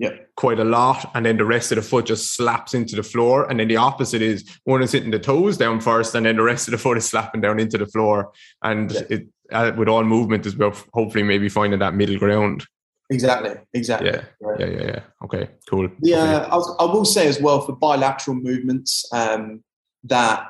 yeah. 0.00 0.10
quite 0.36 0.58
a 0.58 0.64
lot, 0.64 1.10
and 1.14 1.24
then 1.26 1.36
the 1.36 1.44
rest 1.44 1.70
of 1.72 1.76
the 1.76 1.82
foot 1.82 2.06
just 2.06 2.34
slaps 2.34 2.72
into 2.74 2.96
the 2.96 3.02
floor. 3.02 3.48
And 3.48 3.60
then 3.60 3.68
the 3.68 3.76
opposite 3.76 4.22
is 4.22 4.44
one 4.64 4.82
is 4.82 4.92
hitting 4.92 5.10
the 5.12 5.18
toes 5.18 5.56
down 5.58 5.80
first, 5.80 6.14
and 6.14 6.24
then 6.26 6.36
the 6.36 6.42
rest 6.42 6.66
of 6.66 6.72
the 6.72 6.78
foot 6.78 6.96
is 6.98 7.04
slapping 7.08 7.42
down 7.42 7.60
into 7.60 7.78
the 7.78 7.86
floor. 7.86 8.32
And 8.62 8.90
Yeah. 8.90 9.02
it 9.10 9.28
uh, 9.52 9.72
with 9.76 9.88
all 9.88 10.04
movement 10.04 10.46
as 10.46 10.56
well, 10.56 10.72
hopefully 10.94 11.24
maybe 11.24 11.48
finding 11.48 11.80
that 11.80 11.94
middle 11.94 12.18
ground. 12.18 12.64
exactly 13.10 13.54
exactly 13.74 14.08
Yeah, 14.10 14.22
Right. 14.40 14.60
yeah, 14.60 14.66
yeah, 14.76 14.86
yeah. 14.92 15.00
Okay, 15.24 15.50
cool. 15.68 15.88
Yeah, 16.00 16.22
Okay. 16.22 16.50
I, 16.52 16.56
was, 16.56 16.76
I 16.78 16.84
will 16.84 17.04
say 17.04 17.26
as 17.28 17.40
well 17.40 17.60
for 17.60 17.72
bilateral 17.72 18.36
movements 18.36 19.04
um, 19.12 19.64
that 20.04 20.46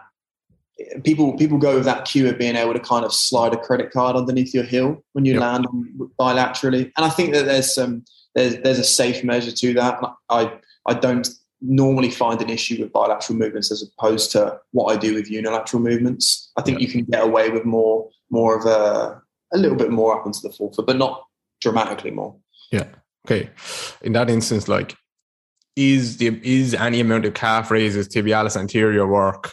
people 1.03 1.37
people 1.39 1.57
go 1.59 1.77
with 1.77 1.85
that 1.87 2.05
cue 2.05 2.29
of 2.29 2.37
being 2.39 2.57
able 2.57 2.75
to 2.75 2.81
kind 2.81 3.05
of 3.07 3.13
slide 3.15 3.53
a 3.55 3.57
credit 3.57 3.91
card 3.91 4.15
underneath 4.17 4.53
your 4.55 4.65
heel 4.65 5.03
when 5.15 5.25
you 5.25 5.33
Yep. 5.35 5.41
land 5.43 5.67
bilaterally, 6.21 6.85
and 6.97 7.05
I 7.05 7.11
think 7.11 7.33
that 7.35 7.47
there's 7.47 7.75
some 7.75 8.05
there's 8.35 8.57
there's 8.59 8.79
a 8.79 8.85
safe 8.85 9.25
measure 9.25 9.53
to 9.53 9.75
that. 9.75 10.01
I 10.29 10.59
I 10.87 10.95
don't 10.95 11.29
normally 11.63 12.11
find 12.11 12.41
an 12.41 12.49
issue 12.49 12.81
with 12.81 12.93
bilateral 12.93 13.39
movements 13.39 13.71
as 13.71 13.83
opposed 13.83 14.33
to 14.33 14.59
what 14.73 14.95
I 14.95 14.97
do 14.97 15.15
with 15.15 15.31
unilateral 15.31 15.83
movements. 15.83 16.51
I 16.57 16.63
think 16.63 16.81
you 16.81 16.89
can 16.89 17.05
get 17.05 17.23
away 17.23 17.51
with 17.51 17.65
more 17.65 18.09
more 18.31 18.59
of 18.59 18.67
a 18.67 19.21
a 19.53 19.59
little 19.59 19.77
bit 19.77 19.91
more 19.91 20.19
up 20.19 20.27
into 20.27 20.41
the 20.43 20.51
forefoot, 20.51 20.87
but 20.87 20.97
not 20.97 21.25
dramatically 21.61 22.11
more. 22.11 22.37
Yeah. 22.71 22.87
Okay. 23.27 23.51
In 24.03 24.13
that 24.13 24.31
instance, 24.31 24.69
like, 24.69 24.97
is 25.77 26.17
the 26.19 26.41
is 26.43 26.75
any 26.75 27.01
amount 27.01 27.25
of 27.25 27.35
calf 27.35 27.71
raises, 27.71 28.09
tibialis 28.09 28.57
anterior 28.57 29.07
work 29.07 29.53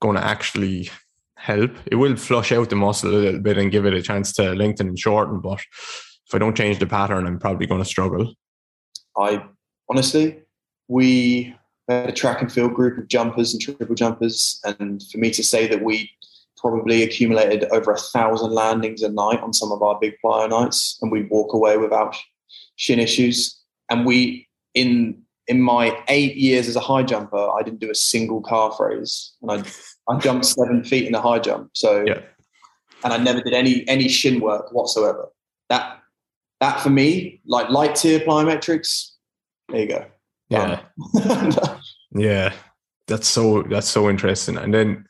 going 0.00 0.16
to 0.16 0.24
actually 0.24 0.90
help? 1.36 1.72
It 1.86 1.96
will 1.96 2.16
flush 2.16 2.52
out 2.52 2.70
the 2.70 2.76
muscle 2.76 3.10
a 3.10 3.12
little 3.12 3.40
bit 3.40 3.58
and 3.58 3.70
give 3.70 3.86
it 3.86 3.94
a 3.94 4.02
chance 4.02 4.32
to 4.34 4.54
lengthen 4.54 4.88
and 4.88 4.98
shorten. 4.98 5.40
But 5.40 5.60
if 6.26 6.34
I 6.34 6.38
don't 6.38 6.56
change 6.56 6.78
the 6.78 6.86
pattern, 6.86 7.26
I'm 7.26 7.38
probably 7.38 7.66
going 7.66 7.80
to 7.82 7.88
struggle. 7.88 8.34
I 9.16 9.44
honestly, 9.88 10.42
we 10.88 11.54
had 11.88 12.08
a 12.08 12.12
track 12.12 12.40
and 12.40 12.50
field 12.50 12.74
group 12.74 12.98
of 12.98 13.08
jumpers 13.08 13.52
and 13.52 13.60
triple 13.60 13.94
jumpers, 13.94 14.60
and 14.64 15.02
for 15.10 15.18
me 15.18 15.30
to 15.32 15.42
say 15.42 15.66
that 15.66 15.82
we 15.82 16.10
probably 16.56 17.02
accumulated 17.02 17.64
over 17.72 17.90
a 17.90 17.98
thousand 17.98 18.52
landings 18.52 19.02
a 19.02 19.08
night 19.08 19.40
on 19.40 19.52
some 19.52 19.72
of 19.72 19.82
our 19.82 19.98
big 20.00 20.14
plyo 20.24 20.48
nights, 20.48 20.98
and 21.02 21.10
we'd 21.10 21.28
walk 21.30 21.52
away 21.52 21.76
without 21.76 22.16
shin 22.76 22.98
issues. 22.98 23.58
And 23.90 24.06
we 24.06 24.48
in 24.74 25.20
in 25.48 25.60
my 25.60 25.98
eight 26.08 26.36
years 26.36 26.68
as 26.68 26.76
a 26.76 26.80
high 26.80 27.02
jumper, 27.02 27.50
I 27.50 27.62
didn't 27.62 27.80
do 27.80 27.90
a 27.90 27.94
single 27.94 28.40
calf 28.42 28.78
raise, 28.78 29.32
and 29.42 29.50
I 29.50 29.64
I 30.08 30.18
jumped 30.18 30.46
seven 30.46 30.84
feet 30.84 31.06
in 31.06 31.14
a 31.14 31.20
high 31.20 31.40
jump. 31.40 31.70
So, 31.74 32.04
Yeah. 32.06 32.20
and 33.04 33.12
I 33.12 33.18
never 33.18 33.40
did 33.40 33.52
any 33.52 33.86
any 33.88 34.08
shin 34.08 34.40
work 34.40 34.72
whatsoever. 34.72 35.28
That 35.68 36.01
that 36.62 36.80
for 36.80 36.90
me, 36.90 37.40
like 37.44 37.68
light 37.68 37.96
tier 37.96 38.20
plyometrics, 38.20 39.10
there 39.68 39.80
you 39.80 39.88
go. 39.88 40.06
Yeah. 40.48 40.80
Yeah. 42.14 42.52
That's 43.08 43.26
so 43.26 43.62
that's 43.62 43.88
so 43.88 44.10
interesting. 44.10 44.58
And 44.58 44.72
then 44.72 45.06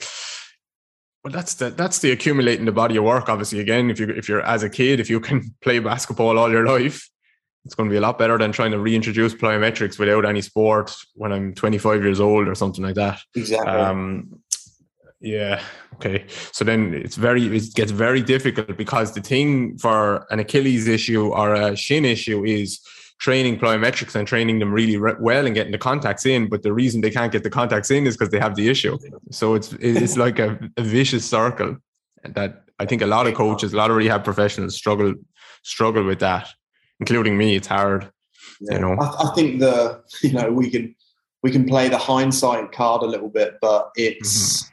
Well, 1.25 1.33
that's 1.33 1.55
the 1.55 1.71
that's 1.71 1.99
the 1.99 2.13
accumulating 2.13 2.65
the 2.65 2.73
body 2.73 2.97
of 2.97 3.05
work. 3.05 3.29
Obviously, 3.29 3.59
again, 3.61 3.91
if 3.91 3.99
you 3.99 4.09
if 4.09 4.29
you're 4.29 4.43
as 4.43 4.63
a 4.63 4.71
kid, 4.71 5.01
if 5.01 5.11
you 5.11 5.21
can 5.21 5.55
play 5.61 5.81
basketball 5.81 6.39
all 6.39 6.51
your 6.51 6.65
life, 6.65 7.11
it's 7.65 7.75
going 7.75 7.89
to 7.89 7.93
be 7.93 7.99
a 7.99 8.01
lot 8.01 8.19
better 8.19 8.39
than 8.39 8.53
trying 8.53 8.71
to 8.71 8.79
reintroduce 8.79 9.35
plyometrics 9.35 9.99
without 9.99 10.25
any 10.25 10.43
sport 10.43 10.95
when 11.15 11.33
I'm 11.33 11.55
25 11.55 12.03
years 12.03 12.21
old 12.21 12.49
or 12.49 12.55
something 12.55 12.85
like 12.85 12.95
that. 12.95 13.21
Exactly. 13.35 13.73
Um, 13.73 14.43
yeah. 15.23 15.63
Okay. 15.95 16.27
So 16.51 16.65
then 16.65 16.93
it's 16.95 17.17
very 17.17 17.57
it 17.57 17.75
gets 17.75 17.93
very 17.93 18.23
difficult 18.23 18.77
because 18.77 19.15
the 19.15 19.21
thing 19.21 19.79
for 19.79 20.27
an 20.31 20.41
Achilles 20.41 20.89
issue 20.89 21.29
or 21.29 21.55
a 21.55 21.77
shin 21.77 22.05
issue 22.05 22.45
is 22.45 22.81
training 23.19 23.57
plyometrics 23.57 24.17
and 24.17 24.27
training 24.27 24.59
them 24.59 24.73
really 24.73 24.97
re- 24.97 25.15
well 25.21 25.47
and 25.47 25.55
getting 25.55 25.71
the 25.71 25.79
contacts 25.79 26.27
in. 26.27 26.49
But 26.49 26.65
the 26.65 26.73
reason 26.73 27.03
they 27.03 27.11
can't 27.11 27.31
get 27.31 27.45
the 27.45 27.51
contacts 27.51 27.91
in 27.93 28.05
is 28.05 28.17
because 28.17 28.31
they 28.31 28.41
have 28.41 28.57
the 28.57 28.69
issue. 28.69 28.99
So 29.31 29.55
it's 29.55 29.73
it's 29.75 30.17
like 30.17 30.41
a, 30.41 30.59
a 30.77 30.83
vicious 30.83 31.25
circle 31.25 31.77
that 32.25 32.65
I 32.81 32.87
think 32.87 33.01
a 33.01 33.07
lot 33.07 33.29
of 33.29 33.35
coaches, 33.35 33.73
a 33.73 33.77
lot 33.77 33.91
of 33.91 33.97
rehab 33.97 34.25
professionals 34.25 34.75
struggle 34.75 35.15
struggle 35.63 36.05
with 36.05 36.19
that, 36.19 36.49
including 36.99 37.39
me. 37.39 37.55
It's 37.55 37.69
hard. 37.69 38.11
Yeah. 38.61 38.75
You 38.75 38.81
know. 38.81 38.97
I, 39.01 39.31
I 39.31 39.35
think 39.37 39.61
the 39.61 40.03
you 40.23 40.33
know 40.33 40.51
we 40.51 40.69
can 40.69 40.97
we 41.45 41.53
can 41.53 41.65
play 41.65 41.89
the 41.89 41.99
hindsight 41.99 42.73
card 42.73 43.03
a 43.03 43.07
little 43.07 43.29
bit, 43.29 43.59
but 43.61 43.91
it's 43.95 44.65
mm-hmm. 44.65 44.72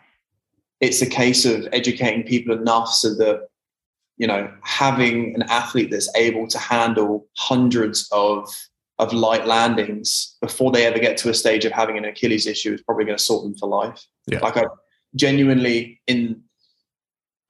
It's 0.82 1.01
a 1.01 1.05
case 1.05 1.45
of 1.45 1.67
educating 1.71 2.23
people 2.23 2.55
enough 2.55 2.89
so 2.89 3.13
that 3.15 3.47
you 4.17 4.27
know 4.27 4.51
having 4.63 5.36
an 5.36 5.43
athlete 5.43 5.91
that's 5.91 6.13
able 6.15 6.47
to 6.47 6.59
handle 6.59 7.27
hundreds 7.38 8.07
of 8.11 8.53
of 8.99 9.13
light 9.13 9.47
landings 9.47 10.36
before 10.41 10.71
they 10.71 10.86
ever 10.86 10.99
get 10.99 11.15
to 11.15 11.30
a 11.30 11.34
stage 11.34 11.63
of 11.63 11.71
having 11.71 11.97
an 11.97 12.03
Achilles 12.03 12.45
issue 12.45 12.73
is 12.73 12.82
probably 12.82 13.05
going 13.05 13.17
to 13.17 13.23
sort 13.23 13.43
them 13.43 13.55
for 13.55 13.67
life. 13.67 14.05
Yeah. 14.27 14.39
Like 14.39 14.57
I 14.57 14.65
genuinely 15.15 16.01
in 16.05 16.43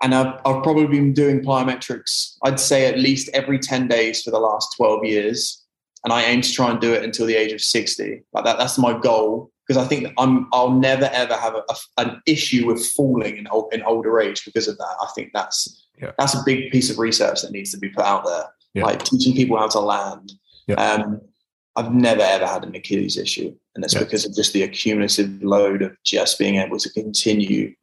and 0.02 0.16
I've, 0.16 0.36
I've 0.46 0.64
probably 0.64 0.88
been 0.88 1.14
doing 1.14 1.42
plyometrics, 1.42 2.38
I'd 2.44 2.60
say 2.60 2.86
at 2.86 2.98
least 2.98 3.30
every 3.34 3.60
10 3.60 3.88
days 3.88 4.22
for 4.24 4.32
the 4.32 4.40
last 4.40 4.76
12 4.78 5.04
years. 5.04 5.66
And 6.06 6.14
I 6.14 6.24
aim 6.24 6.42
to 6.42 6.52
try 6.52 6.72
and 6.72 6.80
do 6.80 6.94
it 6.94 7.04
until 7.04 7.26
the 7.26 7.36
age 7.36 7.52
of 7.52 7.60
60. 7.60 8.24
Like 8.32 8.46
that, 8.46 8.58
that's 8.58 8.78
my 8.78 8.98
goal. 8.98 9.52
Because 9.70 9.86
I 9.86 9.88
think 9.88 10.12
I'm, 10.18 10.48
I'll 10.52 10.72
never 10.72 11.12
ever 11.14 11.36
have 11.36 11.54
a, 11.54 11.64
a, 11.70 11.76
an 12.00 12.22
issue 12.26 12.66
with 12.66 12.84
falling 12.88 13.38
in, 13.38 13.48
old, 13.50 13.72
in 13.72 13.84
older 13.84 14.20
age 14.20 14.44
because 14.44 14.68
of 14.68 14.80
that. 14.80 14.96
I 15.00 15.08
think 15.14 15.30
that's 15.32 15.86
Yeah. 16.02 16.12
that's 16.18 16.34
a 16.34 16.42
big 16.44 16.72
piece 16.72 16.90
of 16.90 16.98
research 16.98 17.44
that 17.44 17.52
needs 17.52 17.70
to 17.74 17.78
be 17.78 17.90
put 17.90 18.04
out 18.04 18.26
there. 18.26 18.46
Yeah. 18.74 18.86
Like 18.86 19.04
teaching 19.04 19.36
people 19.36 19.60
how 19.60 19.68
to 19.68 19.80
land. 19.80 20.32
Yeah. 20.66 20.74
Um, 20.84 21.22
I've 21.76 21.94
never 21.94 22.22
ever 22.24 22.48
had 22.48 22.64
an 22.64 22.74
Achilles 22.76 23.16
issue, 23.16 23.54
and 23.76 23.86
it's 23.86 23.94
Yeah. 23.94 24.00
because 24.06 24.26
of 24.26 24.34
just 24.36 24.54
the 24.54 24.64
accumulative 24.64 25.42
load 25.44 25.84
of 25.84 25.96
just 26.04 26.40
being 26.40 26.56
able 26.56 26.80
to 26.80 26.90
continue 26.90 27.76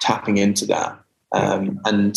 tapping 0.00 0.36
into 0.36 0.66
that. 0.66 1.00
Um, 1.32 1.80
and 1.84 2.16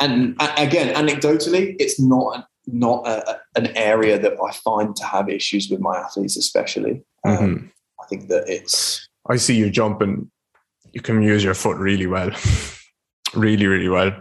and 0.00 0.34
again, 0.56 0.94
anecdotally, 0.94 1.76
it's 1.78 2.00
not 2.00 2.36
an, 2.36 2.44
not 2.66 3.06
a, 3.06 3.40
an 3.56 3.66
area 3.76 4.18
that 4.18 4.32
I 4.42 4.52
find 4.52 4.96
to 4.96 5.04
have 5.04 5.28
issues 5.28 5.68
with 5.68 5.80
my 5.80 5.98
athletes, 5.98 6.38
especially. 6.38 7.02
Um, 7.26 7.36
Mhm. 7.36 7.68
I 8.12 8.16
think 8.16 8.28
that 8.28 8.48
it's 8.48 9.08
I 9.28 9.36
see 9.36 9.56
you 9.56 9.70
jumping. 9.70 10.30
You 10.92 11.00
can 11.00 11.22
use 11.22 11.42
your 11.42 11.54
foot 11.54 11.78
really 11.78 12.06
well, 12.06 12.30
really, 13.34 13.66
really 13.66 13.88
well. 13.88 14.12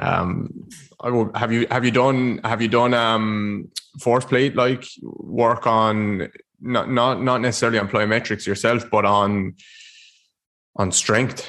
Um, 0.00 0.68
I 1.00 1.08
will, 1.08 1.32
have 1.34 1.50
you 1.50 1.66
have 1.70 1.84
you 1.84 1.90
done 1.90 2.40
have 2.44 2.60
you 2.60 2.68
done 2.68 2.92
um 2.92 3.70
force 4.00 4.24
plate 4.24 4.56
like 4.56 4.84
work 5.02 5.66
on 5.66 6.28
not 6.60 6.90
not 6.90 7.22
not 7.22 7.40
necessarily 7.40 7.78
on 7.78 7.88
plyometrics 7.88 8.46
yourself, 8.46 8.90
but 8.90 9.06
on 9.06 9.54
on 10.76 10.92
strength 10.92 11.48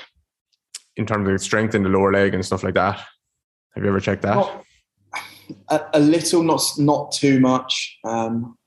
in 0.96 1.06
terms 1.06 1.28
of 1.28 1.42
strength 1.42 1.76
in 1.76 1.84
the 1.84 1.90
lower 1.90 2.14
leg 2.14 2.34
and 2.34 2.46
stuff 2.46 2.64
like 2.64 2.76
that. 2.76 3.04
Have 3.76 3.84
you 3.84 3.90
ever 3.90 4.00
checked 4.00 4.22
that? 4.22 4.36
not, 4.36 4.66
a, 5.70 5.82
a 5.96 6.00
little, 6.00 6.44
not 6.44 6.62
not 6.78 7.12
too 7.12 7.42
much. 7.42 7.98
Um, 8.06 8.58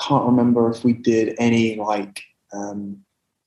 can't 0.00 0.24
remember 0.26 0.70
if 0.70 0.84
we 0.84 0.92
did 0.92 1.34
any 1.38 1.76
like 1.76 2.22
um, 2.52 2.98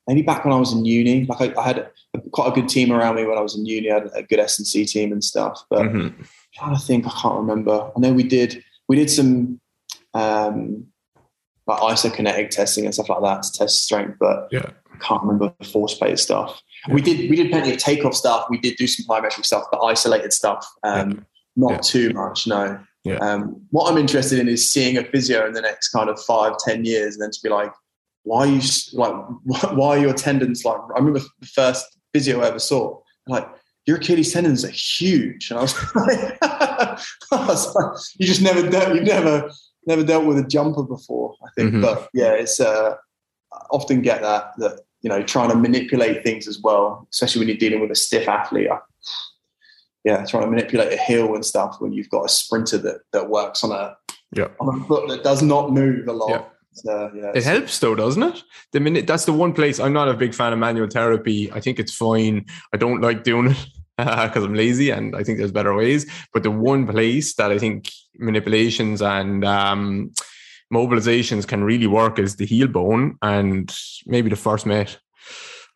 maybe 0.07 0.21
back 0.21 0.43
when 0.45 0.53
I 0.53 0.57
was 0.59 0.73
in 0.73 0.85
uni. 0.85 1.25
Like 1.25 1.41
I, 1.57 1.61
I 1.61 1.63
had 1.65 1.89
quite 2.31 2.49
a 2.49 2.55
good 2.55 2.69
team 2.69 2.91
around 2.91 3.15
me 3.15 3.25
when 3.25 3.37
I 3.37 3.41
was 3.41 3.55
in 3.55 3.65
uni. 3.65 3.91
I 3.91 3.95
had 3.95 4.09
a 4.13 4.23
good 4.23 4.39
S 4.39 4.57
and 4.59 4.67
C 4.67 4.85
team 4.85 5.11
and 5.11 5.23
stuff. 5.23 5.63
But 5.69 5.83
Mhm. 5.83 6.13
trying 6.53 6.75
to 6.75 6.81
think, 6.81 7.05
I 7.05 7.11
can't 7.11 7.35
remember. 7.35 7.91
I 7.95 7.99
know 7.99 8.13
we 8.13 8.23
did 8.23 8.63
we 8.87 8.95
did 8.95 9.09
some 9.09 9.59
um, 10.13 10.85
like 11.67 11.79
isokinetic 11.81 12.49
testing 12.49 12.85
and 12.85 12.93
stuff 12.93 13.09
like 13.09 13.21
that 13.21 13.43
to 13.43 13.51
test 13.51 13.83
strength, 13.83 14.17
but 14.19 14.47
Yeah. 14.51 14.69
I 14.93 14.97
can't 14.99 15.21
remember 15.21 15.53
the 15.59 15.65
force 15.65 15.93
plate 15.93 16.17
stuff. 16.17 16.61
We 16.89 17.01
did 17.01 17.29
we 17.29 17.35
did 17.35 17.51
plenty 17.51 17.71
of 17.73 17.77
takeoff 17.77 18.13
stuff. 18.15 18.47
We 18.49 18.57
did 18.57 18.77
do 18.77 18.87
some 18.87 19.05
plyometric 19.05 19.45
stuff, 19.45 19.65
but 19.71 19.81
isolated 19.83 20.33
stuff. 20.33 20.65
Um, 20.83 21.25
Not 21.59 21.71
Yeah. 21.71 21.77
too 21.79 22.09
much, 22.13 22.45
no. 22.47 22.79
Yeah. 23.07 23.17
Um, 23.17 23.61
what 23.71 23.91
I'm 23.91 23.97
interested 23.97 24.39
in 24.39 24.47
is 24.47 24.71
seeing 24.71 24.97
a 24.97 25.03
physio 25.03 25.45
in 25.47 25.53
the 25.53 25.61
next 25.61 25.89
kind 25.89 26.09
of 26.09 26.21
five, 26.23 26.53
ten 26.65 26.85
years, 26.85 27.15
and 27.15 27.21
then 27.21 27.31
to 27.31 27.39
be 27.43 27.49
like, 27.49 27.71
why 28.23 28.39
are 28.41 28.47
you 28.47 28.61
like, 28.93 29.13
why 29.73 29.97
are 29.97 29.99
your 29.99 30.13
tendons 30.13 30.65
like? 30.65 30.77
I 30.95 30.99
remember 30.99 31.19
the 31.39 31.47
first 31.47 31.85
physio 32.13 32.41
I 32.41 32.47
ever 32.47 32.59
saw, 32.59 32.99
like 33.27 33.47
your 33.85 33.97
Achilles 33.97 34.33
tendons 34.33 34.65
are 34.65 34.69
huge, 34.69 35.49
and 35.49 35.59
I 35.59 35.61
was 35.61 35.73
like, 35.95 36.37
I 36.41 36.97
was 37.31 37.73
like, 37.73 37.99
you 38.19 38.27
just 38.27 38.41
never 38.41 38.69
dealt, 38.69 38.93
you've 38.95 39.05
never 39.05 39.49
never 39.85 40.03
dealt 40.03 40.25
with 40.25 40.37
a 40.37 40.43
jumper 40.43 40.83
before, 40.83 41.33
I 41.43 41.49
think. 41.55 41.73
Mhm. 41.73 41.81
But 41.81 42.09
yeah, 42.13 42.33
it's 42.33 42.59
uh, 42.59 42.95
I 43.53 43.57
often 43.71 44.01
get 44.01 44.21
that 44.21 44.51
that 44.57 44.81
you 45.01 45.09
know 45.09 45.23
trying 45.23 45.49
to 45.49 45.55
manipulate 45.55 46.23
things 46.23 46.47
as 46.47 46.59
well, 46.59 47.07
especially 47.11 47.39
when 47.39 47.47
you're 47.47 47.57
dealing 47.57 47.79
with 47.79 47.91
a 47.91 47.95
stiff 47.95 48.27
athlete. 48.27 48.69
I, 48.69 48.79
yeah, 50.07 50.23
trying 50.25 50.43
to 50.43 50.49
manipulate 50.49 50.93
a 50.93 51.01
heel 51.09 51.35
and 51.35 51.45
stuff 51.45 51.75
when 51.81 51.91
you've 51.91 52.09
got 52.09 52.23
a 52.23 52.29
sprinter 52.29 52.77
that 52.77 52.99
that 53.13 53.29
works 53.29 53.63
on 53.65 53.71
a 53.81 53.83
Yeah. 54.39 54.47
on 54.61 54.67
a 54.73 54.85
foot 54.87 55.03
that 55.09 55.21
does 55.29 55.41
not 55.41 55.65
move 55.81 56.07
a 56.07 56.13
lot. 56.13 56.29
Yeah. 56.29 56.43
So, 56.71 57.11
yeah, 57.19 57.31
It 57.35 57.43
helps 57.43 57.77
though, 57.79 57.95
doesn't 57.95 58.23
it? 58.23 58.43
The 58.71 58.79
minute 58.79 59.05
that's 59.05 59.25
the 59.25 59.33
one 59.33 59.53
place 59.53 59.79
I'm 59.79 59.93
not 59.93 60.07
a 60.07 60.13
big 60.23 60.33
fan 60.33 60.53
of 60.53 60.59
manual 60.59 60.87
therapy. 60.87 61.51
I 61.51 61.59
think 61.59 61.77
it's 61.79 61.93
fine. 62.05 62.45
I 62.73 62.77
don't 62.77 63.01
like 63.01 63.23
doing 63.23 63.47
it 63.51 63.65
because 63.97 64.43
I'm 64.45 64.53
lazy 64.53 64.91
and 64.91 65.13
I 65.15 65.23
think 65.23 65.37
there's 65.39 65.51
better 65.59 65.75
ways. 65.75 66.05
But 66.33 66.43
the 66.43 66.51
one 66.51 66.87
place 66.87 67.35
that 67.35 67.51
I 67.51 67.57
think 67.57 67.91
manipulations 68.17 69.01
and 69.01 69.43
um, 69.43 70.11
mobilizations 70.73 71.47
can 71.47 71.63
really 71.63 71.87
work 71.87 72.19
is 72.19 72.35
the 72.35 72.45
heel 72.45 72.67
bone 72.67 73.17
and 73.21 73.75
maybe 74.05 74.29
the 74.29 74.35
first 74.47 74.65
met. 74.65 74.97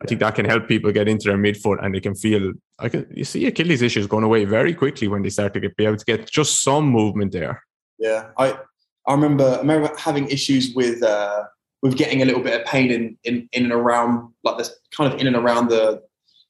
I 0.02 0.06
think 0.06 0.20
that 0.20 0.34
can 0.34 0.44
help 0.44 0.68
people 0.68 0.90
get 0.92 1.08
into 1.08 1.28
their 1.28 1.38
midfoot 1.38 1.78
and 1.82 1.94
they 1.94 2.00
can 2.00 2.14
feel. 2.14 2.52
I 2.78 2.88
can 2.88 3.06
you 3.14 3.24
see 3.24 3.46
Achilles 3.46 3.82
issues 3.82 4.06
going 4.06 4.24
away 4.24 4.44
very 4.44 4.74
quickly 4.74 5.08
when 5.08 5.22
they 5.22 5.30
start 5.30 5.54
to 5.54 5.60
get 5.60 5.76
be 5.76 5.84
able 5.84 5.96
to 5.96 6.04
get 6.04 6.30
just 6.30 6.62
some 6.62 6.86
movement 6.86 7.32
there. 7.32 7.62
Yeah, 7.98 8.30
I 8.38 8.58
I 9.06 9.14
remember 9.14 9.44
I 9.44 9.58
remember 9.58 9.90
having 9.96 10.28
issues 10.28 10.74
with 10.74 11.02
uh, 11.02 11.44
with 11.82 11.96
getting 11.96 12.22
a 12.22 12.24
little 12.24 12.42
bit 12.42 12.60
of 12.60 12.66
pain 12.66 12.90
in, 12.90 13.16
in 13.24 13.48
in 13.52 13.64
and 13.64 13.72
around 13.72 14.32
like 14.42 14.58
this 14.58 14.70
kind 14.96 15.12
of 15.12 15.20
in 15.20 15.26
and 15.26 15.36
around 15.36 15.68
the 15.68 16.02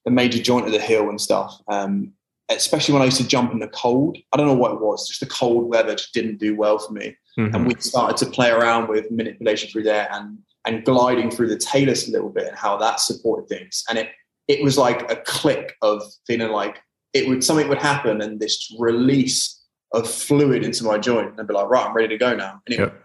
the 0.04 0.10
major 0.10 0.42
joint 0.42 0.66
of 0.66 0.72
the 0.72 0.80
heel 0.80 1.08
and 1.08 1.20
stuff. 1.20 1.60
Um, 1.68 2.12
especially 2.50 2.92
when 2.92 3.02
I 3.02 3.06
used 3.06 3.18
to 3.18 3.26
jump 3.26 3.52
in 3.52 3.60
the 3.60 3.68
cold. 3.68 4.18
I 4.32 4.36
don't 4.36 4.46
know 4.46 4.54
what 4.54 4.72
it 4.72 4.80
was. 4.80 5.08
Just 5.08 5.20
the 5.20 5.26
cold 5.26 5.68
weather 5.70 5.94
just 5.94 6.12
didn't 6.12 6.38
do 6.38 6.54
well 6.54 6.78
for 6.78 6.92
me. 6.92 7.16
Mhm. 7.38 7.54
And 7.54 7.66
we 7.66 7.74
started 7.78 8.16
to 8.18 8.30
play 8.30 8.50
around 8.50 8.88
with 8.88 9.10
manipulation 9.10 9.70
through 9.70 9.84
there 9.84 10.08
and 10.12 10.38
and 10.66 10.84
gliding 10.84 11.30
through 11.30 11.48
the 11.48 11.56
talus 11.56 12.08
a 12.08 12.12
little 12.12 12.28
bit 12.28 12.46
and 12.46 12.56
how 12.56 12.76
that 12.76 13.00
supported 13.00 13.48
things. 13.48 13.84
And 13.88 13.98
it 13.98 14.10
it 14.48 14.62
was 14.62 14.76
like 14.76 15.10
a 15.10 15.16
click 15.16 15.74
of 15.82 16.02
feeling 16.26 16.50
like 16.50 16.78
it 17.12 17.28
would 17.28 17.44
something 17.44 17.68
would 17.68 17.78
happen 17.78 18.20
and 18.20 18.40
this 18.40 18.74
release 18.78 19.60
of 19.92 20.10
fluid 20.10 20.64
into 20.64 20.84
my 20.84 20.98
joint 20.98 21.30
and 21.30 21.40
I'd 21.40 21.46
be 21.46 21.54
like, 21.54 21.68
right, 21.68 21.86
I'm 21.86 21.94
ready 21.94 22.08
to 22.08 22.16
go 22.16 22.34
now. 22.34 22.60
And 22.66 22.74
it, 22.74 22.80
Yep. 22.80 23.04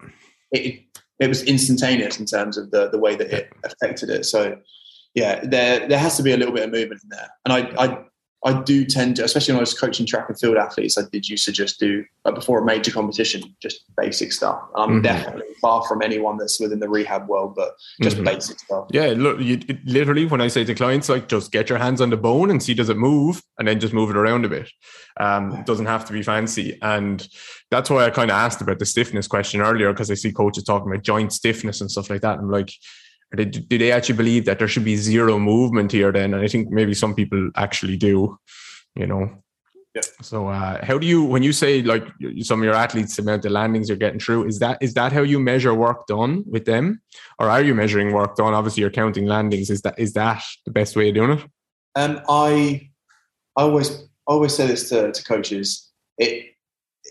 it, 0.52 0.84
it 1.20 1.28
was 1.28 1.44
instantaneous 1.44 2.20
in 2.20 2.26
terms 2.26 2.58
of 2.58 2.72
the, 2.72 2.90
the 2.90 2.98
way 3.00 3.16
that 3.16 3.32
it 3.32 3.52
affected 3.66 4.10
it. 4.10 4.26
So 4.26 4.58
yeah, 5.14 5.44
there 5.44 5.88
there 5.88 6.00
has 6.00 6.16
to 6.18 6.24
be 6.24 6.32
a 6.32 6.38
little 6.38 6.54
bit 6.54 6.64
of 6.64 6.72
movement 6.72 7.02
in 7.04 7.10
there. 7.10 7.30
And 7.46 7.54
I 7.54 7.84
I 7.86 7.98
I 8.48 8.62
do 8.62 8.86
tend 8.86 9.18
to, 9.18 9.26
especially 9.26 9.54
when 9.54 9.60
I 9.60 9.68
was 9.68 9.74
coaching 9.74 10.06
track 10.06 10.30
and 10.30 10.40
field 10.40 10.56
athletes, 10.56 10.98
I 10.98 11.02
did 11.12 11.28
used 11.28 11.44
to 11.46 11.52
just 11.52 11.80
do 11.80 12.06
like 12.24 12.36
before 12.36 12.60
a 12.62 12.66
major 12.66 12.92
competition, 12.92 13.44
just 13.62 13.84
basic 13.98 14.32
stuff. 14.32 14.62
And 14.76 14.84
I'm 14.84 15.00
Mhm. 15.00 15.04
definitely 15.04 15.44
far 15.62 15.86
from 15.86 16.02
anyone 16.02 16.38
that's 16.38 16.58
within 16.60 16.80
the 16.80 16.88
rehab 16.88 17.28
world, 17.28 17.56
but 17.56 17.76
just 18.02 18.18
Mhm. 18.18 18.24
basic 18.26 18.58
stuff. 18.60 18.88
Yeah, 18.92 19.14
look, 19.18 19.42
you, 19.42 19.60
literally, 19.86 20.26
when 20.26 20.40
I 20.40 20.48
say 20.48 20.64
to 20.64 20.74
clients, 20.74 21.10
like 21.10 21.28
just 21.28 21.52
get 21.52 21.68
your 21.70 21.78
hands 21.78 22.00
on 22.00 22.10
the 22.10 22.16
bone 22.18 22.50
and 22.50 22.64
see 22.64 22.74
does 22.74 22.90
it 22.90 22.98
move, 22.98 23.42
and 23.60 23.68
then 23.68 23.80
just 23.82 23.94
move 23.94 24.10
it 24.10 24.16
around 24.16 24.46
a 24.46 24.50
bit. 24.50 24.70
Um, 25.20 25.52
it 25.52 25.66
doesn't 25.66 25.88
have 25.88 26.06
to 26.06 26.14
be 26.14 26.24
fancy, 26.24 26.78
and 26.82 27.28
that's 27.70 27.90
why 27.90 28.06
I 28.06 28.10
kind 28.12 28.32
of 28.32 28.38
asked 28.38 28.62
about 28.62 28.80
the 28.80 28.86
stiffness 28.86 29.28
question 29.28 29.60
earlier 29.62 29.92
because 29.92 30.10
I 30.10 30.14
see 30.14 30.32
coaches 30.32 30.64
talking 30.64 30.90
about 30.90 31.04
joint 31.04 31.34
stiffness 31.34 31.82
and 31.82 31.92
stuff 31.92 32.10
like 32.10 32.22
that. 32.22 32.40
I'm 32.40 32.50
like, 32.50 32.72
they, 33.36 33.46
do 33.46 33.78
they 33.78 33.92
actually 33.92 34.16
believe 34.16 34.46
that 34.46 34.60
there 34.60 34.68
should 34.68 34.86
be 34.86 34.96
zero 34.96 35.38
movement 35.38 35.92
here? 35.92 36.12
Then, 36.12 36.34
and 36.34 36.44
I 36.44 36.48
think 36.48 36.70
maybe 36.70 36.94
some 36.94 37.14
people 37.14 37.50
actually 37.56 37.98
do. 37.98 38.38
You 38.96 39.08
know. 39.08 39.44
Yeah. 39.94 40.02
So, 40.22 40.48
uh, 40.48 40.84
how 40.86 40.98
do 40.98 41.08
you, 41.08 41.24
when 41.24 41.44
you 41.44 41.52
say 41.52 41.82
like 41.82 42.08
some 42.42 42.60
of 42.60 42.66
your 42.66 42.76
athletes, 42.76 43.18
about 43.18 43.24
the 43.24 43.32
amount 43.32 43.46
of 43.46 43.52
landings 43.52 43.90
you're 43.90 43.98
getting 43.98 44.20
through, 44.20 44.46
is 44.46 44.60
that 44.60 44.78
is 44.82 44.94
that 44.94 45.12
how 45.12 45.22
you 45.22 45.40
measure 45.40 45.74
work 45.74 46.08
done 46.08 46.44
with 46.48 46.66
them? 46.66 47.02
or 47.40 47.50
are 47.50 47.62
you 47.62 47.76
measuring 47.76 48.14
work 48.14 48.36
done? 48.36 48.54
Obviously, 48.54 48.82
you're 48.82 48.90
counting 48.90 49.26
landings. 49.26 49.70
Is 49.70 49.82
that 49.82 50.00
is 50.00 50.14
that 50.14 50.44
the 50.66 50.72
best 50.72 50.96
way 50.96 51.10
of 51.10 51.16
doing 51.16 51.32
it? 51.32 51.46
Um, 51.96 52.22
I 52.30 52.90
I 53.56 53.64
always 53.64 54.08
always 54.26 54.56
say 54.56 54.68
this 54.68 54.90
to, 54.90 55.12
to 55.12 55.24
coaches. 55.24 55.92
It 56.18 56.54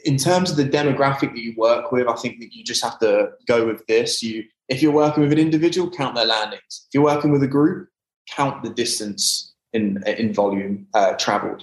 in 0.05 0.16
terms 0.16 0.51
of 0.51 0.56
the 0.56 0.68
demographic 0.68 1.32
that 1.32 1.38
you 1.38 1.55
work 1.56 1.90
with, 1.90 2.06
I 2.06 2.14
think 2.16 2.40
that 2.40 2.52
you 2.52 2.62
just 2.64 2.84
have 2.84 2.98
to 3.01 3.30
go 3.47 3.66
with 3.66 3.86
this. 3.86 4.22
You 4.22 4.44
if 4.68 4.82
you're 4.82 4.93
working 4.93 5.22
with 5.22 5.32
an 5.32 5.38
individual, 5.38 5.90
count 5.90 6.14
their 6.14 6.26
landings. 6.26 6.86
If 6.88 6.94
you're 6.94 7.05
working 7.05 7.30
with 7.30 7.43
a 7.43 7.48
group, 7.48 7.88
count 8.28 8.62
the 8.62 8.70
distance 8.70 9.55
in 9.72 10.02
in 10.06 10.32
volume 10.32 10.86
uh, 10.94 11.14
traveled. 11.14 11.62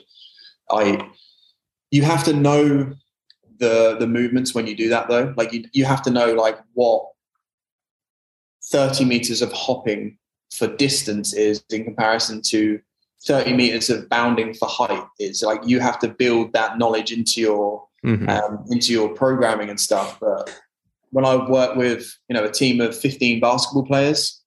I 0.70 1.10
you 1.92 2.04
have 2.04 2.24
to 2.26 2.34
know 2.34 2.94
the 3.60 3.98
the 4.00 4.08
movements 4.08 4.56
when 4.56 4.68
you 4.68 4.76
do 4.76 4.90
that 4.90 5.08
though. 5.08 5.34
Like 5.38 5.54
you 5.54 5.66
you 5.74 5.86
have 5.86 6.02
to 6.04 6.12
know 6.12 6.34
like 6.34 6.60
what 6.74 7.08
30 8.72 9.06
meters 9.06 9.42
of 9.42 9.52
hopping 9.52 10.18
for 10.54 10.68
distance 10.68 11.34
is 11.34 11.64
in 11.70 11.84
comparison 11.84 12.42
to 12.42 12.80
30 13.26 13.54
meters 13.54 13.90
of 13.90 14.08
bounding 14.10 14.54
for 14.54 14.68
height 14.68 15.06
is 15.20 15.42
like 15.44 15.62
you 15.66 15.80
have 15.80 16.00
to 16.00 16.08
build 16.08 16.54
that 16.54 16.78
knowledge 16.78 17.12
into 17.12 17.42
your 17.42 17.86
mm-hmm. 18.06 18.30
um, 18.30 18.64
into 18.70 18.92
your 18.92 19.10
programming 19.10 19.70
and 19.70 19.80
stuff 19.80 20.20
but 20.20 20.62
when 21.14 21.26
i 21.26 21.36
work 21.36 21.76
with 21.76 22.18
you 22.28 22.34
know 22.34 22.44
a 22.44 22.52
team 22.52 22.82
of 22.82 22.98
15 22.98 23.40
basketball 23.40 23.86
players 23.86 24.44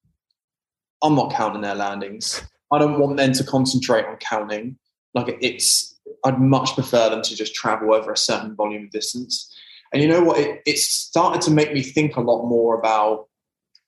i'm 1.02 1.14
not 1.14 1.32
counting 1.32 1.62
their 1.62 1.74
landings. 1.74 2.42
I 2.72 2.78
don't 2.78 2.98
want 2.98 3.16
them 3.16 3.32
to 3.32 3.44
concentrate 3.44 4.06
on 4.06 4.16
counting. 4.16 4.78
Like 5.14 5.38
it's 5.40 5.94
i'd 6.24 6.40
much 6.40 6.74
prefer 6.74 7.10
them 7.10 7.22
to 7.22 7.36
just 7.36 7.54
travel 7.54 7.94
over 7.94 8.12
a 8.12 8.16
certain 8.16 8.54
volume 8.54 8.84
of 8.84 8.90
distance. 8.90 9.54
And 9.92 10.02
you 10.02 10.08
know 10.08 10.22
what? 10.22 10.38
It, 10.38 10.62
it 10.66 10.78
started 10.78 11.40
to 11.42 11.50
make 11.50 11.72
me 11.72 11.82
think 11.82 12.16
a 12.16 12.20
lot 12.20 12.46
more 12.46 12.78
about 12.78 13.28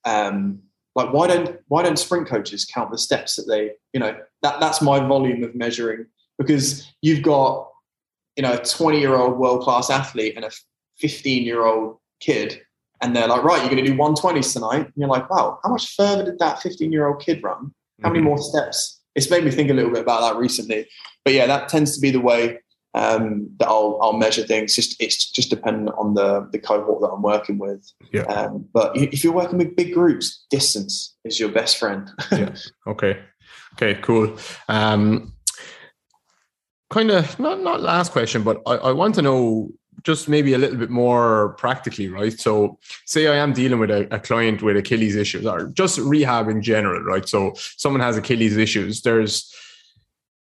um, 0.05 0.61
like 0.95 1.13
why 1.13 1.27
don't 1.27 1.59
why 1.69 1.83
don't 1.83 1.99
sprint 1.99 2.29
coaches 2.29 2.65
count 2.65 2.91
the 2.91 2.99
steps 2.99 3.37
that 3.37 3.47
they 3.47 3.73
you 3.93 4.01
know 4.01 4.17
that 4.43 4.61
that's 4.61 4.81
my 4.81 5.01
volume 5.01 5.43
of 5.43 5.55
measuring. 5.55 6.07
Because 6.39 6.89
you've 7.03 7.23
got 7.23 7.69
you 8.37 8.43
know 8.43 8.55
a 8.55 8.65
20 8.65 9.01
year 9.01 9.17
old 9.17 9.39
world 9.39 9.63
class 9.63 9.91
athlete 9.91 10.35
and 10.37 10.45
a 10.45 10.51
15 10.99 11.43
year 11.43 11.65
old 11.65 11.99
kid 12.21 12.61
and 13.01 13.15
they're 13.15 13.29
like 13.29 13.43
right 13.43 13.61
you're 13.61 13.70
going 13.70 13.85
to 13.85 13.91
do 13.91 13.97
120s 13.97 14.53
tonight 14.53 14.87
and 14.87 14.93
you're 14.97 15.09
like 15.09 15.29
wow 15.31 15.59
how 15.62 15.70
much 15.70 15.95
further 15.95 16.25
did 16.25 16.39
that 16.39 16.61
15 16.61 16.93
year 16.93 17.07
old 17.07 17.20
kid 17.20 17.43
run 17.43 17.73
how 18.03 18.09
many 18.09 18.20
mm-hmm. 18.20 18.29
more 18.29 18.39
steps 18.39 19.01
it's 19.15 19.31
made 19.31 19.45
me 19.45 19.51
think 19.51 19.70
a 19.70 19.75
little 19.75 19.91
bit 19.91 20.03
about 20.03 20.20
that 20.20 20.39
recently 20.39 20.87
but 21.25 21.35
yeah 21.35 21.47
that 21.47 21.69
tends 21.69 21.95
to 21.95 22.01
be 22.01 22.11
the 22.11 22.20
way 22.20 22.59
um, 22.95 23.49
that 23.59 23.69
I'll, 23.69 23.99
I'll 24.03 24.15
measure 24.15 24.43
things. 24.43 24.75
Just 24.75 25.01
it's 25.01 25.31
just 25.31 25.51
dependent 25.51 25.91
on 25.97 26.15
the 26.15 26.49
the 26.51 26.59
cohort 26.59 27.01
that 27.01 27.09
I'm 27.09 27.23
working 27.23 27.59
with. 27.59 27.91
Yeah. 28.12 28.23
Um, 28.23 28.66
but 28.73 28.97
if 28.97 29.23
you're 29.23 29.33
working 29.33 29.59
with 29.59 29.77
big 29.77 29.95
groups, 29.95 30.45
distance 30.51 31.15
is 31.25 31.39
your 31.39 31.51
best 31.51 31.79
friend. 31.79 32.11
yeah. 32.33 32.55
Okay. 32.87 33.20
Okay. 33.75 34.01
Cool. 34.01 34.37
Um, 34.69 35.33
kind 36.91 37.11
of 37.11 37.39
not 37.39 37.61
not 37.61 37.83
last 37.83 38.12
question, 38.12 38.43
but 38.43 38.62
I, 38.66 38.75
I 38.77 38.93
want 38.93 39.15
to 39.16 39.23
know 39.23 39.70
just 40.03 40.29
maybe 40.29 40.55
a 40.55 40.59
little 40.59 40.77
bit 40.77 40.91
more 40.91 41.55
practically, 41.59 42.09
right? 42.09 42.39
So, 42.39 42.79
say 43.05 43.27
I 43.29 43.37
am 43.37 43.53
dealing 43.53 43.79
with 43.79 43.91
a, 43.91 44.12
a, 44.15 44.19
client 44.19 44.62
with 44.62 44.77
Achilles 44.77 45.16
issues 45.16 45.47
or 45.47 45.66
just 45.69 45.99
rehab 45.99 46.49
in 46.49 46.62
general, 46.62 47.03
right? 47.03 47.29
So, 47.29 47.55
someone 47.77 48.01
has 48.01 48.16
Achilles 48.16 48.57
issues. 48.57 49.03
There's 49.03 49.55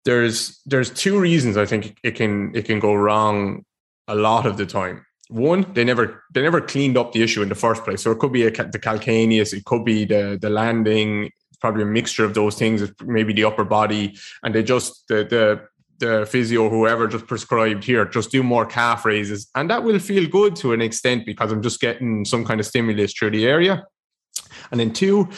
there's 0.05 0.61
there's 0.65 0.91
two 0.91 1.19
reasons 1.20 1.57
I 1.57 1.66
think 1.66 1.99
it 2.03 2.12
can 2.12 2.53
it 2.55 2.65
can 2.65 2.81
go 2.81 2.95
wrong 2.95 3.65
a 4.07 4.15
lot 4.15 4.47
of 4.47 4.57
the 4.57 4.66
time. 4.66 5.05
One, 5.29 5.66
they 5.75 5.85
never 5.85 6.25
they 6.33 6.43
never 6.43 6.61
cleaned 6.61 6.97
up 6.97 7.12
the 7.12 7.23
issue 7.23 7.43
in 7.43 7.49
the 7.49 7.55
first 7.55 7.85
place. 7.85 8.03
So 8.03 8.11
it 8.12 8.19
could 8.19 8.33
be 8.33 8.47
a, 8.47 8.51
the 8.51 8.79
calcaneus, 8.79 9.53
it 9.53 9.65
could 9.65 9.85
be 9.85 10.05
the 10.05 10.39
the 10.41 10.51
landing, 10.51 11.31
probably 11.61 11.83
a 11.83 11.87
mixture 11.87 12.25
of 12.25 12.35
those 12.35 12.57
things. 12.57 12.91
Maybe 13.05 13.33
the 13.35 13.45
upper 13.45 13.65
body, 13.65 14.16
and 14.43 14.55
they 14.55 14.62
just 14.62 15.07
the 15.09 15.25
the 15.25 15.69
the 15.99 16.27
physio, 16.31 16.69
whoever 16.69 17.07
just 17.07 17.27
prescribed 17.27 17.85
here, 17.85 18.05
just 18.05 18.31
do 18.31 18.43
more 18.43 18.65
calf 18.66 19.05
raises. 19.05 19.49
And 19.55 19.70
that 19.70 19.83
will 19.83 19.99
feel 19.99 20.29
good 20.29 20.57
to 20.57 20.73
an 20.73 20.81
extent 20.81 21.27
because 21.27 21.53
I'm 21.53 21.62
just 21.62 21.81
getting 21.81 22.25
some 22.25 22.45
kind 22.45 22.61
of 22.61 22.66
stimulus 22.66 23.12
through 23.12 23.31
the 23.31 23.47
area. 23.47 23.85
And 24.70 24.79
then 24.79 24.93
two, 24.93 25.29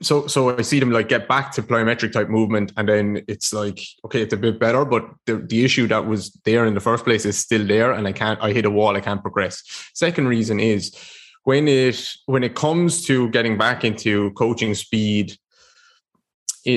so 0.00 0.26
so 0.28 0.56
I 0.56 0.62
see 0.62 0.78
them 0.78 0.92
like 0.92 1.08
get 1.08 1.26
back 1.26 1.52
to 1.52 1.62
plyometric 1.62 2.12
type 2.12 2.28
movement, 2.28 2.72
and 2.76 2.88
then 2.88 3.24
it's 3.26 3.52
like 3.52 3.80
okay, 4.04 4.22
it's 4.22 4.32
a 4.32 4.36
bit 4.36 4.60
better, 4.60 4.84
but 4.84 5.08
the, 5.26 5.38
the 5.38 5.64
issue 5.64 5.86
that 5.88 6.06
was 6.06 6.30
there 6.44 6.66
in 6.66 6.74
the 6.74 6.80
first 6.80 7.04
place 7.04 7.24
is 7.24 7.36
still 7.36 7.66
there, 7.66 7.92
and 7.92 8.06
I 8.06 8.12
can't. 8.12 8.40
I 8.40 8.52
hit 8.52 8.64
a 8.64 8.70
wall. 8.70 8.96
I 8.96 9.00
can't 9.00 9.22
progress. 9.22 9.62
Second 9.94 10.28
reason 10.28 10.60
is 10.60 10.94
when 11.44 11.66
it 11.66 12.00
when 12.26 12.44
it 12.44 12.54
comes 12.54 13.04
to 13.06 13.28
getting 13.30 13.58
back 13.58 13.84
into 13.84 14.30
coaching 14.32 14.74
speed, 14.74 15.36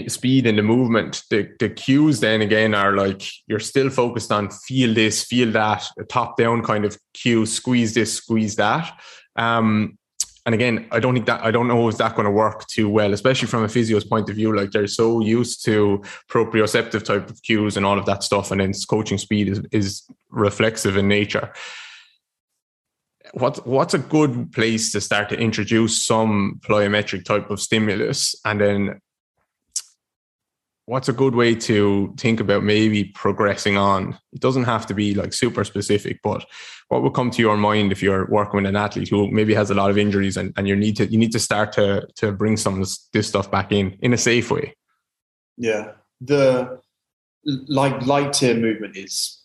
speed 0.08 0.48
and 0.48 0.58
the 0.58 0.64
movement, 0.64 1.24
the 1.30 1.50
the 1.60 1.70
cues 1.70 2.20
then 2.20 2.42
again 2.42 2.74
are 2.74 2.94
like 2.94 3.24
you're 3.48 3.60
still 3.60 3.90
focused 3.90 4.32
on 4.32 4.50
feel 4.50 4.94
this, 4.94 5.24
feel 5.24 5.52
that, 5.52 5.86
a 6.00 6.04
top 6.04 6.38
down 6.38 6.64
kind 6.64 6.86
of 6.86 6.98
cue, 7.14 7.46
squeeze 7.46 7.94
this, 7.94 8.14
squeeze 8.14 8.56
that. 8.56 9.00
Um, 9.36 9.98
and 10.46 10.56
again, 10.56 10.88
I 10.92 11.00
don't 11.00 11.14
think 11.14 11.28
that 11.28 11.44
I 11.44 11.52
don't 11.52 11.68
know 11.68 11.88
is 11.88 11.98
that 11.98 12.16
going 12.16 12.26
to 12.26 12.32
work 12.32 12.66
too 12.68 12.90
well, 12.90 13.14
especially 13.14 13.48
from 13.48 13.64
a 13.64 13.68
physio's 13.68 14.04
point 14.04 14.30
of 14.30 14.36
view. 14.36 14.56
Like 14.56 14.72
they're 14.72 14.88
so 14.88 15.22
used 15.22 15.64
to 15.66 16.02
proprioceptive 16.30 17.04
type 17.04 17.30
of 17.30 17.42
cues 17.44 17.78
and 17.78 17.86
all 17.86 18.00
of 18.00 18.06
that 18.08 18.24
stuff, 18.24 18.50
and 18.50 18.60
then 18.60 18.74
coaching 18.90 19.20
speed 19.20 19.50
is 19.50 19.62
is 19.72 20.04
reflexive 20.30 20.98
in 20.98 21.08
nature. 21.08 21.54
What 23.34 23.66
what's 23.68 23.94
a 23.94 24.00
good 24.00 24.52
place 24.52 24.92
to 24.94 25.02
start 25.02 25.30
to 25.30 25.40
introduce 25.40 26.02
some 26.02 26.60
plyometric 26.68 27.24
type 27.24 27.52
of 27.52 27.62
stimulus, 27.62 28.36
and 28.44 28.60
then 28.60 29.02
what's 30.92 31.08
a 31.08 31.14
good 31.14 31.36
way 31.36 31.56
to 31.56 32.14
think 32.18 32.42
about 32.42 32.66
maybe 32.66 33.06
progressing 33.06 33.78
on? 33.78 34.20
It 34.34 34.42
doesn't 34.42 34.66
have 34.66 34.86
to 34.88 34.94
be 34.94 35.14
like 35.14 35.32
super 35.32 35.64
specific, 35.64 36.20
but 36.22 36.46
what 36.90 37.02
would 37.02 37.14
come 37.14 37.32
to 37.32 37.42
your 37.42 37.56
mind 37.56 37.94
if 37.94 38.04
you're 38.04 38.28
working 38.28 38.58
with 38.58 38.66
an 38.66 38.76
athlete 38.76 39.08
who 39.08 39.32
maybe 39.32 39.54
has 39.54 39.72
a 39.72 39.74
lot 39.74 39.90
of 39.90 39.98
injuries 39.98 40.36
and, 40.36 40.54
and 40.58 40.68
you 40.68 40.76
need 40.76 40.98
to 40.98 41.06
you 41.06 41.18
need 41.18 41.32
to 41.32 41.40
start 41.40 41.72
to 41.74 42.06
to 42.18 42.34
bring 42.34 42.58
some 42.58 42.74
of 42.74 42.90
this, 43.14 43.28
stuff 43.28 43.50
back 43.50 43.72
in 43.72 43.98
in 44.02 44.12
a 44.12 44.18
safe 44.18 44.52
way? 44.52 44.76
Yeah, 45.56 45.94
the 46.20 46.82
like 47.46 48.06
light 48.06 48.34
tier 48.34 48.56
movement 48.56 48.98
is 48.98 49.40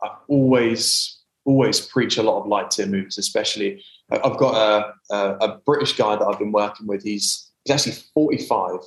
I 0.00 0.10
always 0.28 1.18
always 1.44 1.80
preach 1.80 2.18
a 2.18 2.22
lot 2.22 2.42
of 2.42 2.46
light 2.46 2.70
tier 2.70 2.86
movements, 2.86 3.18
especially 3.18 3.82
I've 4.12 4.38
got 4.38 4.54
a, 4.54 5.14
a, 5.14 5.36
a 5.46 5.58
British 5.66 5.96
guy 5.96 6.14
that 6.14 6.24
I've 6.24 6.38
been 6.38 6.52
working 6.52 6.86
with. 6.86 7.02
He's 7.02 7.50
he's 7.64 7.74
actually 7.74 7.96
45 8.14 8.78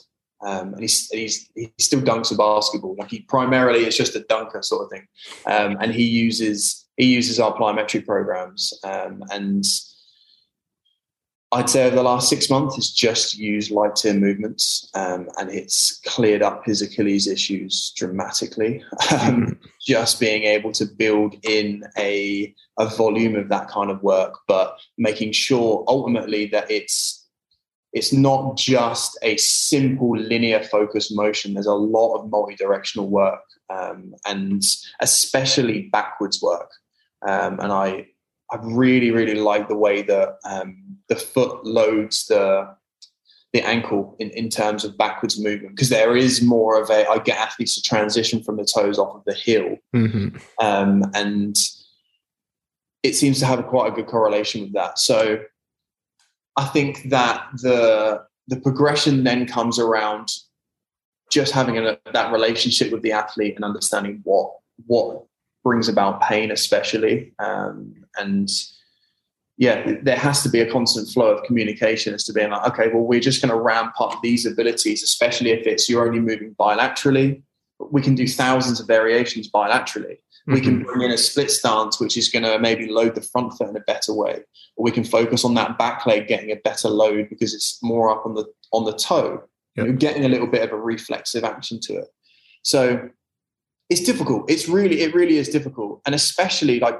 um, 0.44 0.74
and 0.74 0.82
he's, 0.82 1.10
he's 1.10 1.50
he 1.56 1.72
still 1.80 2.02
dunks 2.02 2.32
a 2.32 2.36
basketball. 2.36 2.96
Like 2.98 3.12
he 3.12 3.22
primarily 3.22 3.82
it's 3.82 3.98
just 3.98 4.16
a 4.16 4.22
dunker 4.22 4.62
sort 4.62 4.84
of 4.84 4.90
thing, 4.90 5.08
um, 5.46 5.78
and 5.80 5.94
he 5.94 6.04
uses 6.04 6.88
he 6.98 7.06
uses 7.06 7.40
our 7.40 7.56
plyometric 7.56 8.06
programs. 8.06 8.74
Um, 8.84 9.24
and 9.32 9.64
I'd 11.54 11.70
say 11.70 11.86
over 11.86 11.96
the 11.96 12.04
last 12.04 12.30
six 12.30 12.50
months, 12.50 12.76
he's 12.76 12.92
just 12.92 13.38
used 13.38 13.72
light 13.72 13.96
tier 13.96 14.14
movements, 14.14 14.90
um, 14.94 15.30
and 15.38 15.50
it's 15.50 16.00
cleared 16.06 16.42
up 16.42 16.66
his 16.66 16.82
Achilles 16.82 17.28
issues 17.28 17.94
dramatically. 17.98 18.84
Um, 19.12 19.60
just 19.86 20.20
being 20.20 20.44
able 20.44 20.72
to 20.74 20.86
build 20.86 21.36
in 21.44 21.84
a 21.98 22.54
a 22.80 22.88
volume 22.88 23.36
of 23.36 23.50
that 23.50 23.68
kind 23.68 23.92
of 23.92 24.02
work, 24.02 24.40
but 24.48 24.78
making 24.98 25.34
sure 25.34 25.84
ultimately 25.88 26.48
that 26.48 26.72
it's 26.72 27.21
it's 27.94 28.14
not 28.14 28.58
just 28.58 29.18
a 29.22 29.36
simple 29.38 30.18
linear 30.18 30.64
focus 30.64 31.12
motion. 31.12 31.54
There's 31.54 31.66
a 31.66 31.74
lot 31.74 32.16
of 32.16 32.30
multi-directional 32.30 33.10
work 33.10 33.42
um, 33.70 34.16
and 34.26 34.64
especially 35.00 35.90
backwards 35.92 36.42
work. 36.42 36.70
Um, 37.28 37.60
and 37.60 37.72
I, 37.72 38.08
I 38.52 38.58
really, 38.62 39.12
really 39.12 39.36
like 39.36 39.68
the 39.68 39.78
way 39.78 40.02
that 40.04 40.38
um, 40.46 40.98
the 41.10 41.16
foot 41.16 41.66
loads 41.66 42.28
the 42.28 42.76
the 43.54 43.62
ankle 43.68 44.16
in, 44.18 44.30
in 44.30 44.48
terms 44.48 44.86
of 44.86 44.98
backwards 44.98 45.38
movement 45.38 45.76
because 45.76 45.90
there 45.90 46.16
is 46.16 46.42
more 46.42 46.82
of 46.82 46.90
a 46.90 47.06
I 47.10 47.18
get 47.18 47.38
athletes 47.38 47.76
to 47.76 47.82
transition 47.82 48.42
from 48.42 48.56
the 48.56 48.64
toes 48.64 48.98
off 48.98 49.14
of 49.14 49.24
the 49.26 49.34
heel, 49.34 49.76
mm-hmm. 49.94 50.38
Um, 50.60 51.12
and 51.14 51.58
it 53.04 53.14
seems 53.16 53.40
to 53.40 53.46
have 53.46 53.66
quite 53.68 53.92
a 53.92 53.96
good 53.96 54.08
correlation 54.08 54.62
with 54.62 54.74
that. 54.74 55.00
So 55.00 55.40
I 56.58 56.66
think 56.66 57.10
that 57.10 57.46
the 57.56 58.24
the 58.48 58.60
progression 58.60 59.24
then 59.24 59.46
comes 59.46 59.80
around 59.80 60.30
just 61.32 61.54
having 61.54 61.78
a, 61.78 61.98
that 62.14 62.34
relationship 62.34 62.92
with 62.92 63.02
the 63.02 63.14
athlete 63.14 63.56
and 63.56 63.64
understanding 63.64 64.22
what 64.24 64.52
what 64.88 65.24
brings 65.64 65.88
about 65.88 66.22
pain, 66.22 66.52
especially, 66.52 67.34
um, 67.40 67.94
and 68.18 68.50
yeah, 69.58 69.98
there 70.02 70.18
has 70.18 70.42
to 70.42 70.50
be 70.50 70.60
a 70.60 70.72
constant 70.72 71.08
flow 71.10 71.28
of 71.28 71.44
communication 71.44 72.16
as 72.16 72.24
to 72.24 72.34
being 72.34 72.50
like, 72.50 72.68
okay, 72.68 72.88
well, 72.92 73.04
we're 73.04 73.20
just 73.20 73.44
going 73.44 73.54
to 73.54 73.60
ramp 73.60 73.94
up 74.00 74.20
these 74.24 74.46
abilities, 74.46 75.04
especially 75.04 75.52
if 75.52 75.68
it's 75.68 75.88
you're 75.88 76.08
only 76.08 76.20
moving 76.20 76.56
bilaterally. 76.56 77.44
We 77.92 78.02
can 78.02 78.16
do 78.16 78.28
thousands 78.28 78.80
of 78.80 78.88
variations 78.88 79.52
bilaterally. 79.52 80.18
Mm-hmm. 80.42 80.54
We 80.54 80.62
can 80.62 80.76
mm-hmm. 80.78 80.86
bring 80.86 81.02
in 81.04 81.12
a 81.12 81.18
split 81.18 81.52
stance, 81.52 82.00
which 82.00 82.18
is 82.18 82.30
going 82.30 82.44
to 82.44 82.60
maybe 82.60 82.88
load 82.88 83.16
the 83.16 83.22
front 83.22 83.54
foot 83.54 83.70
in 83.70 83.76
a 83.76 83.82
better 83.82 84.14
way, 84.14 84.42
or 84.76 84.84
we 84.84 84.92
can 84.92 85.04
focus 85.04 85.46
on 85.46 85.54
that 85.56 85.78
back 85.78 86.06
leg 86.06 86.28
getting 86.28 86.52
a 86.52 86.56
better 86.56 86.90
load 86.90 87.30
because 87.30 87.54
it's 87.54 87.78
more 87.84 88.10
up 88.10 88.26
on 88.26 88.34
the 88.36 88.46
on 88.74 88.86
the 88.86 88.94
toe. 88.94 89.44
Yep. 89.76 89.86
You're 89.86 89.96
getting 89.96 90.26
a 90.26 90.30
little 90.30 90.48
bit 90.48 90.64
of 90.64 90.72
a 90.72 90.78
reflexive 90.78 91.44
action 91.44 91.80
to 91.84 91.98
it. 91.98 92.08
So 92.64 93.10
it's 93.90 94.02
difficult. 94.02 94.50
It's 94.50 94.68
really, 94.68 95.02
it 95.02 95.14
really 95.14 95.38
is 95.38 95.50
difficult. 95.50 96.02
And 96.06 96.16
especially 96.16 96.80
like 96.80 96.98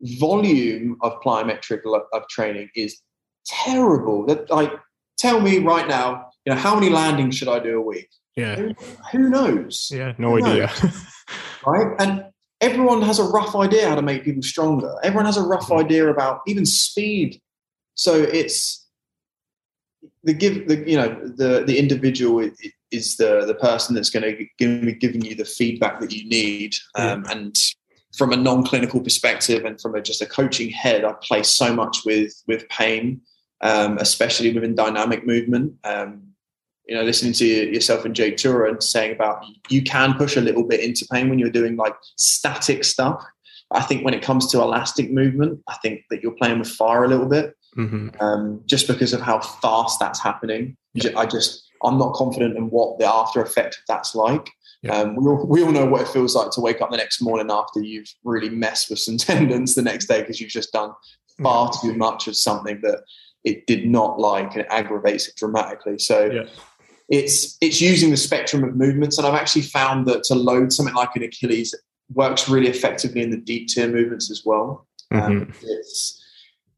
volume 0.00 0.96
of 1.02 1.20
plyometric 1.20 1.80
of 2.12 2.28
training 2.28 2.68
is 2.74 3.00
terrible. 3.46 4.26
That 4.26 4.50
like 4.50 4.72
tell 5.18 5.40
me 5.40 5.58
right 5.58 5.88
now, 5.88 6.26
you 6.44 6.52
know, 6.52 6.58
how 6.58 6.74
many 6.74 6.90
landings 6.90 7.36
should 7.36 7.48
I 7.48 7.58
do 7.58 7.78
a 7.78 7.82
week? 7.82 8.08
Yeah. 8.36 8.56
Who, 8.56 8.74
who 9.12 9.30
knows? 9.30 9.90
Yeah, 9.92 10.14
no 10.18 10.36
Who 10.36 10.44
idea. 10.44 10.72
right? 11.66 11.94
And 11.98 12.26
everyone 12.64 13.02
has 13.02 13.18
a 13.18 13.24
rough 13.24 13.54
idea 13.54 13.88
how 13.88 13.94
to 13.94 14.02
make 14.02 14.24
people 14.24 14.42
stronger. 14.42 14.94
Everyone 15.02 15.26
has 15.26 15.36
a 15.36 15.42
rough 15.42 15.70
idea 15.70 16.08
about 16.08 16.40
even 16.46 16.64
speed. 16.64 17.40
So 17.94 18.14
it's 18.14 18.86
the 20.24 20.32
give 20.32 20.66
the 20.68 20.76
you 20.90 20.96
know 20.96 21.08
the 21.24 21.64
the 21.66 21.78
individual 21.78 22.50
is 22.90 23.16
the 23.16 23.44
the 23.46 23.54
person 23.54 23.94
that's 23.94 24.10
going 24.10 24.24
to 24.24 24.36
be 24.36 24.94
giving 24.98 25.24
you 25.24 25.34
the 25.34 25.44
feedback 25.44 26.00
that 26.00 26.12
you 26.12 26.28
need. 26.28 26.74
Um, 26.94 27.24
and 27.30 27.54
from 28.16 28.32
a 28.32 28.36
non-clinical 28.36 29.00
perspective 29.00 29.64
and 29.64 29.80
from 29.80 29.96
a, 29.96 30.00
just 30.00 30.22
a 30.22 30.26
coaching 30.26 30.70
head, 30.70 31.04
I 31.04 31.12
play 31.22 31.42
so 31.42 31.74
much 31.74 31.98
with 32.06 32.32
with 32.46 32.68
pain, 32.68 33.20
um, 33.60 33.98
especially 33.98 34.52
within 34.52 34.74
dynamic 34.74 35.26
movement. 35.26 35.74
Um, 35.84 36.33
you 36.86 36.94
know, 36.94 37.02
listening 37.02 37.32
to 37.34 37.46
yourself 37.46 38.04
and 38.04 38.14
Jake 38.14 38.36
Tuura 38.36 38.82
saying 38.82 39.12
about 39.12 39.44
you 39.70 39.82
can 39.82 40.14
push 40.14 40.36
a 40.36 40.40
little 40.40 40.64
bit 40.64 40.80
into 40.80 41.06
pain 41.10 41.28
when 41.28 41.38
you're 41.38 41.50
doing 41.50 41.76
like 41.76 41.94
static 42.16 42.84
stuff. 42.84 43.24
I 43.70 43.80
think 43.80 44.04
when 44.04 44.14
it 44.14 44.22
comes 44.22 44.50
to 44.52 44.60
elastic 44.60 45.10
movement, 45.10 45.60
I 45.68 45.76
think 45.82 46.02
that 46.10 46.22
you're 46.22 46.32
playing 46.32 46.58
with 46.58 46.68
fire 46.68 47.04
a 47.04 47.08
little 47.08 47.26
bit, 47.26 47.56
hmm 47.74 48.08
um, 48.20 48.60
just 48.66 48.86
because 48.86 49.12
of 49.12 49.20
how 49.20 49.40
fast 49.40 49.98
that's 49.98 50.20
happening. 50.20 50.76
Ju- 50.96 51.14
I 51.16 51.26
just, 51.26 51.68
I'm 51.82 51.98
not 51.98 52.14
confident 52.14 52.56
in 52.56 52.70
what 52.70 52.98
the 52.98 53.06
after 53.06 53.42
effect 53.42 53.76
of 53.76 53.82
that's 53.88 54.14
like. 54.14 54.48
Yeah. 54.82 54.98
Um, 54.98 55.16
we, 55.16 55.24
all, 55.26 55.46
we 55.46 55.62
all 55.62 55.72
know 55.72 55.86
what 55.86 56.02
it 56.02 56.08
feels 56.08 56.36
like 56.36 56.50
to 56.52 56.60
wake 56.60 56.82
up 56.82 56.90
the 56.90 56.98
next 56.98 57.22
morning 57.22 57.50
after 57.50 57.80
you've 57.82 58.06
really 58.22 58.50
messed 58.50 58.90
with 58.90 58.98
some 58.98 59.16
tendons 59.18 59.74
the 59.74 59.82
next 59.82 60.06
day 60.06 60.20
because 60.20 60.40
you've 60.40 60.50
just 60.50 60.72
done 60.72 60.92
far 61.42 61.72
too 61.80 61.94
much 61.94 62.28
of 62.28 62.36
something 62.36 62.80
that 62.82 63.02
it 63.44 63.66
did 63.66 63.86
not 63.86 64.20
like 64.20 64.52
and 64.52 64.60
it 64.60 64.66
aggravates 64.70 65.26
it 65.28 65.36
dramatically. 65.36 65.98
So 65.98 66.26
Yeah. 66.26 66.44
It's 67.08 67.56
it's 67.60 67.80
using 67.80 68.10
the 68.10 68.16
spectrum 68.16 68.64
of 68.64 68.76
movements, 68.76 69.18
and 69.18 69.26
I've 69.26 69.34
actually 69.34 69.62
found 69.62 70.06
that 70.06 70.24
to 70.24 70.34
load 70.34 70.72
something 70.72 70.94
like 70.94 71.14
an 71.16 71.22
Achilles 71.22 71.74
works 72.12 72.48
really 72.48 72.68
effectively 72.68 73.22
in 73.22 73.30
the 73.30 73.36
deep 73.36 73.68
tier 73.68 73.88
movements 73.88 74.30
as 74.30 74.42
well. 74.44 74.86
Um, 75.10 75.52
it's 75.62 76.22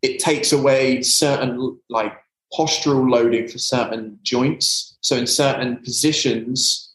it 0.02 0.18
takes 0.18 0.52
away 0.52 1.02
certain 1.02 1.78
like 1.88 2.12
postural 2.52 3.10
loading 3.10 3.48
for 3.48 3.58
certain 3.58 4.18
joints. 4.22 4.96
So 5.00 5.16
in 5.16 5.26
certain 5.26 5.76
positions, 5.78 6.92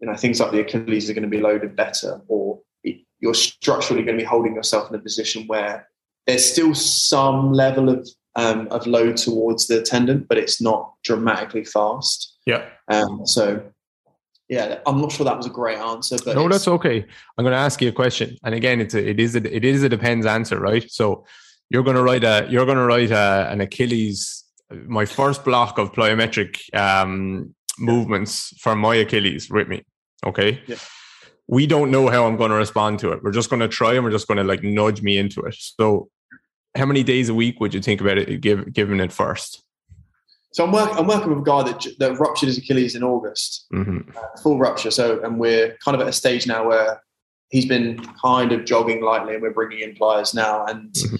you 0.00 0.06
know 0.06 0.16
things 0.16 0.40
like 0.40 0.52
the 0.52 0.60
Achilles 0.60 1.08
are 1.08 1.14
going 1.14 1.22
to 1.22 1.28
be 1.28 1.40
loaded 1.40 1.74
better, 1.76 2.20
or 2.28 2.60
you're 3.20 3.34
structurally 3.34 4.02
going 4.02 4.18
to 4.18 4.22
be 4.22 4.28
holding 4.28 4.54
yourself 4.54 4.90
in 4.90 4.94
a 4.94 4.98
position 5.02 5.46
where 5.46 5.88
there's 6.26 6.44
still 6.44 6.74
some 6.74 7.52
level 7.52 7.88
of 7.88 8.06
um, 8.36 8.68
of 8.70 8.86
load 8.86 9.16
towards 9.16 9.66
the 9.66 9.82
tendon, 9.82 10.26
but 10.28 10.38
it's 10.38 10.60
not 10.60 10.94
dramatically 11.02 11.64
fast. 11.64 12.36
Yeah. 12.46 12.66
Um, 12.88 13.26
so, 13.26 13.62
yeah, 14.48 14.80
I'm 14.86 15.00
not 15.00 15.12
sure 15.12 15.24
that 15.24 15.36
was 15.36 15.46
a 15.46 15.50
great 15.50 15.78
answer, 15.78 16.16
but 16.24 16.36
no, 16.36 16.48
that's 16.48 16.68
okay. 16.68 17.04
I'm 17.38 17.44
going 17.44 17.52
to 17.52 17.58
ask 17.58 17.80
you 17.80 17.88
a 17.88 17.92
question, 17.92 18.36
and 18.44 18.54
again, 18.54 18.80
it's 18.80 18.94
a, 18.94 19.08
it 19.08 19.18
is 19.18 19.34
a, 19.34 19.56
it 19.56 19.64
is 19.64 19.82
a 19.82 19.88
depends 19.88 20.26
answer, 20.26 20.60
right? 20.60 20.90
So 20.90 21.24
you're 21.70 21.82
going 21.82 21.96
to 21.96 22.02
write 22.02 22.24
a 22.24 22.46
you're 22.50 22.66
going 22.66 22.76
to 22.76 22.84
write 22.84 23.10
a, 23.10 23.48
an 23.50 23.60
Achilles. 23.60 24.44
My 24.70 25.06
first 25.06 25.44
block 25.44 25.78
of 25.78 25.92
plyometric 25.92 26.58
um, 26.74 27.54
movements 27.78 28.52
for 28.60 28.74
my 28.74 28.96
Achilles 28.96 29.48
with 29.50 29.68
me. 29.68 29.82
Okay. 30.26 30.60
Yeah. 30.66 30.76
We 31.46 31.66
don't 31.66 31.90
know 31.90 32.08
how 32.08 32.26
I'm 32.26 32.36
going 32.36 32.50
to 32.50 32.56
respond 32.56 32.98
to 33.00 33.12
it. 33.12 33.22
We're 33.22 33.30
just 33.30 33.50
going 33.50 33.60
to 33.60 33.68
try, 33.68 33.94
and 33.94 34.04
we're 34.04 34.10
just 34.10 34.26
going 34.26 34.38
to 34.38 34.44
like 34.44 34.62
nudge 34.62 35.02
me 35.02 35.18
into 35.18 35.40
it. 35.42 35.54
So, 35.58 36.08
how 36.74 36.86
many 36.86 37.02
days 37.02 37.28
a 37.28 37.34
week 37.34 37.60
would 37.60 37.72
you 37.74 37.80
think 37.80 38.00
about 38.00 38.18
it? 38.18 38.40
Give 38.40 38.72
giving 38.72 39.00
it 39.00 39.12
first. 39.12 39.62
so 40.52 40.64
I'm, 40.64 40.72
work, 40.72 40.90
I'm 40.98 41.06
working 41.06 41.28
with 41.30 41.38
a 41.38 41.42
guy 41.42 41.62
that, 41.64 41.86
that 41.98 42.18
ruptured 42.18 42.48
his 42.48 42.58
Achilles 42.58 42.94
in 42.94 43.02
August, 43.02 43.66
hmm 43.70 43.98
uh, 44.16 44.40
full 44.42 44.58
rupture. 44.58 44.90
So, 44.90 45.22
and 45.22 45.38
we're 45.38 45.76
kind 45.84 45.94
of 45.94 46.00
at 46.00 46.08
a 46.08 46.12
stage 46.12 46.46
now 46.46 46.66
where 46.68 47.00
he's 47.50 47.66
been 47.66 47.98
kind 48.20 48.52
of 48.52 48.64
jogging 48.64 49.02
lightly, 49.02 49.34
and 49.34 49.42
we're 49.42 49.52
bringing 49.52 49.80
in 49.80 49.94
plyos 49.94 50.34
now, 50.34 50.64
and 50.66 50.92
Mhm. 50.92 51.18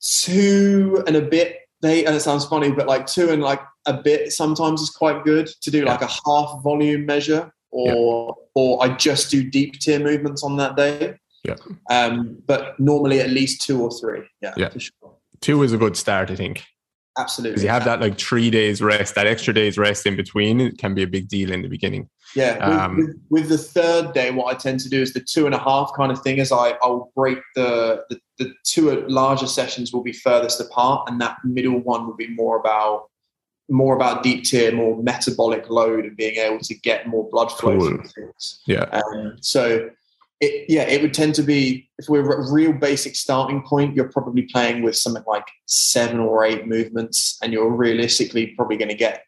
two 0.00 1.02
and 1.06 1.16
a 1.16 1.22
bit. 1.22 1.58
They 1.80 2.04
and 2.04 2.14
it 2.14 2.20
sounds 2.20 2.44
funny, 2.44 2.70
but 2.70 2.86
like 2.86 3.06
two 3.06 3.30
and 3.30 3.42
like 3.42 3.60
a 3.86 3.94
bit 3.94 4.32
sometimes 4.32 4.80
is 4.80 4.90
quite 4.90 5.24
good 5.24 5.48
to 5.62 5.70
do 5.70 5.84
like 5.84 6.02
a 6.02 6.06
half 6.06 6.62
volume 6.62 7.06
measure, 7.06 7.52
or 7.70 8.36
or 8.54 8.82
I 8.84 8.88
just 8.96 9.30
do 9.30 9.42
deep 9.48 9.78
tier 9.80 9.98
movements 9.98 10.44
on 10.44 10.56
that 10.58 10.76
day. 10.76 11.14
Yeah. 11.44 11.56
Um, 11.90 12.38
but 12.46 12.78
normally 12.78 13.20
at 13.20 13.30
least 13.30 13.62
two 13.62 13.82
or 13.82 13.90
three. 13.90 14.22
Yeah. 14.40 14.54
Yeah. 14.56 14.68
For 14.70 14.80
sure. 14.80 15.16
Two 15.40 15.62
is 15.62 15.72
a 15.72 15.78
good 15.78 15.96
start, 15.96 16.30
I 16.30 16.36
think. 16.36 16.64
Absolutely. 17.18 17.52
because 17.52 17.64
you 17.64 17.68
have 17.68 17.84
that 17.84 18.00
like 18.00 18.18
three 18.18 18.50
days 18.50 18.80
rest, 18.80 19.14
that 19.16 19.26
extra 19.26 19.52
day's 19.52 19.76
rest 19.76 20.06
in 20.06 20.16
between, 20.16 20.60
it 20.60 20.78
can 20.78 20.94
be 20.94 21.02
a 21.02 21.06
big 21.06 21.28
deal 21.28 21.52
in 21.52 21.60
the 21.60 21.68
beginning. 21.68 22.08
Yeah, 22.34 22.66
with, 22.66 22.78
Um, 22.78 22.96
with, 22.96 23.16
with 23.28 23.48
the 23.50 23.58
third 23.58 24.14
day, 24.14 24.30
what 24.30 24.54
I 24.54 24.56
tend 24.58 24.80
to 24.80 24.88
do 24.88 25.02
is 25.02 25.12
the 25.12 25.20
two 25.20 25.44
and 25.44 25.54
a 25.54 25.58
half 25.58 25.92
kind 25.94 26.10
of 26.10 26.22
thing. 26.22 26.38
Is 26.38 26.52
I 26.52 26.70
I'll 26.80 27.12
break 27.14 27.38
the, 27.54 28.04
the 28.08 28.18
the 28.38 28.54
two 28.64 29.06
larger 29.08 29.46
sessions 29.46 29.92
will 29.92 30.02
be 30.02 30.12
furthest 30.12 30.58
apart, 30.60 31.10
and 31.10 31.20
that 31.20 31.36
middle 31.44 31.78
one 31.80 32.06
will 32.06 32.16
be 32.16 32.28
more 32.28 32.58
about 32.58 33.10
more 33.68 33.94
about 33.94 34.22
deep 34.22 34.44
tier, 34.44 34.72
more 34.72 35.02
metabolic 35.02 35.68
load, 35.68 36.06
and 36.06 36.16
being 36.16 36.36
able 36.36 36.60
to 36.60 36.74
get 36.74 37.06
more 37.08 37.28
blood 37.30 37.52
flow. 37.52 37.78
Cool. 37.78 38.32
Yeah. 38.66 38.84
Um, 38.84 39.36
so, 39.40 39.90
it, 40.42 40.66
yeah, 40.68 40.82
it 40.82 41.00
would 41.00 41.14
tend 41.14 41.34
to 41.36 41.42
be 41.42 41.88
if 41.98 42.08
we're 42.08 42.28
a 42.32 42.52
real 42.52 42.72
basic 42.72 43.14
starting 43.14 43.62
point, 43.62 43.94
you're 43.94 44.10
probably 44.10 44.42
playing 44.42 44.82
with 44.82 44.96
something 44.96 45.22
like 45.26 45.46
seven 45.66 46.18
or 46.18 46.44
eight 46.44 46.66
movements, 46.66 47.38
and 47.42 47.52
you're 47.52 47.70
realistically 47.70 48.48
probably 48.56 48.76
going 48.76 48.88
to 48.88 48.94
get 48.96 49.24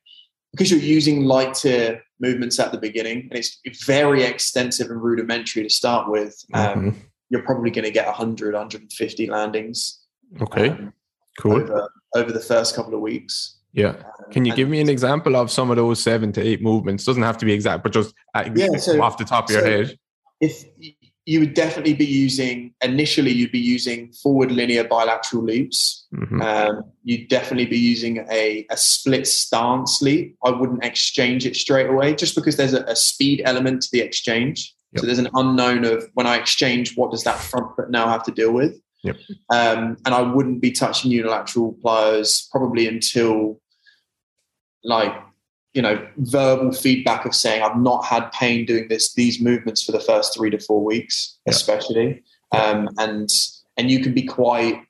because 0.52 0.70
you're 0.70 0.80
using 0.80 1.24
light 1.24 1.54
tier 1.54 2.02
movements 2.20 2.58
at 2.58 2.72
the 2.72 2.78
beginning, 2.78 3.28
and 3.30 3.38
it's 3.38 3.84
very 3.84 4.22
extensive 4.24 4.90
and 4.90 5.00
rudimentary 5.02 5.62
to 5.62 5.70
start 5.70 6.10
with. 6.10 6.34
Um, 6.52 6.74
Mhm. 6.90 6.94
You're 7.30 7.42
probably 7.42 7.70
going 7.70 7.84
to 7.86 7.90
get 7.90 8.06
100, 8.06 8.52
150 8.54 9.26
landings 9.28 10.00
Okay, 10.42 10.68
um, 10.68 10.92
cool. 11.40 11.54
over 11.54 11.88
over 12.14 12.30
the 12.32 12.38
first 12.40 12.76
couple 12.76 12.94
of 12.94 13.00
weeks. 13.00 13.58
Yeah. 13.72 13.88
Um, 13.88 14.30
Can 14.30 14.44
you 14.44 14.54
give 14.54 14.68
me 14.68 14.80
an 14.80 14.88
example 14.88 15.34
of 15.36 15.50
some 15.50 15.70
of 15.70 15.76
those 15.76 16.00
seven 16.02 16.32
to 16.32 16.40
eight 16.40 16.60
movements? 16.62 17.04
Doesn't 17.04 17.22
have 17.24 17.38
to 17.38 17.46
be 17.46 17.52
exact, 17.52 17.82
but 17.82 17.92
just 17.92 18.14
uh, 18.34 18.44
Yeah, 18.54 18.76
so- 18.78 19.00
off 19.02 19.16
the 19.18 19.24
top 19.24 19.44
of 19.48 19.50
your 19.50 19.62
so- 19.62 19.70
head. 19.70 19.98
if 20.40 20.64
you 21.26 21.40
would 21.40 21.54
definitely 21.54 21.94
be 21.94 22.04
using 22.04 22.74
initially 22.82 23.30
you'd 23.32 23.50
be 23.52 23.58
using 23.58 24.12
forward 24.12 24.50
linear 24.52 24.84
bilateral 24.84 25.42
leaps 25.42 26.06
Mhm. 26.14 26.42
um, 26.42 26.82
you'd 27.02 27.28
definitely 27.28 27.66
be 27.66 27.78
using 27.78 28.18
a, 28.30 28.66
a 28.70 28.76
split 28.76 29.26
stance 29.26 30.02
leap 30.02 30.36
i 30.44 30.50
wouldn't 30.50 30.84
exchange 30.84 31.46
it 31.46 31.56
straight 31.56 31.88
away 31.88 32.14
just 32.14 32.34
because 32.34 32.56
there's 32.56 32.74
a, 32.74 32.82
a 32.84 32.96
speed 32.96 33.40
element 33.44 33.82
to 33.82 33.88
the 33.92 34.00
exchange 34.00 34.74
Yep. 34.92 35.00
so 35.00 35.06
there's 35.06 35.18
an 35.18 35.30
unknown 35.34 35.84
of 35.84 36.04
when 36.14 36.26
i 36.26 36.36
exchange 36.36 36.94
what 36.96 37.10
does 37.10 37.24
that 37.24 37.38
front 37.38 37.74
foot 37.74 37.90
now 37.90 38.06
have 38.08 38.22
to 38.24 38.30
deal 38.32 38.52
with 38.52 38.74
Yep. 39.02 39.16
um, 39.50 39.96
and 40.04 40.14
i 40.14 40.20
wouldn't 40.22 40.60
be 40.60 40.70
touching 40.72 41.10
unilateral 41.10 41.74
plyos 41.82 42.48
probably 42.50 42.86
until 42.86 43.60
like 44.84 45.12
you 45.74 45.82
know 45.82 46.06
verbal 46.18 46.72
feedback 46.72 47.24
of 47.26 47.34
saying 47.34 47.62
I've 47.62 47.76
not 47.78 48.04
had 48.04 48.30
pain 48.32 48.64
doing 48.64 48.88
this 48.88 49.12
these 49.14 49.40
movements 49.40 49.82
for 49.82 49.92
the 49.92 50.00
first 50.00 50.34
three 50.34 50.50
to 50.50 50.58
four 50.58 50.82
weeks, 50.82 51.36
Yeah. 51.46 51.50
especially, 51.50 52.22
um, 52.52 52.88
and 52.98 53.28
and 53.76 53.90
you 53.90 54.00
can 54.00 54.14
be 54.14 54.22
quite 54.22 54.80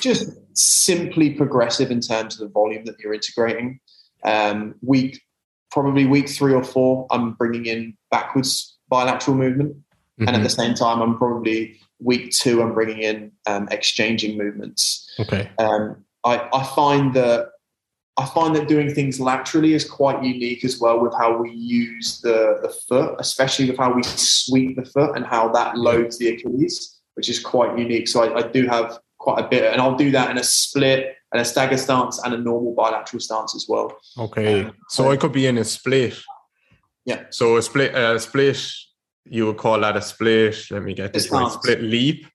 just 0.00 0.30
simply 0.52 1.30
progressive 1.30 1.90
in 1.90 2.00
terms 2.00 2.34
of 2.34 2.40
the 2.40 2.52
volume 2.52 2.84
that 2.84 2.96
you're 3.00 3.14
integrating. 3.14 3.80
Um, 4.24 4.74
week 4.82 5.22
probably 5.70 6.06
week 6.06 6.28
three 6.28 6.52
or 6.54 6.62
four, 6.64 7.06
I'm 7.10 7.32
bringing 7.32 7.66
in 7.66 7.96
backwards 8.10 8.76
bilateral 8.88 9.36
movement, 9.36 9.76
and 10.18 10.28
at 10.30 10.36
Mhm. 10.36 10.42
the 10.42 10.48
same 10.50 10.74
time, 10.74 11.00
I'm 11.02 11.16
probably 11.18 11.78
week 11.98 12.30
two, 12.30 12.62
I'm 12.62 12.72
bringing 12.74 12.98
in 12.98 13.32
um, 13.46 13.68
exchanging 13.70 14.36
movements 14.36 15.10
Okay. 15.18 15.48
um, 15.58 16.04
I, 16.24 16.46
I 16.52 16.62
find 16.74 17.14
that 17.14 17.50
I 18.18 18.24
find 18.24 18.56
that 18.56 18.66
doing 18.66 18.94
things 18.94 19.20
laterally 19.20 19.74
is 19.74 19.84
quite 19.84 20.22
unique 20.22 20.64
as 20.64 20.80
well 20.80 21.00
with 21.00 21.12
how 21.18 21.36
we 21.36 21.50
use 21.50 22.20
the, 22.22 22.58
the 22.62 22.70
foot, 22.70 23.16
especially 23.18 23.68
with 23.68 23.78
how 23.78 23.92
we 23.92 24.02
sweep 24.04 24.76
the 24.76 24.86
foot 24.86 25.16
and 25.16 25.26
how 25.26 25.48
that 25.52 25.76
loads 25.76 26.18
the 26.18 26.28
Achilles, 26.28 27.00
which 27.14 27.28
is 27.28 27.38
quite 27.38 27.78
unique. 27.78 28.08
So 28.08 28.22
I, 28.22 28.38
I 28.38 28.48
do 28.48 28.66
have 28.68 28.98
quite 29.18 29.44
a 29.44 29.48
bit, 29.48 29.70
and 29.70 29.82
I'll 29.82 29.96
do 29.96 30.10
that 30.12 30.30
in 30.30 30.38
a 30.38 30.44
split 30.44 31.14
and 31.32 31.42
a 31.42 31.44
stagger 31.44 31.76
stance 31.76 32.18
and 32.24 32.32
a 32.32 32.38
normal 32.38 32.72
bilateral 32.74 33.20
stance 33.20 33.54
as 33.54 33.66
well. 33.68 33.94
Okay. 34.18 34.64
Um, 34.64 34.72
So 34.88 35.10
I 35.10 35.16
could 35.16 35.32
be 35.32 35.46
in 35.46 35.58
a 35.58 35.64
split. 35.64 36.16
Yeah. 37.04 37.24
So 37.30 37.56
a 37.56 37.62
split, 37.62 37.94
a 37.94 38.18
split, 38.18 38.64
you 39.24 39.46
would 39.46 39.58
call 39.58 39.80
that 39.80 39.96
a 39.96 40.02
split. 40.02 40.56
Let 40.70 40.82
me 40.82 40.94
get 40.94 41.12
this 41.12 41.30
right. 41.30 41.50
Split 41.50 41.82
leap. 41.82 42.26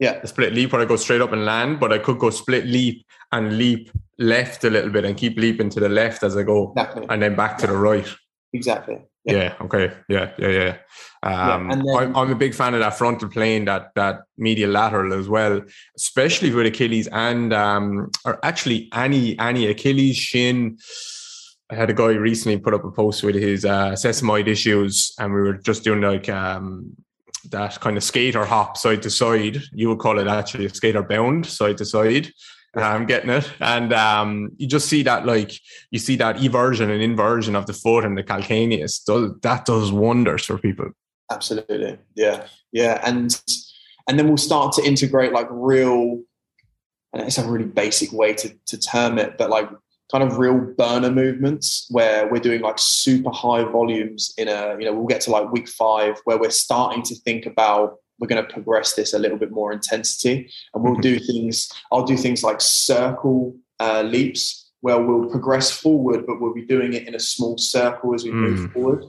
Yeah. 0.00 0.24
Split 0.24 0.54
leap 0.54 0.72
where 0.72 0.80
I 0.80 0.86
go 0.86 0.96
straight 0.96 1.20
up 1.20 1.32
and 1.32 1.44
land, 1.44 1.78
but 1.78 1.92
I 1.92 1.98
could 1.98 2.18
go 2.18 2.30
split 2.30 2.64
leap 2.66 3.04
and 3.32 3.56
leap 3.58 3.90
left 4.18 4.64
a 4.64 4.70
little 4.70 4.90
bit 4.90 5.04
and 5.04 5.16
keep 5.16 5.36
leaping 5.38 5.70
to 5.70 5.80
the 5.80 5.88
left 5.88 6.22
as 6.22 6.36
I 6.36 6.42
go 6.42 6.72
Exactly. 6.76 7.06
and 7.08 7.22
then 7.22 7.36
back 7.36 7.58
to 7.58 7.66
the 7.66 7.76
right. 7.76 8.06
Exactly. 8.52 8.98
Yeah. 9.24 9.34
yeah. 9.34 9.54
Okay. 9.60 9.92
Yeah. 10.08 10.32
Yeah. 10.38 10.48
Yeah. 10.48 10.76
Um, 11.22 11.68
yeah 11.70 11.76
then, 11.76 11.88
I'm, 11.96 12.16
I'm 12.16 12.30
a 12.32 12.34
big 12.34 12.54
fan 12.54 12.72
of 12.72 12.80
that 12.80 12.96
frontal 12.96 13.28
plane, 13.28 13.66
that 13.66 13.90
that 13.94 14.22
medial 14.38 14.70
lateral 14.70 15.12
as 15.12 15.28
well, 15.28 15.60
especially 15.96 16.50
with 16.50 16.66
Achilles 16.66 17.06
and 17.08 17.52
um, 17.52 18.10
or 18.24 18.44
actually 18.44 18.88
any 18.94 19.38
any 19.38 19.66
Achilles 19.66 20.16
shin. 20.16 20.78
I 21.70 21.76
had 21.76 21.90
a 21.90 21.94
guy 21.94 22.12
recently 22.12 22.58
put 22.58 22.74
up 22.74 22.84
a 22.84 22.90
post 22.90 23.22
with 23.22 23.36
his 23.36 23.64
uh, 23.64 23.92
sesamoid 23.92 24.48
issues, 24.48 25.12
and 25.18 25.32
we 25.32 25.40
were 25.40 25.58
just 25.58 25.84
doing 25.84 26.00
like 26.00 26.28
um, 26.28 26.96
that 27.50 27.80
kind 27.80 27.96
of 27.96 28.04
skater 28.04 28.44
hop 28.44 28.76
side 28.76 29.02
to 29.02 29.10
side. 29.10 29.58
You 29.72 29.88
would 29.88 29.98
call 29.98 30.18
it 30.18 30.26
actually 30.26 30.66
a 30.66 30.74
skater 30.74 31.02
bound 31.02 31.46
side 31.46 31.78
to 31.78 31.84
side. 31.84 32.32
I'm 32.76 33.06
getting 33.06 33.30
it. 33.30 33.50
And 33.58 33.92
um, 33.92 34.50
you 34.56 34.68
just 34.68 34.88
see 34.88 35.02
that, 35.02 35.26
like, 35.26 35.52
you 35.90 35.98
see 35.98 36.14
that 36.16 36.36
eversion 36.36 36.90
and 36.90 37.02
inversion 37.02 37.56
of 37.56 37.66
the 37.66 37.72
foot 37.72 38.04
and 38.04 38.16
the 38.16 38.22
calcaneus. 38.22 39.02
That 39.42 39.64
does 39.64 39.90
wonders 39.90 40.44
for 40.44 40.56
people. 40.56 40.90
Absolutely. 41.32 41.98
Yeah. 42.14 42.46
Yeah. 42.70 43.00
And, 43.04 43.40
and 44.08 44.18
then 44.18 44.28
we'll 44.28 44.36
start 44.36 44.72
to 44.74 44.84
integrate 44.84 45.32
like 45.32 45.48
real, 45.50 46.20
and 47.12 47.22
it's 47.22 47.38
a 47.38 47.48
really 47.48 47.64
basic 47.64 48.12
way 48.12 48.34
to, 48.34 48.54
to 48.66 48.78
term 48.78 49.18
it, 49.18 49.36
but 49.36 49.50
like 49.50 49.68
kind 50.10 50.24
of 50.24 50.38
real 50.38 50.58
burner 50.58 51.10
movements 51.10 51.86
where 51.90 52.28
we're 52.30 52.40
doing 52.40 52.60
like 52.60 52.78
super 52.78 53.30
high 53.30 53.64
volumes 53.64 54.32
in 54.36 54.48
a, 54.48 54.76
you 54.78 54.84
know, 54.84 54.92
we'll 54.92 55.06
get 55.06 55.20
to 55.22 55.30
like 55.30 55.52
week 55.52 55.68
five 55.68 56.20
where 56.24 56.38
we're 56.38 56.50
starting 56.50 57.02
to 57.02 57.14
think 57.14 57.46
about 57.46 57.96
we're 58.20 58.28
going 58.28 58.44
to 58.44 58.52
progress 58.52 58.94
this 58.94 59.14
a 59.14 59.18
little 59.18 59.38
bit 59.38 59.50
more 59.50 59.72
intensity 59.72 60.52
and 60.74 60.84
we'll 60.84 60.92
mm-hmm. 60.92 61.00
do 61.00 61.18
things 61.18 61.70
i'll 61.90 62.04
do 62.04 62.16
things 62.16 62.42
like 62.42 62.60
circle 62.60 63.56
uh, 63.80 64.02
leaps 64.02 64.70
where 64.82 65.00
we'll 65.00 65.28
progress 65.30 65.70
forward 65.70 66.26
but 66.26 66.40
we'll 66.40 66.54
be 66.54 66.64
doing 66.64 66.92
it 66.92 67.08
in 67.08 67.14
a 67.14 67.20
small 67.20 67.56
circle 67.56 68.14
as 68.14 68.24
we 68.24 68.30
mm. 68.30 68.34
move 68.34 68.72
forward 68.72 69.04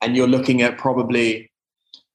and 0.00 0.16
you're 0.16 0.26
looking 0.26 0.62
at 0.62 0.78
probably 0.78 1.50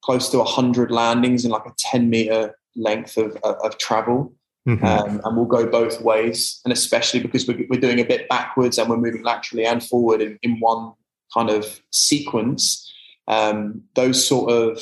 close 0.03 0.29
to 0.29 0.37
100 0.37 0.91
landings 0.91 1.45
in 1.45 1.51
like 1.51 1.65
a 1.65 1.73
10 1.77 2.09
meter 2.09 2.55
length 2.75 3.17
of, 3.17 3.35
of, 3.43 3.55
of 3.63 3.77
travel 3.77 4.33
mm-hmm. 4.67 4.85
um, 4.85 5.21
and 5.23 5.37
we'll 5.37 5.45
go 5.45 5.65
both 5.65 6.01
ways 6.01 6.61
and 6.63 6.71
especially 6.71 7.19
because 7.19 7.47
we're, 7.47 7.65
we're, 7.69 7.79
doing 7.79 7.99
a 7.99 8.05
bit 8.05 8.27
backwards 8.29 8.77
and 8.77 8.89
we're 8.89 8.97
moving 8.97 9.23
laterally 9.23 9.65
and 9.65 9.83
forward 9.83 10.21
in, 10.21 10.37
in 10.41 10.59
one 10.59 10.93
kind 11.33 11.49
of 11.49 11.81
sequence 11.91 12.91
um, 13.27 13.83
those 13.95 14.25
sort 14.25 14.51
of 14.51 14.79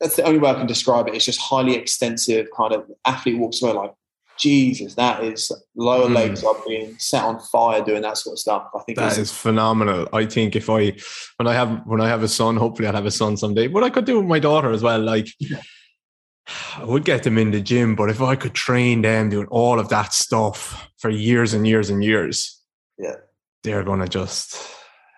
that's 0.00 0.16
the 0.16 0.24
only 0.24 0.38
way 0.38 0.50
I 0.50 0.54
can 0.54 0.66
describe 0.66 1.08
it. 1.08 1.14
It's 1.14 1.24
just 1.24 1.40
highly 1.40 1.74
extensive 1.74 2.48
kind 2.56 2.72
of 2.72 2.84
athlete 3.04 3.38
walks 3.38 3.62
away 3.62 3.72
like, 3.72 3.94
Jesus, 4.36 4.96
that 4.96 5.22
is 5.22 5.52
lower 5.76 6.08
mm. 6.08 6.14
legs 6.14 6.42
are 6.42 6.56
being 6.66 6.96
set 6.98 7.22
on 7.22 7.38
fire 7.38 7.82
doing 7.84 8.02
that 8.02 8.18
sort 8.18 8.34
of 8.34 8.40
stuff. 8.40 8.68
I 8.74 8.80
think 8.80 8.98
that 8.98 9.16
is 9.16 9.32
phenomenal. 9.32 10.08
I 10.12 10.26
think 10.26 10.56
if 10.56 10.68
I 10.68 10.96
when 11.36 11.46
I 11.46 11.54
have 11.54 11.82
when 11.86 12.00
I 12.00 12.08
have 12.08 12.24
a 12.24 12.28
son, 12.28 12.56
hopefully 12.56 12.88
I'll 12.88 12.94
have 12.94 13.06
a 13.06 13.12
son 13.12 13.36
someday. 13.36 13.68
But 13.68 13.84
I 13.84 13.90
could 13.90 14.06
do 14.06 14.18
with 14.18 14.26
my 14.26 14.40
daughter 14.40 14.72
as 14.72 14.82
well. 14.82 14.98
Like 14.98 15.28
yeah. 15.38 15.62
I 16.76 16.84
would 16.84 17.04
get 17.04 17.22
them 17.22 17.38
in 17.38 17.50
the 17.50 17.60
gym, 17.60 17.96
but 17.96 18.10
if 18.10 18.20
I 18.20 18.36
could 18.36 18.54
train 18.54 19.02
them 19.02 19.30
doing 19.30 19.46
all 19.46 19.78
of 19.78 19.88
that 19.88 20.12
stuff 20.12 20.90
for 20.98 21.10
years 21.10 21.54
and 21.54 21.66
years 21.66 21.90
and 21.90 22.04
years, 22.04 22.60
yeah, 22.98 23.16
they're 23.62 23.84
gonna 23.84 24.08
just 24.08 24.60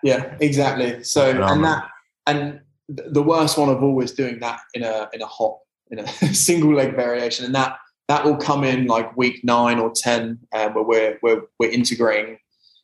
yeah, 0.03 0.35
exactly. 0.39 1.03
So 1.03 1.29
and 1.29 1.63
that 1.63 1.87
and 2.25 2.61
the 2.87 3.23
worst 3.23 3.57
one 3.57 3.69
of 3.69 3.83
all 3.83 4.01
is 4.01 4.13
doing 4.13 4.39
that 4.39 4.59
in 4.73 4.83
a 4.83 5.09
in 5.13 5.21
a 5.21 5.25
hop 5.25 5.59
in 5.91 5.99
a 5.99 6.07
single 6.33 6.73
leg 6.73 6.95
variation, 6.95 7.45
and 7.45 7.55
that 7.55 7.77
that 8.07 8.23
will 8.23 8.37
come 8.37 8.63
in 8.63 8.87
like 8.87 9.15
week 9.17 9.43
nine 9.43 9.79
or 9.79 9.91
ten, 9.93 10.39
uh, 10.53 10.69
where 10.69 10.83
we're 10.83 11.19
we're 11.21 11.41
we're 11.59 11.71
integrating 11.71 12.37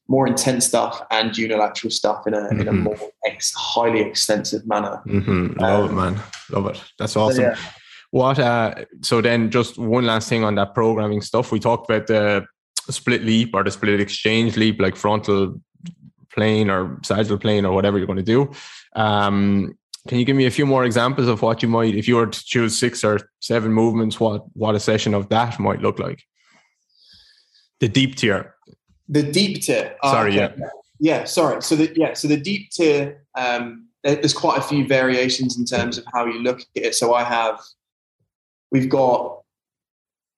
more 0.10 0.28
intense 0.28 0.65
stuff 0.65 1.02
and 1.11 1.38
unilateral 1.38 1.90
stuff 1.90 2.28
in 2.28 2.34
a 2.34 2.38
mm-hmm. 2.38 2.60
in 2.60 2.68
a 2.68 2.72
mm-hmm. 2.72 2.84
more 2.84 3.11
ex, 3.26 3.53
highly 3.53 4.02
extensive 4.02 4.68
manner. 4.68 5.02
Mm-hmm. 5.07 5.60
Love 5.60 5.86
um, 5.86 5.91
it, 5.91 6.02
man. 6.02 6.20
Love 6.52 6.68
it. 6.68 6.84
That's 6.99 7.15
awesome. 7.15 7.38
So, 7.38 7.41
yeah. 7.41 7.57
What? 8.14 8.38
Uh, 8.38 8.85
so 9.02 9.22
then, 9.22 9.49
just 9.49 9.80
one 9.80 10.06
last 10.06 10.30
thing 10.30 10.44
on 10.44 10.53
that 10.53 10.76
programming 10.76 11.22
stuff. 11.22 11.52
We 11.52 11.60
talked 11.60 11.90
about 11.90 12.06
the 12.06 12.45
split 12.91 13.23
leap 13.23 13.56
or 13.56 13.64
the 13.64 13.72
split 13.72 13.99
exchange 13.99 14.56
leap, 14.56 14.80
like 14.80 14.95
frontal 14.95 15.60
plane 16.31 16.69
or 16.69 16.99
sagittal 17.03 17.40
plane 17.40 17.65
or 17.65 17.73
whatever 17.73 17.98
you're 17.98 18.06
going 18.06 18.23
to 18.23 18.23
do. 18.23 18.52
Um, 18.95 19.76
can 20.07 20.19
you 20.19 20.26
give 20.26 20.35
me 20.35 20.45
a 20.45 20.52
few 20.52 20.68
more 20.68 20.85
examples 20.85 21.27
of 21.27 21.41
what 21.41 21.64
you 21.64 21.68
might, 21.68 21.95
if 21.95 22.07
you 22.07 22.18
were 22.18 22.27
to 22.27 22.45
choose 22.45 22.77
six 22.77 23.03
or 23.03 23.19
seven 23.40 23.73
movements, 23.73 24.19
what 24.19 24.44
what 24.53 24.76
a 24.76 24.80
session 24.80 25.15
of 25.15 25.30
that 25.30 25.60
might 25.60 25.81
look 25.81 25.98
like? 25.98 26.22
The 27.80 27.90
deep 27.90 28.14
tier. 28.15 28.53
The 29.10 29.23
deep 29.23 29.64
tier. 29.64 29.95
Oh, 30.03 30.11
sorry, 30.11 30.40
okay. 30.40 30.53
yeah. 30.60 30.69
Yeah, 30.99 31.23
sorry. 31.23 31.64
So 31.64 31.76
the 31.76 31.91
yeah, 31.95 32.14
so 32.14 32.27
the 32.27 32.38
deep 32.38 32.69
tier. 32.69 33.26
Um, 33.34 33.88
there's 34.03 34.34
quite 34.34 34.60
a 34.60 34.61
few 34.61 34.85
variations 34.88 35.57
in 35.57 35.65
terms 35.65 35.98
of 35.98 36.06
how 36.14 36.27
you 36.27 36.44
look 36.44 36.60
at 36.60 36.68
it. 36.76 36.94
So 36.94 37.15
I 37.15 37.23
have, 37.23 37.60
we've 38.74 38.90
got 38.90 39.40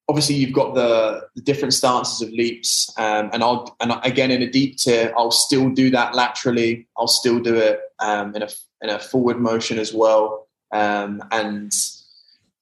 obviously 0.07 0.36
you've 0.36 0.53
got 0.53 0.76
the, 0.76 1.28
the 1.36 1.41
different 1.41 1.74
stances 1.74 2.22
of 2.22 2.30
leaps 2.30 2.94
um, 2.99 3.32
and 3.34 3.41
i'll 3.41 3.76
and 3.80 3.94
again 4.03 4.30
in 4.30 4.44
a 4.44 4.49
deep 4.49 4.78
tier 4.78 5.12
i'll 5.18 5.32
still 5.32 5.70
do 5.70 5.90
that 5.90 6.14
laterally. 6.14 6.88
I'll 6.95 7.07
still 7.07 7.40
do 7.40 7.56
it 7.56 7.80
um, 7.99 8.36
in 8.36 8.44
a 8.44 8.49
in 8.82 8.90
a 8.91 8.99
forward 8.99 9.40
motion 9.40 9.80
as 9.80 9.91
well. 9.94 10.48
Um, 10.72 11.24
and 11.32 11.72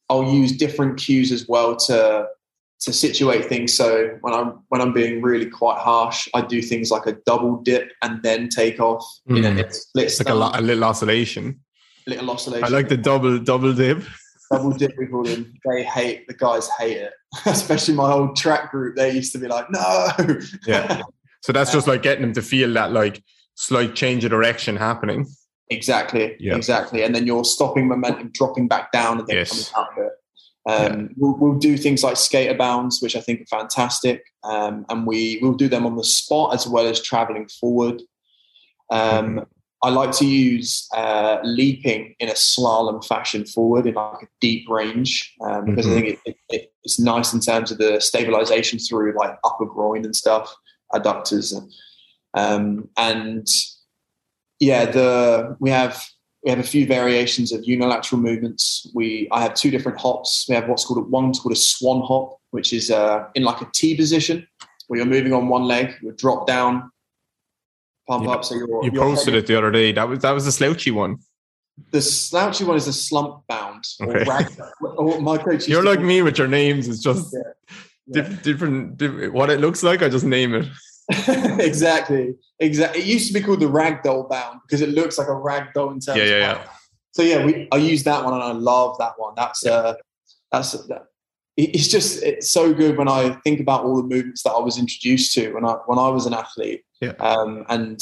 i'll 0.09 0.31
use 0.31 0.51
different 0.53 0.97
cues 0.97 1.31
as 1.31 1.47
well 1.49 1.75
to 1.75 2.27
to 2.81 2.93
situate 2.93 3.45
things. 3.45 3.75
So 3.75 4.17
when 4.21 4.33
i'm 4.33 4.59
when 4.69 4.79
i'm 4.79 4.93
being 4.93 5.21
really 5.21 5.49
quite 5.49 5.79
harsh 5.79 6.29
i 6.33 6.41
do 6.41 6.61
things 6.61 6.91
like 6.91 7.07
a 7.07 7.13
double 7.25 7.57
dip 7.57 7.91
and 8.01 8.21
then 8.23 8.49
take 8.49 8.79
off 8.79 9.03
mm. 9.27 9.37
in 9.37 9.59
a, 9.59 9.71
split 9.71 10.13
like 10.19 10.29
a, 10.29 10.59
a 10.59 10.61
little 10.61 10.83
oscillation. 10.83 11.59
Little 12.05 12.31
oscillation 12.31 12.65
i 12.65 12.67
like 12.67 12.89
the 12.89 12.97
double 12.97 13.39
double 13.39 13.73
dip 13.73 14.03
double 14.57 14.71
dip 14.71 14.97
we 14.97 15.07
call 15.07 15.23
them. 15.23 15.53
They 15.65 15.83
hate 15.83 16.27
the 16.27 16.33
guys 16.33 16.69
hate 16.79 16.97
it, 16.97 17.13
especially 17.45 17.95
my 17.95 18.11
old 18.11 18.35
track 18.35 18.71
group. 18.71 18.95
They 18.95 19.11
used 19.11 19.31
to 19.33 19.39
be 19.39 19.47
like, 19.47 19.67
no. 19.69 20.07
Yeah. 20.67 21.01
So 21.41 21.51
that's 21.51 21.73
just 21.73 21.87
like 21.87 22.01
getting 22.01 22.21
them 22.21 22.33
to 22.33 22.41
feel 22.41 22.71
that 22.73 22.93
like 22.93 23.21
slight 23.55 23.95
change 23.95 24.23
of 24.23 24.31
direction 24.31 24.77
happening. 24.77 25.27
Exactly. 25.69 26.35
Yeah. 26.39 26.55
Exactly. 26.55 27.03
And 27.03 27.13
then 27.13 27.25
you're 27.25 27.43
stopping 27.43 27.87
momentum, 27.87 28.31
dropping 28.33 28.67
back 28.67 28.91
down, 28.91 29.19
and 29.19 29.27
then 29.27 29.37
yes. 29.37 29.69
coming 29.69 29.87
out 29.87 29.97
of 29.97 30.05
it. 30.05 30.11
Um, 30.65 30.99
yeah. 31.01 31.07
we'll, 31.17 31.37
we'll, 31.37 31.59
do 31.59 31.75
things 31.75 32.03
like 32.03 32.15
skater 32.15 32.53
bounds, 32.53 33.01
which 33.01 33.17
I 33.17 33.19
think 33.19 33.41
are 33.41 33.59
fantastic, 33.59 34.23
um, 34.45 34.85
and 34.87 35.05
we 35.05 35.39
will 35.41 35.55
do 35.55 35.67
them 35.67 35.85
on 35.85 35.97
the 35.97 36.05
spot 36.05 36.53
as 36.53 36.65
well 36.65 36.87
as 36.87 37.01
traveling 37.01 37.49
forward. 37.49 38.01
Um, 38.89 38.99
mm-hmm. 38.99 39.39
I 39.83 39.89
like 39.89 40.11
to 40.13 40.25
use 40.25 40.87
uh, 40.95 41.39
leaping 41.43 42.15
in 42.19 42.29
a 42.29 42.33
slalom 42.33 43.05
fashion 43.05 43.45
forward 43.45 43.85
in 43.85 43.95
like 43.95 44.23
a 44.23 44.27
deep 44.39 44.69
range 44.69 45.33
um, 45.41 45.65
because 45.65 45.85
mm-hmm. 45.85 45.97
I 45.97 46.01
think 46.01 46.19
it, 46.25 46.35
it, 46.49 46.73
it's 46.83 46.99
nice 46.99 47.33
in 47.33 47.41
terms 47.41 47.69
of 47.69 47.79
the 47.79 47.99
stabilization 47.99 48.79
through 48.79 49.13
like 49.17 49.37
upper 49.43 49.65
groin 49.65 50.05
and 50.05 50.15
stuff, 50.15 50.55
adductors, 50.93 51.53
um, 52.33 52.87
and 52.95 53.45
yeah, 54.59 54.85
the 54.85 55.57
we 55.59 55.69
have 55.69 56.01
we 56.43 56.49
have 56.49 56.59
a 56.59 56.63
few 56.63 56.85
variations 56.85 57.51
of 57.51 57.65
unilateral 57.65 58.21
movements. 58.21 58.89
We 58.93 59.27
I 59.31 59.41
have 59.41 59.53
two 59.53 59.69
different 59.69 59.99
hops. 59.99 60.45
We 60.47 60.55
have 60.55 60.69
what's 60.69 60.85
called 60.85 61.05
a, 61.05 61.09
one's 61.09 61.39
called 61.39 61.53
a 61.53 61.57
swan 61.59 62.01
hop, 62.01 62.39
which 62.51 62.71
is 62.71 62.89
uh, 62.89 63.25
in 63.35 63.43
like 63.43 63.61
a 63.61 63.69
T 63.73 63.95
position 63.97 64.47
where 64.87 64.99
you're 64.99 65.05
moving 65.05 65.33
on 65.33 65.49
one 65.49 65.63
leg, 65.63 65.95
you 66.01 66.11
drop 66.13 66.47
down, 66.47 66.91
pump 68.07 68.25
yeah. 68.25 68.31
up. 68.31 68.45
So 68.45 68.55
you're, 68.55 68.83
you 68.83 68.91
posted 68.91 69.33
it 69.35 69.47
the 69.47 69.57
other 69.57 69.71
day. 69.71 69.91
That 69.91 70.07
was 70.07 70.19
that 70.19 70.31
was 70.31 70.45
the 70.45 70.51
slouchy 70.51 70.91
one. 70.91 71.17
The 71.91 72.01
slouchy 72.01 72.63
one 72.63 72.77
is 72.77 72.87
a 72.87 72.93
slump 72.93 73.47
bound. 73.47 73.83
Okay. 74.01 74.25
my 75.19 75.37
coach. 75.37 75.67
You're 75.67 75.83
like 75.83 76.01
me 76.01 76.21
with 76.21 76.37
your 76.37 76.47
names. 76.47 76.87
It's 76.87 76.99
just 76.99 77.33
yeah. 77.33 77.41
Yeah. 78.07 78.35
Different. 78.43 79.33
What 79.33 79.49
it 79.49 79.59
looks 79.59 79.81
like, 79.81 80.01
I 80.01 80.09
just 80.09 80.25
name 80.25 80.53
it. 80.53 80.67
exactly. 81.59 82.35
Exactly. 82.59 83.01
It 83.01 83.07
used 83.07 83.27
to 83.27 83.33
be 83.33 83.41
called 83.41 83.59
the 83.59 83.65
ragdoll 83.65 84.29
bound 84.29 84.59
because 84.65 84.81
it 84.81 84.89
looks 84.89 85.17
like 85.17 85.27
a 85.27 85.31
ragdoll 85.31 85.93
in 85.93 85.99
terms. 85.99 86.17
Yeah, 86.17 86.23
yeah, 86.23 86.37
yeah. 86.37 86.67
So 87.11 87.21
yeah, 87.21 87.45
we 87.45 87.67
I 87.71 87.77
use 87.77 88.03
that 88.03 88.23
one 88.23 88.33
and 88.33 88.43
I 88.43 88.51
love 88.51 88.97
that 88.99 89.13
one. 89.17 89.33
That's 89.35 89.65
uh, 89.65 89.95
that's 90.51 90.71
that, 90.87 91.07
it's 91.55 91.87
just 91.87 92.23
it's 92.23 92.49
so 92.49 92.73
good 92.73 92.97
when 92.97 93.07
I 93.07 93.37
think 93.43 93.59
about 93.59 93.83
all 93.83 93.95
the 93.97 94.07
movements 94.07 94.43
that 94.43 94.51
I 94.51 94.59
was 94.59 94.79
introduced 94.79 95.33
to 95.35 95.53
when 95.53 95.65
I 95.65 95.73
when 95.85 95.99
I 95.99 96.09
was 96.09 96.25
an 96.25 96.33
athlete. 96.33 96.83
Yeah. 96.99 97.13
Um, 97.19 97.65
and 97.69 98.01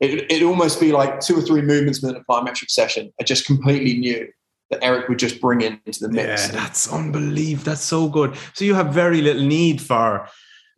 it 0.00 0.30
it 0.30 0.42
almost 0.42 0.80
be 0.80 0.92
like 0.92 1.20
two 1.20 1.38
or 1.38 1.42
three 1.42 1.62
movements 1.62 2.02
within 2.02 2.16
a 2.16 2.24
plyometric 2.24 2.70
session 2.70 3.12
are 3.20 3.24
just 3.24 3.46
completely 3.46 3.98
new 3.98 4.28
that 4.70 4.84
Eric 4.84 5.08
would 5.08 5.18
just 5.18 5.40
bring 5.40 5.62
into 5.62 6.00
the 6.00 6.10
mix. 6.10 6.46
Yeah, 6.46 6.52
that's 6.52 6.92
unbelievable. 6.92 7.64
That's 7.64 7.82
so 7.82 8.08
good. 8.08 8.36
So 8.54 8.64
you 8.64 8.74
have 8.74 8.92
very 8.92 9.22
little 9.22 9.44
need 9.44 9.80
for 9.80 10.28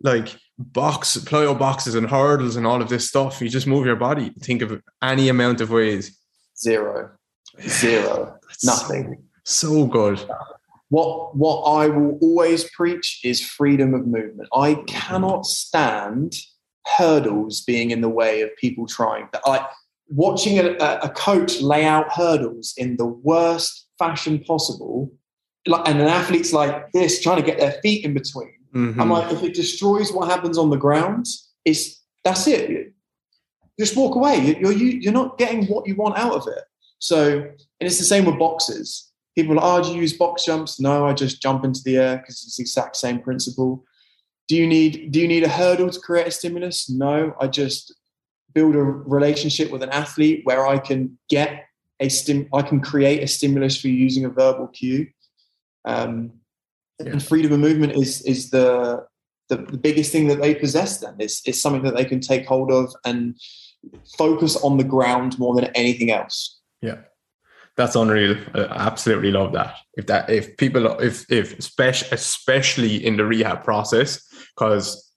like 0.01 0.37
box 0.59 1.17
plyo 1.19 1.59
boxes 1.59 1.95
and 1.95 2.09
hurdles 2.09 2.57
and 2.57 2.67
all 2.67 2.81
of 2.81 2.89
this 2.89 3.09
stuff. 3.09 3.41
You 3.41 3.49
just 3.49 3.67
move 3.67 3.85
your 3.85 3.97
body. 3.97 4.31
Think 4.41 4.63
of 4.63 4.81
any 5.03 5.29
amount 5.29 5.61
of 5.61 5.71
ways. 5.71 6.17
Zero. 6.57 7.11
Zero. 7.61 8.39
Nothing. 8.63 9.25
So, 9.45 9.69
so 9.69 9.87
good 9.87 10.25
what 10.93 11.35
what 11.43 11.59
I 11.81 11.89
will 11.89 12.19
always 12.27 12.61
preach 12.79 13.21
is 13.25 13.41
freedom 13.59 13.95
of 13.95 14.03
movement. 14.07 14.49
I 14.55 14.75
cannot 14.87 15.47
stand 15.47 16.35
hurdles 16.97 17.63
being 17.63 17.91
in 17.93 18.01
the 18.03 18.09
way 18.21 18.43
of 18.43 18.51
people 18.57 18.87
trying. 18.87 19.29
I 19.47 19.67
watching 20.09 20.59
a, 20.59 20.73
a 21.09 21.09
coach 21.29 21.61
lay 21.63 21.85
out 21.87 22.13
hurdles 22.13 22.75
in 22.77 22.97
the 22.99 23.07
worst 23.07 23.87
fashion 23.99 24.39
possible, 24.41 25.11
like, 25.67 25.89
and 25.89 26.01
an 26.01 26.09
athlete's 26.09 26.53
like 26.53 26.93
this 26.93 27.23
trying 27.23 27.41
to 27.41 27.47
get 27.51 27.59
their 27.59 27.73
feet 27.83 28.05
in 28.05 28.13
between. 28.15 28.53
Mhm. 28.75 28.99
I'm 29.01 29.11
like, 29.11 29.33
if 29.33 29.43
it 29.43 29.55
destroys 29.55 30.13
what 30.13 30.29
happens 30.29 30.59
on 30.59 30.69
the 30.71 30.77
ground, 30.87 31.25
it's 31.65 32.03
that's 32.25 32.47
it. 32.47 32.93
Just 33.81 33.97
walk 33.97 34.15
away. 34.17 34.37
You- 34.47 34.57
You're 34.61 34.73
you, 34.83 34.89
you're 35.03 35.13
not 35.23 35.39
getting 35.39 35.67
what 35.67 35.87
you 35.89 35.95
want 35.97 36.19
out 36.19 36.35
of 36.35 36.47
it. 36.49 36.65
So, 36.99 37.19
and 37.81 37.85
it's 37.89 37.99
the 37.99 38.05
same 38.05 38.25
with 38.27 38.39
boxes. 38.39 39.12
People 39.35 39.59
are, 39.59 39.81
oh, 39.81 39.83
do 39.83 39.95
you 39.95 40.03
use 40.03 40.13
box 40.13 40.45
jumps? 40.45 40.79
No, 40.79 41.07
I 41.07 41.15
just 41.15 41.41
jump 41.41 41.65
into 41.65 41.81
the 41.85 41.97
air 41.97 42.17
because 42.19 42.43
it's 42.45 42.57
the 42.57 42.63
exact 42.63 42.97
same 42.97 43.21
principle. 43.21 43.85
Do 44.49 44.57
you 44.57 44.67
need 44.67 45.13
do 45.13 45.21
you 45.21 45.29
need 45.29 45.45
a 45.45 45.49
hurdle 45.49 45.89
to 45.91 46.01
create 46.01 46.27
a 46.27 46.31
stimulus? 46.31 46.91
No, 46.91 47.35
I 47.41 47.47
just 47.47 47.95
build 48.53 48.75
a 48.75 48.83
relationship 48.83 49.71
with 49.71 49.83
an 49.83 49.89
athlete 49.89 50.43
where 50.45 50.67
I 50.67 50.79
can 50.79 51.19
get 51.31 51.65
a 52.01 52.09
stim 52.11 52.49
I 52.53 52.63
can 52.63 52.81
create 52.81 53.23
a 53.23 53.27
stimulus 53.27 53.81
for 53.81 53.89
using 53.89 54.25
a 54.25 54.29
verbal 54.29 54.69
cue. 54.69 55.09
Um, 55.85 56.33
Yeah. 57.01 57.13
And 57.13 57.23
freedom 57.23 57.53
of 57.53 57.61
movement 57.61 57.93
is 57.95 58.23
is 58.23 58.51
the, 58.51 59.07
the 59.49 59.57
the 59.57 59.79
biggest 59.79 60.13
thing 60.13 60.29
that 60.29 60.41
they 60.41 60.55
possess. 60.55 60.99
Then 60.99 61.17
it's 61.19 61.41
it's 61.47 61.61
something 61.61 61.83
that 61.85 61.97
they 61.97 62.05
can 62.05 62.21
take 62.21 62.47
hold 62.47 62.71
of 62.71 62.93
and 63.05 63.37
focus 64.19 64.57
on 64.57 64.77
the 64.77 64.85
ground 64.85 65.39
more 65.39 65.55
than 65.55 65.65
anything 65.75 66.11
else. 66.11 66.61
Yeah, 66.83 66.99
that's 67.77 67.97
unreal. 67.97 68.37
I 68.55 68.61
absolutely 68.89 69.31
love 69.31 69.53
that. 69.53 69.77
If 69.95 70.07
that, 70.07 70.29
if 70.29 70.57
people, 70.57 70.87
if 71.01 71.31
if 71.31 71.59
especially 71.59 73.05
in 73.05 73.17
the 73.17 73.25
rehab 73.25 73.65
process, 73.65 74.27
because 74.55 75.13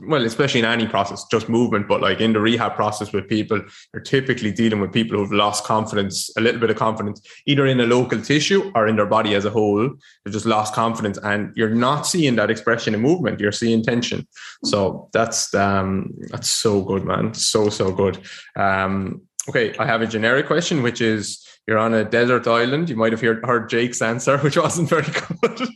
well, 0.00 0.24
especially 0.24 0.60
in 0.60 0.66
any 0.66 0.86
process, 0.86 1.24
just 1.30 1.48
movement, 1.48 1.88
but 1.88 2.00
like 2.00 2.20
in 2.20 2.32
the 2.32 2.40
rehab 2.40 2.74
process 2.74 3.12
with 3.12 3.28
people, 3.28 3.60
you're 3.92 4.02
typically 4.02 4.52
dealing 4.52 4.80
with 4.80 4.92
people 4.92 5.16
who've 5.16 5.32
lost 5.32 5.64
confidence, 5.64 6.30
a 6.36 6.40
little 6.40 6.60
bit 6.60 6.70
of 6.70 6.76
confidence, 6.76 7.22
either 7.46 7.66
in 7.66 7.80
a 7.80 7.86
local 7.86 8.20
tissue 8.20 8.70
or 8.74 8.86
in 8.86 8.96
their 8.96 9.06
body 9.06 9.34
as 9.34 9.44
a 9.44 9.50
whole. 9.50 9.88
They've 10.24 10.34
just 10.34 10.46
lost 10.46 10.74
confidence, 10.74 11.18
and 11.22 11.52
you're 11.56 11.74
not 11.74 12.06
seeing 12.06 12.36
that 12.36 12.50
expression 12.50 12.94
in 12.94 13.00
movement. 13.00 13.40
You're 13.40 13.52
seeing 13.52 13.82
tension. 13.82 14.26
So 14.64 15.08
that's 15.12 15.54
um 15.54 16.12
that's 16.30 16.48
so 16.48 16.82
good, 16.82 17.04
man. 17.04 17.34
So 17.34 17.70
so 17.70 17.92
good. 17.92 18.18
Um, 18.56 19.22
okay, 19.48 19.74
I 19.78 19.86
have 19.86 20.02
a 20.02 20.06
generic 20.06 20.46
question, 20.46 20.82
which 20.82 21.00
is 21.00 21.46
you're 21.66 21.78
on 21.78 21.94
a 21.94 22.04
desert 22.04 22.46
island. 22.46 22.88
You 22.90 22.96
might 22.96 23.12
have 23.12 23.20
heard, 23.20 23.44
heard 23.44 23.68
Jake's 23.68 24.02
answer, 24.02 24.38
which 24.42 24.56
wasn't 24.56 24.88
very 24.88 25.06
good. 25.40 25.68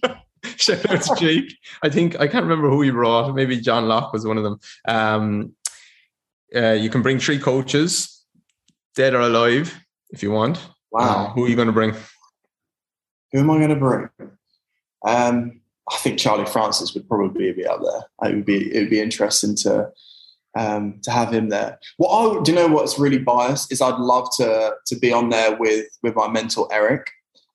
Shout 0.56 0.88
out 0.90 1.02
to 1.02 1.14
Jake. 1.18 1.52
I 1.82 1.88
think 1.88 2.18
I 2.20 2.28
can't 2.28 2.44
remember 2.44 2.70
who 2.70 2.82
he 2.82 2.90
brought. 2.90 3.34
Maybe 3.34 3.60
John 3.60 3.88
Locke 3.88 4.12
was 4.12 4.26
one 4.26 4.38
of 4.38 4.44
them. 4.44 4.60
Um, 4.86 5.52
uh, 6.54 6.72
you 6.72 6.88
can 6.88 7.02
bring 7.02 7.18
three 7.18 7.38
coaches, 7.38 8.24
dead 8.94 9.14
or 9.14 9.20
alive, 9.20 9.78
if 10.10 10.22
you 10.22 10.30
want. 10.30 10.64
Uh, 10.94 11.28
who 11.30 11.44
are 11.44 11.48
you 11.48 11.56
going 11.56 11.66
to 11.66 11.72
bring? 11.72 11.94
Who 13.32 13.40
am 13.40 13.50
I 13.50 13.58
going 13.58 13.70
to 13.70 13.76
bring? 13.76 14.08
Um, 15.04 15.60
I 15.90 15.96
think 15.98 16.18
Charlie 16.18 16.46
Francis 16.46 16.94
would 16.94 17.08
probably 17.08 17.52
be 17.52 17.66
up 17.66 17.80
there. 17.82 18.30
It 18.30 18.36
would 18.36 18.46
be 18.46 18.74
it 18.74 18.80
would 18.80 18.90
be 18.90 19.00
interesting 19.00 19.54
to 19.56 19.90
um, 20.56 21.00
to 21.02 21.10
have 21.10 21.32
him 21.32 21.50
there. 21.50 21.78
What 21.98 22.10
I 22.10 22.42
do 22.42 22.52
you 22.52 22.56
know 22.56 22.68
what's 22.68 22.98
really 22.98 23.18
biased 23.18 23.70
is 23.70 23.80
I'd 23.80 23.98
love 23.98 24.28
to 24.38 24.74
to 24.86 24.96
be 24.96 25.12
on 25.12 25.28
there 25.28 25.56
with 25.56 25.86
with 26.02 26.14
my 26.14 26.28
mentor 26.28 26.68
Eric 26.72 27.10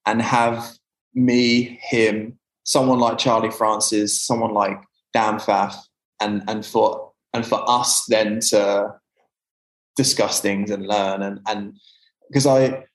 and 0.06 0.22
have 0.22 0.72
me, 1.14 1.80
him, 1.90 2.40
someone 2.64 3.00
like 3.00 3.18
Charlie 3.18 3.52
Francis, 3.52 4.22
someone 4.22 4.54
like 4.54 4.78
Dan 5.14 5.40
Pfaff, 5.40 5.76
and 6.20 6.44
and 6.48 6.66
for 6.66 7.12
and 7.34 7.46
for 7.46 7.64
us 7.70 8.06
then 8.08 8.40
to 8.50 8.94
discuss 9.98 10.40
things 10.40 10.72
and 10.72 10.88
learn 10.88 11.22
and 11.22 11.40
and 11.48 11.74
because 12.30 12.46
I 12.46 12.86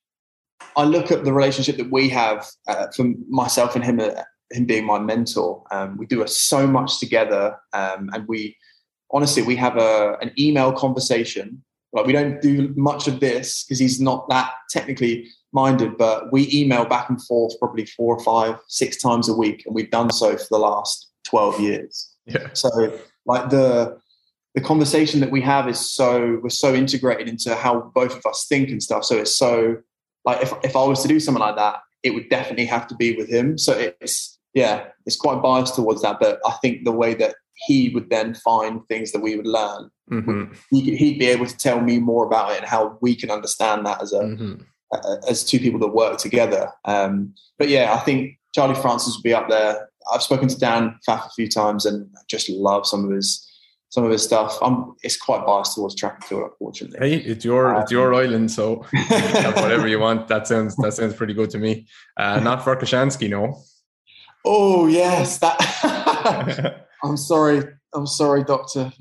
I 0.77 0.85
look 0.85 1.11
at 1.11 1.25
the 1.25 1.33
relationship 1.33 1.77
that 1.79 1.91
we 1.91 2.09
have 2.11 2.47
uh, 2.69 2.87
for 2.95 3.13
myself 3.29 3.75
and 3.75 3.85
him, 3.85 4.01
uh, 4.01 4.23
him 4.51 4.67
being 4.67 4.85
my 4.85 4.99
mentor. 4.99 5.63
Um, 5.71 5.97
we 5.97 6.07
do 6.07 6.27
so 6.27 6.67
much 6.67 7.01
together, 7.01 7.57
um, 7.73 8.11
and 8.13 8.29
we 8.29 8.57
honestly 9.13 9.43
we 9.43 9.57
have 9.57 9.77
a 9.77 10.17
an 10.21 10.33
email 10.39 10.73
conversation. 10.73 11.63
Like 11.93 12.07
we 12.07 12.13
don't 12.13 12.41
do 12.43 12.75
much 12.77 13.09
of 13.09 13.21
this 13.21 13.65
because 13.65 13.79
he's 13.79 14.01
not 14.01 14.29
that 14.29 14.51
technically 14.71 15.29
minded, 15.53 15.97
but 15.97 16.31
we 16.33 16.51
email 16.53 16.85
back 16.85 17.09
and 17.09 17.23
forth 17.25 17.59
probably 17.59 17.87
four 17.87 18.17
or 18.17 18.23
five, 18.23 18.59
six 18.69 19.01
times 19.01 19.29
a 19.29 19.35
week, 19.35 19.65
and 19.65 19.75
we've 19.75 19.91
done 19.91 20.11
so 20.13 20.37
for 20.37 20.47
the 20.51 20.59
last 20.59 21.11
twelve 21.25 21.59
years. 21.61 22.13
Yeah. 22.27 22.49
So 22.53 22.99
like 23.25 23.51
the 23.51 23.99
the 24.55 24.61
conversation 24.61 25.21
that 25.21 25.31
we 25.31 25.43
have 25.43 25.69
is 25.69 25.95
so 25.95 26.41
we're 26.43 26.49
so 26.49 26.75
integrated 26.75 27.29
into 27.29 27.55
how 27.55 27.93
both 27.95 28.17
of 28.17 28.25
us 28.27 28.47
think 28.49 28.71
and 28.71 28.83
stuff. 28.83 29.05
So 29.05 29.17
it's 29.19 29.37
so 29.37 29.77
like 30.25 30.43
if 30.43 30.53
if 30.65 30.75
I 30.75 30.85
was 30.85 31.03
to 31.03 31.09
do 31.09 31.21
something 31.21 31.41
like 31.41 31.57
that, 31.57 31.81
it 32.03 32.11
would 32.15 32.29
definitely 32.29 32.67
have 32.67 32.87
to 32.89 32.95
be 32.95 33.17
with 33.17 33.29
him. 33.29 33.59
So 33.59 33.73
it's 34.01 34.39
yeah, 34.55 34.89
it's 35.05 35.17
quite 35.17 35.43
biased 35.43 35.75
towards 35.75 36.03
that. 36.03 36.19
But 36.19 36.41
I 36.47 36.53
think 36.63 36.85
the 36.85 36.93
way 36.93 37.15
that 37.15 37.37
he 37.57 37.89
would 37.91 38.11
then 38.11 38.35
find 38.35 38.87
things 38.89 39.13
that 39.13 39.21
we 39.23 39.37
would 39.37 39.47
learn, 39.47 39.91
Mhm, 40.11 40.55
he, 40.71 40.85
could- 40.85 40.95
he'd 40.99 41.19
be 41.19 41.27
able 41.27 41.47
to 41.47 41.57
tell 41.57 41.81
me 41.81 41.99
more 41.99 42.25
about 42.27 42.53
it 42.53 42.59
and 42.59 42.67
how 42.67 42.99
we 43.01 43.17
can 43.17 43.31
understand 43.31 43.85
that 43.87 44.01
as 44.03 44.13
a 44.13 44.21
mhm. 44.21 44.63
uh, 44.93 45.17
as 45.29 45.43
two 45.45 45.59
people 45.59 45.81
that 45.81 45.89
work 45.89 46.19
together. 46.19 46.71
Um, 46.85 47.35
but 47.59 47.69
yeah, 47.69 47.93
I 47.95 47.99
think 47.99 48.39
Charlie 48.55 48.75
Francis 48.81 49.17
would 49.17 49.23
be 49.25 49.35
up 49.35 49.49
there. 49.49 49.89
I've 50.13 50.23
spoken 50.23 50.49
to 50.49 50.59
Dan 50.59 50.97
Pfaff 51.09 51.27
a 51.27 51.31
few 51.31 51.49
times 51.49 51.85
and 51.87 52.09
I 52.17 52.21
just 52.29 52.49
love 52.49 52.87
some 52.87 53.05
of 53.05 53.11
his 53.11 53.43
some 53.89 54.05
of 54.05 54.11
his 54.11 54.23
stuff. 54.23 54.59
I'm 54.63 54.95
it's 55.03 55.17
quite 55.17 55.45
biased 55.47 55.75
towards 55.75 55.95
track 55.97 56.15
and 56.17 56.25
field, 56.25 56.43
unfortunately. 56.51 56.99
Hey, 57.09 57.17
it's 57.17 57.45
your 57.45 57.75
it's 57.81 57.91
your 57.91 58.15
island, 58.15 58.51
so 58.51 58.83
have 58.93 59.57
whatever 59.63 59.89
you 59.89 59.99
want. 59.99 60.29
That 60.29 60.47
sounds 60.47 60.77
that 60.77 60.93
sounds 60.95 61.15
pretty 61.15 61.35
good 61.35 61.51
to 61.51 61.59
me. 61.59 61.87
Uh, 62.17 62.39
not 62.41 62.63
for 62.63 62.77
Kashansky, 62.77 63.29
no. 63.31 63.63
Oh 64.45 64.87
yes, 64.87 65.39
that. 65.39 66.83
I'm 67.03 67.17
sorry. 67.17 67.63
I'm 67.95 68.07
sorry, 68.07 68.45
Doctor. 68.45 68.93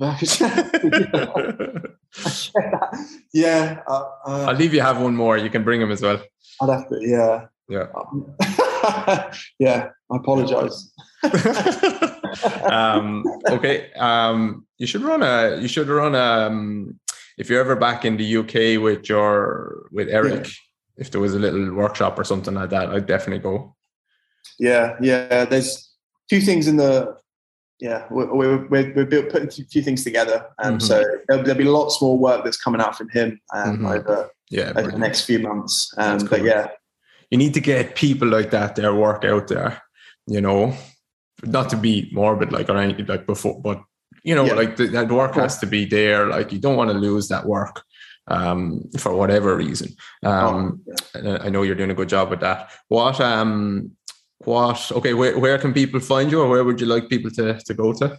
yeah, 3.32 3.80
uh, 3.86 4.04
I'll 4.24 4.48
uh, 4.48 4.52
leave 4.52 4.72
you 4.72 4.80
have 4.80 5.00
one 5.00 5.14
more. 5.14 5.36
You 5.36 5.50
can 5.50 5.64
bring 5.64 5.80
him 5.80 5.90
as 5.90 6.00
well. 6.02 6.22
I'd 6.62 6.70
have 6.70 6.88
to. 6.88 6.98
Yeah, 7.00 7.46
Yeah. 7.68 7.86
Um, 7.94 8.34
yeah. 9.58 9.90
I 10.10 10.16
apologise. 10.16 10.92
um, 12.70 13.24
okay. 13.48 13.92
Um, 13.94 14.66
you 14.78 14.86
should 14.86 15.02
run 15.02 15.22
a. 15.22 15.58
You 15.60 15.68
should 15.68 15.88
run 15.88 16.14
a. 16.14 16.46
Um, 16.46 16.98
if 17.38 17.50
you're 17.50 17.60
ever 17.60 17.76
back 17.76 18.04
in 18.04 18.16
the 18.16 18.36
UK 18.38 18.80
with 18.82 19.08
your 19.08 19.88
with 19.90 20.08
Eric, 20.08 20.48
if 20.96 21.10
there 21.10 21.20
was 21.20 21.34
a 21.34 21.38
little 21.38 21.74
workshop 21.74 22.18
or 22.18 22.24
something 22.24 22.54
like 22.54 22.70
that, 22.70 22.88
I'd 22.88 23.06
definitely 23.06 23.42
go. 23.42 23.76
Yeah, 24.58 24.96
yeah. 25.00 25.44
There's 25.44 25.92
two 26.30 26.40
things 26.40 26.68
in 26.68 26.76
the. 26.76 27.16
Yeah, 27.80 28.06
we're 28.10 28.32
we're, 28.34 28.66
we're, 28.68 29.04
putting 29.30 29.48
a 29.48 29.50
few 29.50 29.82
things 29.82 30.02
together, 30.02 30.46
and 30.58 30.78
Mhm. 30.78 30.82
so 30.82 31.04
there'll, 31.28 31.42
there'll 31.44 31.58
be 31.58 31.64
lots 31.64 32.00
more 32.00 32.16
work 32.16 32.42
that's 32.42 32.56
coming 32.56 32.80
out 32.80 32.96
from 32.96 33.10
him 33.10 33.38
um, 33.54 33.78
Mhm. 33.80 33.98
over 33.98 34.30
Yeah. 34.50 34.72
over 34.76 34.90
the 34.90 34.98
next 34.98 35.26
few 35.26 35.40
months. 35.40 35.92
Um, 35.98 36.18
That's 36.18 36.30
but 36.30 36.42
yeah, 36.42 36.68
you 37.30 37.36
need 37.36 37.52
to 37.54 37.60
get 37.60 37.94
people 37.94 38.28
like 38.28 38.50
that 38.52 38.76
there 38.76 38.94
work 38.94 39.24
out 39.24 39.48
there 39.48 39.82
you 40.28 40.40
know 40.40 40.72
not 41.44 41.68
to 41.70 41.76
be 41.76 42.08
morbid 42.12 42.50
like 42.52 42.68
or 42.68 42.76
anything 42.78 43.06
like 43.06 43.26
before 43.26 43.60
but 43.60 43.80
you 44.24 44.34
know 44.34 44.44
Yeah. 44.44 44.54
like 44.54 44.76
the, 44.76 44.86
that 44.88 45.08
work 45.10 45.34
has 45.34 45.58
to 45.58 45.66
be 45.66 45.84
there 45.84 46.26
like 46.26 46.52
you 46.52 46.58
don't 46.60 46.76
want 46.76 46.90
to 46.90 46.96
lose 46.98 47.28
that 47.28 47.44
work 47.46 47.82
um 48.28 48.82
for 48.98 49.14
whatever 49.14 49.56
reason 49.56 49.88
um 50.24 50.80
Oh, 51.14 51.30
I- 51.30 51.46
i 51.46 51.48
know 51.48 51.62
you're 51.62 51.76
doing 51.76 51.90
a 51.92 51.94
good 52.00 52.08
job 52.08 52.30
with 52.30 52.40
that 52.40 52.70
what 52.88 53.20
um 53.20 53.90
what? 54.44 54.92
Okay 54.92 55.14
where, 55.14 55.38
where 55.38 55.58
can 55.58 55.72
people 55.72 56.00
find 56.00 56.30
you 56.30 56.40
or 56.42 56.48
where 56.48 56.64
would 56.64 56.80
you 56.80 56.86
like 56.86 57.08
people 57.08 57.30
to 57.32 57.54
to 57.54 57.74
go 57.74 57.92
to? 57.94 58.18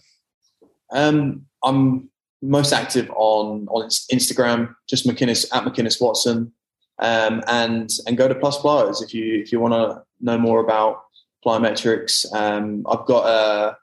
Um, 0.92 1.46
I'm 1.64 2.10
most 2.42 2.74
active 2.74 3.10
on 3.12 3.68
on 3.70 3.88
Instagram, 4.12 4.76
just 4.88 5.08
McInnes 5.08 5.46
at 5.54 5.64
McInnes 5.64 6.02
Watson, 6.02 6.52
um, 7.00 7.44
and 7.48 7.90
and 8.06 8.18
go 8.18 8.28
to 8.28 8.36
Plus 8.36 8.58
Plyos 8.58 9.04
if 9.04 9.14
you 9.14 9.42
if 9.42 9.52
you 9.52 9.60
want 9.60 9.74
to 9.74 10.04
know 10.22 10.38
more 10.38 10.60
about 10.60 11.04
plyometrics. 11.46 12.32
Um, 12.34 12.86
I've 12.90 13.06
got 13.06 13.26
a 13.26 13.78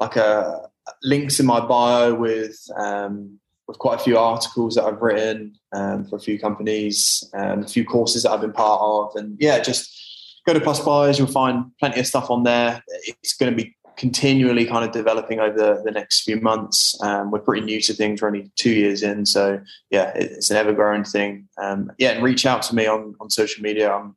like 0.00 0.16
a 0.16 0.68
links 1.02 1.40
in 1.40 1.46
my 1.46 1.60
bio 1.60 2.14
with 2.14 2.58
um, 2.76 3.38
with 3.66 3.78
quite 3.78 4.00
a 4.00 4.02
few 4.02 4.18
articles 4.18 4.74
that 4.74 4.84
I've 4.84 5.02
written 5.02 5.54
um, 5.74 6.06
for 6.06 6.16
a 6.16 6.20
few 6.20 6.38
companies, 6.38 7.28
um, 7.34 7.64
a 7.64 7.68
few 7.68 7.84
courses 7.84 8.22
that 8.22 8.30
I've 8.30 8.40
been 8.40 8.52
part 8.52 8.80
of, 8.80 9.16
and 9.16 9.36
yeah, 9.38 9.58
just 9.60 10.07
go 10.48 10.58
to 10.58 10.60
Plus 10.64 10.80
Plyos, 10.80 11.18
You'll 11.18 11.26
find 11.28 11.70
plenty 11.78 12.00
of 12.00 12.06
stuff 12.06 12.30
on 12.30 12.42
there. 12.44 12.82
It's 13.22 13.36
going 13.36 13.54
to 13.54 13.56
be 13.64 13.74
continually 13.96 14.64
kind 14.64 14.84
of 14.84 14.92
developing 14.92 15.40
over 15.40 15.56
the, 15.56 15.82
the 15.84 15.90
next 15.90 16.22
few 16.22 16.40
months. 16.40 16.96
Um, 17.02 17.30
we're 17.30 17.40
pretty 17.40 17.66
new 17.66 17.80
to 17.82 17.92
things. 17.92 18.22
We're 18.22 18.28
only 18.28 18.50
two 18.56 18.70
years 18.70 19.02
in, 19.02 19.26
so 19.26 19.60
yeah, 19.90 20.10
it, 20.14 20.30
it's 20.32 20.50
an 20.50 20.56
ever 20.56 20.72
growing 20.72 21.04
thing. 21.04 21.48
Um, 21.60 21.90
yeah, 21.98 22.10
and 22.10 22.22
reach 22.24 22.46
out 22.46 22.62
to 22.62 22.74
me 22.74 22.86
on 22.86 23.14
on 23.20 23.28
social 23.30 23.62
media. 23.62 23.92
I'm, 23.92 24.16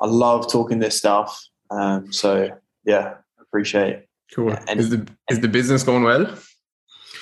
I 0.00 0.06
love 0.06 0.50
talking 0.50 0.78
this 0.78 0.96
stuff. 0.98 1.42
Um, 1.70 2.12
so 2.12 2.50
yeah, 2.84 3.14
appreciate 3.40 3.88
it. 3.94 4.08
cool 4.34 4.54
And- 4.68 4.78
is 4.80 4.90
the 4.90 5.06
is 5.30 5.40
the 5.40 5.48
business 5.48 5.82
going 5.82 6.04
well 6.04 6.26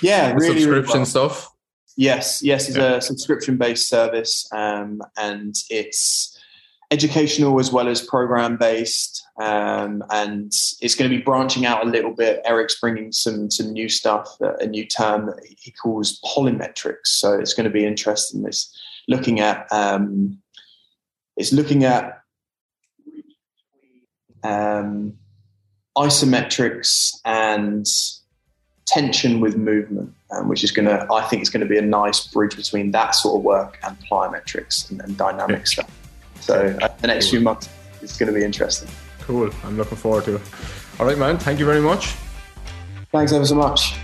Yeah, 0.02 0.30
the 0.30 0.34
really, 0.34 0.48
really 0.48 0.60
subscription 0.62 1.00
well. 1.00 1.06
stuff 1.06 1.54
Yes, 1.96 2.42
yes, 2.42 2.68
it's 2.68 2.76
yeah. 2.76 2.96
a 2.96 3.00
subscription-based 3.00 3.88
service, 3.88 4.48
um, 4.52 5.00
and 5.16 5.54
it's 5.70 6.33
educational 6.90 7.58
as 7.58 7.72
well 7.72 7.88
as 7.88 8.02
program-based, 8.02 9.26
um, 9.40 10.02
and 10.10 10.52
it's 10.80 10.94
going 10.94 11.10
to 11.10 11.16
be 11.16 11.22
branching 11.22 11.66
out 11.66 11.86
a 11.86 11.88
little 11.88 12.12
bit. 12.12 12.40
Eric's 12.44 12.78
bringing 12.80 13.12
some 13.12 13.50
some 13.50 13.72
new 13.72 13.88
stuff, 13.88 14.36
uh, 14.42 14.54
a 14.56 14.66
new 14.66 14.86
term 14.86 15.26
that 15.26 15.40
he 15.58 15.70
calls 15.70 16.20
polymetrics. 16.20 17.06
So 17.06 17.32
it's 17.32 17.54
going 17.54 17.64
to 17.64 17.70
be 17.70 17.84
interesting. 17.84 18.44
It's 18.46 18.76
looking 19.08 19.40
at 19.40 19.66
um, 19.72 20.38
it's 21.36 21.52
looking 21.52 21.84
at 21.84 22.22
um, 24.44 25.14
isometrics 25.96 27.18
and 27.24 27.86
tension 28.86 29.40
with 29.40 29.56
movement, 29.56 30.12
um, 30.30 30.48
which 30.48 30.62
is 30.62 30.70
going 30.70 30.86
to, 30.86 31.06
I 31.10 31.22
think, 31.22 31.42
is 31.42 31.50
going 31.50 31.62
to 31.62 31.66
be 31.66 31.78
a 31.78 31.82
nice 31.82 32.26
bridge 32.26 32.54
between 32.54 32.90
that 32.90 33.14
sort 33.14 33.38
of 33.38 33.42
work 33.42 33.78
and 33.82 33.96
plyometrics 34.00 34.90
and, 34.90 35.00
and 35.00 35.16
dynamic 35.16 35.66
stuff. 35.66 35.90
So 36.44 36.76
uh, 36.82 36.88
the 37.00 37.06
next 37.06 37.26
cool. 37.26 37.30
few 37.30 37.40
months 37.40 37.70
is 38.02 38.18
going 38.18 38.30
to 38.30 38.38
be 38.38 38.44
interesting. 38.44 38.88
Cool. 39.22 39.50
I'm 39.64 39.78
looking 39.78 39.96
forward 39.96 40.24
to 40.26 40.36
it. 40.36 40.42
All 41.00 41.06
right, 41.06 41.16
man. 41.16 41.38
Thank 41.38 41.58
you 41.58 41.64
very 41.64 41.80
much. 41.80 42.14
Thanks 43.12 43.32
ever 43.32 43.46
so 43.46 43.54
much. 43.54 43.94